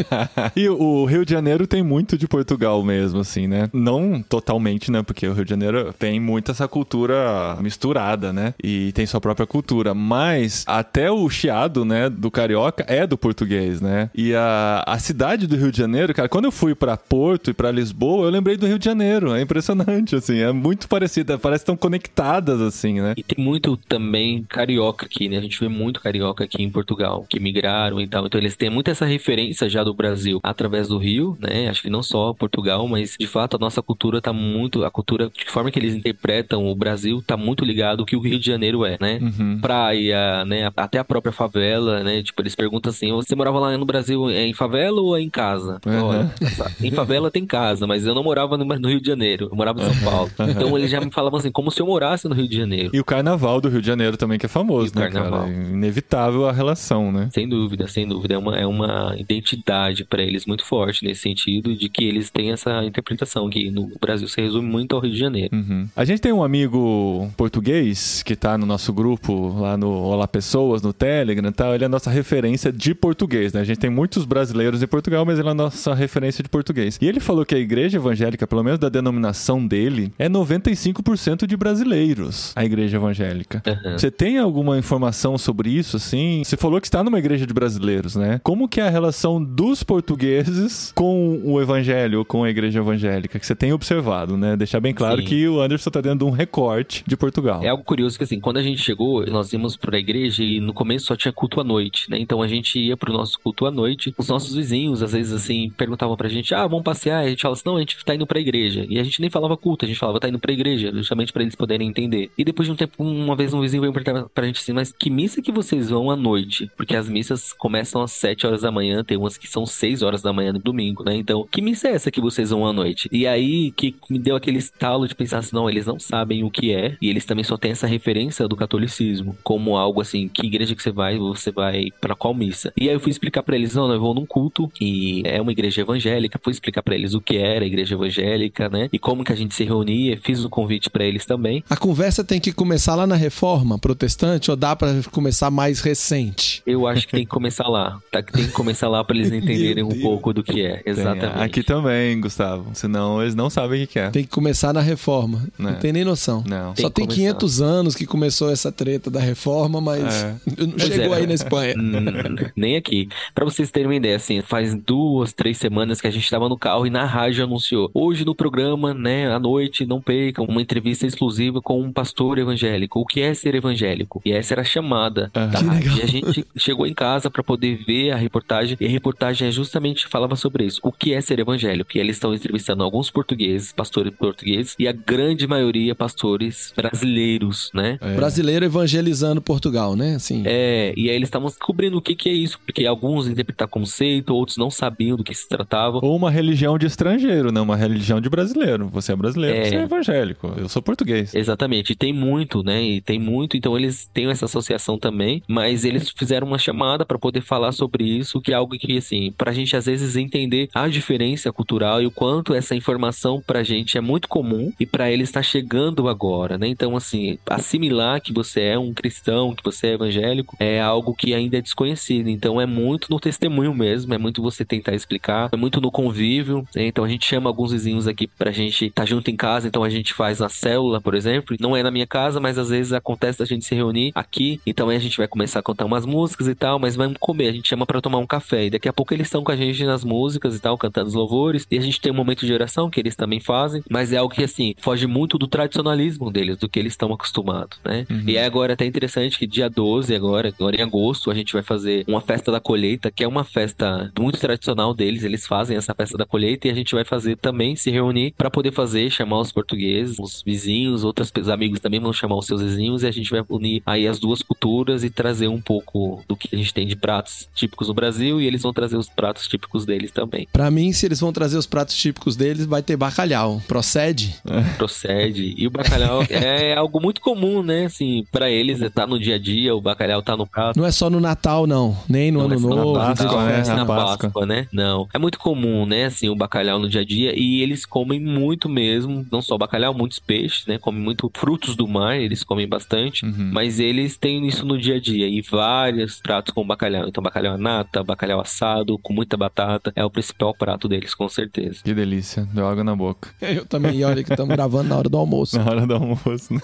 e 0.56 0.68
o 0.68 1.04
Rio 1.04 1.24
de 1.24 1.32
Janeiro 1.32 1.66
tem 1.66 1.82
muito 1.82 2.16
de 2.16 2.26
Portugal 2.28 2.82
mesmo, 2.82 3.20
assim, 3.20 3.46
né? 3.46 3.68
Não 3.72 4.22
totalmente, 4.22 4.90
né? 4.90 5.02
Porque 5.02 5.26
o 5.26 5.32
Rio 5.32 5.44
de 5.44 5.50
Janeiro 5.50 5.94
tem 5.98 6.20
muito 6.20 6.50
essa 6.50 6.66
cultura 6.68 7.56
misturada, 7.60 8.32
né? 8.32 8.54
E 8.62 8.92
tem 8.92 9.06
sua 9.06 9.20
própria 9.20 9.46
cultura. 9.46 9.94
Mas 9.94 10.64
até 10.66 11.10
o 11.10 11.28
chiado, 11.28 11.84
né, 11.84 12.08
do 12.08 12.30
carioca 12.30 12.84
é 12.86 13.06
do 13.06 13.16
português, 13.16 13.80
né? 13.80 14.10
E 14.14 14.34
a, 14.34 14.84
a 14.86 14.98
cidade 14.98 15.46
do 15.46 15.56
Rio 15.56 15.72
de 15.72 15.78
Janeiro, 15.78 16.14
cara, 16.14 16.28
quando 16.28 16.46
eu 16.46 16.52
fui 16.52 16.74
pra 16.74 16.96
Porto 16.96 17.50
e 17.50 17.54
pra 17.54 17.70
Lisboa, 17.70 18.26
eu 18.26 18.30
lembrei 18.30 18.56
do 18.56 18.66
Rio 18.66 18.78
de 18.78 18.84
Janeiro. 18.84 19.34
É 19.34 19.40
impressionante, 19.40 20.16
assim. 20.16 20.38
É 20.38 20.52
muito 20.52 20.88
parecida. 20.88 21.38
Parece 21.38 21.60
que 21.60 21.70
estão 21.70 21.76
conectadas, 21.76 22.60
assim, 22.60 23.00
né? 23.00 23.14
E 23.16 23.22
tem 23.22 23.42
muito 23.42 23.76
também 23.76 24.09
carioca 24.48 25.06
aqui, 25.06 25.28
né? 25.28 25.38
A 25.38 25.40
gente 25.40 25.58
vê 25.60 25.68
muito 25.68 26.00
carioca 26.00 26.44
aqui 26.44 26.62
em 26.62 26.70
Portugal, 26.70 27.26
que 27.28 27.38
migraram 27.38 28.00
e 28.00 28.06
tal. 28.06 28.26
Então 28.26 28.40
eles 28.40 28.56
têm 28.56 28.70
muito 28.70 28.90
essa 28.90 29.04
referência 29.04 29.68
já 29.68 29.84
do 29.84 29.94
Brasil 29.94 30.40
através 30.42 30.88
do 30.88 30.98
Rio, 30.98 31.36
né? 31.40 31.68
Acho 31.68 31.82
que 31.82 31.90
não 31.90 32.02
só 32.02 32.32
Portugal, 32.32 32.86
mas 32.88 33.16
de 33.18 33.26
fato 33.26 33.56
a 33.56 33.58
nossa 33.58 33.82
cultura 33.82 34.20
tá 34.20 34.32
muito. 34.32 34.84
A 34.84 34.90
cultura, 34.90 35.30
de 35.30 35.50
forma 35.50 35.70
que 35.70 35.78
eles 35.78 35.94
interpretam 35.94 36.66
o 36.66 36.74
Brasil, 36.74 37.22
tá 37.26 37.36
muito 37.36 37.64
ligado 37.64 38.00
ao 38.00 38.06
que 38.06 38.16
o 38.16 38.20
Rio 38.20 38.38
de 38.38 38.46
Janeiro 38.46 38.84
é, 38.84 38.96
né? 39.00 39.20
Praia, 39.60 40.44
né? 40.44 40.70
Até 40.76 40.98
a 40.98 41.04
própria 41.04 41.32
favela, 41.32 42.02
né? 42.02 42.22
Tipo, 42.22 42.42
eles 42.42 42.54
perguntam 42.54 42.90
assim: 42.90 43.12
você 43.12 43.34
morava 43.34 43.58
lá 43.58 43.76
no 43.76 43.84
Brasil 43.84 44.30
é 44.30 44.46
em 44.46 44.54
favela 44.54 45.00
ou 45.00 45.18
em 45.18 45.28
casa? 45.28 45.80
Uhum. 45.86 46.04
Olha, 46.04 46.34
em 46.82 46.90
favela 46.90 47.30
tem 47.30 47.44
casa, 47.44 47.86
mas 47.86 48.06
eu 48.06 48.14
não 48.14 48.22
morava 48.22 48.56
no 48.56 48.70
no 48.78 48.88
Rio 48.88 49.00
de 49.00 49.06
Janeiro, 49.06 49.48
eu 49.50 49.56
morava 49.56 49.80
em 49.80 49.84
São 49.84 50.04
Paulo. 50.04 50.30
Então 50.48 50.76
eles 50.76 50.90
já 50.90 51.00
me 51.00 51.10
falavam 51.10 51.38
assim, 51.38 51.50
como 51.50 51.70
se 51.70 51.80
eu 51.80 51.86
morasse 51.86 52.28
no 52.28 52.34
Rio 52.34 52.48
de 52.48 52.56
Janeiro. 52.56 52.90
E 52.92 53.00
o 53.00 53.04
carnaval 53.04 53.60
do 53.60 53.68
Rio 53.68 53.80
de 53.80 53.86
Janeiro 53.86 53.99
também, 54.16 54.38
que 54.38 54.46
é 54.46 54.48
famoso, 54.48 54.92
né, 54.94 55.08
carnaval. 55.08 55.46
cara? 55.46 55.52
É 55.52 55.54
inevitável 55.54 56.48
a 56.48 56.52
relação, 56.52 57.12
né? 57.12 57.28
Sem 57.32 57.48
dúvida, 57.48 57.86
sem 57.88 58.06
dúvida. 58.06 58.34
É 58.34 58.38
uma, 58.38 58.58
é 58.58 58.66
uma 58.66 59.14
identidade 59.18 60.04
para 60.04 60.22
eles 60.22 60.46
muito 60.46 60.64
forte 60.64 61.04
nesse 61.04 61.22
sentido 61.22 61.74
de 61.74 61.88
que 61.88 62.04
eles 62.04 62.30
têm 62.30 62.52
essa 62.52 62.84
interpretação 62.84 63.48
que 63.48 63.70
no 63.70 63.90
Brasil 64.00 64.28
se 64.28 64.40
resume 64.40 64.68
muito 64.68 64.94
ao 64.94 65.02
Rio 65.02 65.12
de 65.12 65.18
Janeiro. 65.18 65.54
Uhum. 65.54 65.88
A 65.94 66.04
gente 66.04 66.20
tem 66.20 66.32
um 66.32 66.42
amigo 66.42 67.30
português 67.36 68.22
que 68.22 68.36
tá 68.36 68.56
no 68.56 68.66
nosso 68.66 68.92
grupo 68.92 69.58
lá 69.58 69.76
no 69.76 69.90
Olá 69.90 70.26
Pessoas, 70.26 70.82
no 70.82 70.92
Telegram 70.92 71.48
e 71.48 71.52
tal. 71.52 71.74
Ele 71.74 71.84
é 71.84 71.86
a 71.86 71.90
nossa 71.90 72.10
referência 72.10 72.72
de 72.72 72.94
português, 72.94 73.52
né? 73.52 73.60
A 73.60 73.64
gente 73.64 73.78
tem 73.78 73.90
muitos 73.90 74.24
brasileiros 74.24 74.82
em 74.82 74.86
Portugal, 74.86 75.24
mas 75.24 75.38
ele 75.38 75.48
é 75.48 75.50
a 75.50 75.54
nossa 75.54 75.94
referência 75.94 76.42
de 76.42 76.48
português. 76.48 76.98
E 77.00 77.06
ele 77.06 77.20
falou 77.20 77.44
que 77.44 77.54
a 77.54 77.58
igreja 77.58 77.98
evangélica, 77.98 78.46
pelo 78.46 78.62
menos 78.62 78.78
da 78.78 78.88
denominação 78.88 79.66
dele, 79.66 80.12
é 80.18 80.28
95% 80.28 81.46
de 81.46 81.56
brasileiros, 81.56 82.52
a 82.56 82.64
igreja 82.64 82.96
evangélica. 82.96 83.62
Aham. 83.84 83.98
Você 83.98 84.10
tem 84.10 84.38
alguma 84.38 84.78
informação 84.78 85.36
sobre 85.38 85.70
isso, 85.70 85.96
assim? 85.96 86.42
Você 86.44 86.56
falou 86.56 86.80
que 86.80 86.86
está 86.86 87.02
numa 87.02 87.18
igreja 87.18 87.46
de 87.46 87.54
brasileiros, 87.54 88.16
né? 88.16 88.40
Como 88.42 88.68
que 88.68 88.80
é 88.80 88.86
a 88.86 88.90
relação 88.90 89.42
dos 89.42 89.82
portugueses 89.82 90.92
com 90.94 91.40
o 91.44 91.60
evangelho, 91.60 92.24
com 92.24 92.44
a 92.44 92.50
igreja 92.50 92.80
evangélica, 92.80 93.38
que 93.38 93.46
você 93.46 93.54
tem 93.54 93.72
observado, 93.72 94.36
né? 94.36 94.56
Deixar 94.56 94.80
bem 94.80 94.94
claro 94.94 95.20
Sim. 95.20 95.26
que 95.26 95.48
o 95.48 95.60
Anderson 95.60 95.90
tá 95.90 96.00
dentro 96.00 96.20
de 96.20 96.24
um 96.24 96.30
recorte 96.30 97.04
de 97.06 97.16
Portugal. 97.16 97.62
É 97.62 97.68
algo 97.68 97.84
curioso 97.84 98.16
que 98.18 98.24
assim, 98.24 98.40
quando 98.40 98.58
a 98.58 98.62
gente 98.62 98.80
chegou, 98.82 99.24
nós 99.26 99.52
íamos 99.52 99.76
pra 99.76 99.98
igreja 99.98 100.42
e 100.42 100.60
no 100.60 100.72
começo 100.72 101.06
só 101.06 101.16
tinha 101.16 101.32
culto 101.32 101.60
à 101.60 101.64
noite, 101.64 102.10
né? 102.10 102.18
Então 102.18 102.42
a 102.42 102.48
gente 102.48 102.78
ia 102.78 102.96
pro 102.96 103.12
nosso 103.12 103.38
culto 103.40 103.66
à 103.66 103.70
noite. 103.70 104.14
Os 104.18 104.28
nossos 104.28 104.54
vizinhos, 104.54 105.02
às 105.02 105.12
vezes 105.12 105.32
assim, 105.32 105.70
perguntavam 105.76 106.16
pra 106.16 106.28
gente: 106.28 106.54
"Ah, 106.54 106.66
vamos 106.66 106.84
passear?" 106.84 107.24
E 107.24 107.26
a 107.26 107.30
gente 107.30 107.42
falava 107.42 107.58
assim: 107.58 107.68
"Não, 107.68 107.76
a 107.76 107.80
gente 107.80 108.04
tá 108.04 108.14
indo 108.14 108.26
pra 108.26 108.40
igreja". 108.40 108.86
E 108.88 108.98
a 108.98 109.02
gente 109.04 109.20
nem 109.20 109.30
falava 109.30 109.56
culto, 109.56 109.84
a 109.84 109.88
gente 109.88 109.98
falava: 109.98 110.20
"Tá 110.20 110.28
indo 110.28 110.38
pra 110.38 110.52
igreja", 110.52 110.92
justamente 110.92 111.32
pra 111.32 111.42
eles 111.42 111.54
poderem 111.54 111.88
entender. 111.88 112.30
E 112.36 112.44
depois 112.44 112.66
de 112.66 112.72
um 112.72 112.76
tempo, 112.76 113.02
uma 113.02 113.36
vez 113.36 113.52
um 113.54 113.64
vizinho 113.70 113.80
veio 113.82 113.92
perguntar 113.92 114.28
pra 114.34 114.46
gente 114.46 114.60
assim: 114.60 114.72
"Mas 114.72 114.92
que 114.92 115.10
missa 115.10 115.42
que 115.42 115.52
vocês 115.52 115.90
vão 115.90 116.10
à 116.10 116.16
noite?" 116.16 116.70
Porque 116.76 116.96
as 116.96 117.08
missas 117.08 117.52
começam 117.52 118.02
às 118.02 118.12
7 118.12 118.46
horas 118.46 118.62
da 118.62 118.70
manhã, 118.70 119.04
tem 119.04 119.16
umas 119.16 119.36
que 119.36 119.48
são 119.48 119.64
6 119.64 120.02
horas 120.02 120.22
da 120.22 120.32
manhã 120.32 120.52
no 120.52 120.58
domingo, 120.58 121.04
né? 121.04 121.16
Então, 121.16 121.46
que 121.50 121.62
missa 121.62 121.88
é 121.88 121.92
essa 121.92 122.10
que 122.10 122.20
vocês 122.20 122.50
vão 122.50 122.66
à 122.66 122.72
noite? 122.72 123.08
E 123.12 123.26
aí 123.26 123.70
que 123.72 123.94
me 124.08 124.18
deu 124.18 124.36
aquele 124.36 124.58
estalo 124.58 125.06
de 125.06 125.14
pensar 125.14 125.38
assim: 125.38 125.54
"Não, 125.54 125.68
eles 125.68 125.86
não 125.86 125.98
sabem 125.98 126.44
o 126.44 126.50
que 126.50 126.72
é, 126.72 126.96
e 127.00 127.08
eles 127.08 127.24
também 127.24 127.44
só 127.44 127.56
têm 127.56 127.72
essa 127.72 127.86
referência 127.86 128.46
do 128.48 128.56
catolicismo 128.56 129.36
como 129.42 129.76
algo 129.76 130.00
assim, 130.00 130.28
que 130.28 130.46
igreja 130.46 130.74
que 130.74 130.82
você 130.82 130.90
vai, 130.90 131.18
você 131.18 131.50
vai 131.50 131.88
pra 132.00 132.14
qual 132.14 132.34
missa. 132.34 132.72
E 132.76 132.88
aí 132.88 132.94
eu 132.94 133.00
fui 133.00 133.10
explicar 133.10 133.42
pra 133.42 133.56
eles, 133.56 133.74
não, 133.74 133.86
não, 133.86 133.94
eu 133.94 134.00
vou 134.00 134.14
num 134.14 134.26
culto 134.26 134.70
e 134.80 135.22
é 135.24 135.40
uma 135.40 135.52
igreja 135.52 135.80
evangélica, 135.80 136.40
fui 136.42 136.52
explicar 136.52 136.82
pra 136.82 136.94
eles 136.94 137.14
o 137.14 137.20
que 137.20 137.36
era 137.36 137.64
a 137.64 137.66
igreja 137.66 137.94
evangélica, 137.94 138.68
né? 138.68 138.88
E 138.92 138.98
como 138.98 139.24
que 139.24 139.32
a 139.32 139.36
gente 139.36 139.54
se 139.54 139.64
reunia, 139.64 140.18
fiz 140.22 140.44
o 140.44 140.48
convite 140.48 140.90
pra 140.90 141.04
eles 141.04 141.24
também. 141.24 141.62
A 141.68 141.76
conversa 141.76 142.24
tem 142.24 142.40
que 142.40 142.52
começar 142.52 142.94
lá 142.94 143.06
na 143.06 143.16
reforma 143.16 143.59
protestante 143.78 144.50
ou 144.50 144.56
dá 144.56 144.74
pra 144.76 144.88
começar 145.10 145.50
mais 145.50 145.80
recente? 145.80 146.62
Eu 146.66 146.86
acho 146.86 147.06
que 147.06 147.12
tem 147.12 147.24
que 147.24 147.30
começar 147.30 147.68
lá, 147.68 147.98
tá? 148.10 148.22
Tem 148.22 148.46
que 148.46 148.52
começar 148.52 148.88
lá 148.88 149.02
pra 149.04 149.16
eles 149.16 149.30
entenderem 149.32 149.82
um 149.84 150.00
pouco 150.00 150.32
do 150.32 150.42
que 150.42 150.62
é, 150.62 150.76
Tem, 150.78 150.92
exatamente. 150.92 151.42
Aqui 151.42 151.62
também, 151.62 152.20
Gustavo. 152.20 152.70
Senão 152.74 153.20
eles 153.22 153.34
não 153.34 153.50
sabem 153.50 153.84
o 153.84 153.86
que 153.86 153.98
é. 153.98 154.10
Tem 154.10 154.24
que 154.24 154.30
começar 154.30 154.72
na 154.72 154.80
reforma. 154.80 155.46
Não 155.58 155.70
É. 155.70 155.74
tem 155.74 155.92
nem 155.92 156.04
noção. 156.04 156.42
Não. 156.46 156.72
Tem 156.74 156.82
Só 156.84 156.90
tem 156.90 157.04
começar. 157.06 157.20
500 157.22 157.60
anos 157.62 157.94
que 157.94 158.06
começou 158.06 158.50
essa 158.50 158.70
treta 158.72 159.10
da 159.10 159.20
reforma, 159.20 159.80
mas 159.80 160.22
É. 160.22 160.34
não 160.58 160.70
Pois 160.72 160.82
chegou 160.84 161.14
é. 161.14 161.18
aí 161.18 161.26
na 161.26 161.34
Espanha. 161.34 161.74
Hum, 161.76 162.36
Nem 162.56 162.76
aqui. 162.76 163.08
Pra 163.34 163.44
vocês 163.44 163.70
terem 163.70 163.88
uma 163.88 163.94
ideia, 163.96 164.16
assim, 164.16 164.40
faz 164.42 164.74
duas, 164.74 165.32
três 165.32 165.58
semanas 165.58 166.00
que 166.00 166.06
a 166.06 166.10
gente 166.10 166.28
tava 166.30 166.48
no 166.48 166.58
carro 166.58 166.86
e 166.86 166.90
na 166.90 167.04
rádio 167.04 167.44
anunciou. 167.44 167.90
Hoje 167.94 168.24
no 168.24 168.34
programa, 168.34 168.94
né, 168.94 169.32
à 169.32 169.38
noite, 169.38 169.86
não 169.86 170.00
percam, 170.00 170.44
uma 170.46 170.62
entrevista 170.62 171.06
exclusiva 171.06 171.60
com 171.60 171.80
um 171.80 171.92
pastor 171.92 172.38
evangélico. 172.38 173.00
O 173.00 173.06
que 173.06 173.20
é 173.20 173.34
ser 173.34 173.49
evangélico? 173.54 174.20
E 174.24 174.32
essa 174.32 174.54
era 174.54 174.62
a 174.62 174.64
chamada 174.64 175.30
Ah, 175.34 175.46
legal. 175.74 175.96
E 175.96 176.02
a 176.02 176.06
gente 176.06 176.46
chegou 176.56 176.86
em 176.86 176.94
casa 176.94 177.30
pra 177.30 177.42
poder 177.42 177.82
ver 177.86 178.10
a 178.12 178.16
reportagem. 178.16 178.76
E 178.80 178.86
a 178.86 178.88
reportagem 178.88 179.48
é 179.48 179.50
justamente 179.50 180.06
falava 180.08 180.36
sobre 180.36 180.64
isso. 180.64 180.80
O 180.82 180.92
que 180.92 181.12
é 181.14 181.20
ser 181.20 181.38
evangélico? 181.38 181.90
E 181.94 182.00
eles 182.00 182.16
estão 182.16 182.34
entrevistando 182.34 182.82
alguns 182.82 183.10
portugueses, 183.10 183.72
pastores 183.72 184.12
portugueses, 184.14 184.74
e 184.78 184.86
a 184.88 184.92
grande 184.92 185.46
maioria 185.46 185.94
pastores 185.94 186.72
brasileiros, 186.76 187.70
né? 187.74 187.98
É. 188.00 188.14
Brasileiro 188.14 188.64
evangelizando 188.64 189.40
Portugal, 189.40 189.96
né? 189.96 190.14
Assim. 190.14 190.42
É, 190.46 190.92
e 190.96 191.08
aí 191.10 191.16
eles 191.16 191.28
estavam 191.28 191.48
descobrindo 191.48 191.98
o 191.98 192.02
que, 192.02 192.14
que 192.14 192.28
é 192.28 192.32
isso, 192.32 192.58
porque 192.64 192.86
alguns 192.86 193.26
interpretavam 193.26 193.70
conceito, 193.70 194.34
outros 194.34 194.56
não 194.56 194.70
sabiam 194.70 195.16
do 195.16 195.24
que 195.24 195.34
se 195.34 195.48
tratava. 195.48 195.98
Ou 196.02 196.16
uma 196.16 196.30
religião 196.30 196.78
de 196.78 196.86
estrangeiro, 196.86 197.52
não 197.52 197.62
uma 197.62 197.76
religião 197.76 198.20
de 198.20 198.28
brasileiro. 198.28 198.88
Você 198.88 199.12
é 199.12 199.16
brasileiro, 199.16 199.56
É. 199.58 199.64
você 199.64 199.76
é 199.76 199.82
evangélico. 199.82 200.52
Eu 200.56 200.68
sou 200.68 200.80
português. 200.82 201.34
Exatamente, 201.34 201.92
e 201.92 201.96
tem 201.96 202.12
muito, 202.12 202.62
né? 202.62 202.82
E 202.82 203.00
tem 203.00 203.18
muito, 203.18 203.39
então 203.54 203.76
eles 203.76 204.08
têm 204.12 204.28
essa 204.28 204.44
associação 204.46 204.98
também, 204.98 205.42
mas 205.48 205.84
eles 205.84 206.10
fizeram 206.10 206.46
uma 206.46 206.58
chamada 206.58 207.04
para 207.04 207.18
poder 207.18 207.40
falar 207.40 207.72
sobre 207.72 208.04
isso, 208.04 208.40
que 208.40 208.52
é 208.52 208.54
algo 208.54 208.76
que, 208.78 208.96
assim, 208.96 209.32
pra 209.36 209.52
gente 209.52 209.76
às 209.76 209.86
vezes 209.86 210.16
entender 210.16 210.68
a 210.74 210.88
diferença 210.88 211.52
cultural 211.52 212.02
e 212.02 212.06
o 212.06 212.10
quanto 212.10 212.54
essa 212.54 212.74
informação 212.74 213.42
pra 213.46 213.62
gente 213.62 213.96
é 213.96 214.00
muito 214.00 214.28
comum 214.28 214.72
e 214.78 214.86
pra 214.86 215.10
eles 215.10 215.28
está 215.28 215.42
chegando 215.42 216.08
agora, 216.08 216.58
né? 216.58 216.66
Então, 216.68 216.96
assim, 216.96 217.38
assimilar 217.48 218.20
que 218.20 218.32
você 218.32 218.62
é 218.62 218.78
um 218.78 218.92
cristão, 218.92 219.54
que 219.54 219.62
você 219.62 219.88
é 219.88 219.92
evangélico, 219.94 220.56
é 220.58 220.80
algo 220.80 221.14
que 221.14 221.34
ainda 221.34 221.58
é 221.58 221.60
desconhecido. 221.60 222.28
Então, 222.28 222.60
é 222.60 222.66
muito 222.66 223.08
no 223.10 223.20
testemunho 223.20 223.74
mesmo, 223.74 224.12
é 224.14 224.18
muito 224.18 224.42
você 224.42 224.64
tentar 224.64 224.94
explicar, 224.94 225.48
é 225.52 225.56
muito 225.56 225.80
no 225.80 225.90
convívio. 225.90 226.66
né? 226.74 226.86
Então, 226.86 227.04
a 227.04 227.08
gente 227.08 227.26
chama 227.26 227.48
alguns 227.48 227.72
vizinhos 227.72 228.06
aqui 228.06 228.26
pra 228.26 228.50
gente 228.50 228.86
estar 228.86 229.04
junto 229.06 229.30
em 229.30 229.36
casa, 229.36 229.68
então 229.68 229.84
a 229.84 229.90
gente 229.90 230.12
faz 230.14 230.38
na 230.40 230.48
célula, 230.48 231.00
por 231.00 231.14
exemplo. 231.14 231.56
Não 231.60 231.76
é 231.76 231.82
na 231.82 231.90
minha 231.90 232.06
casa, 232.06 232.40
mas 232.40 232.58
às 232.58 232.70
vezes 232.70 232.92
acontece 232.92 233.29
da 233.38 233.44
gente 233.44 233.64
se 233.64 233.74
reunir 233.74 234.12
aqui. 234.14 234.60
Então, 234.66 234.88
aí 234.88 234.96
a 234.96 235.00
gente 235.00 235.16
vai 235.16 235.28
começar 235.28 235.60
a 235.60 235.62
cantar 235.62 235.84
umas 235.84 236.06
músicas 236.06 236.48
e 236.48 236.54
tal, 236.54 236.78
mas 236.78 236.96
vamos 236.96 237.16
comer. 237.18 237.48
A 237.48 237.52
gente 237.52 237.68
chama 237.68 237.86
pra 237.86 238.00
tomar 238.00 238.18
um 238.18 238.26
café. 238.26 238.66
E 238.66 238.70
daqui 238.70 238.88
a 238.88 238.92
pouco 238.92 239.14
eles 239.14 239.26
estão 239.26 239.42
com 239.42 239.52
a 239.52 239.56
gente 239.56 239.84
nas 239.84 240.04
músicas 240.04 240.56
e 240.56 240.60
tal, 240.60 240.76
cantando 240.76 241.08
os 241.08 241.14
louvores. 241.14 241.66
E 241.70 241.78
a 241.78 241.80
gente 241.80 242.00
tem 242.00 242.12
um 242.12 242.14
momento 242.14 242.46
de 242.46 242.52
oração 242.52 242.90
que 242.90 243.00
eles 243.00 243.16
também 243.16 243.40
fazem, 243.40 243.82
mas 243.90 244.12
é 244.12 244.16
algo 244.16 244.34
que, 244.34 244.44
assim, 244.44 244.74
foge 244.78 245.06
muito 245.06 245.38
do 245.38 245.46
tradicionalismo 245.46 246.30
deles, 246.30 246.56
do 246.58 246.68
que 246.68 246.78
eles 246.78 246.92
estão 246.92 247.12
acostumados, 247.12 247.78
né? 247.84 248.06
E 248.26 248.38
aí 248.38 248.44
agora 248.44 248.72
é 248.72 248.74
até 248.74 248.84
interessante 248.84 249.38
que 249.38 249.46
dia 249.46 249.68
12, 249.68 250.14
agora, 250.14 250.48
agora 250.48 250.76
em 250.76 250.82
agosto, 250.82 251.30
a 251.30 251.34
gente 251.34 251.52
vai 251.52 251.62
fazer 251.62 252.04
uma 252.06 252.20
festa 252.20 252.52
da 252.52 252.60
colheita, 252.60 253.10
que 253.10 253.24
é 253.24 253.28
uma 253.28 253.44
festa 253.44 254.12
muito 254.18 254.38
tradicional 254.38 254.94
deles. 254.94 255.24
Eles 255.24 255.46
fazem 255.46 255.76
essa 255.76 255.94
festa 255.94 256.16
da 256.16 256.24
colheita 256.24 256.68
e 256.68 256.70
a 256.70 256.74
gente 256.74 256.94
vai 256.94 257.04
fazer 257.04 257.36
também, 257.36 257.76
se 257.76 257.90
reunir 257.90 258.32
pra 258.36 258.50
poder 258.50 258.72
fazer, 258.72 259.10
chamar 259.10 259.40
os 259.40 259.52
portugueses, 259.52 260.18
os 260.18 260.42
vizinhos, 260.44 261.04
outros 261.04 261.32
amigos 261.48 261.80
também 261.80 262.00
vão 262.00 262.12
chamar 262.12 262.36
os 262.36 262.46
seus 262.46 262.62
vizinhos 262.62 263.02
e 263.02 263.06
a 263.06 263.10
gente 263.10 263.19
gente 263.20 263.30
vai 263.30 263.42
unir 263.48 263.82
aí 263.86 264.06
as 264.06 264.18
duas 264.18 264.42
culturas 264.42 265.04
e 265.04 265.10
trazer 265.10 265.48
um 265.48 265.60
pouco 265.60 266.22
do 266.28 266.36
que 266.36 266.48
a 266.52 266.56
gente 266.58 266.72
tem 266.74 266.86
de 266.86 266.96
pratos 266.96 267.48
típicos 267.54 267.88
no 267.88 267.94
Brasil 267.94 268.40
e 268.40 268.46
eles 268.46 268.62
vão 268.62 268.72
trazer 268.72 268.96
os 268.96 269.08
pratos 269.08 269.46
típicos 269.46 269.84
deles 269.84 270.10
também. 270.10 270.46
Pra 270.52 270.70
mim, 270.70 270.92
se 270.92 271.06
eles 271.06 271.20
vão 271.20 271.32
trazer 271.32 271.56
os 271.58 271.66
pratos 271.66 271.96
típicos 271.96 272.36
deles, 272.36 272.66
vai 272.66 272.82
ter 272.82 272.96
bacalhau. 272.96 273.62
Procede? 273.68 274.34
Procede. 274.76 275.54
E 275.56 275.66
o 275.66 275.70
bacalhau 275.70 276.22
é 276.30 276.74
algo 276.74 277.00
muito 277.00 277.20
comum, 277.20 277.62
né? 277.62 277.86
Assim, 277.86 278.24
para 278.30 278.50
eles 278.50 278.80
tá 278.92 279.06
no 279.06 279.18
dia 279.18 279.36
a 279.36 279.38
dia, 279.38 279.74
o 279.74 279.80
bacalhau 279.80 280.22
tá 280.22 280.36
no 280.36 280.46
prato. 280.46 280.78
Não 280.78 280.86
é 280.86 280.90
só 280.90 281.08
no 281.10 281.20
Natal, 281.20 281.66
não. 281.66 281.96
Nem 282.08 282.30
no 282.30 282.38
Não 282.40 282.46
Ano 282.46 282.54
é 282.54 282.58
Novo. 282.58 282.92
na 282.98 283.06
Páscoa, 283.06 283.44
né? 283.46 283.62
na 283.66 283.76
Na 283.76 283.86
Páscoa. 283.86 284.16
Páscoa, 284.18 284.46
né? 284.46 284.66
Não. 284.72 285.08
É 285.12 285.18
muito 285.18 285.38
comum, 285.38 285.86
né? 285.86 286.06
Assim, 286.06 286.28
o 286.28 286.34
bacalhau 286.34 286.78
no 286.78 286.88
dia 286.88 287.00
a 287.02 287.04
dia. 287.04 287.32
E 287.38 287.60
eles 287.62 287.84
comem 287.84 288.18
muito 288.20 288.68
mesmo. 288.68 289.26
Não 289.30 289.42
só 289.42 289.56
bacalhau, 289.58 289.92
muitos 289.94 290.18
peixes, 290.18 290.66
né? 290.66 290.78
Comem 290.78 291.00
muito 291.00 291.30
frutos 291.34 291.76
do 291.76 291.86
mar, 291.86 292.18
eles 292.18 292.42
comem 292.42 292.66
bastante. 292.66 293.09
Uhum. 293.22 293.50
Mas 293.52 293.78
eles 293.80 294.16
têm 294.16 294.46
isso 294.46 294.64
no 294.64 294.78
dia 294.78 294.96
a 294.96 295.00
dia. 295.00 295.28
E 295.28 295.42
vários 295.42 296.20
pratos 296.20 296.52
com 296.54 296.66
bacalhau. 296.66 297.08
Então, 297.08 297.22
bacalhau 297.22 297.54
à 297.54 297.58
nata, 297.58 298.02
bacalhau 298.02 298.40
assado, 298.40 298.98
com 298.98 299.12
muita 299.12 299.36
batata. 299.36 299.92
É 299.96 300.04
o 300.04 300.10
principal 300.10 300.54
prato 300.54 300.88
deles, 300.88 301.14
com 301.14 301.28
certeza. 301.28 301.80
Que 301.84 301.92
delícia, 301.94 302.46
deu 302.52 302.66
água 302.66 302.84
na 302.84 302.94
boca. 302.94 303.30
Eu 303.40 303.64
também. 303.66 303.98
E 303.98 304.04
olha 304.04 304.22
que 304.22 304.32
estamos 304.32 304.54
gravando 304.54 304.88
na 304.88 304.96
hora 304.96 305.08
do 305.08 305.16
almoço. 305.18 305.58
Na 305.60 305.70
hora 305.70 305.86
do 305.86 305.94
almoço, 305.94 306.54
né? 306.54 306.60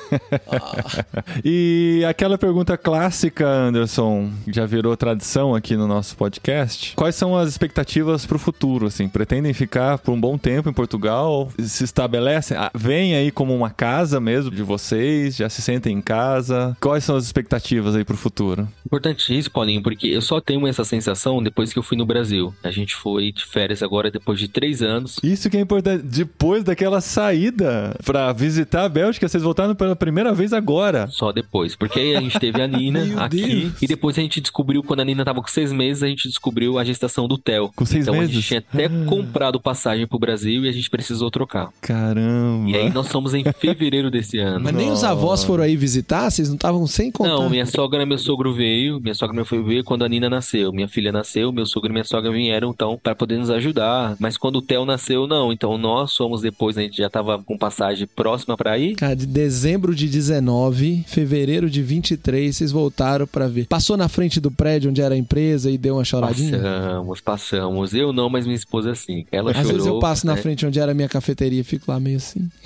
e 1.44 2.04
aquela 2.08 2.38
pergunta 2.38 2.76
clássica, 2.76 3.46
Anderson, 3.46 4.30
já 4.46 4.64
virou 4.64 4.96
tradição 4.96 5.54
aqui 5.54 5.76
no 5.76 5.86
nosso 5.86 6.16
podcast. 6.16 6.94
Quais 6.94 7.14
são 7.14 7.36
as 7.36 7.48
expectativas 7.48 8.24
pro 8.24 8.38
futuro, 8.38 8.86
assim? 8.86 9.08
Pretendem 9.08 9.52
ficar 9.52 9.98
por 9.98 10.12
um 10.12 10.20
bom 10.20 10.38
tempo 10.38 10.68
em 10.70 10.72
Portugal? 10.72 11.50
Se 11.58 11.84
estabelecem? 11.84 12.56
Ah, 12.56 12.70
Vem 12.74 13.14
aí 13.16 13.30
como 13.30 13.54
uma 13.54 13.70
casa 13.70 14.20
mesmo 14.20 14.50
de 14.50 14.62
vocês? 14.62 15.36
Já 15.36 15.48
se 15.48 15.60
sentem 15.60 15.96
em 15.96 16.00
casa? 16.00 16.35
Quais 16.80 17.04
são 17.04 17.16
as 17.16 17.24
expectativas 17.24 17.94
aí 17.94 18.04
pro 18.04 18.16
futuro? 18.16 18.68
Importante 18.84 19.36
isso, 19.36 19.50
Paulinho, 19.50 19.82
porque 19.82 20.06
eu 20.08 20.22
só 20.22 20.40
tenho 20.40 20.66
essa 20.66 20.84
sensação 20.84 21.42
depois 21.42 21.72
que 21.72 21.78
eu 21.78 21.82
fui 21.82 21.96
no 21.96 22.06
Brasil. 22.06 22.54
A 22.62 22.70
gente 22.70 22.94
foi 22.94 23.32
de 23.32 23.44
férias 23.44 23.82
agora 23.82 24.10
depois 24.10 24.38
de 24.38 24.48
três 24.48 24.82
anos. 24.82 25.16
Isso 25.22 25.48
que 25.50 25.56
é 25.56 25.60
importante. 25.60 26.02
Depois 26.04 26.64
daquela 26.64 27.00
saída 27.00 27.96
pra 28.04 28.32
visitar 28.32 28.84
a 28.84 28.88
Bélgica, 28.88 29.28
vocês 29.28 29.42
voltaram 29.42 29.74
pela 29.74 29.96
primeira 29.96 30.32
vez 30.32 30.52
agora. 30.52 31.06
Só 31.08 31.32
depois. 31.32 31.74
Porque 31.74 31.98
aí 32.00 32.16
a 32.16 32.20
gente 32.20 32.38
teve 32.38 32.60
a 32.62 32.66
Nina 32.66 33.00
aqui. 33.24 33.36
Deus. 33.62 33.82
E 33.82 33.86
depois 33.86 34.18
a 34.18 34.20
gente 34.22 34.40
descobriu, 34.40 34.82
quando 34.82 35.00
a 35.00 35.04
Nina 35.04 35.24
tava 35.24 35.40
com 35.42 35.48
seis 35.48 35.72
meses, 35.72 36.02
a 36.02 36.08
gente 36.08 36.28
descobriu 36.28 36.78
a 36.78 36.84
gestação 36.84 37.26
do 37.28 37.36
Theo. 37.38 37.70
Com 37.74 37.84
seis 37.84 38.04
então 38.04 38.14
a 38.14 38.18
meses? 38.18 38.34
gente 38.34 38.46
tinha 38.46 38.60
até 38.60 38.88
comprado 39.06 39.60
passagem 39.60 40.06
pro 40.06 40.18
Brasil 40.18 40.64
e 40.64 40.68
a 40.68 40.72
gente 40.72 40.88
precisou 40.90 41.30
trocar. 41.30 41.68
Caramba. 41.80 42.68
E 42.70 42.76
aí 42.76 42.90
nós 42.92 43.08
somos 43.08 43.34
em 43.34 43.44
fevereiro 43.58 44.10
desse 44.10 44.38
ano. 44.38 44.60
Mas 44.64 44.74
nem 44.74 44.90
os 44.90 45.04
avós 45.04 45.44
foram 45.44 45.64
aí 45.64 45.76
visitar? 45.76 46.15
Vocês 46.24 46.48
não 46.48 46.56
estavam 46.56 46.86
sem 46.86 47.10
contar? 47.10 47.30
Não, 47.30 47.48
minha 47.50 47.66
sogra 47.66 48.02
e 48.02 48.06
meu 48.06 48.18
sogro 48.18 48.52
veio. 48.52 49.00
Minha 49.00 49.14
sogra 49.14 49.44
foi 49.44 49.62
ver 49.62 49.84
quando 49.84 50.04
a 50.04 50.08
Nina 50.08 50.28
nasceu. 50.28 50.72
Minha 50.72 50.88
filha 50.88 51.12
nasceu, 51.12 51.52
meu 51.52 51.66
sogro 51.66 51.90
e 51.90 51.92
minha 51.92 52.04
sogra 52.04 52.30
vieram 52.32 52.70
então 52.70 52.98
para 53.02 53.14
poder 53.14 53.38
nos 53.38 53.50
ajudar. 53.50 54.16
Mas 54.18 54.36
quando 54.36 54.56
o 54.56 54.62
Theo 54.62 54.84
nasceu, 54.84 55.26
não. 55.26 55.52
Então 55.52 55.76
nós 55.78 56.12
somos 56.12 56.40
depois, 56.40 56.76
a 56.78 56.82
gente 56.82 56.96
já 56.96 57.08
tava 57.10 57.42
com 57.42 57.56
passagem 57.58 58.06
próxima 58.06 58.56
para 58.56 58.78
ir. 58.78 58.96
Cara, 58.96 59.14
de 59.14 59.26
dezembro 59.26 59.94
de 59.94 60.08
19, 60.08 61.04
fevereiro 61.06 61.68
de 61.70 61.82
23, 61.82 62.56
vocês 62.56 62.72
voltaram 62.72 63.26
pra 63.26 63.46
ver. 63.48 63.66
Passou 63.66 63.96
na 63.96 64.08
frente 64.08 64.40
do 64.40 64.50
prédio 64.50 64.90
onde 64.90 65.00
era 65.02 65.14
a 65.14 65.18
empresa 65.18 65.70
e 65.70 65.76
deu 65.78 65.96
uma 65.96 66.04
choradinha? 66.04 66.58
Passamos, 66.58 67.20
passamos. 67.20 67.94
Eu 67.94 68.12
não, 68.12 68.28
mas 68.28 68.44
minha 68.46 68.56
esposa 68.56 68.94
sim. 68.94 69.24
Ela 69.30 69.50
Às 69.50 69.56
chorou. 69.58 69.72
vezes 69.72 69.86
eu 69.86 69.98
passo 69.98 70.26
na 70.26 70.34
né? 70.34 70.40
frente 70.42 70.64
onde 70.66 70.78
era 70.80 70.92
a 70.92 70.94
minha 70.94 71.08
cafeteria 71.08 71.60
e 71.60 71.64
fico 71.64 71.90
lá 71.90 71.98
meio 72.00 72.16
assim. 72.16 72.48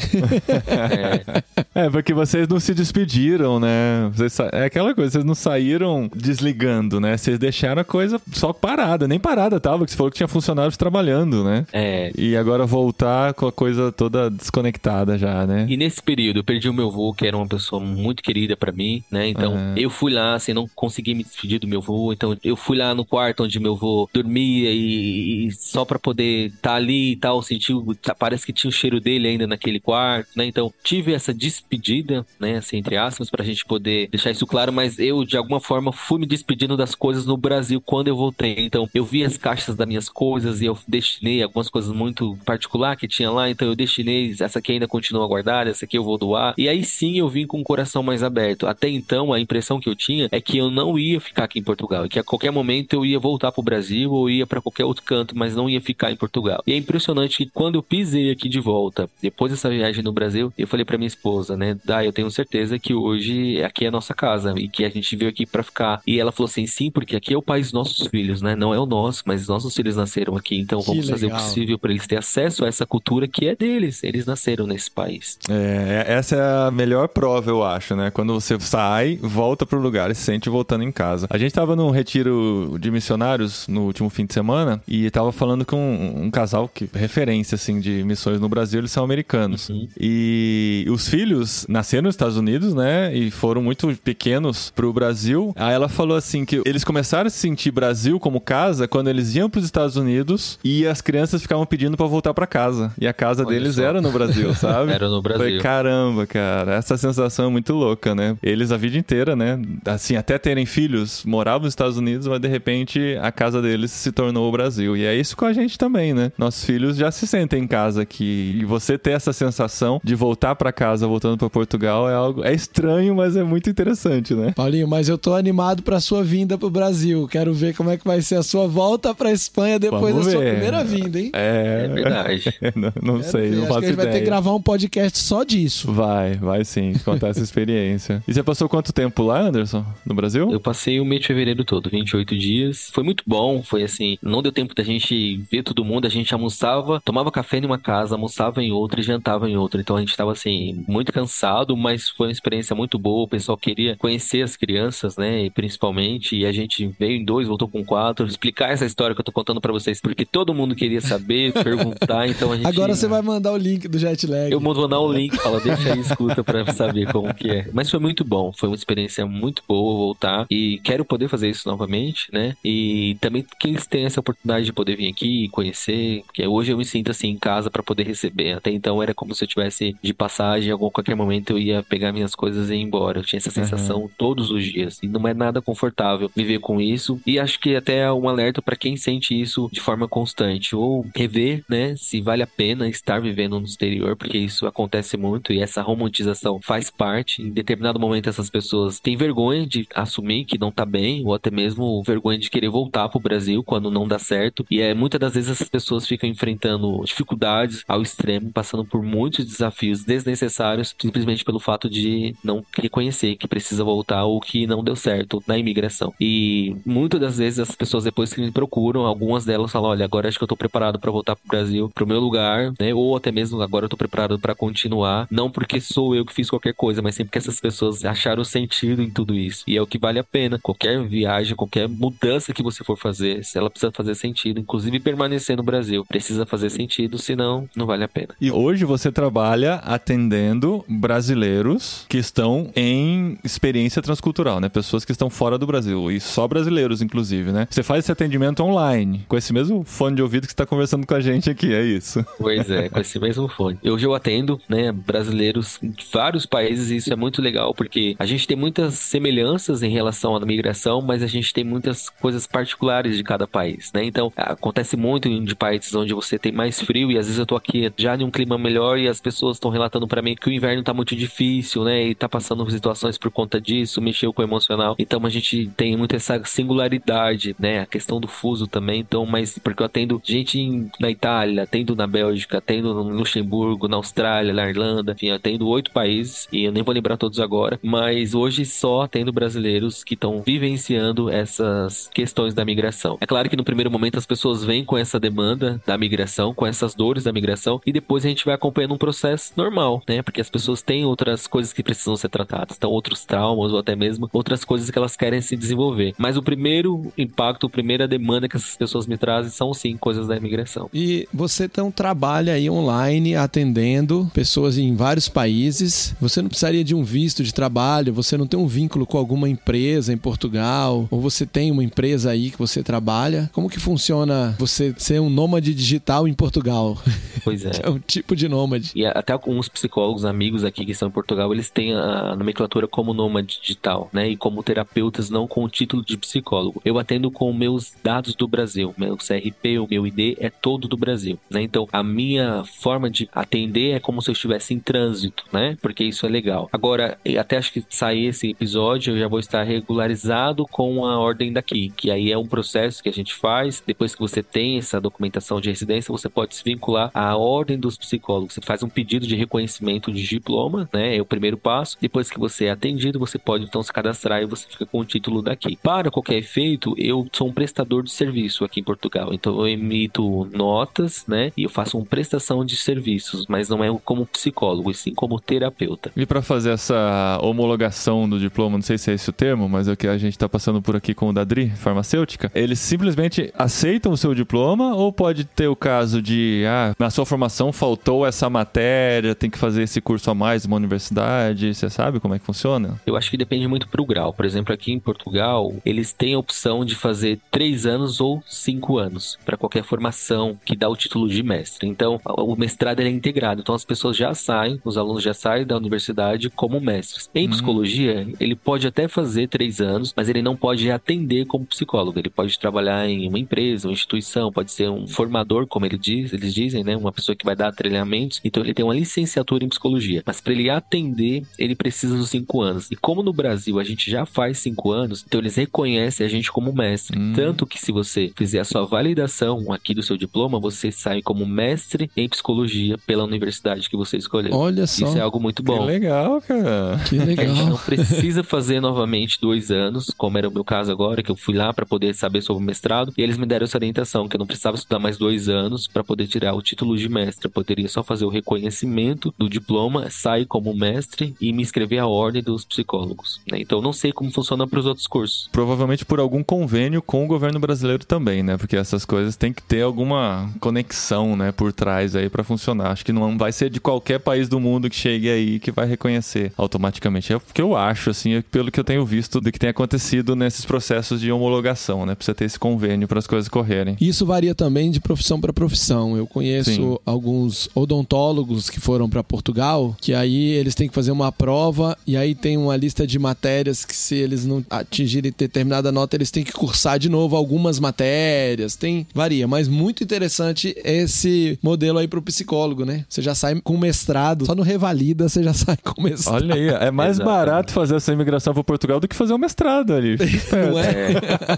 É, 1.74 1.86
É, 1.86 1.90
porque 1.90 2.12
vocês 2.12 2.46
não 2.48 2.58
se 2.60 2.74
despediram, 2.74 3.39
né? 3.60 4.10
Vocês 4.14 4.32
sa- 4.32 4.50
é 4.52 4.64
aquela 4.64 4.94
coisa, 4.94 5.10
vocês 5.12 5.24
não 5.24 5.34
saíram 5.34 6.10
desligando, 6.14 7.00
né? 7.00 7.16
Vocês 7.16 7.38
deixaram 7.38 7.80
a 7.82 7.84
coisa 7.84 8.20
só 8.32 8.52
parada, 8.52 9.06
nem 9.08 9.18
parada 9.18 9.58
tava, 9.60 9.78
porque 9.78 9.92
você 9.92 9.96
falou 9.96 10.10
que 10.10 10.16
tinha 10.16 10.28
funcionários 10.28 10.76
trabalhando, 10.76 11.44
né? 11.44 11.66
é. 11.72 12.10
E 12.16 12.36
agora 12.36 12.66
voltar 12.66 13.34
com 13.34 13.46
a 13.46 13.52
coisa 13.52 13.90
toda 13.92 14.30
desconectada 14.30 15.16
já, 15.18 15.46
né? 15.46 15.66
E 15.68 15.76
nesse 15.76 16.02
período 16.02 16.38
eu 16.40 16.44
perdi 16.44 16.68
o 16.68 16.74
meu 16.74 16.88
avô, 16.88 17.12
que 17.14 17.26
era 17.26 17.36
uma 17.36 17.46
pessoa 17.46 17.80
muito 17.80 18.22
querida 18.22 18.56
pra 18.56 18.72
mim, 18.72 19.02
né? 19.10 19.28
Então 19.28 19.54
eu 19.76 19.88
fui 19.90 20.12
lá, 20.12 20.34
assim, 20.34 20.52
não 20.52 20.68
consegui 20.74 21.14
me 21.14 21.24
despedir 21.24 21.58
do 21.58 21.66
meu 21.68 21.80
avô. 21.80 22.12
Então 22.12 22.36
eu 22.44 22.56
fui 22.56 22.76
lá 22.76 22.94
no 22.94 23.04
quarto 23.04 23.42
onde 23.44 23.58
meu 23.60 23.72
avô 23.74 24.08
dormia 24.12 24.70
e, 24.70 25.46
e 25.46 25.52
só 25.52 25.84
pra 25.84 25.98
poder 25.98 26.46
estar 26.48 26.74
ali 26.74 27.12
e 27.12 27.16
tal, 27.16 27.42
sentiu, 27.42 27.96
parece 28.18 28.44
que 28.46 28.52
tinha 28.52 28.68
o 28.68 28.72
cheiro 28.72 29.00
dele 29.00 29.28
ainda 29.28 29.46
naquele 29.46 29.80
quarto, 29.80 30.28
né? 30.36 30.44
Então 30.46 30.72
tive 30.84 31.12
essa 31.12 31.32
despedida, 31.32 32.26
né? 32.38 32.56
Assim, 32.58 32.76
entre 32.78 32.96
aspas, 32.96 33.29
pra 33.30 33.44
gente 33.44 33.64
poder 33.64 34.08
deixar 34.08 34.30
isso 34.30 34.46
claro, 34.46 34.72
mas 34.72 34.98
eu 34.98 35.24
de 35.24 35.36
alguma 35.36 35.60
forma 35.60 35.92
fui 35.92 36.18
me 36.18 36.26
despedindo 36.26 36.76
das 36.76 36.94
coisas 36.94 37.26
no 37.26 37.36
Brasil 37.36 37.80
quando 37.80 38.08
eu 38.08 38.16
voltei. 38.16 38.54
Então 38.58 38.88
eu 38.94 39.04
vi 39.04 39.24
as 39.24 39.36
caixas 39.36 39.76
das 39.76 39.86
minhas 39.86 40.08
coisas 40.08 40.60
e 40.60 40.66
eu 40.66 40.78
destinei 40.86 41.42
algumas 41.42 41.68
coisas 41.68 41.92
muito 41.92 42.36
particular 42.44 42.96
que 42.96 43.08
tinha 43.08 43.30
lá, 43.30 43.50
então 43.50 43.68
eu 43.68 43.74
destinei, 43.74 44.34
essa 44.40 44.58
aqui 44.58 44.72
ainda 44.72 44.88
continua 44.88 45.26
guardada, 45.26 45.70
essa 45.70 45.84
aqui 45.84 45.96
eu 45.96 46.04
vou 46.04 46.18
doar. 46.18 46.54
E 46.58 46.68
aí 46.68 46.84
sim 46.84 47.18
eu 47.18 47.28
vim 47.28 47.46
com 47.46 47.60
o 47.60 47.64
coração 47.64 48.02
mais 48.02 48.22
aberto. 48.22 48.66
Até 48.66 48.88
então 48.88 49.32
a 49.32 49.40
impressão 49.40 49.80
que 49.80 49.88
eu 49.88 49.94
tinha 49.94 50.28
é 50.30 50.40
que 50.40 50.58
eu 50.58 50.70
não 50.70 50.98
ia 50.98 51.20
ficar 51.20 51.44
aqui 51.44 51.58
em 51.58 51.62
Portugal, 51.62 52.08
que 52.08 52.18
a 52.18 52.24
qualquer 52.24 52.50
momento 52.50 52.94
eu 52.94 53.04
ia 53.04 53.18
voltar 53.18 53.52
pro 53.52 53.62
Brasil 53.62 54.12
ou 54.12 54.28
ia 54.28 54.46
pra 54.46 54.60
qualquer 54.60 54.84
outro 54.84 55.04
canto, 55.04 55.36
mas 55.36 55.54
não 55.54 55.68
ia 55.68 55.80
ficar 55.80 56.10
em 56.10 56.16
Portugal. 56.16 56.62
E 56.66 56.72
é 56.72 56.76
impressionante 56.76 57.38
que 57.38 57.50
quando 57.50 57.76
eu 57.76 57.82
pisei 57.82 58.30
aqui 58.30 58.48
de 58.48 58.60
volta, 58.60 59.08
depois 59.22 59.52
dessa 59.52 59.68
viagem 59.68 60.02
no 60.02 60.12
Brasil, 60.12 60.52
eu 60.58 60.66
falei 60.66 60.84
pra 60.84 60.98
minha 60.98 61.06
esposa, 61.06 61.56
né, 61.56 61.78
Dai, 61.84 62.06
eu 62.06 62.12
tenho 62.12 62.30
certeza 62.30 62.78
que 62.78 62.94
hoje 62.94 63.19
aqui 63.64 63.84
é 63.84 63.88
a 63.88 63.90
nossa 63.90 64.14
casa 64.14 64.54
e 64.56 64.68
que 64.68 64.84
a 64.84 64.88
gente 64.88 65.14
veio 65.16 65.30
aqui 65.30 65.46
pra 65.46 65.62
ficar. 65.62 66.00
E 66.06 66.18
ela 66.18 66.32
falou 66.32 66.48
assim, 66.48 66.66
sim, 66.66 66.90
porque 66.90 67.16
aqui 67.16 67.34
é 67.34 67.36
o 67.36 67.42
país 67.42 67.66
dos 67.66 67.72
nossos 67.72 68.06
filhos, 68.08 68.42
né? 68.42 68.54
Não 68.56 68.74
é 68.74 68.78
o 68.78 68.86
nosso, 68.86 69.22
mas 69.26 69.46
nossos 69.48 69.74
filhos 69.74 69.96
nasceram 69.96 70.36
aqui, 70.36 70.58
então 70.58 70.80
Que 70.80 70.86
vamos 70.86 71.08
fazer 71.08 71.26
o 71.26 71.30
possível 71.30 71.78
pra 71.78 71.90
eles 71.90 72.06
terem 72.06 72.18
acesso 72.18 72.64
a 72.64 72.68
essa 72.68 72.86
cultura 72.86 73.26
que 73.26 73.46
é 73.46 73.54
deles. 73.54 74.02
Eles 74.02 74.26
nasceram 74.26 74.66
nesse 74.66 74.90
país. 74.90 75.38
É, 75.48 76.04
essa 76.08 76.36
é 76.36 76.68
a 76.68 76.70
melhor 76.70 77.08
prova, 77.08 77.50
eu 77.50 77.62
acho, 77.64 77.94
né? 77.96 78.10
Quando 78.10 78.32
você 78.32 78.58
sai, 78.60 79.18
volta 79.20 79.64
pro 79.66 79.80
lugar 79.80 80.10
e 80.10 80.14
se 80.14 80.22
sente 80.22 80.48
voltando 80.48 80.84
em 80.84 80.92
casa. 80.92 81.26
A 81.30 81.38
gente 81.38 81.52
tava 81.52 81.74
num 81.74 81.90
retiro 81.90 82.76
de 82.80 82.90
missionários 82.90 83.66
no 83.68 83.82
último 83.82 84.08
fim 84.10 84.26
de 84.26 84.34
semana 84.34 84.82
e 84.86 85.10
tava 85.10 85.32
falando 85.32 85.64
com 85.64 85.76
um, 85.76 86.24
um 86.24 86.30
casal 86.30 86.68
que 86.68 86.88
referência 86.92 87.54
assim 87.54 87.80
de 87.80 88.02
missões 88.04 88.40
no 88.40 88.48
Brasil, 88.48 88.80
eles 88.80 88.90
são 88.90 89.04
americanos. 89.04 89.68
Uhum. 89.68 89.88
E 89.98 90.84
os 90.88 91.08
filhos 91.08 91.66
nasceram 91.68 92.04
nos 92.04 92.14
Estados 92.14 92.36
Unidos, 92.36 92.74
né? 92.74 93.09
E 93.12 93.30
foram 93.30 93.62
muito 93.62 93.88
pequenos 94.02 94.70
pro 94.74 94.92
Brasil. 94.92 95.52
Aí 95.56 95.74
ela 95.74 95.88
falou 95.88 96.16
assim 96.16 96.44
que 96.44 96.62
eles 96.64 96.84
começaram 96.84 97.26
a 97.26 97.30
se 97.30 97.38
sentir 97.38 97.70
Brasil 97.70 98.18
como 98.18 98.40
casa 98.40 98.86
quando 98.88 99.08
eles 99.08 99.34
iam 99.34 99.48
pros 99.48 99.64
Estados 99.64 99.96
Unidos 99.96 100.58
e 100.64 100.86
as 100.86 101.00
crianças 101.00 101.42
ficavam 101.42 101.66
pedindo 101.66 101.96
pra 101.96 102.06
voltar 102.06 102.34
pra 102.34 102.46
casa. 102.46 102.92
E 103.00 103.06
a 103.06 103.12
casa 103.12 103.44
Olha 103.44 103.58
deles 103.58 103.76
só. 103.76 103.82
era 103.82 104.00
no 104.00 104.10
Brasil, 104.10 104.54
sabe? 104.56 104.92
Era 104.92 105.08
no 105.08 105.22
Brasil. 105.22 105.44
Falei, 105.44 105.58
caramba, 105.60 106.26
cara, 106.26 106.74
essa 106.74 106.96
sensação 106.96 107.46
é 107.46 107.50
muito 107.50 107.72
louca, 107.74 108.14
né? 108.14 108.36
Eles 108.42 108.72
a 108.72 108.76
vida 108.76 108.96
inteira, 108.96 109.34
né? 109.36 109.60
Assim, 109.84 110.16
até 110.16 110.38
terem 110.38 110.66
filhos, 110.66 111.24
moravam 111.24 111.64
nos 111.64 111.72
Estados 111.72 111.96
Unidos, 111.96 112.26
mas 112.26 112.40
de 112.40 112.48
repente 112.48 113.16
a 113.20 113.30
casa 113.32 113.60
deles 113.62 113.90
se 113.90 114.12
tornou 114.12 114.48
o 114.48 114.52
Brasil. 114.52 114.96
E 114.96 115.04
é 115.04 115.14
isso 115.14 115.36
com 115.36 115.44
a 115.44 115.52
gente 115.52 115.76
também, 115.78 116.12
né? 116.14 116.32
Nossos 116.38 116.64
filhos 116.64 116.96
já 116.96 117.10
se 117.10 117.26
sentem 117.26 117.62
em 117.64 117.66
casa 117.66 118.02
aqui. 118.02 118.56
E 118.60 118.64
você 118.64 118.98
ter 118.98 119.12
essa 119.12 119.32
sensação 119.32 120.00
de 120.02 120.14
voltar 120.14 120.54
pra 120.56 120.72
casa, 120.72 121.06
voltando 121.06 121.38
pra 121.38 121.50
Portugal, 121.50 122.08
é 122.08 122.14
algo. 122.14 122.44
É 122.44 122.52
estranho, 122.52 122.99
mas 123.14 123.36
é 123.36 123.42
muito 123.42 123.70
interessante, 123.70 124.34
né? 124.34 124.52
Paulinho, 124.54 124.86
mas 124.86 125.08
eu 125.08 125.16
tô 125.16 125.34
animado 125.34 125.82
pra 125.82 126.00
sua 126.00 126.22
vinda 126.22 126.58
pro 126.58 126.70
Brasil. 126.70 127.26
Quero 127.28 127.52
ver 127.54 127.74
como 127.74 127.90
é 127.90 127.96
que 127.96 128.06
vai 128.06 128.20
ser 128.20 128.36
a 128.36 128.42
sua 128.42 128.66
volta 128.66 129.14
pra 129.14 129.32
Espanha 129.32 129.78
depois 129.78 130.12
Vamos 130.12 130.26
da 130.26 130.32
sua 130.32 130.40
ver. 130.40 130.52
primeira 130.52 130.84
vinda, 130.84 131.18
hein? 131.18 131.30
É. 131.34 131.84
É 131.84 131.88
verdade. 131.88 132.54
não 132.76 132.92
não 133.02 133.18
Quero 133.20 133.30
sei, 133.30 133.50
ver. 133.50 133.56
não 133.56 133.64
Acho 133.64 133.68
faço 133.68 133.80
que 133.80 133.86
a 133.86 133.88
gente 133.88 133.96
vai 133.96 134.10
ter 134.10 134.18
que 134.20 134.24
gravar 134.26 134.54
um 134.54 134.62
podcast 134.62 135.18
só 135.18 135.42
disso. 135.44 135.92
Vai, 135.92 136.34
vai 136.34 136.64
sim, 136.64 136.92
contar 137.04 137.28
essa 137.28 137.40
experiência. 137.40 138.22
E 138.26 138.32
você 138.34 138.42
passou 138.42 138.68
quanto 138.68 138.92
tempo 138.92 139.22
lá, 139.22 139.40
Anderson? 139.40 139.84
No 140.04 140.14
Brasil? 140.14 140.50
Eu 140.50 140.60
passei 140.60 141.00
o 141.00 141.04
mês 141.04 141.22
de 141.22 141.26
fevereiro 141.28 141.64
todo, 141.64 141.88
28 141.90 142.36
dias. 142.36 142.90
Foi 142.92 143.02
muito 143.02 143.24
bom, 143.26 143.62
foi 143.62 143.82
assim, 143.82 144.18
não 144.22 144.42
deu 144.42 144.52
tempo 144.52 144.74
da 144.74 144.82
gente 144.82 145.36
ver 145.50 145.62
todo 145.62 145.84
mundo, 145.84 146.06
a 146.06 146.10
gente 146.10 146.32
almoçava, 146.32 147.00
tomava 147.04 147.30
café 147.30 147.58
em 147.58 147.64
uma 147.64 147.78
casa, 147.78 148.14
almoçava 148.14 148.62
em 148.62 148.72
outra 148.72 149.00
e 149.00 149.02
jantava 149.04 149.48
em 149.48 149.56
outra. 149.56 149.80
Então 149.80 149.96
a 149.96 150.00
gente 150.00 150.16
tava 150.16 150.32
assim, 150.32 150.84
muito 150.88 151.12
cansado, 151.12 151.76
mas 151.76 152.08
foi 152.08 152.28
uma 152.28 152.32
experiência 152.32 152.74
muito 152.74 152.89
boa. 152.98 153.24
O 153.24 153.28
pessoal 153.28 153.56
queria 153.56 153.96
conhecer 153.96 154.42
as 154.42 154.56
crianças, 154.56 155.16
né, 155.16 155.44
e 155.44 155.50
principalmente, 155.50 156.36
e 156.36 156.46
a 156.46 156.52
gente 156.52 156.86
veio 156.98 157.20
em 157.20 157.24
dois, 157.24 157.48
voltou 157.48 157.68
com 157.68 157.84
quatro, 157.84 158.26
explicar 158.26 158.70
essa 158.70 158.84
história 158.84 159.14
que 159.14 159.20
eu 159.20 159.24
tô 159.24 159.32
contando 159.32 159.60
pra 159.60 159.72
vocês, 159.72 160.00
porque 160.00 160.24
todo 160.24 160.54
mundo 160.54 160.74
queria 160.74 161.00
saber, 161.00 161.52
perguntar, 161.62 162.28
então 162.28 162.52
a 162.52 162.56
gente 162.56 162.66
Agora 162.66 162.94
você 162.94 163.06
vai 163.06 163.22
mandar 163.22 163.52
o 163.52 163.56
link 163.56 163.88
do 163.88 163.98
jet 163.98 164.26
lag. 164.26 164.50
eu 164.50 164.60
vou 164.60 164.74
mandar 164.74 165.00
um 165.00 165.12
link, 165.12 165.36
fala, 165.36 165.60
deixa 165.60 165.92
aí, 165.92 166.00
escuta 166.00 166.42
pra 166.42 166.70
saber 166.72 167.12
como 167.12 167.32
que 167.34 167.50
é. 167.50 167.68
Mas 167.72 167.90
foi 167.90 168.00
muito 168.00 168.24
bom, 168.24 168.52
foi 168.52 168.68
uma 168.68 168.76
experiência 168.76 169.26
muito 169.26 169.62
boa 169.66 169.96
voltar 169.96 170.46
e 170.50 170.80
quero 170.82 171.04
poder 171.04 171.28
fazer 171.28 171.50
isso 171.50 171.68
novamente, 171.68 172.32
né? 172.32 172.56
E 172.64 173.16
também 173.20 173.44
que 173.58 173.68
eles 173.68 173.86
tenham 173.86 174.06
essa 174.06 174.20
oportunidade 174.20 174.66
de 174.66 174.72
poder 174.72 174.96
vir 174.96 175.08
aqui 175.08 175.44
e 175.44 175.48
conhecer, 175.48 176.22
porque 176.26 176.46
hoje 176.46 176.72
eu 176.72 176.78
me 176.78 176.84
sinto 176.84 177.10
assim 177.10 177.28
em 177.28 177.38
casa 177.38 177.70
pra 177.70 177.82
poder 177.82 178.06
receber. 178.06 178.52
Até 178.52 178.70
então 178.70 179.02
era 179.02 179.14
como 179.14 179.34
se 179.34 179.44
eu 179.44 179.48
tivesse 179.48 179.96
de 180.02 180.14
passagem, 180.14 180.72
a 180.72 180.76
qualquer 180.78 181.14
momento 181.14 181.50
eu 181.50 181.58
ia 181.58 181.82
pegar 181.82 182.12
minhas 182.12 182.34
coisas 182.34 182.70
e 182.70 182.74
ir 182.80 182.84
embora. 182.84 183.18
Eu 183.18 183.24
tinha 183.24 183.38
essa 183.38 183.50
sensação 183.50 184.10
todos 184.16 184.50
os 184.50 184.64
dias. 184.64 184.98
E 185.02 185.08
não 185.08 185.26
é 185.26 185.34
nada 185.34 185.60
confortável 185.60 186.30
viver 186.34 186.58
com 186.58 186.80
isso. 186.80 187.20
E 187.26 187.38
acho 187.38 187.58
que 187.60 187.76
até 187.76 188.00
é 188.00 188.12
um 188.12 188.28
alerta 188.28 188.62
para 188.62 188.76
quem 188.76 188.96
sente 188.96 189.38
isso 189.38 189.68
de 189.72 189.80
forma 189.80 190.08
constante. 190.08 190.74
Ou 190.74 191.06
rever, 191.14 191.64
né, 191.68 191.94
se 191.96 192.20
vale 192.20 192.42
a 192.42 192.46
pena 192.46 192.88
estar 192.88 193.20
vivendo 193.20 193.58
no 193.58 193.66
exterior, 193.66 194.16
porque 194.16 194.38
isso 194.38 194.66
acontece 194.66 195.16
muito 195.16 195.52
e 195.52 195.60
essa 195.60 195.82
romantização 195.82 196.60
faz 196.62 196.90
parte. 196.90 197.42
Em 197.42 197.50
determinado 197.50 198.00
momento, 198.00 198.28
essas 198.28 198.50
pessoas 198.50 199.00
têm 199.00 199.16
vergonha 199.16 199.66
de 199.66 199.86
assumir 199.94 200.44
que 200.44 200.58
não 200.58 200.70
tá 200.70 200.84
bem, 200.84 201.24
ou 201.24 201.34
até 201.34 201.50
mesmo 201.50 202.02
vergonha 202.02 202.38
de 202.38 202.50
querer 202.50 202.68
voltar 202.68 203.08
pro 203.08 203.20
Brasil 203.20 203.62
quando 203.62 203.90
não 203.90 204.06
dá 204.06 204.18
certo. 204.18 204.64
E 204.70 204.80
é 204.80 204.94
muitas 204.94 205.20
das 205.20 205.34
vezes 205.34 205.50
essas 205.50 205.68
pessoas 205.68 206.06
ficam 206.06 206.28
enfrentando 206.28 207.02
dificuldades 207.04 207.84
ao 207.86 208.02
extremo, 208.02 208.52
passando 208.52 208.84
por 208.84 209.02
muitos 209.02 209.44
desafios 209.44 210.04
desnecessários, 210.04 210.94
simplesmente 210.98 211.44
pelo 211.44 211.60
fato 211.60 211.88
de 211.88 212.34
não 212.42 212.59
reconhecer 212.76 213.36
que 213.36 213.48
precisa 213.48 213.84
voltar 213.84 214.24
ou 214.24 214.40
que 214.40 214.66
não 214.66 214.82
deu 214.82 214.96
certo 214.96 215.42
na 215.46 215.58
imigração. 215.58 216.12
E 216.20 216.76
muitas 216.84 217.20
das 217.20 217.38
vezes 217.38 217.58
as 217.58 217.74
pessoas 217.74 218.04
depois 218.04 218.32
que 218.32 218.40
me 218.40 218.50
procuram, 218.50 219.06
algumas 219.06 219.44
delas 219.44 219.72
falam: 219.72 219.90
olha, 219.90 220.04
agora 220.04 220.28
acho 220.28 220.38
que 220.38 220.44
eu 220.44 220.48
tô 220.48 220.56
preparado 220.56 220.98
para 220.98 221.10
voltar 221.10 221.36
pro 221.36 221.48
Brasil, 221.48 221.90
pro 221.94 222.06
meu 222.06 222.20
lugar, 222.20 222.72
né? 222.78 222.94
Ou 222.94 223.16
até 223.16 223.30
mesmo 223.30 223.60
agora 223.60 223.84
eu 223.86 223.88
tô 223.88 223.96
preparado 223.96 224.38
para 224.38 224.54
continuar, 224.54 225.26
não 225.30 225.50
porque 225.50 225.80
sou 225.80 226.14
eu 226.14 226.24
que 226.24 226.34
fiz 226.34 226.48
qualquer 226.48 226.74
coisa, 226.74 227.02
mas 227.02 227.14
sempre 227.14 227.32
que 227.32 227.38
essas 227.38 227.60
pessoas 227.60 228.04
acharam 228.04 228.44
sentido 228.44 229.02
em 229.02 229.10
tudo 229.10 229.34
isso. 229.34 229.64
E 229.66 229.76
é 229.76 229.82
o 229.82 229.86
que 229.86 229.98
vale 229.98 230.18
a 230.18 230.24
pena. 230.24 230.58
Qualquer 230.62 231.02
viagem, 231.06 231.56
qualquer 231.56 231.88
mudança 231.88 232.52
que 232.52 232.62
você 232.62 232.84
for 232.84 232.96
fazer, 232.96 233.42
ela 233.54 233.70
precisa 233.70 233.92
fazer 233.92 234.14
sentido, 234.14 234.60
inclusive 234.60 235.00
permanecer 235.00 235.56
no 235.56 235.62
Brasil, 235.62 236.04
precisa 236.06 236.46
fazer 236.46 236.70
sentido, 236.70 237.18
senão 237.18 237.68
não 237.74 237.86
vale 237.86 238.04
a 238.04 238.08
pena. 238.08 238.34
E 238.40 238.50
hoje 238.50 238.84
você 238.84 239.10
trabalha 239.10 239.74
atendendo 239.76 240.84
brasileiros 240.88 242.06
que 242.08 242.18
estão 242.18 242.49
em 242.74 243.38
experiência 243.44 244.02
transcultural, 244.02 244.60
né? 244.60 244.68
Pessoas 244.68 245.04
que 245.04 245.12
estão 245.12 245.30
fora 245.30 245.58
do 245.58 245.66
Brasil. 245.66 246.10
E 246.10 246.20
só 246.20 246.46
brasileiros, 246.46 247.02
inclusive, 247.02 247.52
né? 247.52 247.66
Você 247.70 247.82
faz 247.82 248.04
esse 248.04 248.12
atendimento 248.12 248.62
online, 248.62 249.24
com 249.28 249.36
esse 249.36 249.52
mesmo 249.52 249.84
fone 249.84 250.16
de 250.16 250.22
ouvido 250.22 250.46
que 250.46 250.52
está 250.52 250.66
conversando 250.66 251.06
com 251.06 251.14
a 251.14 251.20
gente 251.20 251.50
aqui, 251.50 251.72
é 251.74 251.82
isso. 251.82 252.24
Pois 252.38 252.70
é, 252.70 252.88
com 252.88 253.00
esse 253.00 253.18
mesmo 253.18 253.48
fone. 253.48 253.78
Hoje 253.84 254.06
eu 254.06 254.14
atendo, 254.14 254.60
né, 254.68 254.92
brasileiros 254.92 255.78
em 255.82 255.94
vários 256.12 256.46
países 256.46 256.90
e 256.90 256.96
isso 256.96 257.12
é 257.12 257.16
muito 257.16 257.42
legal, 257.42 257.74
porque 257.74 258.14
a 258.18 258.26
gente 258.26 258.46
tem 258.46 258.56
muitas 258.56 258.94
semelhanças 258.94 259.82
em 259.82 259.90
relação 259.90 260.34
à 260.36 260.40
migração, 260.40 261.00
mas 261.00 261.22
a 261.22 261.26
gente 261.26 261.52
tem 261.52 261.64
muitas 261.64 262.08
coisas 262.08 262.46
particulares 262.46 263.16
de 263.16 263.22
cada 263.22 263.46
país, 263.46 263.90
né? 263.92 264.04
Então, 264.04 264.32
acontece 264.36 264.96
muito 264.96 265.28
de 265.44 265.54
países 265.54 265.94
onde 265.94 266.14
você 266.14 266.38
tem 266.38 266.52
mais 266.52 266.80
frio 266.80 267.10
e 267.10 267.18
às 267.18 267.26
vezes 267.26 267.38
eu 267.38 267.46
tô 267.46 267.56
aqui 267.56 267.92
já 267.96 268.16
em 268.16 268.24
um 268.24 268.30
clima 268.30 268.58
melhor 268.58 268.98
e 268.98 269.08
as 269.08 269.20
pessoas 269.20 269.56
estão 269.56 269.70
relatando 269.70 270.06
para 270.06 270.22
mim 270.22 270.34
que 270.34 270.48
o 270.48 270.52
inverno 270.52 270.82
tá 270.82 270.94
muito 270.94 271.14
difícil, 271.14 271.84
né? 271.84 272.08
E 272.08 272.14
tá 272.14 272.28
situações 272.40 273.18
por 273.18 273.30
conta 273.30 273.60
disso, 273.60 274.00
mexeu 274.00 274.32
com 274.32 274.42
o 274.42 274.44
emocional. 274.44 274.94
Então, 274.98 275.24
a 275.24 275.30
gente 275.30 275.70
tem 275.76 275.96
muito 275.96 276.14
essa 276.16 276.42
singularidade, 276.44 277.54
né? 277.58 277.80
A 277.80 277.86
questão 277.86 278.20
do 278.20 278.28
fuso 278.28 278.66
também, 278.66 279.00
então, 279.00 279.26
mas 279.26 279.58
porque 279.58 279.82
eu 279.82 279.86
atendo 279.86 280.20
gente 280.24 280.58
em, 280.58 280.90
na 280.98 281.10
Itália, 281.10 281.64
atendo 281.64 281.94
na 281.94 282.06
Bélgica, 282.06 282.58
atendo 282.58 282.94
no 282.94 283.02
Luxemburgo, 283.10 283.88
na 283.88 283.96
Austrália, 283.96 284.52
na 284.52 284.68
Irlanda, 284.68 285.12
enfim, 285.12 285.30
atendo 285.30 285.68
oito 285.68 285.90
países 285.90 286.48
e 286.52 286.64
eu 286.64 286.72
nem 286.72 286.82
vou 286.82 286.94
lembrar 286.94 287.16
todos 287.16 287.40
agora, 287.40 287.78
mas 287.82 288.34
hoje 288.34 288.64
só 288.64 289.02
atendo 289.02 289.32
brasileiros 289.32 290.02
que 290.02 290.14
estão 290.14 290.42
vivenciando 290.42 291.28
essas 291.28 292.08
questões 292.14 292.54
da 292.54 292.64
migração. 292.64 293.18
É 293.20 293.26
claro 293.26 293.48
que 293.48 293.56
no 293.56 293.64
primeiro 293.64 293.90
momento 293.90 294.18
as 294.18 294.26
pessoas 294.26 294.64
vêm 294.64 294.84
com 294.84 294.96
essa 294.96 295.20
demanda 295.20 295.80
da 295.86 295.98
migração, 295.98 296.54
com 296.54 296.66
essas 296.66 296.94
dores 296.94 297.24
da 297.24 297.32
migração 297.32 297.80
e 297.84 297.92
depois 297.92 298.24
a 298.24 298.28
gente 298.28 298.44
vai 298.44 298.54
acompanhando 298.54 298.94
um 298.94 298.98
processo 298.98 299.52
normal, 299.56 300.02
né? 300.08 300.22
Porque 300.22 300.40
as 300.40 300.50
pessoas 300.50 300.82
têm 300.82 301.04
outras 301.04 301.46
coisas 301.46 301.72
que 301.72 301.82
precisam 301.82 302.16
ser 302.16 302.28
tratadas, 302.30 302.76
então 302.76 302.90
outros 302.90 303.24
traumas 303.24 303.72
ou 303.72 303.78
até 303.78 303.94
mesmo 303.94 304.28
outras 304.32 304.64
coisas 304.64 304.90
que 304.90 304.98
elas 304.98 305.16
querem 305.16 305.40
se 305.40 305.56
desenvolver. 305.56 306.14
Mas 306.16 306.36
o 306.36 306.42
primeiro 306.42 307.12
impacto, 307.16 307.66
a 307.66 307.70
primeira 307.70 308.06
demanda 308.06 308.48
que 308.48 308.56
essas 308.56 308.76
pessoas 308.76 309.06
me 309.06 309.18
trazem 309.18 309.50
são 309.50 309.74
sim 309.74 309.96
coisas 309.96 310.26
da 310.26 310.36
imigração. 310.36 310.88
E 310.94 311.28
você 311.32 311.64
então 311.64 311.90
trabalha 311.90 312.54
aí 312.54 312.70
online 312.70 313.34
atendendo 313.36 314.30
pessoas 314.32 314.78
em 314.78 314.94
vários 314.94 315.28
países. 315.28 316.14
Você 316.20 316.40
não 316.40 316.48
precisaria 316.48 316.84
de 316.84 316.94
um 316.94 317.02
visto 317.02 317.42
de 317.42 317.52
trabalho, 317.52 318.12
você 318.12 318.36
não 318.36 318.46
tem 318.46 318.58
um 318.58 318.66
vínculo 318.66 319.06
com 319.06 319.18
alguma 319.18 319.48
empresa 319.48 320.12
em 320.12 320.18
Portugal, 320.18 321.08
ou 321.10 321.20
você 321.20 321.44
tem 321.44 321.70
uma 321.70 321.84
empresa 321.84 322.30
aí 322.30 322.50
que 322.50 322.58
você 322.58 322.82
trabalha. 322.82 323.50
Como 323.52 323.68
que 323.68 323.78
funciona 323.78 324.54
você 324.58 324.94
ser 324.96 325.20
um 325.20 325.30
nômade 325.30 325.74
digital 325.74 326.28
em 326.28 326.34
Portugal? 326.34 326.98
Pois 327.44 327.64
é. 327.64 327.70
é 327.82 327.90
um 327.90 327.98
tipo 327.98 328.36
de 328.36 328.48
nômade. 328.48 328.92
E 328.94 329.04
até 329.04 329.32
alguns 329.32 329.68
psicólogos 329.68 330.24
amigos 330.24 330.64
aqui 330.64 330.84
que 330.84 330.92
estão 330.92 331.08
em 331.08 331.12
Portugal, 331.12 331.52
eles 331.52 331.70
têm 331.70 331.94
a 331.94 332.19
nomenclatura 332.36 332.86
como 332.86 333.14
nômade 333.14 333.60
digital, 333.60 334.08
né? 334.12 334.28
E 334.28 334.36
como 334.36 334.62
terapeutas, 334.62 335.30
não 335.30 335.46
com 335.46 335.64
o 335.64 335.68
título 335.68 336.04
de 336.04 336.16
psicólogo. 336.16 336.80
Eu 336.84 336.98
atendo 336.98 337.30
com 337.30 337.52
meus 337.52 337.92
dados 338.02 338.34
do 338.34 338.46
Brasil, 338.46 338.94
meu 338.96 339.16
CRP, 339.16 339.78
o 339.78 339.88
meu 339.88 340.06
ID 340.06 340.36
é 340.38 340.50
todo 340.50 340.88
do 340.88 340.96
Brasil, 340.96 341.38
né? 341.50 341.62
Então, 341.62 341.88
a 341.92 342.02
minha 342.02 342.64
forma 342.64 343.10
de 343.10 343.28
atender 343.32 343.92
é 343.92 344.00
como 344.00 344.22
se 344.22 344.30
eu 344.30 344.32
estivesse 344.32 344.74
em 344.74 344.78
trânsito, 344.78 345.44
né? 345.52 345.76
Porque 345.80 346.04
isso 346.04 346.26
é 346.26 346.28
legal. 346.28 346.68
Agora, 346.72 347.18
até 347.38 347.56
acho 347.56 347.72
que 347.72 347.84
sair 347.88 348.26
esse 348.26 348.50
episódio, 348.50 349.14
eu 349.14 349.18
já 349.18 349.28
vou 349.28 349.38
estar 349.38 349.62
regularizado 349.62 350.66
com 350.66 351.04
a 351.04 351.18
ordem 351.18 351.52
daqui, 351.52 351.92
que 351.96 352.10
aí 352.10 352.30
é 352.32 352.38
um 352.38 352.46
processo 352.46 353.02
que 353.02 353.08
a 353.08 353.12
gente 353.12 353.34
faz. 353.34 353.82
Depois 353.86 354.14
que 354.14 354.20
você 354.20 354.42
tem 354.42 354.78
essa 354.78 355.00
documentação 355.00 355.60
de 355.60 355.68
residência, 355.68 356.12
você 356.12 356.28
pode 356.28 356.54
se 356.54 356.64
vincular 356.64 357.10
à 357.14 357.36
ordem 357.36 357.78
dos 357.78 357.96
psicólogos. 357.96 358.54
Você 358.54 358.60
faz 358.60 358.82
um 358.82 358.88
pedido 358.88 359.26
de 359.26 359.36
reconhecimento 359.36 360.12
de 360.12 360.22
diploma, 360.22 360.88
né? 360.92 361.16
É 361.16 361.20
o 361.20 361.24
primeiro 361.24 361.56
passo. 361.56 361.96
Depois 362.10 362.28
que 362.28 362.40
você 362.40 362.64
é 362.64 362.70
atendido, 362.72 363.20
você 363.20 363.38
pode 363.38 363.66
então 363.66 363.80
se 363.84 363.92
cadastrar 363.92 364.42
e 364.42 364.44
você 364.44 364.66
fica 364.68 364.84
com 364.84 364.98
o 364.98 365.04
título 365.04 365.40
daqui. 365.40 365.78
Para 365.80 366.10
qualquer 366.10 366.38
efeito, 366.38 366.92
eu 366.98 367.24
sou 367.32 367.46
um 367.46 367.52
prestador 367.52 368.02
de 368.02 368.10
serviço 368.10 368.64
aqui 368.64 368.80
em 368.80 368.82
Portugal. 368.82 369.32
Então 369.32 369.60
eu 369.60 369.68
emito 369.68 370.48
notas, 370.52 371.24
né? 371.28 371.52
E 371.56 371.62
eu 371.62 371.70
faço 371.70 371.96
uma 371.96 372.04
prestação 372.04 372.64
de 372.64 372.76
serviços, 372.76 373.46
mas 373.48 373.68
não 373.68 373.84
é 373.84 373.96
como 374.04 374.26
psicólogo, 374.26 374.90
e 374.90 374.94
sim 374.94 375.14
como 375.14 375.38
terapeuta. 375.38 376.10
E 376.16 376.26
para 376.26 376.42
fazer 376.42 376.70
essa 376.70 377.38
homologação 377.44 378.28
do 378.28 378.40
diploma, 378.40 378.76
não 378.76 378.82
sei 378.82 378.98
se 378.98 379.12
é 379.12 379.14
esse 379.14 379.30
o 379.30 379.32
termo, 379.32 379.68
mas 379.68 379.86
é 379.86 379.92
o 379.92 379.96
que 379.96 380.08
a 380.08 380.18
gente 380.18 380.32
está 380.32 380.48
passando 380.48 380.82
por 380.82 380.96
aqui 380.96 381.14
com 381.14 381.28
o 381.28 381.32
Dadri, 381.32 381.70
farmacêutica, 381.70 382.50
eles 382.56 382.80
simplesmente 382.80 383.52
aceitam 383.56 384.10
o 384.10 384.16
seu 384.16 384.34
diploma 384.34 384.96
ou 384.96 385.12
pode 385.12 385.44
ter 385.44 385.68
o 385.68 385.76
caso 385.76 386.20
de, 386.20 386.64
ah, 386.66 386.92
na 386.98 387.08
sua 387.08 387.24
formação 387.24 387.72
faltou 387.72 388.26
essa 388.26 388.50
matéria, 388.50 389.32
tem 389.32 389.48
que 389.48 389.58
fazer 389.58 389.84
esse 389.84 390.00
curso 390.00 390.28
a 390.28 390.34
mais 390.34 390.64
numa 390.64 390.76
universidade, 390.76 391.72
você 391.72 391.88
sabe 391.88 391.99
como 392.20 392.34
é 392.34 392.38
que 392.38 392.44
funciona? 392.44 393.00
Eu 393.06 393.16
acho 393.16 393.30
que 393.30 393.36
depende 393.36 393.66
muito 393.66 393.88
pro 393.88 394.04
grau. 394.04 394.32
Por 394.32 394.44
exemplo, 394.44 394.72
aqui 394.72 394.92
em 394.92 394.98
Portugal, 394.98 395.74
eles 395.84 396.12
têm 396.12 396.34
a 396.34 396.38
opção 396.38 396.84
de 396.84 396.94
fazer 396.94 397.38
três 397.50 397.84
anos 397.84 398.20
ou 398.20 398.42
cinco 398.46 398.98
anos 398.98 399.38
para 399.44 399.56
qualquer 399.56 399.84
formação 399.84 400.58
que 400.64 400.74
dá 400.74 400.88
o 400.88 400.96
título 400.96 401.28
de 401.28 401.42
mestre. 401.42 401.86
Então, 401.86 402.20
o 402.24 402.56
mestrado 402.56 403.00
é 403.00 403.08
integrado. 403.08 403.60
Então, 403.60 403.74
as 403.74 403.84
pessoas 403.84 404.16
já 404.16 404.32
saem, 404.34 404.80
os 404.84 404.96
alunos 404.96 405.22
já 405.22 405.34
saem 405.34 405.66
da 405.66 405.76
universidade 405.76 406.48
como 406.48 406.80
mestres. 406.80 407.28
Em 407.34 407.48
psicologia, 407.48 408.26
ele 408.40 408.56
pode 408.56 408.86
até 408.86 409.06
fazer 409.06 409.48
três 409.48 409.80
anos, 409.80 410.14
mas 410.16 410.28
ele 410.28 410.40
não 410.40 410.56
pode 410.56 410.90
atender 410.90 411.44
como 411.46 411.66
psicólogo. 411.66 412.18
Ele 412.18 412.30
pode 412.30 412.58
trabalhar 412.58 413.06
em 413.08 413.28
uma 413.28 413.38
empresa, 413.38 413.88
uma 413.88 413.92
instituição, 413.92 414.50
pode 414.50 414.72
ser 414.72 414.88
um 414.88 415.06
formador, 415.06 415.66
como 415.66 415.84
ele 415.84 415.98
diz, 415.98 416.32
eles 416.32 416.54
dizem, 416.54 416.82
né? 416.82 416.96
Uma 416.96 417.12
pessoa 417.12 417.36
que 417.36 417.44
vai 417.44 417.54
dar 417.54 417.72
treinamentos. 417.72 418.40
Então, 418.42 418.62
ele 418.62 418.74
tem 418.74 418.84
uma 418.84 418.94
licenciatura 418.94 419.64
em 419.64 419.68
psicologia. 419.68 420.22
Mas 420.24 420.40
para 420.40 420.52
ele 420.52 420.70
atender, 420.70 421.42
ele 421.58 421.74
precisa 421.74 421.89
dos 421.90 422.28
cinco 422.30 422.60
anos. 422.62 422.90
E 422.90 422.96
como 422.96 423.22
no 423.22 423.32
Brasil 423.32 423.78
a 423.78 423.84
gente 423.84 424.10
já 424.10 424.24
faz 424.26 424.58
cinco 424.58 424.90
anos, 424.90 425.24
então 425.26 425.40
eles 425.40 425.56
reconhecem 425.56 426.24
a 426.26 426.28
gente 426.28 426.50
como 426.50 426.72
mestre. 426.72 427.18
Tanto 427.34 427.66
que 427.66 427.78
se 427.80 427.92
você 427.92 428.30
fizer 428.36 428.60
a 428.60 428.64
sua 428.64 428.84
validação 428.86 429.72
aqui 429.72 429.94
do 429.94 430.02
seu 430.02 430.16
diploma, 430.16 430.58
você 430.60 430.90
sai 430.92 431.22
como 431.22 431.46
mestre 431.46 432.10
em 432.16 432.28
psicologia 432.28 432.96
pela 433.06 433.24
universidade 433.24 433.88
que 433.88 433.96
você 433.96 434.16
escolheu. 434.16 434.54
Olha 434.54 434.86
só. 434.86 435.06
Isso 435.06 435.18
é 435.18 435.20
algo 435.20 435.40
muito 435.40 435.62
Que 435.62 435.66
bom. 435.66 435.84
legal, 435.84 436.40
cara. 436.42 436.98
Que 437.08 437.16
A 437.16 437.24
gente 437.26 437.36
legal. 437.36 437.66
não 437.66 437.76
precisa 437.78 438.42
fazer 438.44 438.80
novamente 438.80 439.38
dois 439.40 439.70
anos, 439.70 440.10
como 440.16 440.38
era 440.38 440.48
o 440.48 440.52
meu 440.52 440.64
caso 440.64 440.90
agora, 440.92 441.22
que 441.22 441.30
eu 441.30 441.36
fui 441.36 441.54
lá 441.54 441.72
para 441.72 441.86
poder 441.86 442.14
saber 442.14 442.42
sobre 442.42 442.62
o 442.62 442.66
mestrado, 442.66 443.12
e 443.16 443.22
eles 443.22 443.36
me 443.36 443.46
deram 443.46 443.64
essa 443.64 443.78
orientação, 443.78 444.28
que 444.28 444.36
eu 444.36 444.38
não 444.38 444.46
precisava 444.46 444.76
estudar 444.76 444.98
mais 444.98 445.16
dois 445.16 445.48
anos 445.48 445.86
para 445.86 446.04
poder 446.04 446.26
tirar 446.26 446.54
o 446.54 446.62
título 446.62 446.96
de 446.96 447.08
mestre. 447.08 447.46
Eu 447.46 447.50
poderia 447.50 447.88
só 447.88 448.02
fazer 448.02 448.24
o 448.24 448.28
reconhecimento 448.28 449.34
do 449.38 449.48
diploma, 449.48 450.10
sair 450.10 450.46
como 450.46 450.74
mestre 450.74 451.34
e 451.40 451.52
me 451.52 451.62
inscrever 451.70 452.00
à 452.00 452.06
ordem 452.06 452.42
dos 452.42 452.64
psicólogos. 452.64 453.40
né? 453.50 453.58
Então 453.60 453.80
não 453.80 453.92
sei 453.92 454.12
como 454.12 454.30
funciona 454.30 454.66
para 454.66 454.80
os 454.80 454.86
outros 454.86 455.06
cursos. 455.06 455.48
Provavelmente 455.52 456.04
por 456.04 456.18
algum 456.20 456.42
convênio 456.42 457.00
com 457.00 457.24
o 457.24 457.28
governo 457.28 457.58
brasileiro 457.60 458.04
também, 458.04 458.42
né? 458.42 458.56
Porque 458.56 458.76
essas 458.76 459.04
coisas 459.04 459.36
têm 459.36 459.52
que 459.52 459.62
ter 459.62 459.82
alguma 459.82 460.50
conexão, 460.60 461.36
né, 461.36 461.52
por 461.52 461.72
trás 461.72 462.16
aí 462.16 462.28
pra 462.28 462.42
funcionar. 462.42 462.90
Acho 462.90 463.04
que 463.04 463.12
não 463.12 463.38
vai 463.38 463.52
ser 463.52 463.70
de 463.70 463.80
qualquer 463.80 464.18
país 464.18 464.48
do 464.48 464.58
mundo 464.58 464.90
que 464.90 464.96
chegue 464.96 465.30
aí 465.30 465.60
que 465.60 465.70
vai 465.70 465.86
reconhecer 465.86 466.52
automaticamente. 466.56 467.32
É 467.32 467.36
o 467.36 467.40
que 467.40 467.62
eu 467.62 467.76
acho, 467.76 468.10
assim, 468.10 468.34
é 468.34 468.42
pelo 468.42 468.70
que 468.70 468.80
eu 468.80 468.84
tenho 468.84 469.04
visto 469.04 469.40
do 469.40 469.52
que 469.52 469.58
tem 469.58 469.70
acontecido 469.70 470.34
nesses 470.34 470.64
processos 470.64 471.20
de 471.20 471.30
homologação, 471.30 472.04
né? 472.04 472.14
Precisa 472.14 472.34
ter 472.34 472.44
esse 472.44 472.58
convênio 472.58 473.06
para 473.06 473.18
as 473.18 473.26
coisas 473.26 473.48
correrem. 473.48 473.96
Isso 474.00 474.26
varia 474.26 474.54
também 474.54 474.90
de 474.90 475.00
profissão 475.00 475.40
para 475.40 475.52
profissão. 475.52 476.16
Eu 476.16 476.26
conheço 476.26 476.70
Sim. 476.70 476.98
alguns 477.06 477.68
odontólogos 477.74 478.68
que 478.68 478.80
foram 478.80 479.08
para 479.08 479.22
Portugal, 479.22 479.96
que 480.00 480.14
aí 480.14 480.50
eles 480.52 480.74
têm 480.74 480.88
que 480.88 480.94
fazer 480.94 481.12
uma 481.12 481.30
prova 481.30 481.59
prova 481.60 481.96
e 482.06 482.16
aí 482.16 482.34
tem 482.34 482.56
uma 482.56 482.74
lista 482.74 483.06
de 483.06 483.18
matérias 483.18 483.84
que 483.84 483.94
se 483.94 484.14
eles 484.14 484.46
não 484.46 484.64
atingirem 484.70 485.32
determinada 485.36 485.92
nota, 485.92 486.16
eles 486.16 486.30
têm 486.30 486.42
que 486.42 486.52
cursar 486.52 486.98
de 486.98 487.10
novo 487.10 487.36
algumas 487.36 487.78
matérias. 487.78 488.76
Tem 488.76 489.06
varia, 489.14 489.46
mas 489.46 489.68
muito 489.68 490.02
interessante 490.02 490.74
esse 490.82 491.58
modelo 491.62 491.98
aí 491.98 492.08
pro 492.08 492.22
psicólogo, 492.22 492.86
né? 492.86 493.04
Você 493.08 493.20
já 493.20 493.34
sai 493.34 493.60
com 493.60 493.76
mestrado, 493.76 494.46
só 494.46 494.54
no 494.54 494.62
revalida 494.62 495.28
você 495.28 495.42
já 495.42 495.52
sai 495.52 495.76
com 495.76 496.02
mestrado. 496.02 496.42
Olha 496.42 496.54
aí, 496.54 496.68
é 496.68 496.90
mais 496.90 497.16
Exato. 497.16 497.28
barato 497.28 497.72
fazer 497.72 497.96
essa 497.96 498.12
imigração 498.12 498.54
para 498.54 498.64
Portugal 498.64 498.98
do 498.98 499.06
que 499.06 499.14
fazer 499.14 499.34
um 499.34 499.38
mestrado 499.38 499.92
ali. 499.92 500.16
Não 500.52 500.78
é? 500.78 501.12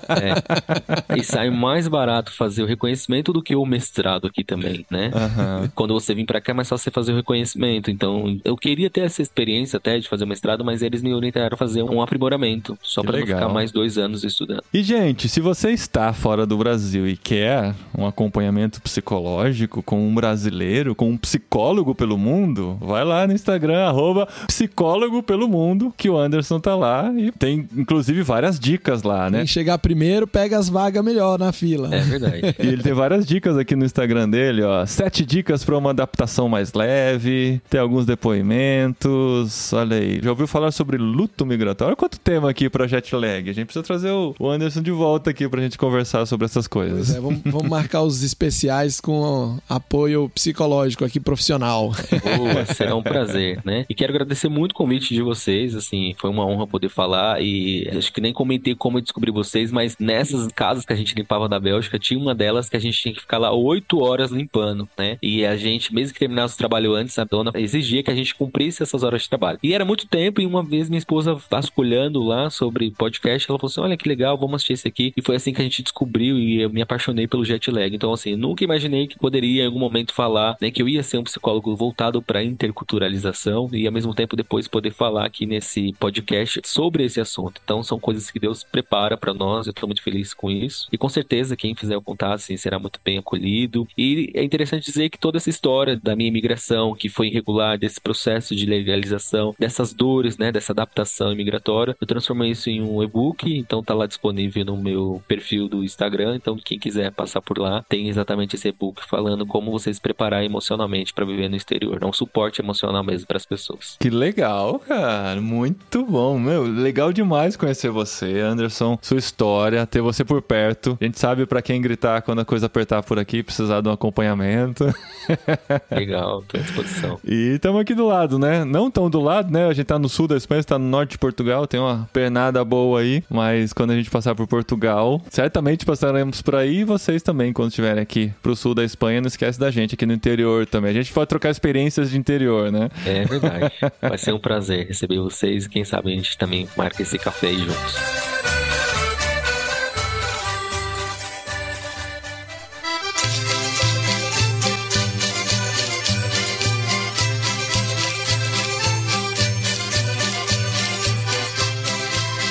É, 0.08 1.14
é. 1.14 1.18
E 1.18 1.22
sai 1.22 1.48
mais 1.50 1.86
barato 1.86 2.32
fazer 2.32 2.62
o 2.62 2.66
reconhecimento 2.66 3.32
do 3.32 3.42
que 3.42 3.54
o 3.54 3.64
mestrado 3.64 4.26
aqui 4.26 4.42
também, 4.42 4.84
né? 4.90 5.12
Aham. 5.14 5.70
Quando 5.76 5.94
você 5.94 6.12
vir 6.12 6.26
pra 6.26 6.40
cá, 6.40 6.50
é 6.52 6.54
mais 6.54 6.68
fácil 6.68 6.84
você 6.84 6.90
fazer 6.90 7.12
o 7.12 7.16
reconhecimento. 7.16 7.90
Então, 7.90 8.40
eu 8.44 8.56
queria 8.56 8.90
ter 8.90 9.02
essa 9.02 9.22
experiência 9.22 9.76
até 9.76 9.91
de 10.00 10.08
fazer 10.08 10.24
o 10.24 10.26
mestrado, 10.26 10.64
mas 10.64 10.82
eles 10.82 11.02
me 11.02 11.14
orientaram 11.14 11.54
a 11.54 11.56
fazer 11.56 11.82
um 11.82 12.00
aprimoramento, 12.02 12.78
só 12.82 13.00
Que 13.00 13.06
pra 13.08 13.18
não 13.18 13.24
legal. 13.24 13.40
ficar 13.40 13.52
mais 13.52 13.70
dois 13.72 13.98
anos 13.98 14.24
estudando. 14.24 14.62
E, 14.72 14.82
gente, 14.82 15.28
se 15.28 15.40
você 15.40 15.70
está 15.70 16.12
fora 16.12 16.46
do 16.46 16.56
Brasil 16.56 17.06
e 17.08 17.16
quer 17.16 17.74
um 17.96 18.06
acompanhamento 18.06 18.80
psicológico 18.82 19.82
com 19.82 20.06
um 20.08 20.14
brasileiro, 20.14 20.94
com 20.94 21.10
um 21.10 21.16
psicólogo 21.16 21.94
pelo 21.94 22.16
mundo, 22.18 22.76
vai 22.80 23.04
lá 23.04 23.26
no 23.26 23.32
Instagram, 23.32 23.84
arroba 23.86 24.26
psicólogo 24.46 25.22
pelo 25.22 25.48
mundo, 25.48 25.92
que 25.96 26.08
o 26.08 26.16
Anderson 26.18 26.58
tá 26.60 26.74
lá 26.74 27.12
e 27.16 27.30
tem, 27.32 27.68
inclusive, 27.76 28.22
várias 28.22 28.58
dicas 28.58 29.02
lá, 29.02 29.28
né? 29.30 29.38
Quem 29.38 29.46
chegar 29.46 29.78
primeiro, 29.78 30.26
pega 30.26 30.58
as 30.58 30.68
vagas 30.68 31.04
melhor 31.04 31.38
na 31.38 31.52
fila. 31.52 31.94
É 31.94 32.00
verdade. 32.00 32.42
E 32.62 32.66
ele 32.66 32.82
tem 32.82 32.92
várias 32.92 33.26
dicas 33.26 33.56
aqui 33.56 33.74
no 33.74 33.84
Instagram 33.84 34.28
dele, 34.28 34.62
ó. 34.62 34.84
Sete 34.86 35.24
dicas 35.24 35.64
para 35.64 35.76
uma 35.76 35.90
adaptação 35.90 36.48
mais 36.48 36.72
leve. 36.72 37.60
Tem 37.68 37.80
alguns 37.80 38.06
depoimentos. 38.06 39.72
Olha 39.82 39.96
aí. 39.96 40.20
Já 40.22 40.30
ouviu 40.30 40.46
falar 40.46 40.70
sobre 40.70 40.96
luto 40.96 41.44
migratório? 41.44 41.90
Olha 41.90 41.96
quanto 41.96 42.18
tema 42.18 42.48
aqui 42.48 42.70
pra 42.70 42.86
jet 42.86 43.14
lag. 43.14 43.48
A 43.50 43.52
gente 43.52 43.66
precisa 43.66 43.82
trazer 43.82 44.10
o 44.10 44.34
Anderson 44.48 44.80
de 44.80 44.90
volta 44.90 45.30
aqui 45.30 45.48
pra 45.48 45.60
gente 45.60 45.76
conversar 45.76 46.24
sobre 46.26 46.44
essas 46.46 46.68
Pois 46.68 46.90
coisas. 46.90 47.16
é, 47.16 47.20
vamos, 47.20 47.40
vamos 47.44 47.68
marcar 47.68 48.02
os 48.02 48.22
especiais 48.22 49.00
com 49.00 49.58
apoio 49.68 50.28
psicológico 50.28 51.04
aqui 51.04 51.18
profissional. 51.18 51.92
Boa, 52.36 52.64
será 52.74 52.94
um 52.94 53.02
prazer, 53.02 53.60
né? 53.64 53.84
E 53.88 53.94
quero 53.94 54.12
agradecer 54.12 54.48
muito 54.48 54.72
o 54.72 54.74
convite 54.74 55.12
de 55.14 55.20
vocês, 55.22 55.74
assim, 55.74 56.14
foi 56.18 56.30
uma 56.30 56.46
honra 56.46 56.66
poder 56.66 56.88
falar 56.88 57.42
e 57.42 57.88
acho 57.96 58.12
que 58.12 58.20
nem 58.20 58.32
comentei 58.32 58.74
como 58.74 58.98
eu 58.98 59.02
descobri 59.02 59.30
vocês, 59.32 59.72
mas 59.72 59.96
nessas 59.98 60.46
casas 60.48 60.84
que 60.84 60.92
a 60.92 60.96
gente 60.96 61.14
limpava 61.14 61.48
da 61.48 61.58
Bélgica, 61.58 61.98
tinha 61.98 62.18
uma 62.20 62.34
delas 62.34 62.68
que 62.68 62.76
a 62.76 62.80
gente 62.80 63.00
tinha 63.00 63.14
que 63.14 63.20
ficar 63.20 63.38
lá 63.38 63.52
oito 63.52 64.00
horas 64.00 64.30
limpando, 64.30 64.88
né? 64.96 65.18
E 65.22 65.44
a 65.44 65.56
gente, 65.56 65.92
mesmo 65.92 66.12
que 66.14 66.20
terminasse 66.20 66.54
o 66.54 66.58
trabalho 66.58 66.94
antes, 66.94 67.18
a 67.18 67.24
dona 67.24 67.50
exigia 67.56 68.02
que 68.02 68.10
a 68.10 68.14
gente 68.14 68.34
cumprisse 68.34 68.82
essas 68.82 69.02
horas 69.02 69.22
de 69.22 69.28
trabalho. 69.28 69.58
E 69.62 69.71
era 69.74 69.84
muito 69.84 70.06
tempo 70.06 70.40
e 70.40 70.46
uma 70.46 70.62
vez 70.62 70.88
minha 70.88 70.98
esposa 70.98 71.34
vasculhando 71.50 72.22
lá 72.22 72.50
sobre 72.50 72.90
podcast, 72.90 73.50
ela 73.50 73.58
falou 73.58 73.70
assim, 73.70 73.80
olha 73.80 73.96
que 73.96 74.08
legal, 74.08 74.36
vamos 74.36 74.56
assistir 74.56 74.72
esse 74.74 74.88
aqui. 74.88 75.12
E 75.16 75.22
foi 75.22 75.36
assim 75.36 75.52
que 75.52 75.60
a 75.60 75.64
gente 75.64 75.82
descobriu 75.82 76.38
e 76.38 76.62
eu 76.62 76.70
me 76.70 76.82
apaixonei 76.82 77.26
pelo 77.26 77.44
jet 77.44 77.70
lag. 77.70 77.94
Então, 77.94 78.12
assim, 78.12 78.36
nunca 78.36 78.64
imaginei 78.64 79.06
que 79.06 79.18
poderia 79.18 79.62
em 79.62 79.66
algum 79.66 79.78
momento 79.78 80.12
falar, 80.12 80.56
né, 80.60 80.70
que 80.70 80.82
eu 80.82 80.88
ia 80.88 81.02
ser 81.02 81.18
um 81.18 81.24
psicólogo 81.24 81.74
voltado 81.74 82.22
para 82.22 82.42
interculturalização 82.42 83.68
e 83.72 83.86
ao 83.86 83.92
mesmo 83.92 84.14
tempo 84.14 84.36
depois 84.36 84.68
poder 84.68 84.92
falar 84.92 85.26
aqui 85.26 85.46
nesse 85.46 85.92
podcast 85.98 86.60
sobre 86.64 87.04
esse 87.04 87.20
assunto. 87.20 87.60
Então, 87.64 87.82
são 87.82 87.98
coisas 87.98 88.30
que 88.30 88.38
Deus 88.38 88.64
prepara 88.64 89.16
para 89.16 89.34
nós. 89.34 89.66
Eu 89.66 89.72
tô 89.72 89.86
muito 89.86 90.02
feliz 90.02 90.34
com 90.34 90.50
isso. 90.50 90.88
E 90.92 90.98
com 90.98 91.08
certeza 91.08 91.56
quem 91.56 91.74
fizer 91.74 91.96
o 91.96 92.02
contato 92.02 92.34
assim, 92.34 92.56
será 92.56 92.78
muito 92.78 93.00
bem 93.04 93.18
acolhido. 93.18 93.86
E 93.96 94.30
é 94.34 94.42
interessante 94.42 94.84
dizer 94.84 95.10
que 95.10 95.18
toda 95.18 95.38
essa 95.38 95.50
história 95.50 95.96
da 95.96 96.14
minha 96.16 96.28
imigração, 96.28 96.94
que 96.94 97.08
foi 97.08 97.28
irregular, 97.28 97.78
desse 97.78 98.00
processo 98.00 98.54
de 98.54 98.66
legalização, 98.66 99.54
dessas 99.62 99.92
dores, 99.92 100.36
né, 100.36 100.50
dessa 100.50 100.72
adaptação 100.72 101.32
imigratória, 101.32 101.96
eu 102.00 102.06
transformei 102.06 102.50
isso 102.50 102.68
em 102.68 102.82
um 102.82 103.00
e-book, 103.00 103.56
então 103.56 103.80
tá 103.80 103.94
lá 103.94 104.08
disponível 104.08 104.64
no 104.64 104.76
meu 104.76 105.22
perfil 105.28 105.68
do 105.68 105.84
Instagram. 105.84 106.34
Então, 106.34 106.56
quem 106.56 106.80
quiser 106.80 107.12
passar 107.12 107.40
por 107.40 107.58
lá, 107.58 107.84
tem 107.88 108.08
exatamente 108.08 108.56
esse 108.56 108.66
e-book 108.66 109.00
falando 109.08 109.46
como 109.46 109.70
você 109.70 109.94
se 109.94 110.00
preparar 110.00 110.44
emocionalmente 110.44 111.14
para 111.14 111.24
viver 111.24 111.48
no 111.48 111.54
exterior. 111.54 112.00
É 112.02 112.04
um 112.04 112.12
suporte 112.12 112.60
emocional 112.60 113.04
mesmo 113.04 113.24
para 113.24 113.36
as 113.36 113.46
pessoas. 113.46 113.96
Que 114.00 114.10
legal, 114.10 114.80
cara. 114.80 115.40
Muito 115.40 116.04
bom. 116.04 116.40
Meu, 116.40 116.64
legal 116.64 117.12
demais 117.12 117.56
conhecer 117.56 117.90
você, 117.90 118.40
Anderson. 118.40 118.98
Sua 119.00 119.18
história, 119.18 119.86
ter 119.86 120.00
você 120.00 120.24
por 120.24 120.42
perto. 120.42 120.98
A 121.00 121.04
gente 121.04 121.20
sabe 121.20 121.46
pra 121.46 121.62
quem 121.62 121.80
gritar 121.80 122.22
quando 122.22 122.40
a 122.40 122.44
coisa 122.44 122.66
apertar 122.66 123.04
por 123.04 123.16
aqui, 123.16 123.44
precisar 123.44 123.80
de 123.80 123.88
um 123.88 123.92
acompanhamento. 123.92 124.92
Legal, 125.92 126.42
tô 126.48 126.56
à 126.56 126.60
disposição. 126.60 127.20
E 127.24 127.54
estamos 127.54 127.80
aqui 127.80 127.94
do 127.94 128.06
lado, 128.06 128.40
né? 128.40 128.64
Não 128.64 128.90
tão 128.90 129.08
do 129.08 129.20
lado, 129.20 129.51
né? 129.52 129.66
A 129.66 129.72
gente 129.72 129.86
tá 129.86 129.98
no 129.98 130.08
sul 130.08 130.26
da 130.26 130.36
Espanha, 130.36 130.60
está 130.60 130.78
no 130.78 130.86
norte 130.86 131.12
de 131.12 131.18
Portugal, 131.18 131.66
tem 131.66 131.78
uma 131.78 132.08
pernada 132.12 132.64
boa 132.64 133.00
aí. 133.00 133.22
Mas 133.28 133.72
quando 133.72 133.90
a 133.90 133.94
gente 133.94 134.10
passar 134.10 134.34
por 134.34 134.46
Portugal, 134.46 135.20
certamente 135.30 135.84
passaremos 135.84 136.42
por 136.42 136.56
aí 136.56 136.78
e 136.78 136.84
vocês 136.84 137.22
também, 137.22 137.52
quando 137.52 137.68
estiverem 137.68 138.02
aqui 138.02 138.32
pro 138.42 138.56
sul 138.56 138.74
da 138.74 138.84
Espanha, 138.84 139.20
não 139.20 139.28
esquece 139.28 139.60
da 139.60 139.70
gente 139.70 139.94
aqui 139.94 140.06
no 140.06 140.12
interior 140.12 140.66
também. 140.66 140.90
A 140.90 140.94
gente 140.94 141.12
pode 141.12 141.28
trocar 141.28 141.50
experiências 141.50 142.10
de 142.10 142.18
interior, 142.18 142.72
né? 142.72 142.88
É 143.06 143.24
verdade. 143.24 143.72
Vai 144.00 144.18
ser 144.18 144.32
um 144.32 144.38
prazer 144.38 144.88
receber 144.88 145.18
vocês 145.18 145.66
e 145.66 145.68
quem 145.68 145.84
sabe 145.84 146.12
a 146.12 146.16
gente 146.16 146.36
também 146.38 146.66
marca 146.76 147.02
esse 147.02 147.18
café 147.18 147.48
aí 147.48 147.58
juntos. 147.58 148.71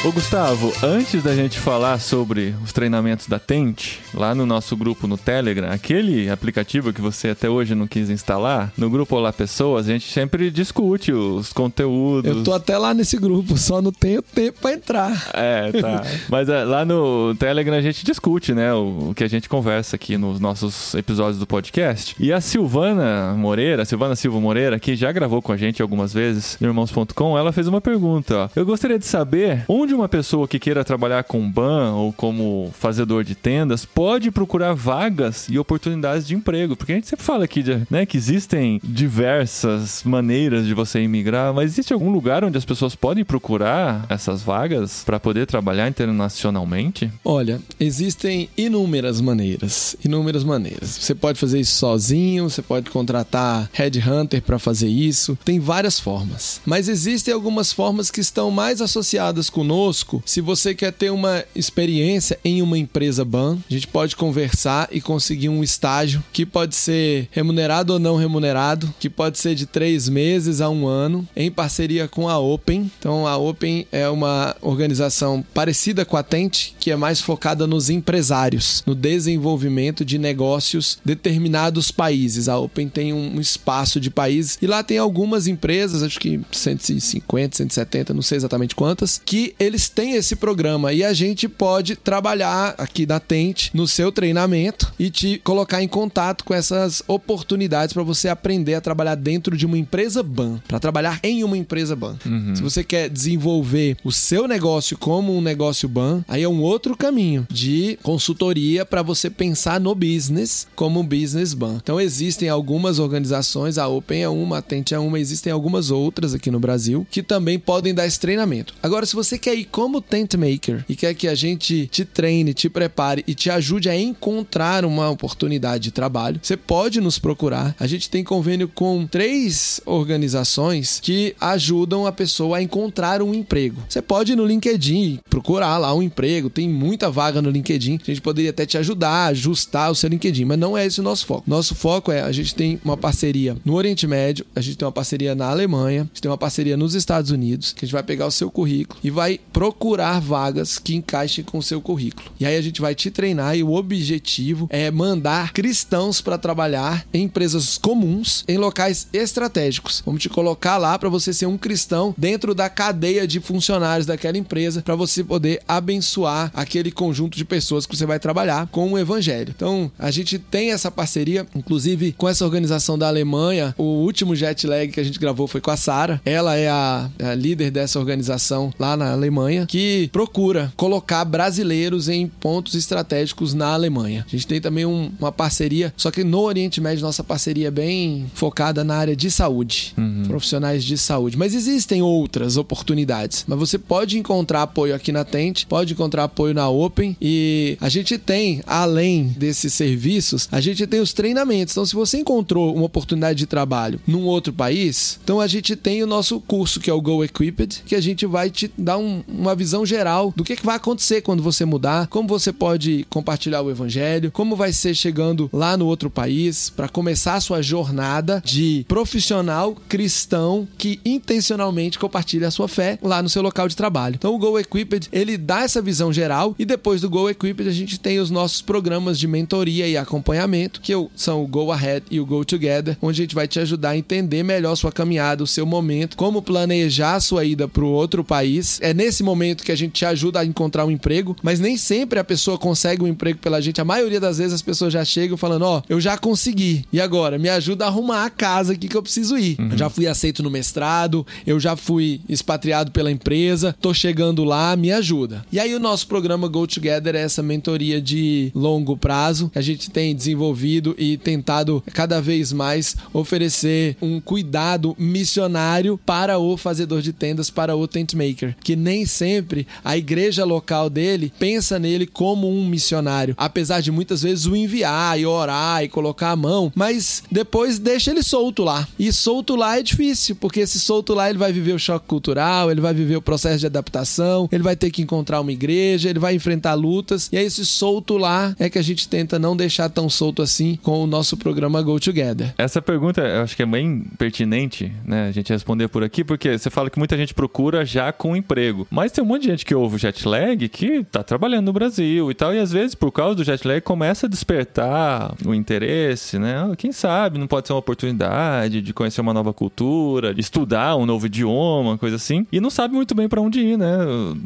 Ô 0.04 0.12
Gustavo, 0.12 0.74
antes 0.82 1.22
da 1.22 1.36
gente 1.36 1.60
falar 1.60 2.00
sobre 2.00 2.56
os 2.64 2.74
treinamentos 2.74 3.28
da 3.28 3.38
Tente, 3.38 4.00
lá 4.16 4.34
no 4.34 4.48
nosso 4.48 4.76
grupo 4.76 5.06
no 5.06 5.16
Telegram, 5.16 5.70
aquele 5.70 6.28
aplicativo 6.28 6.92
que 6.92 7.00
você 7.00 7.30
até 7.30 7.48
hoje 7.48 7.76
não 7.76 7.86
quis 7.86 8.10
instalar, 8.10 8.74
no 8.76 8.90
grupo 8.90 9.16
Olá 9.16 9.32
Pessoas, 9.32 9.88
a 9.88 9.92
gente 9.92 10.12
sempre 10.12 10.50
discute 10.50 11.12
os 11.12 11.54
conteúdos. 11.54 12.36
Eu 12.36 12.44
tô 12.44 12.52
até 12.52 12.80
lá 12.80 12.96
nesse 12.96 13.16
grupo, 13.16 13.56
só 13.60 13.80
não 13.80 13.92
tenho 13.92 14.24
tempo 14.24 14.60
pra 14.60 14.74
entrar. 14.74 15.30
É, 15.36 15.72
tá. 15.72 16.02
Mas 16.28 16.50
é, 16.50 16.64
lá 16.64 16.84
no 16.84 17.36
Telegram 17.36 17.76
a 17.76 17.82
gente 17.82 18.04
discute, 18.04 18.56
né? 18.56 18.74
O, 18.74 19.10
o 19.10 19.14
que 19.14 19.24
a 19.24 19.30
gente 19.30 19.48
conversa 19.48 19.98
aqui 19.98 20.18
nos 20.18 20.40
nossos 20.40 20.96
episódios 20.96 21.38
do 21.38 21.46
podcast. 21.46 22.16
E 22.20 22.34
a 22.34 22.42
Silvana 22.42 23.36
Moreira, 23.38 23.86
Silvana 23.86 24.16
Silva 24.16 24.40
Moreira, 24.40 24.80
que 24.80 24.96
já 24.96 25.12
gravou 25.12 25.44
com 25.44 25.52
a 25.52 25.58
gente 25.58 25.80
algumas 25.80 26.12
vezes 26.12 26.58
no 26.60 26.68
irmãos.com, 26.68 27.38
ela 27.38 27.52
fez 27.52 27.68
uma 27.68 27.80
pergunta, 27.80 28.46
ó. 28.46 28.50
Eu 28.56 28.66
gostaria 28.66 28.98
de 28.98 29.06
saber 29.06 29.64
onde 29.70 29.91
uma 29.94 30.10
pessoa 30.10 30.48
que 30.48 30.60
queira 30.60 30.84
trabalhar 30.84 31.24
com 31.24 31.50
ban 31.50 31.94
ou 31.94 32.14
como 32.14 32.72
fazedor 32.78 33.24
de 33.24 33.36
tendas 33.36 33.86
pode 33.86 34.32
procurar 34.32 34.74
vagas 34.74 35.48
e 35.50 35.58
oportunidades 35.58 36.28
de 36.28 36.36
emprego. 36.36 36.76
Porque 36.76 36.94
a 36.94 36.96
gente 36.96 37.08
sempre 37.08 37.26
fala 37.26 37.44
aqui, 37.44 37.64
de, 37.64 37.82
né, 37.90 38.06
que 38.06 38.18
existem 38.18 38.80
diversas 38.84 40.04
maneiras 40.04 40.66
de 40.66 40.74
você 40.74 41.02
imigrar, 41.02 41.54
mas 41.54 41.72
existe 41.72 41.94
algum 41.94 42.12
lugar 42.12 42.44
onde 42.44 42.58
as 42.58 42.66
pessoas 42.66 42.96
podem 42.96 43.24
procurar 43.24 44.06
essas 44.10 44.42
vagas 44.42 45.04
para 45.06 45.20
poder 45.20 45.46
trabalhar 45.46 45.88
internacionalmente? 45.88 47.12
Olha, 47.24 47.62
existem 47.80 48.50
inúmeras 48.58 49.22
maneiras, 49.22 49.96
inúmeras 50.04 50.44
maneiras. 50.44 50.90
Você 50.90 51.16
pode 51.16 51.40
fazer 51.40 51.60
isso 51.60 51.76
sozinho, 51.76 52.50
você 52.50 52.62
pode 52.62 52.90
contratar 52.90 53.70
headhunter 53.74 54.42
para 54.42 54.60
fazer 54.60 54.88
isso. 54.88 55.38
Tem 55.44 55.60
várias 55.60 56.00
formas. 56.00 56.62
Mas 56.66 56.88
existem 56.88 57.34
algumas 57.34 57.72
formas 57.72 58.12
que 58.12 58.22
estão 58.22 58.52
mais 58.52 58.82
associadas 58.82 59.50
conosco. 59.82 60.22
Se 60.26 60.42
você 60.42 60.76
quer 60.76 60.94
ter 60.94 61.12
uma 61.12 61.44
experiência 61.56 62.40
em 62.46 62.62
uma 62.62 62.78
empresa 62.78 63.26
ban, 63.26 63.58
a 63.70 63.74
gente 63.74 63.88
pode 63.88 64.16
conversar 64.16 64.88
e 64.92 65.02
conseguir 65.02 65.50
um 65.50 65.64
estágio 65.64 66.24
que 66.32 66.46
pode 66.46 66.76
ser 66.76 67.28
remunerado 67.32 67.94
ou 67.94 68.00
não 68.00 68.16
remunerado, 68.16 68.94
que 69.00 69.10
pode 69.10 69.40
ser 69.40 69.56
de 69.56 69.66
três 69.66 70.08
meses 70.08 70.62
a 70.62 70.70
um 70.70 70.86
ano, 70.86 71.28
em 71.36 71.50
parceria 71.50 72.08
com 72.08 72.30
a 72.30 72.38
Open. 72.38 72.92
Então, 73.00 73.26
a 73.26 73.38
Open 73.38 73.88
é 73.92 74.08
uma 74.08 74.56
organização 74.62 75.44
parecida 75.54 76.06
com 76.06 76.16
a 76.16 76.24
Tente, 76.24 76.76
que 76.80 76.92
é 76.92 76.96
mais 76.96 77.20
focada 77.20 77.66
nos 77.66 77.90
empresários, 77.90 78.84
no 78.86 78.94
desenvolvimento 78.94 80.06
de 80.06 80.18
negócios 80.18 81.00
determinados 81.04 81.92
países. 81.92 82.48
A 82.48 82.58
Open 82.58 82.88
tem 82.88 83.14
um 83.14 83.40
espaço 83.40 84.00
de 84.00 84.10
países 84.10 84.58
e 84.62 84.68
lá 84.68 84.84
tem 84.84 84.98
algumas 84.98 85.48
empresas, 85.48 86.04
acho 86.04 86.20
que 86.20 86.40
150, 86.52 87.58
170, 87.58 88.14
não 88.14 88.22
sei 88.22 88.38
exatamente 88.38 88.76
quantas, 88.76 89.22
que 89.26 89.56
eles 89.72 89.88
têm 89.88 90.16
esse 90.16 90.36
programa 90.36 90.92
e 90.92 91.02
a 91.02 91.14
gente 91.14 91.48
pode 91.48 91.96
trabalhar 91.96 92.76
aqui 92.78 93.06
da 93.06 93.20
Tente 93.20 93.72
no 93.74 93.88
seu 93.88 94.12
treinamento 94.12 94.94
e 95.00 95.10
te 95.10 95.40
colocar 95.44 95.82
em 95.82 95.88
contato 95.88 96.44
com 96.44 96.54
essas 96.54 97.02
oportunidades 97.08 97.94
para 97.94 98.04
você 98.04 98.28
aprender 98.28 98.76
a 98.76 98.82
trabalhar 98.82 99.16
dentro 99.16 99.56
de 99.56 99.66
uma 99.66 99.78
empresa 99.78 100.22
BAN, 100.22 100.60
para 100.68 100.80
trabalhar 100.80 101.20
em 101.24 101.44
uma 101.44 101.58
empresa 101.58 101.96
BAN. 101.96 102.18
Uhum. 102.26 102.56
Se 102.56 102.62
você 102.62 102.84
quer 102.84 103.10
desenvolver 103.10 103.96
o 104.04 104.12
seu 104.12 104.46
negócio 104.48 104.98
como 104.98 105.36
um 105.36 105.42
negócio 105.42 105.88
BAN, 105.88 106.24
aí 106.28 106.44
é 106.44 106.50
um 106.50 106.62
outro 106.62 106.98
caminho 106.98 107.48
de 107.50 107.98
consultoria 108.04 108.86
para 108.86 109.02
você 109.02 109.30
pensar 109.30 109.80
no 109.80 109.96
business 109.96 110.68
como 110.76 111.00
um 111.00 111.06
business 111.06 111.54
BAN. 111.54 111.80
Então 111.82 112.00
existem 112.00 112.50
algumas 112.50 113.00
organizações, 113.00 113.78
a 113.78 113.88
Open 113.88 114.22
é 114.22 114.30
uma, 114.30 114.58
a 114.58 114.62
Tente 114.62 114.94
é 114.94 115.00
uma, 115.00 115.20
existem 115.20 115.54
algumas 115.54 115.92
outras 115.92 116.34
aqui 116.34 116.52
no 116.52 116.60
Brasil 116.60 117.08
que 117.10 117.24
também 117.24 117.58
podem 117.58 117.94
dar 117.94 118.06
esse 118.06 118.20
treinamento. 118.20 118.74
Agora, 118.84 119.06
se 119.06 119.16
você 119.16 119.38
quer 119.38 119.61
ir 119.62 119.66
como 119.66 120.02
tent 120.02 120.36
maker 120.36 120.84
e 120.88 120.96
quer 120.96 121.14
que 121.14 121.28
a 121.28 121.36
gente 121.36 121.88
te 121.88 122.04
treine, 122.04 122.54
te 122.54 122.70
prepare 122.70 123.24
e 123.28 123.34
te 123.34 123.50
ajude 123.50 123.90
a 123.90 123.98
encontrar 123.98 124.86
uma 124.86 125.10
oportunidade 125.10 125.84
de 125.84 125.92
trabalho, 125.92 126.40
você 126.42 126.58
pode 126.58 127.00
nos 127.00 127.18
procurar. 127.18 127.76
A 127.80 127.88
gente 127.88 128.10
tem 128.10 128.24
convênio 128.24 128.68
com 128.68 129.06
três 129.08 129.82
organizações 129.86 131.00
que 131.00 131.36
ajudam 131.40 132.06
a 132.06 132.12
pessoa 132.12 132.58
a 132.58 132.62
encontrar 132.62 133.22
um 133.22 133.34
emprego. 133.34 133.82
Você 133.88 134.02
pode 134.02 134.34
ir 134.34 134.36
no 134.36 134.46
LinkedIn 134.46 135.20
procurar 135.30 135.78
lá 135.78 135.94
um 135.94 136.02
emprego, 136.02 136.50
tem 136.50 136.68
muita 136.68 137.10
vaga 137.10 137.42
no 137.42 137.50
LinkedIn. 137.50 138.00
A 138.02 138.06
gente 138.06 138.22
poderia 138.22 138.50
até 138.50 138.66
te 138.66 138.78
ajudar 138.78 139.10
a 139.10 139.26
ajustar 139.28 139.92
o 139.92 139.96
seu 139.96 140.10
LinkedIn, 140.10 140.46
mas 140.46 140.60
não 140.60 140.78
é 140.78 140.86
esse 140.86 141.00
o 141.00 141.04
nosso 141.04 141.26
foco. 141.26 141.44
Nosso 141.48 141.76
foco 141.76 142.12
é 142.12 142.22
a 142.22 142.32
gente 142.32 142.54
tem 142.56 142.80
uma 142.84 142.98
parceria 142.98 143.56
no 143.64 143.74
Oriente 143.76 144.08
Médio, 144.08 144.46
a 144.56 144.62
gente 144.62 144.78
tem 144.78 144.86
uma 144.86 144.92
parceria 144.92 145.36
na 145.36 145.50
Alemanha, 145.50 146.02
a 146.02 146.06
gente 146.06 146.22
tem 146.22 146.32
uma 146.32 146.38
parceria 146.38 146.78
nos 146.78 146.96
Estados 146.96 147.32
Unidos, 147.32 147.74
que 147.74 147.86
a 147.86 147.88
gente 147.88 147.94
vai 147.94 148.04
pegar 148.04 148.28
o 148.28 148.32
seu 148.32 148.50
currículo 148.50 149.00
e 149.04 149.10
vai 149.10 149.40
procurar 149.62 150.20
vagas 150.20 150.80
que 150.80 150.96
encaixem 150.96 151.44
com 151.44 151.60
o 151.60 151.62
seu 151.62 151.80
currículo. 151.80 152.32
E 152.40 152.48
aí 152.48 152.58
a 152.58 152.62
gente 152.64 152.82
vai 152.82 152.96
te 152.96 153.12
treinar 153.12 153.56
e 153.56 153.62
o 153.62 153.74
objetivo 153.74 154.68
é 154.72 154.90
mandar 154.90 155.54
cristãos 155.54 156.20
para 156.20 156.36
trabalhar 156.36 157.06
em 157.14 157.26
empresas 157.26 157.78
comuns, 157.78 158.44
em 158.48 158.58
locais 158.58 159.08
estratégicos. 159.14 160.02
Vamos 160.04 160.24
te 160.24 160.30
colocar 160.30 160.80
lá 160.80 160.98
para 160.98 161.10
você 161.10 161.32
ser 161.32 161.46
um 161.46 161.60
cristão 161.60 162.16
dentro 162.18 162.56
da 162.56 162.72
cadeia 162.72 163.28
de 163.28 163.40
funcionários 163.40 164.08
daquela 164.08 164.36
empresa, 164.36 164.82
para 164.82 164.96
você 164.96 165.24
poder 165.24 165.62
abençoar 165.68 166.50
aquele 166.56 166.92
conjunto 166.92 167.38
de 167.38 167.46
pessoas 167.46 167.86
que 167.86 167.96
você 167.96 168.08
vai 168.08 168.18
trabalhar 168.18 168.66
com 168.72 168.94
o 168.94 168.98
evangelho. 168.98 169.54
Então, 169.56 169.92
a 170.00 170.10
gente 170.10 170.40
tem 170.40 170.72
essa 170.72 170.90
parceria, 170.90 171.46
inclusive 171.54 172.14
com 172.14 172.28
essa 172.28 172.44
organização 172.44 172.98
da 172.98 173.08
Alemanha. 173.08 173.76
O 173.78 173.84
último 173.84 174.36
jet 174.36 174.66
lag 174.66 174.88
que 174.88 175.00
a 175.00 175.06
gente 175.06 175.20
gravou 175.20 175.46
foi 175.46 175.62
com 175.62 175.70
a 175.70 175.78
Sara. 175.78 176.20
Ela 176.26 176.56
é 176.56 176.68
a, 176.68 177.12
a 177.24 177.36
líder 177.36 177.70
dessa 177.70 178.00
organização 178.00 178.74
lá 178.80 178.98
na 178.98 179.12
Alemanha, 179.12 179.51
que 179.68 180.10
procura 180.12 180.72
colocar 180.76 181.24
brasileiros 181.26 182.10
em 182.10 182.28
pontos 182.28 182.76
estratégicos 182.76 183.54
na 183.54 183.68
Alemanha. 183.74 184.26
A 184.28 184.32
gente 184.32 184.48
tem 184.48 184.62
também 184.62 184.86
um- 184.86 185.12
uma 185.20 185.32
parceria, 185.32 185.94
só 185.98 186.10
que 186.12 186.24
no 186.24 186.40
Oriente 186.42 186.80
Médio 186.82 187.04
nossa 187.04 187.24
parceria 187.24 187.68
é 187.68 187.72
bem 187.72 188.26
focada 188.34 188.84
na 188.84 188.96
área 188.96 189.16
de 189.16 189.30
saúde, 189.30 189.94
profissionais 190.28 190.84
de 190.84 190.98
saúde. 190.98 191.38
Mas 191.38 191.54
existem 191.54 192.02
outras 192.02 192.58
oportunidades. 192.58 193.44
Mas 193.48 193.60
você 193.60 193.78
pode 193.78 194.18
encontrar 194.18 194.64
apoio 194.64 194.96
aqui 194.96 195.12
na 195.12 195.24
Tente, 195.24 195.66
pode 195.66 195.94
encontrar 195.94 196.24
apoio 196.26 196.54
na 196.54 196.70
Open 196.70 197.16
e 197.22 197.78
a 197.82 197.90
gente 197.90 198.18
tem, 198.18 198.62
além 198.66 199.28
desses 199.38 199.74
serviços, 199.74 200.48
a 200.52 200.60
gente 200.62 200.86
tem 200.88 201.00
os 201.00 201.14
treinamentos. 201.14 201.74
Então, 201.74 201.86
se 201.86 201.96
você 201.96 202.18
encontrou 202.18 202.74
uma 202.76 202.86
oportunidade 202.86 203.40
de 203.40 203.46
trabalho 203.46 204.00
num 204.08 204.24
outro 204.26 204.54
país, 204.54 205.20
então 205.24 205.40
a 205.40 205.48
gente 205.48 205.76
tem 205.76 206.04
o 206.04 206.08
nosso 206.08 206.40
curso 206.40 206.80
que 206.80 206.90
é 206.90 206.94
o 206.94 207.02
Go 207.02 207.24
Equipped, 207.24 207.84
que 207.86 207.96
a 207.96 208.02
gente 208.02 208.26
vai 208.26 208.50
te 208.50 208.72
dar 208.78 208.98
um- 208.98 209.24
uma 209.32 209.56
visão 209.56 209.86
geral 209.86 210.34
do 210.36 210.44
que, 210.44 210.56
que 210.56 210.66
vai 210.66 210.76
acontecer 210.76 211.22
quando 211.22 211.44
você 211.44 211.66
mudar, 211.66 212.08
como 212.08 212.28
você 212.28 212.52
pode 212.52 213.06
compartilhar 213.10 213.62
o 213.62 213.72
evangelho, 213.72 214.32
como 214.32 214.56
vai 214.56 214.74
ser 214.74 214.94
chegando 214.94 215.50
lá 215.52 215.76
no 215.78 215.88
outro 215.88 216.10
país 216.10 216.70
para 216.70 216.90
começar 216.90 217.36
a 217.36 217.42
sua 217.42 217.62
jornada 217.62 218.42
de 218.46 218.86
profissional 218.88 219.76
cristão 219.88 220.68
que 220.78 221.00
intencionalmente 221.06 222.00
compartilha 222.00 222.48
a 222.48 222.52
sua 222.52 222.68
fé 222.68 222.98
lá 223.02 223.22
no 223.22 223.30
seu 223.30 223.42
local 223.42 223.68
de 223.68 223.76
trabalho. 223.76 224.16
Então 224.16 224.36
o 224.36 224.38
Go 224.38 224.60
Equipped, 224.60 225.10
ele 225.12 225.38
dá 225.38 225.62
essa 225.62 225.82
visão 225.82 226.12
geral 226.12 226.56
e 226.58 226.66
depois 226.66 227.02
do 227.02 227.10
Go 227.10 227.30
Equipped 227.30 227.68
a 227.68 227.74
gente 227.74 228.00
tem 228.00 228.20
os 228.20 228.30
nossos 228.30 228.62
programas 228.62 229.20
de 229.20 229.28
mentoria 229.28 229.88
e 229.88 229.98
acompanhamento, 229.98 230.82
que 230.82 230.94
são 231.16 231.44
o 231.44 231.48
Go 231.48 231.72
Ahead 231.72 232.06
e 232.10 232.20
o 232.20 232.26
Go 232.26 232.44
Together, 232.44 232.98
onde 233.02 233.22
a 233.22 233.24
gente 233.24 233.36
vai 233.36 233.48
te 233.48 233.60
ajudar 233.60 233.92
a 233.92 233.98
entender 233.98 234.44
melhor 234.44 234.76
sua 234.76 234.92
caminhada, 234.92 235.44
o 235.44 235.48
seu 235.48 235.66
momento, 235.66 236.18
como 236.18 236.42
planejar 236.42 237.16
a 237.16 237.20
sua 237.20 237.46
ida 237.46 237.68
para 237.68 237.84
o 237.84 237.90
outro 237.90 238.24
país. 238.24 238.80
É 238.82 238.94
nesse 238.94 239.21
momento 239.24 239.64
que 239.64 239.72
a 239.72 239.76
gente 239.76 239.94
te 239.94 240.06
ajuda 240.06 240.40
a 240.40 240.46
encontrar 240.46 240.86
um 240.86 240.92
emprego, 240.92 241.36
mas 241.42 241.60
nem 241.60 241.78
sempre 241.78 242.20
a 242.20 242.24
pessoa 242.24 242.58
consegue 242.58 243.04
um 243.04 243.08
emprego 243.08 243.40
pela 243.40 243.62
gente. 243.62 243.82
A 243.82 243.86
maioria 243.86 244.20
das 244.20 244.38
vezes 244.38 244.54
as 244.54 244.62
pessoas 244.62 244.94
já 244.94 245.04
chegam 245.04 245.38
falando: 245.38 245.64
Ó, 245.64 245.82
eu 245.90 246.00
já 246.00 246.18
consegui. 246.18 246.86
E 246.92 247.00
agora? 247.00 247.38
Me 247.38 247.50
ajuda 247.50 247.86
a 247.86 247.88
arrumar 247.88 248.26
a 248.26 248.30
casa 248.30 248.74
aqui 248.74 248.88
que 248.88 248.98
eu 248.98 249.04
preciso 249.04 249.38
ir. 249.38 249.58
Eu 249.60 249.78
já 249.78 249.90
fui 249.90 250.08
aceito 250.08 250.44
no 250.44 250.50
mestrado, 250.50 251.26
eu 251.46 251.60
já 251.60 251.76
fui 251.76 252.22
expatriado 252.28 252.92
pela 252.92 253.12
empresa, 253.12 253.76
tô 253.80 253.94
chegando 253.94 254.44
lá, 254.44 254.76
me 254.76 254.92
ajuda. 254.92 255.46
E 255.52 255.60
aí 255.60 255.74
o 255.74 255.80
nosso 255.80 256.08
programa 256.08 256.48
Go 256.48 256.68
Together 256.68 257.16
é 257.16 257.22
essa 257.22 257.44
mentoria 257.44 258.02
de 258.02 258.52
longo 258.54 258.98
prazo 258.98 259.50
que 259.50 259.60
a 259.60 259.62
gente 259.62 259.90
tem 259.90 260.16
desenvolvido 260.16 260.96
e 260.98 261.18
tentado 261.18 261.84
cada 261.94 262.22
vez 262.22 262.52
mais 262.54 262.96
oferecer 263.14 263.96
um 264.02 264.20
cuidado 264.20 264.96
missionário 264.98 266.00
para 266.06 266.38
o 266.38 266.58
fazedor 266.58 267.02
de 267.02 267.14
tendas, 267.14 267.50
para 267.50 267.76
o 267.76 267.88
tent 267.88 268.14
maker, 268.14 268.56
que 268.64 268.76
nem 268.76 269.06
sempre 269.12 269.68
a 269.84 269.98
igreja 269.98 270.44
local 270.44 270.90
dele 270.90 271.32
pensa 271.38 271.78
nele 271.78 272.08
como 272.08 272.50
um 272.50 272.66
missionário, 272.66 273.36
apesar 273.38 273.82
de 273.82 273.92
muitas 273.92 274.24
vezes 274.24 274.46
o 274.46 274.56
enviar 274.56 275.20
e 275.20 275.26
orar 275.26 275.84
e 275.84 275.90
colocar 275.90 276.32
a 276.32 276.36
mão, 276.36 276.72
mas 276.76 277.24
depois 277.32 277.78
deixa 277.78 278.12
ele 278.12 278.24
solto 278.24 278.64
lá. 278.64 278.88
E 278.98 279.12
solto 279.12 279.56
lá 279.56 279.78
é 279.78 279.84
difícil, 279.84 280.36
porque 280.36 280.62
esse 280.62 280.80
solto 280.80 281.14
lá 281.14 281.30
ele 281.30 281.38
vai 281.38 281.52
viver 281.52 281.74
o 281.74 281.80
choque 281.80 282.08
cultural, 282.08 282.72
ele 282.72 282.82
vai 282.82 282.94
viver 282.94 283.16
o 283.16 283.22
processo 283.22 283.60
de 283.60 283.66
adaptação, 283.66 284.48
ele 284.52 284.64
vai 284.64 284.76
ter 284.76 284.92
que 284.92 285.02
encontrar 285.02 285.42
uma 285.42 285.52
igreja, 285.52 286.10
ele 286.10 286.20
vai 286.20 286.36
enfrentar 286.36 286.74
lutas, 286.74 287.30
e 287.32 287.38
é 287.38 287.44
esse 287.44 287.66
solto 287.66 288.18
lá 288.18 288.56
é 288.60 288.70
que 288.70 288.78
a 288.78 288.82
gente 288.82 289.08
tenta 289.08 289.38
não 289.38 289.56
deixar 289.56 289.90
tão 289.90 290.10
solto 290.10 290.42
assim 290.42 290.78
com 290.82 291.04
o 291.04 291.08
nosso 291.08 291.36
programa 291.36 291.82
Go 291.82 292.00
Together. 292.00 292.54
Essa 292.58 292.82
pergunta 292.82 293.22
eu 293.22 293.44
acho 293.44 293.56
que 293.56 293.64
é 293.64 293.66
bem 293.66 294.06
pertinente, 294.18 294.92
né? 295.06 295.28
A 295.28 295.32
gente 295.32 295.52
responder 295.52 295.88
por 295.88 296.04
aqui, 296.04 296.24
porque 296.24 296.58
você 296.58 296.70
fala 296.70 296.90
que 296.90 297.00
muita 297.00 297.18
gente 297.18 297.34
procura 297.34 297.86
já 297.86 298.12
com 298.12 298.36
emprego. 298.36 298.88
Mas 298.90 299.01
tem 299.10 299.24
um 299.24 299.28
monte 299.28 299.44
de 299.44 299.48
gente 299.48 299.66
que 299.66 299.74
ouve 299.74 299.98
jet 299.98 300.28
lag 300.28 300.68
que 300.68 301.02
tá 301.06 301.24
trabalhando 301.24 301.68
no 301.68 301.74
Brasil 301.74 302.30
e 302.30 302.34
tal, 302.34 302.54
e 302.54 302.60
às 302.60 302.74
vezes, 302.74 302.94
por 302.94 303.10
causa 303.12 303.36
do 303.36 303.44
jet 303.46 303.66
lag, 303.66 303.80
começa 303.80 304.26
a 304.26 304.30
despertar 304.30 305.34
o 305.46 305.54
interesse, 305.54 306.38
né? 306.38 306.70
Quem 306.78 306.92
sabe 306.92 307.40
não 307.40 307.48
pode 307.48 307.68
ser 307.68 307.74
uma 307.74 307.80
oportunidade 307.80 308.82
de 308.82 308.94
conhecer 308.94 309.22
uma 309.22 309.34
nova 309.34 309.54
cultura, 309.54 310.34
de 310.34 310.42
estudar 310.42 310.96
um 310.98 311.06
novo 311.06 311.26
idioma, 311.28 311.98
coisa 311.98 312.18
assim, 312.18 312.46
e 312.52 312.60
não 312.60 312.70
sabe 312.70 312.94
muito 312.94 313.16
bem 313.16 313.30
pra 313.30 313.40
onde 313.40 313.62
ir, 313.62 313.78
né? 313.78 313.96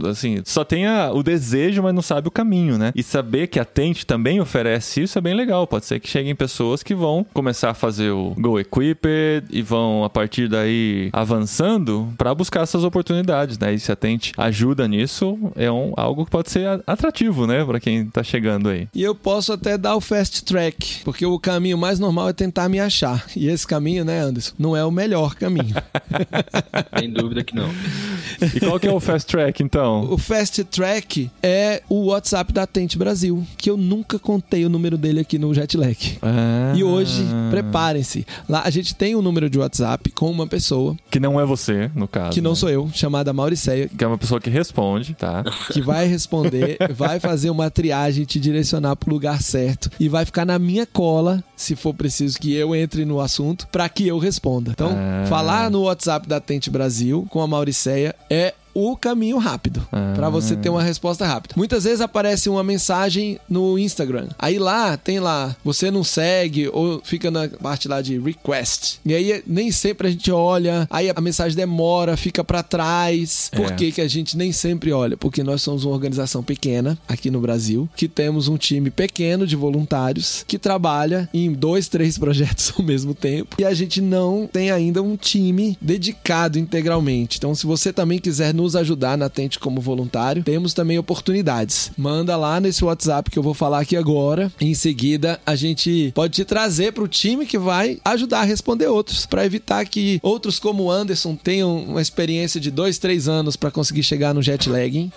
Assim, 0.09 0.41
só 0.45 0.63
tem 0.63 0.85
a- 0.85 1.11
o 1.11 1.23
desejo, 1.23 1.81
mas 1.81 1.93
não 1.95 2.01
sabe 2.03 2.27
o 2.27 2.31
caminho, 2.31 2.77
né? 2.77 2.91
E 2.95 3.01
saber 3.01 3.47
que 3.47 3.59
a 3.59 3.65
Tente 3.65 4.05
também 4.05 4.39
oferece 4.39 5.01
isso 5.01 5.17
é 5.17 5.21
bem 5.21 5.33
legal. 5.33 5.65
Pode 5.65 5.85
ser 5.85 5.99
que 5.99 6.07
cheguem 6.07 6.35
pessoas 6.35 6.83
que 6.83 6.93
vão 6.93 7.25
começar 7.33 7.71
a 7.71 7.73
fazer 7.73 8.11
o 8.11 8.35
Go 8.37 8.59
Equipped 8.59 9.47
e 9.49 9.61
vão, 9.61 10.03
a 10.03 10.09
partir 10.09 10.47
daí, 10.47 11.09
avançando 11.11 12.13
pra 12.17 12.33
buscar 12.35 12.61
essas 12.61 12.83
oportunidades, 12.83 13.57
né? 13.57 13.73
E 13.73 13.79
se 13.79 13.91
a 13.91 13.95
Tente 13.95 14.33
ajuda 14.45 14.87
nisso, 14.87 15.37
é 15.55 15.71
um, 15.71 15.93
algo 15.97 16.25
que 16.25 16.31
pode 16.31 16.49
ser 16.51 16.81
atrativo, 16.85 17.45
né? 17.47 17.63
Pra 17.63 17.79
quem 17.79 18.05
tá 18.05 18.23
chegando 18.23 18.69
aí. 18.69 18.87
E 18.93 19.01
eu 19.03 19.13
posso 19.15 19.53
até 19.53 19.77
dar 19.77 19.95
o 19.95 20.01
fast 20.01 20.43
track, 20.43 21.03
porque 21.03 21.25
o 21.25 21.39
caminho 21.39 21.77
mais 21.77 21.99
normal 21.99 22.29
é 22.29 22.33
tentar 22.33 22.69
me 22.69 22.79
achar. 22.79 23.25
E 23.35 23.47
esse 23.47 23.65
caminho, 23.65 24.05
né, 24.05 24.19
Anderson, 24.19 24.53
não 24.57 24.75
é 24.75 24.83
o 24.85 24.91
melhor 24.91 25.35
caminho. 25.35 25.75
Sem 26.99 27.11
dúvida 27.11 27.43
que 27.43 27.55
não. 27.55 27.69
E 28.53 28.59
qual 28.59 28.79
que 28.79 28.87
é 28.87 28.91
o 28.91 28.99
Fast 28.99 29.27
Track, 29.29 29.63
então? 29.63 30.05
o 30.11 30.17
fast 30.17 30.63
track 30.65 31.29
é 31.41 31.81
o 31.89 32.05
WhatsApp 32.07 32.51
da 32.53 32.65
Tente 32.67 32.97
Brasil, 32.97 33.45
que 33.57 33.69
eu 33.69 33.77
nunca 33.77 34.17
contei 34.19 34.65
o 34.65 34.69
número 34.69 34.97
dele 34.97 35.19
aqui 35.19 35.37
no 35.37 35.53
Jetlag. 35.53 36.17
Ah. 36.21 36.73
E 36.75 36.83
hoje, 36.83 37.23
preparem-se. 37.49 38.25
Lá 38.47 38.61
a 38.65 38.69
gente 38.69 38.95
tem 38.95 39.15
um 39.15 39.21
número 39.21 39.49
de 39.49 39.57
WhatsApp 39.57 40.11
com 40.11 40.29
uma 40.29 40.47
pessoa, 40.47 40.95
Que 41.09 41.19
não 41.19 41.39
é 41.39 41.45
você, 41.45 41.89
no 41.95 42.07
caso. 42.07 42.31
que 42.31 42.41
não 42.41 42.51
né? 42.51 42.55
sou 42.55 42.69
eu, 42.69 42.89
chamada 42.93 43.31
Mauriceia, 43.33 43.89
Que 43.89 44.03
é 44.03 44.07
uma 44.07 44.17
pessoa 44.17 44.34
que 44.39 44.49
responde, 44.49 45.13
tá? 45.13 45.43
que 45.71 45.81
vai 45.81 46.07
responder, 46.07 46.77
vai 46.95 47.19
fazer 47.19 47.49
uma 47.49 47.69
triagem, 47.69 48.25
te 48.25 48.39
direcionar 48.39 48.95
pro 48.95 49.09
lugar 49.11 49.41
certo 49.41 49.89
e 49.99 50.07
vai 50.09 50.25
ficar 50.25 50.45
na 50.45 50.57
minha 50.59 50.85
cola, 50.85 51.43
se 51.55 51.75
for 51.75 51.93
preciso 51.93 52.39
que 52.39 52.53
eu 52.53 52.75
entre 52.75 53.05
no 53.05 53.19
assunto, 53.19 53.67
para 53.71 53.87
que 53.89 54.07
eu 54.07 54.17
responda. 54.17 54.71
Então, 54.71 54.91
Ah. 54.95 55.25
falar 55.27 55.69
no 55.69 55.83
WhatsApp 55.83 56.27
da 56.27 56.39
Tente 56.39 56.69
Brasil 56.69 57.25
com 57.29 57.41
a 57.41 57.47
Mauriceia 57.47 58.15
é 58.29 58.53
o 58.75 58.95
caminho 58.97 59.37
rápido 59.37 59.87
Ah. 59.91 60.11
pra 60.15 60.29
você 60.29 60.55
ter 60.55 60.69
uma 60.69 60.83
resposta 60.83 61.25
rápida. 61.25 61.55
Muitas 61.57 61.85
vezes 61.85 62.01
aparece 62.01 62.49
uma 62.49 62.63
mensagem 62.63 63.39
no 63.49 63.79
Instagram. 63.79 64.27
Aí 64.37 64.59
lá 64.59 64.97
tem 64.97 65.19
lá, 65.19 65.55
você 65.63 65.89
não 65.89 66.03
segue 66.03 66.69
ou 66.73 67.01
fica 67.03 67.31
na 67.31 67.47
parte 67.47 67.87
lá 67.87 68.01
de 68.01 68.19
request. 68.19 68.99
E 69.05 69.13
aí 69.13 69.41
nem 69.47 69.71
sempre 69.71 70.07
a 70.07 70.11
gente 70.11 70.29
olha, 70.31 70.87
aí 70.91 71.09
a 71.09 71.21
mensagem 71.21 71.55
demora, 71.55 72.17
fica 72.17 72.43
pra 72.43 72.61
trás. 72.61 73.49
Por 73.55 73.71
É. 73.71 73.75
que 73.75 73.91
que 73.93 74.01
a 74.01 74.07
gente 74.07 74.35
nem 74.37 74.51
sempre 74.51 74.91
olha? 74.91 75.15
Porque 75.15 75.41
nós 75.43 75.61
somos 75.61 75.85
uma 75.85 75.93
organização 75.93 76.43
pequena 76.43 76.97
aqui 77.07 77.31
no 77.31 77.39
Brasil, 77.39 77.87
que 77.95 78.07
temos 78.07 78.47
um 78.47 78.57
time 78.57 78.89
pequeno 78.89 79.47
de 79.47 79.55
voluntários 79.55 80.43
que 80.47 80.59
trabalha 80.59 81.29
em 81.33 81.53
dois, 81.53 81.87
três 81.87 82.17
projetos 82.19 82.73
ao 82.77 82.83
mesmo 82.83 83.13
tempo. 83.13 83.55
E 83.59 83.63
a 83.63 83.73
gente 83.73 84.01
não 84.01 84.47
tem 84.51 84.71
ainda 84.71 85.01
um 85.01 85.15
time 85.15 85.77
dedicado 85.81 86.59
integralmente. 86.59 87.37
Então, 87.37 87.53
se 87.55 87.65
você 87.65 87.93
também 87.93 88.19
quiser 88.19 88.53
nos 88.53 88.64
ajudar 88.73 89.17
na 89.17 89.27
Tente 89.29 89.59
como 89.59 89.81
voluntário, 89.81 90.41
temos 90.43 90.73
também 90.73 90.97
oportunidades. 90.97 91.91
Manda 91.97 92.37
lá 92.37 92.61
nesse 92.61 92.85
WhatsApp 92.85 93.29
que 93.29 93.37
eu 93.37 93.43
vou 93.43 93.53
falar 93.53 93.81
aqui 93.81 93.97
agora. 93.97 94.49
Em 94.61 94.73
seguida, 94.73 95.41
a 95.45 95.55
gente 95.57 96.13
pode 96.15 96.33
te 96.35 96.45
trazer 96.45 96.93
para 96.93 97.03
o 97.03 97.07
time 97.07 97.45
que 97.45 97.57
vai 97.57 97.99
ajudar 98.05 98.39
a 98.39 98.43
responder 98.43 98.87
outros, 98.87 99.25
para 99.25 99.45
evitar 99.45 99.83
que 99.85 100.19
outros 100.23 100.57
como 100.57 100.83
o 100.83 100.91
Anderson 100.91 101.35
tenham 101.35 101.75
uma 101.83 102.01
experiência 102.01 102.61
de 102.61 102.71
dois, 102.71 102.97
três 102.97 103.27
anos 103.27 103.57
para 103.57 103.69
conseguir 103.71 104.03
chegar 104.03 104.33
no 104.33 104.41
jet 104.41 104.69
lag. 104.69 104.97
hein? 104.97 105.11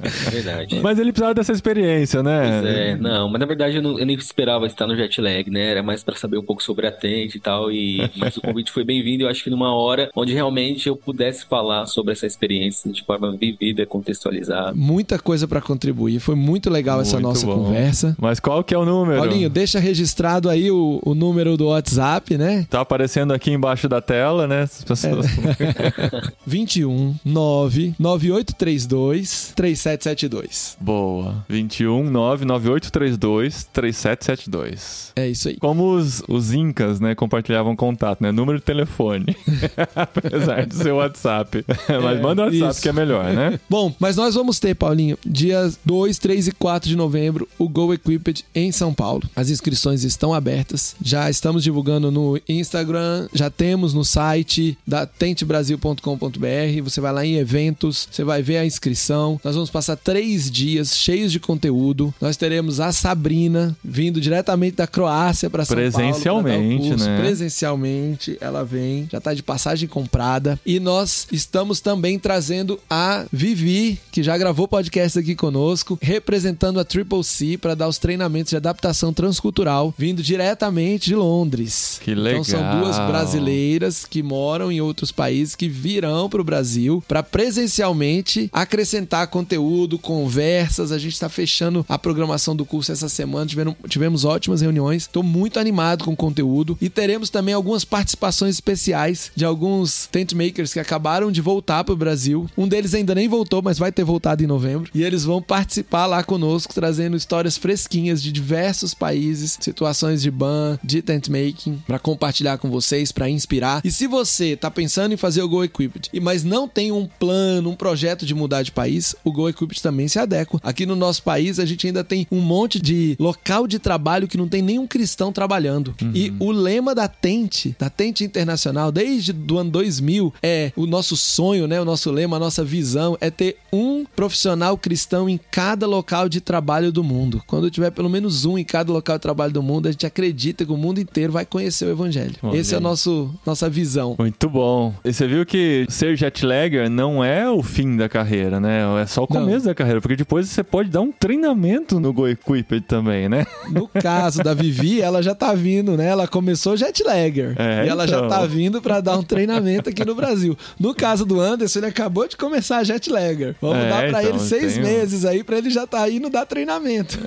É 0.00 0.30
verdade. 0.30 0.80
Mas 0.80 0.98
ele 0.98 1.12
precisava 1.12 1.34
dessa 1.34 1.52
experiência, 1.52 2.22
né? 2.22 2.60
Pois 2.60 2.74
é, 2.74 2.96
não, 2.96 3.28
mas 3.28 3.40
na 3.40 3.46
verdade 3.46 3.76
eu, 3.76 3.82
não- 3.82 3.98
eu 3.98 4.06
nem 4.06 4.16
esperava 4.16 4.66
estar 4.66 4.86
no 4.86 4.96
jet 4.96 5.20
lag, 5.20 5.50
né? 5.50 5.70
Era 5.70 5.82
mais 5.82 6.02
pra 6.04 6.14
saber 6.14 6.38
um 6.38 6.42
pouco 6.44 6.62
sobre 6.62 6.86
a 6.86 6.92
Tente 6.92 7.38
e 7.38 7.40
tal. 7.40 7.70
E, 7.72 8.10
mas 8.16 8.36
o 8.36 8.40
convite 8.40 8.70
foi 8.70 8.84
bem-vindo. 8.84 9.24
Eu 9.24 9.28
acho 9.28 9.42
que 9.42 9.50
numa 9.50 9.74
hora 9.74 10.10
onde 10.14 10.32
realmente 10.32 10.88
eu 10.88 10.96
pudesse 10.96 11.44
falar 11.46 11.81
sobre 11.86 12.12
essa 12.12 12.26
experiência 12.26 12.90
de 12.90 13.02
forma 13.04 13.36
vivida, 13.36 13.84
contextualizada. 13.86 14.72
Muita 14.74 15.18
coisa 15.18 15.46
para 15.48 15.60
contribuir. 15.60 16.20
Foi 16.20 16.34
muito 16.34 16.70
legal 16.70 17.00
essa 17.00 17.16
Muito 17.16 17.26
nossa 17.28 17.46
bom. 17.46 17.64
conversa. 17.64 18.16
Mas 18.20 18.40
qual 18.40 18.62
que 18.64 18.74
é 18.74 18.78
o 18.78 18.84
número? 18.84 19.18
Paulinho, 19.18 19.48
deixa 19.50 19.78
registrado 19.78 20.48
aí 20.48 20.70
o, 20.70 21.00
o 21.04 21.14
número 21.14 21.56
do 21.56 21.66
WhatsApp, 21.68 22.36
né? 22.36 22.66
Tá 22.68 22.80
aparecendo 22.80 23.32
aqui 23.32 23.50
embaixo 23.50 23.88
da 23.88 24.00
tela, 24.00 24.46
né? 24.46 24.62
As 24.62 24.84
pessoas... 24.84 25.26
É. 25.26 26.32
21 26.46 27.14
9 27.24 27.94
9832 27.98 29.52
3772. 29.54 30.76
Boa. 30.80 31.44
21 31.48 32.04
99832 32.10 33.64
3772. 33.72 35.12
É 35.16 35.28
isso 35.28 35.48
aí. 35.48 35.56
Como 35.56 35.94
os, 35.94 36.22
os 36.28 36.52
incas, 36.52 37.00
né, 37.00 37.14
compartilhavam 37.14 37.74
contato, 37.76 38.20
né? 38.22 38.32
Número 38.32 38.58
de 38.58 38.64
telefone. 38.64 39.36
Apesar 39.94 40.66
de 40.66 40.74
ser 40.74 40.92
o 40.92 40.96
WhatsApp. 40.96 41.64
Mas 42.02 42.20
manda 42.20 42.42
o 42.42 42.44
WhatsApp 42.46 42.70
isso. 42.72 42.82
que 42.82 42.88
é 42.88 42.92
melhor, 42.92 43.32
né? 43.32 43.58
Bom, 43.68 43.94
mas 43.98 44.16
nós 44.16 44.34
vamos 44.34 44.58
ter, 44.58 44.74
Paulinho, 44.74 45.18
dias 45.24 45.78
2, 45.84 46.18
3 46.18 46.48
e 46.48 46.52
4 46.52 46.88
de 46.88 46.96
novembro, 46.96 47.48
o 47.58 47.68
Go 47.68 47.92
Equipped 47.92 48.44
em 48.54 48.70
São 48.70 48.92
Paulo. 48.92 49.22
As 49.34 49.50
inscrições 49.50 50.04
estão 50.04 50.34
abertas. 50.34 50.94
Já 51.02 51.30
estamos 51.30 51.62
divulgando 51.62 52.10
no 52.10 52.40
Instagram, 52.48 53.28
já 53.32 53.50
temos 53.50 53.94
no 53.94 54.04
site 54.04 54.76
da 54.86 55.06
tentebrasil.com.br. 55.06 56.82
Você 56.82 57.00
vai 57.00 57.12
lá 57.12 57.24
em 57.24 57.36
eventos, 57.36 58.08
você 58.10 58.24
vai 58.24 58.42
ver 58.42 58.58
a 58.58 58.66
inscrição. 58.66 59.40
Nós 59.44 59.54
vamos 59.54 59.70
passar 59.70 59.96
três 59.96 60.50
dias 60.50 60.96
cheios 60.96 61.32
de 61.32 61.40
conteúdo. 61.40 62.12
Nós 62.20 62.36
teremos 62.36 62.80
a 62.80 62.92
Sabrina 62.92 63.76
vindo 63.82 64.20
diretamente 64.20 64.76
da 64.76 64.86
Croácia 64.86 65.48
para 65.48 65.64
São 65.64 65.76
Paulo. 65.76 65.90
pra 65.90 66.00
dar 66.00 66.06
o 66.06 66.10
Presencialmente, 66.10 66.96
né? 66.96 67.18
Presencialmente, 67.20 68.38
ela 68.40 68.64
vem, 68.64 69.08
já 69.10 69.20
tá 69.20 69.34
de 69.34 69.42
passagem 69.42 69.88
comprada. 69.88 70.58
E 70.64 70.78
nós 70.80 71.26
estamos 71.30 71.61
também 71.80 72.18
trazendo 72.18 72.78
a 72.88 73.24
Vivi, 73.32 73.98
que 74.10 74.22
já 74.22 74.36
gravou 74.36 74.66
podcast 74.68 75.18
aqui 75.18 75.34
conosco, 75.34 75.98
representando 76.00 76.78
a 76.80 76.84
Triple 76.84 77.22
C 77.24 77.56
para 77.58 77.74
dar 77.74 77.88
os 77.88 77.98
treinamentos 77.98 78.50
de 78.50 78.56
adaptação 78.56 79.12
transcultural, 79.12 79.94
vindo 79.96 80.22
diretamente 80.22 81.06
de 81.06 81.14
Londres. 81.14 82.00
Que 82.02 82.12
Então 82.12 82.44
são 82.44 82.60
legal. 82.60 82.80
duas 82.80 82.96
brasileiras 82.98 84.04
que 84.04 84.22
moram 84.22 84.70
em 84.70 84.80
outros 84.80 85.12
países 85.12 85.54
que 85.54 85.68
virão 85.68 86.28
para 86.28 86.40
o 86.40 86.44
Brasil 86.44 87.02
para 87.06 87.22
presencialmente 87.22 88.50
acrescentar 88.52 89.26
conteúdo, 89.28 89.98
conversas. 89.98 90.92
A 90.92 90.98
gente 90.98 91.12
está 91.12 91.28
fechando 91.28 91.84
a 91.88 91.98
programação 91.98 92.54
do 92.56 92.64
curso 92.64 92.92
essa 92.92 93.08
semana. 93.08 93.46
Tivemos, 93.46 93.74
tivemos 93.88 94.24
ótimas 94.24 94.60
reuniões. 94.60 95.02
Estou 95.02 95.22
muito 95.22 95.58
animado 95.58 96.04
com 96.04 96.12
o 96.12 96.16
conteúdo 96.16 96.76
e 96.80 96.88
teremos 96.88 97.30
também 97.30 97.54
algumas 97.54 97.84
participações 97.84 98.56
especiais 98.56 99.30
de 99.34 99.44
alguns 99.44 100.08
tent 100.10 100.32
makers 100.34 100.72
que 100.72 100.80
acabaram 100.80 101.30
de 101.30 101.40
voltar 101.40 101.51
para 101.60 101.92
o 101.92 101.96
Brasil. 101.96 102.48
Um 102.56 102.68
deles 102.68 102.94
ainda 102.94 103.14
nem 103.14 103.28
voltou, 103.28 103.60
mas 103.60 103.78
vai 103.78 103.90
ter 103.90 104.04
voltado 104.04 104.42
em 104.42 104.46
novembro. 104.46 104.90
E 104.94 105.02
eles 105.02 105.24
vão 105.24 105.42
participar 105.42 106.06
lá 106.06 106.22
conosco, 106.22 106.72
trazendo 106.72 107.16
histórias 107.16 107.56
fresquinhas 107.56 108.22
de 108.22 108.30
diversos 108.30 108.94
países, 108.94 109.58
situações 109.60 110.22
de 110.22 110.30
ban, 110.30 110.78
de 110.82 111.02
tent 111.02 111.28
making, 111.28 111.82
para 111.86 111.98
compartilhar 111.98 112.58
com 112.58 112.70
vocês, 112.70 113.10
para 113.10 113.28
inspirar. 113.28 113.80
E 113.84 113.90
se 113.90 114.06
você 114.06 114.56
tá 114.56 114.70
pensando 114.70 115.12
em 115.12 115.16
fazer 115.16 115.42
o 115.42 115.48
Go 115.48 115.64
Equipped, 115.64 116.10
e 116.12 116.20
mas 116.20 116.44
não 116.44 116.68
tem 116.68 116.92
um 116.92 117.06
plano, 117.06 117.70
um 117.70 117.76
projeto 117.76 118.24
de 118.24 118.34
mudar 118.34 118.62
de 118.62 118.70
país, 118.70 119.14
o 119.24 119.32
Go 119.32 119.48
Equipped 119.48 119.82
também 119.82 120.08
se 120.08 120.18
adequa. 120.18 120.60
Aqui 120.62 120.86
no 120.86 120.94
nosso 120.94 121.22
país 121.22 121.58
a 121.58 121.66
gente 121.66 121.86
ainda 121.86 122.04
tem 122.04 122.26
um 122.30 122.40
monte 122.40 122.80
de 122.80 123.16
local 123.18 123.66
de 123.66 123.78
trabalho 123.78 124.28
que 124.28 124.38
não 124.38 124.48
tem 124.48 124.62
nenhum 124.62 124.86
cristão 124.86 125.32
trabalhando. 125.32 125.94
E 126.14 126.32
o 126.38 126.50
lema 126.50 126.94
da 126.94 127.08
Tente, 127.08 127.74
da 127.78 127.90
Tente 127.90 128.24
Internacional, 128.24 128.92
desde 128.92 129.32
do 129.32 129.58
ano 129.58 129.70
2000, 129.70 130.32
é 130.42 130.72
o 130.76 130.86
nosso 130.86 131.16
sonho, 131.32 131.66
né? 131.66 131.80
O 131.80 131.84
nosso 131.84 132.10
lema, 132.10 132.36
a 132.36 132.40
nossa 132.40 132.62
visão 132.64 133.16
é 133.20 133.30
ter 133.30 133.56
um 133.72 134.04
profissional 134.04 134.76
cristão 134.76 135.28
em 135.28 135.40
cada 135.50 135.86
local 135.86 136.28
de 136.28 136.40
trabalho 136.40 136.92
do 136.92 137.02
mundo. 137.02 137.42
Quando 137.46 137.70
tiver 137.70 137.90
pelo 137.90 138.10
menos 138.10 138.44
um 138.44 138.58
em 138.58 138.64
cada 138.64 138.92
local 138.92 139.16
de 139.16 139.22
trabalho 139.22 139.52
do 139.52 139.62
mundo, 139.62 139.88
a 139.88 139.92
gente 139.92 140.06
acredita 140.06 140.64
que 140.64 140.72
o 140.72 140.76
mundo 140.76 141.00
inteiro 141.00 141.32
vai 141.32 141.46
conhecer 141.46 141.86
o 141.86 141.90
evangelho. 141.90 142.34
Olha 142.42 142.58
Esse 142.58 142.74
é 142.74 142.76
o 142.76 142.80
aí. 142.80 142.82
nosso 142.82 143.30
nossa 143.46 143.68
visão. 143.70 144.14
Muito 144.18 144.48
bom. 144.48 144.94
E 145.04 145.12
você 145.12 145.26
viu 145.26 145.46
que 145.46 145.86
ser 145.88 146.16
jetlagger 146.16 146.90
não 146.90 147.24
é 147.24 147.50
o 147.50 147.62
fim 147.62 147.96
da 147.96 148.08
carreira, 148.08 148.60
né? 148.60 148.80
É 149.00 149.06
só 149.06 149.22
o 149.22 149.26
Não. 149.30 149.40
começo 149.40 149.64
da 149.64 149.74
carreira, 149.74 150.00
porque 150.00 150.16
depois 150.16 150.48
você 150.48 150.62
pode 150.62 150.90
dar 150.90 151.00
um 151.00 151.10
treinamento 151.12 151.98
no 151.98 152.12
Go 152.12 152.28
Equipped 152.28 152.82
também, 152.82 153.28
né? 153.28 153.46
No 153.70 153.88
caso 153.88 154.42
da 154.42 154.52
Vivi, 154.52 155.00
ela 155.02 155.22
já 155.22 155.34
tá 155.34 155.54
vindo, 155.54 155.96
né? 155.96 156.06
Ela 156.08 156.28
começou 156.28 156.76
jetlagger. 156.76 157.54
É, 157.58 157.86
e 157.86 157.88
ela 157.88 158.06
já 158.06 158.16
então. 158.18 158.28
tá 158.28 158.44
vindo 158.46 158.82
pra 158.82 159.00
dar 159.00 159.16
um 159.16 159.22
treinamento 159.22 159.88
aqui 159.88 160.04
no 160.04 160.14
Brasil. 160.14 160.56
No 160.78 160.94
caso 160.94 161.21
do 161.24 161.40
Anderson, 161.40 161.80
ele 161.80 161.86
acabou 161.86 162.26
de 162.28 162.36
começar 162.36 162.82
jetlagger. 162.84 163.54
Vamos 163.60 163.84
É, 163.84 163.88
dar 163.88 164.08
pra 164.08 164.22
então, 164.22 164.30
ele 164.34 164.38
seis 164.40 164.76
um- 164.78 164.82
meses 164.82 165.24
aí 165.24 165.42
pra 165.44 165.58
ele 165.58 165.70
já 165.70 165.86
tá 165.86 166.08
indo 166.08 166.28
dar 166.30 166.46
treinamento. 166.46 167.18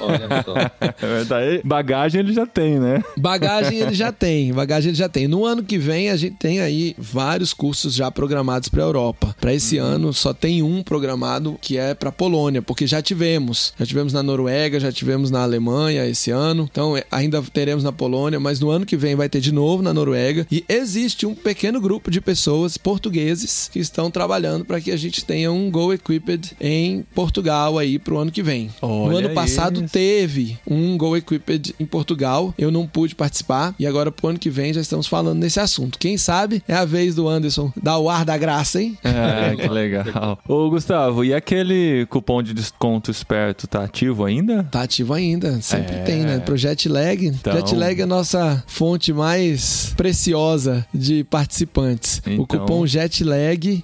Olha 0.00 0.42
só. 0.44 0.54
Verdade. 1.06 1.60
Bagagem 1.64 2.20
ele 2.20 2.32
já 2.32 2.46
tem, 2.46 2.78
né? 2.78 3.02
Bagagem 3.16 3.78
ele 3.78 3.94
já 3.94 4.12
tem, 4.12 4.52
bagagem 4.52 4.90
ele 4.90 4.96
já 4.98 5.08
tem. 5.08 5.28
No 5.28 5.44
ano 5.44 5.62
que 5.62 5.78
vem 5.78 6.10
a 6.10 6.16
gente 6.16 6.36
tem 6.36 6.60
aí 6.60 6.94
vários 6.98 7.52
cursos 7.52 7.94
já 7.94 8.10
programados 8.10 8.68
para 8.68 8.82
Europa. 8.82 9.34
Para 9.40 9.52
esse 9.54 9.78
ano 9.78 10.12
só 10.12 10.32
tem 10.32 10.62
um 10.62 10.82
programado 10.82 11.58
que 11.60 11.76
é 11.78 11.94
para 11.94 12.10
Polônia, 12.12 12.62
porque 12.62 12.86
já 12.86 13.00
tivemos, 13.02 13.72
já 13.78 13.86
tivemos 13.86 14.12
na 14.12 14.22
Noruega, 14.22 14.78
já 14.80 14.90
tivemos 14.92 15.30
na 15.30 15.42
Alemanha 15.42 16.06
esse 16.06 16.30
ano. 16.30 16.68
Então 16.70 16.96
é, 16.96 17.04
ainda 17.10 17.42
teremos 17.52 17.84
na 17.84 17.92
Polônia, 17.92 18.38
mas 18.40 18.60
no 18.60 18.70
ano 18.70 18.86
que 18.86 18.96
vem 18.96 19.14
vai 19.14 19.28
ter 19.28 19.40
de 19.40 19.52
novo 19.52 19.82
na 19.82 19.92
Noruega 19.94 20.46
e 20.50 20.64
existe 20.68 21.26
um 21.26 21.34
pequeno 21.34 21.80
grupo 21.80 22.10
de 22.10 22.20
pessoas 22.20 22.76
portugueses 22.76 23.43
que 23.72 23.78
estão 23.78 24.10
trabalhando 24.10 24.64
para 24.64 24.80
que 24.80 24.90
a 24.90 24.96
gente 24.96 25.24
tenha 25.24 25.50
um 25.52 25.70
Go 25.70 25.92
Equipped 25.92 26.56
em 26.60 27.04
Portugal 27.14 27.78
aí 27.78 27.98
pro 27.98 28.18
ano 28.18 28.30
que 28.30 28.42
vem. 28.42 28.70
no 28.82 28.88
Olha 28.88 29.26
ano 29.26 29.34
passado 29.34 29.80
isso. 29.82 29.92
teve 29.92 30.58
um 30.66 30.96
Go 30.96 31.16
Equipped 31.16 31.74
em 31.78 31.86
Portugal. 31.86 32.54
Eu 32.58 32.70
não 32.70 32.86
pude 32.86 33.14
participar. 33.14 33.74
E 33.78 33.86
agora, 33.86 34.10
pro 34.12 34.28
ano 34.28 34.38
que 34.38 34.50
vem, 34.50 34.72
já 34.72 34.80
estamos 34.80 35.06
falando 35.06 35.38
nesse 35.38 35.60
assunto. 35.60 35.98
Quem 35.98 36.16
sabe 36.16 36.62
é 36.68 36.74
a 36.74 36.84
vez 36.84 37.14
do 37.14 37.28
Anderson 37.28 37.72
dar 37.80 37.98
o 37.98 38.08
ar 38.10 38.24
da 38.24 38.36
graça, 38.36 38.80
hein? 38.82 38.96
É, 39.02 39.54
que 39.56 39.68
legal. 39.68 40.38
Ô, 40.48 40.70
Gustavo, 40.70 41.24
e 41.24 41.32
aquele 41.34 42.06
cupom 42.06 42.42
de 42.42 42.52
desconto 42.54 43.10
esperto 43.10 43.66
tá 43.66 43.84
ativo 43.84 44.24
ainda? 44.24 44.64
Tá 44.64 44.82
ativo 44.82 45.12
ainda. 45.14 45.60
Sempre 45.62 45.96
É. 45.96 46.02
tem, 46.02 46.20
né? 46.22 46.38
Pro 46.38 46.56
Jetlag. 46.56 47.26
Então- 47.26 47.52
Jetlag 47.54 48.00
é 48.00 48.04
a 48.04 48.06
nossa 48.06 48.62
fonte 48.66 49.12
mais 49.12 49.92
preciosa 49.96 50.86
de 50.92 51.24
participantes. 51.24 52.20
O 52.26 52.30
Então- 52.30 52.46
cupom 52.46 52.86
Jetlag, 52.86 53.33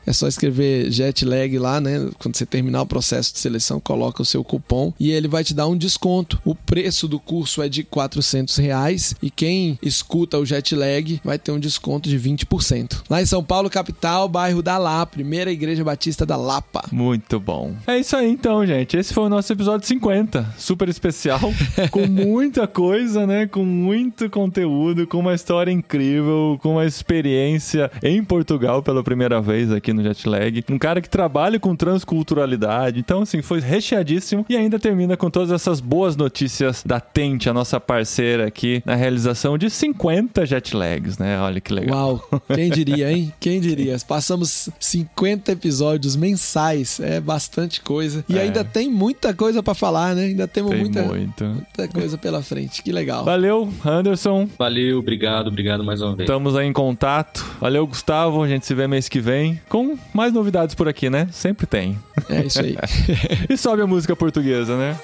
é 0.07 0.13
só 0.13 0.29
escrever 0.29 0.91
Jetlag 0.91 1.59
lá, 1.59 1.81
né? 1.81 2.09
Quando 2.19 2.37
você 2.37 2.47
terminar 2.47 2.83
o 2.83 2.87
processo 2.87 3.33
de 3.33 3.39
seleção, 3.39 3.81
coloca 3.81 4.23
o 4.23 4.25
seu 4.25 4.43
cupom 4.43 4.93
e 4.99 5.11
ele 5.11 5.29
vai 5.29 5.45
te 5.45 5.55
dar 5.55 5.67
um 5.67 5.77
desconto. 5.77 6.41
O 6.45 6.55
preço 6.55 7.07
do 7.07 7.19
curso 7.19 7.63
é 7.63 7.69
de 7.69 7.85
400 7.85 8.57
reais 8.57 9.15
e 9.23 9.31
quem 9.31 9.79
escuta 9.83 10.39
o 10.39 10.47
Jetlag 10.47 11.21
vai 11.25 11.39
ter 11.39 11.53
um 11.53 11.59
desconto 11.59 12.09
de 12.09 12.19
20%. 12.19 13.03
Lá 13.09 13.23
em 13.23 13.27
São 13.27 13.43
Paulo, 13.43 13.71
capital, 13.71 14.29
bairro 14.29 14.63
da 14.63 14.79
Lapa, 14.79 15.13
primeira 15.13 15.51
igreja 15.51 15.85
batista 15.85 16.25
da 16.25 16.37
Lapa. 16.37 16.85
Muito 16.93 17.39
bom. 17.39 17.75
É 17.87 17.99
isso 17.99 18.17
aí 18.17 18.31
então, 18.31 18.65
gente. 18.67 18.97
Esse 18.97 19.13
foi 19.13 19.25
o 19.25 19.29
nosso 19.29 19.53
episódio 19.53 19.87
50. 19.87 20.55
Super 20.57 20.89
especial, 20.89 21.41
com 21.91 22.07
muita 22.07 22.67
coisa, 22.67 23.27
né? 23.27 23.47
Com 23.47 23.65
muito 23.65 24.31
conteúdo, 24.31 25.07
com 25.07 25.19
uma 25.19 25.35
história 25.35 25.71
incrível, 25.71 26.59
com 26.63 26.73
uma 26.73 26.87
experiência 26.87 27.91
em 28.03 28.23
Portugal 28.23 28.83
pela 28.83 29.03
primeira 29.03 29.40
primeira 29.41 29.43
vez 29.43 29.73
aqui 29.73 29.93
no 29.93 30.03
Jetlag. 30.03 30.65
Um 30.71 30.79
cara 30.79 31.01
que 31.01 31.09
trabalha 31.09 31.59
com 31.59 31.75
transculturalidade. 31.75 32.99
Então, 33.01 33.23
assim, 33.23 33.43
foi 33.43 33.61
recheadíssimo 33.61 34.45
e 34.49 34.57
ainda 34.57 34.79
termina 34.79 35.17
com 35.17 35.31
todas 35.31 35.51
essas 35.51 35.81
boas 35.81 36.17
notícias 36.17 36.83
da 36.85 37.01
Tente, 37.01 37.49
a 37.49 37.55
nossa 37.55 37.81
parceira 37.81 38.47
aqui 38.47 38.83
na 38.85 38.95
realização 38.95 39.57
de 39.59 39.71
50 39.71 40.45
Jetlags, 40.47 41.19
né? 41.19 41.41
Olha 41.41 41.61
que 41.61 41.73
legal. 41.73 42.23
Uau, 42.31 42.43
quem 42.55 42.71
diria, 42.71 43.11
hein? 43.13 43.33
Quem 43.41 43.61
diria? 43.61 43.97
Passamos 44.07 44.69
50 44.79 45.53
episódios 45.53 46.17
mensais, 46.17 47.01
é 47.01 47.21
bastante 47.21 47.81
coisa. 47.81 48.25
E 48.29 48.39
É. 48.39 48.43
ainda 48.43 48.65
tem 48.65 48.91
muita 48.91 49.33
coisa 49.35 49.63
pra 49.63 49.75
falar, 49.75 50.15
né? 50.15 50.25
Ainda 50.25 50.47
temos 50.47 50.71
Tem 50.73 50.81
muita, 50.81 51.03
muito. 51.03 51.45
muita 51.45 51.89
coisa 51.89 52.19
pela 52.19 52.43
frente. 52.43 52.83
Que 52.83 52.93
legal. 52.93 53.25
Valeu, 53.25 53.73
Anderson. 53.85 54.49
Valeu, 54.59 54.99
obrigado, 54.99 55.49
obrigado 55.49 55.83
mais 55.85 56.01
uma 56.01 56.15
vez. 56.15 56.29
Estamos 56.29 56.57
aí 56.57 56.67
em 56.67 56.73
contato. 56.73 57.45
Valeu, 57.61 57.87
Gustavo. 57.87 58.43
A 58.43 58.49
gente 58.49 58.67
se 58.67 58.75
vê 58.75 58.87
mês 58.87 59.09
que 59.09 59.21
vem 59.31 59.61
com 59.69 59.97
mais 60.13 60.33
novidades 60.33 60.75
por 60.75 60.89
aqui, 60.89 61.09
né? 61.09 61.29
Sempre 61.31 61.65
tem. 61.65 61.97
É 62.29 62.45
isso 62.45 62.61
aí. 62.61 62.77
E 63.49 63.57
sobe 63.57 63.83
a 63.83 63.87
música 63.87 64.17
portuguesa, 64.17 64.77
né? 64.77 64.99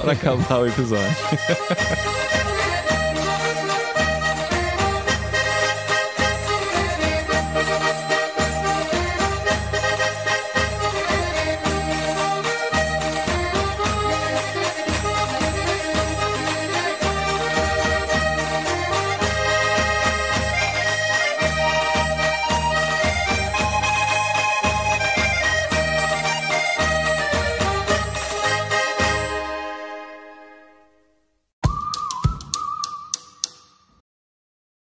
Para 0.00 0.12
acabar 0.12 0.58
o 0.58 0.66
episódio. 0.66 1.06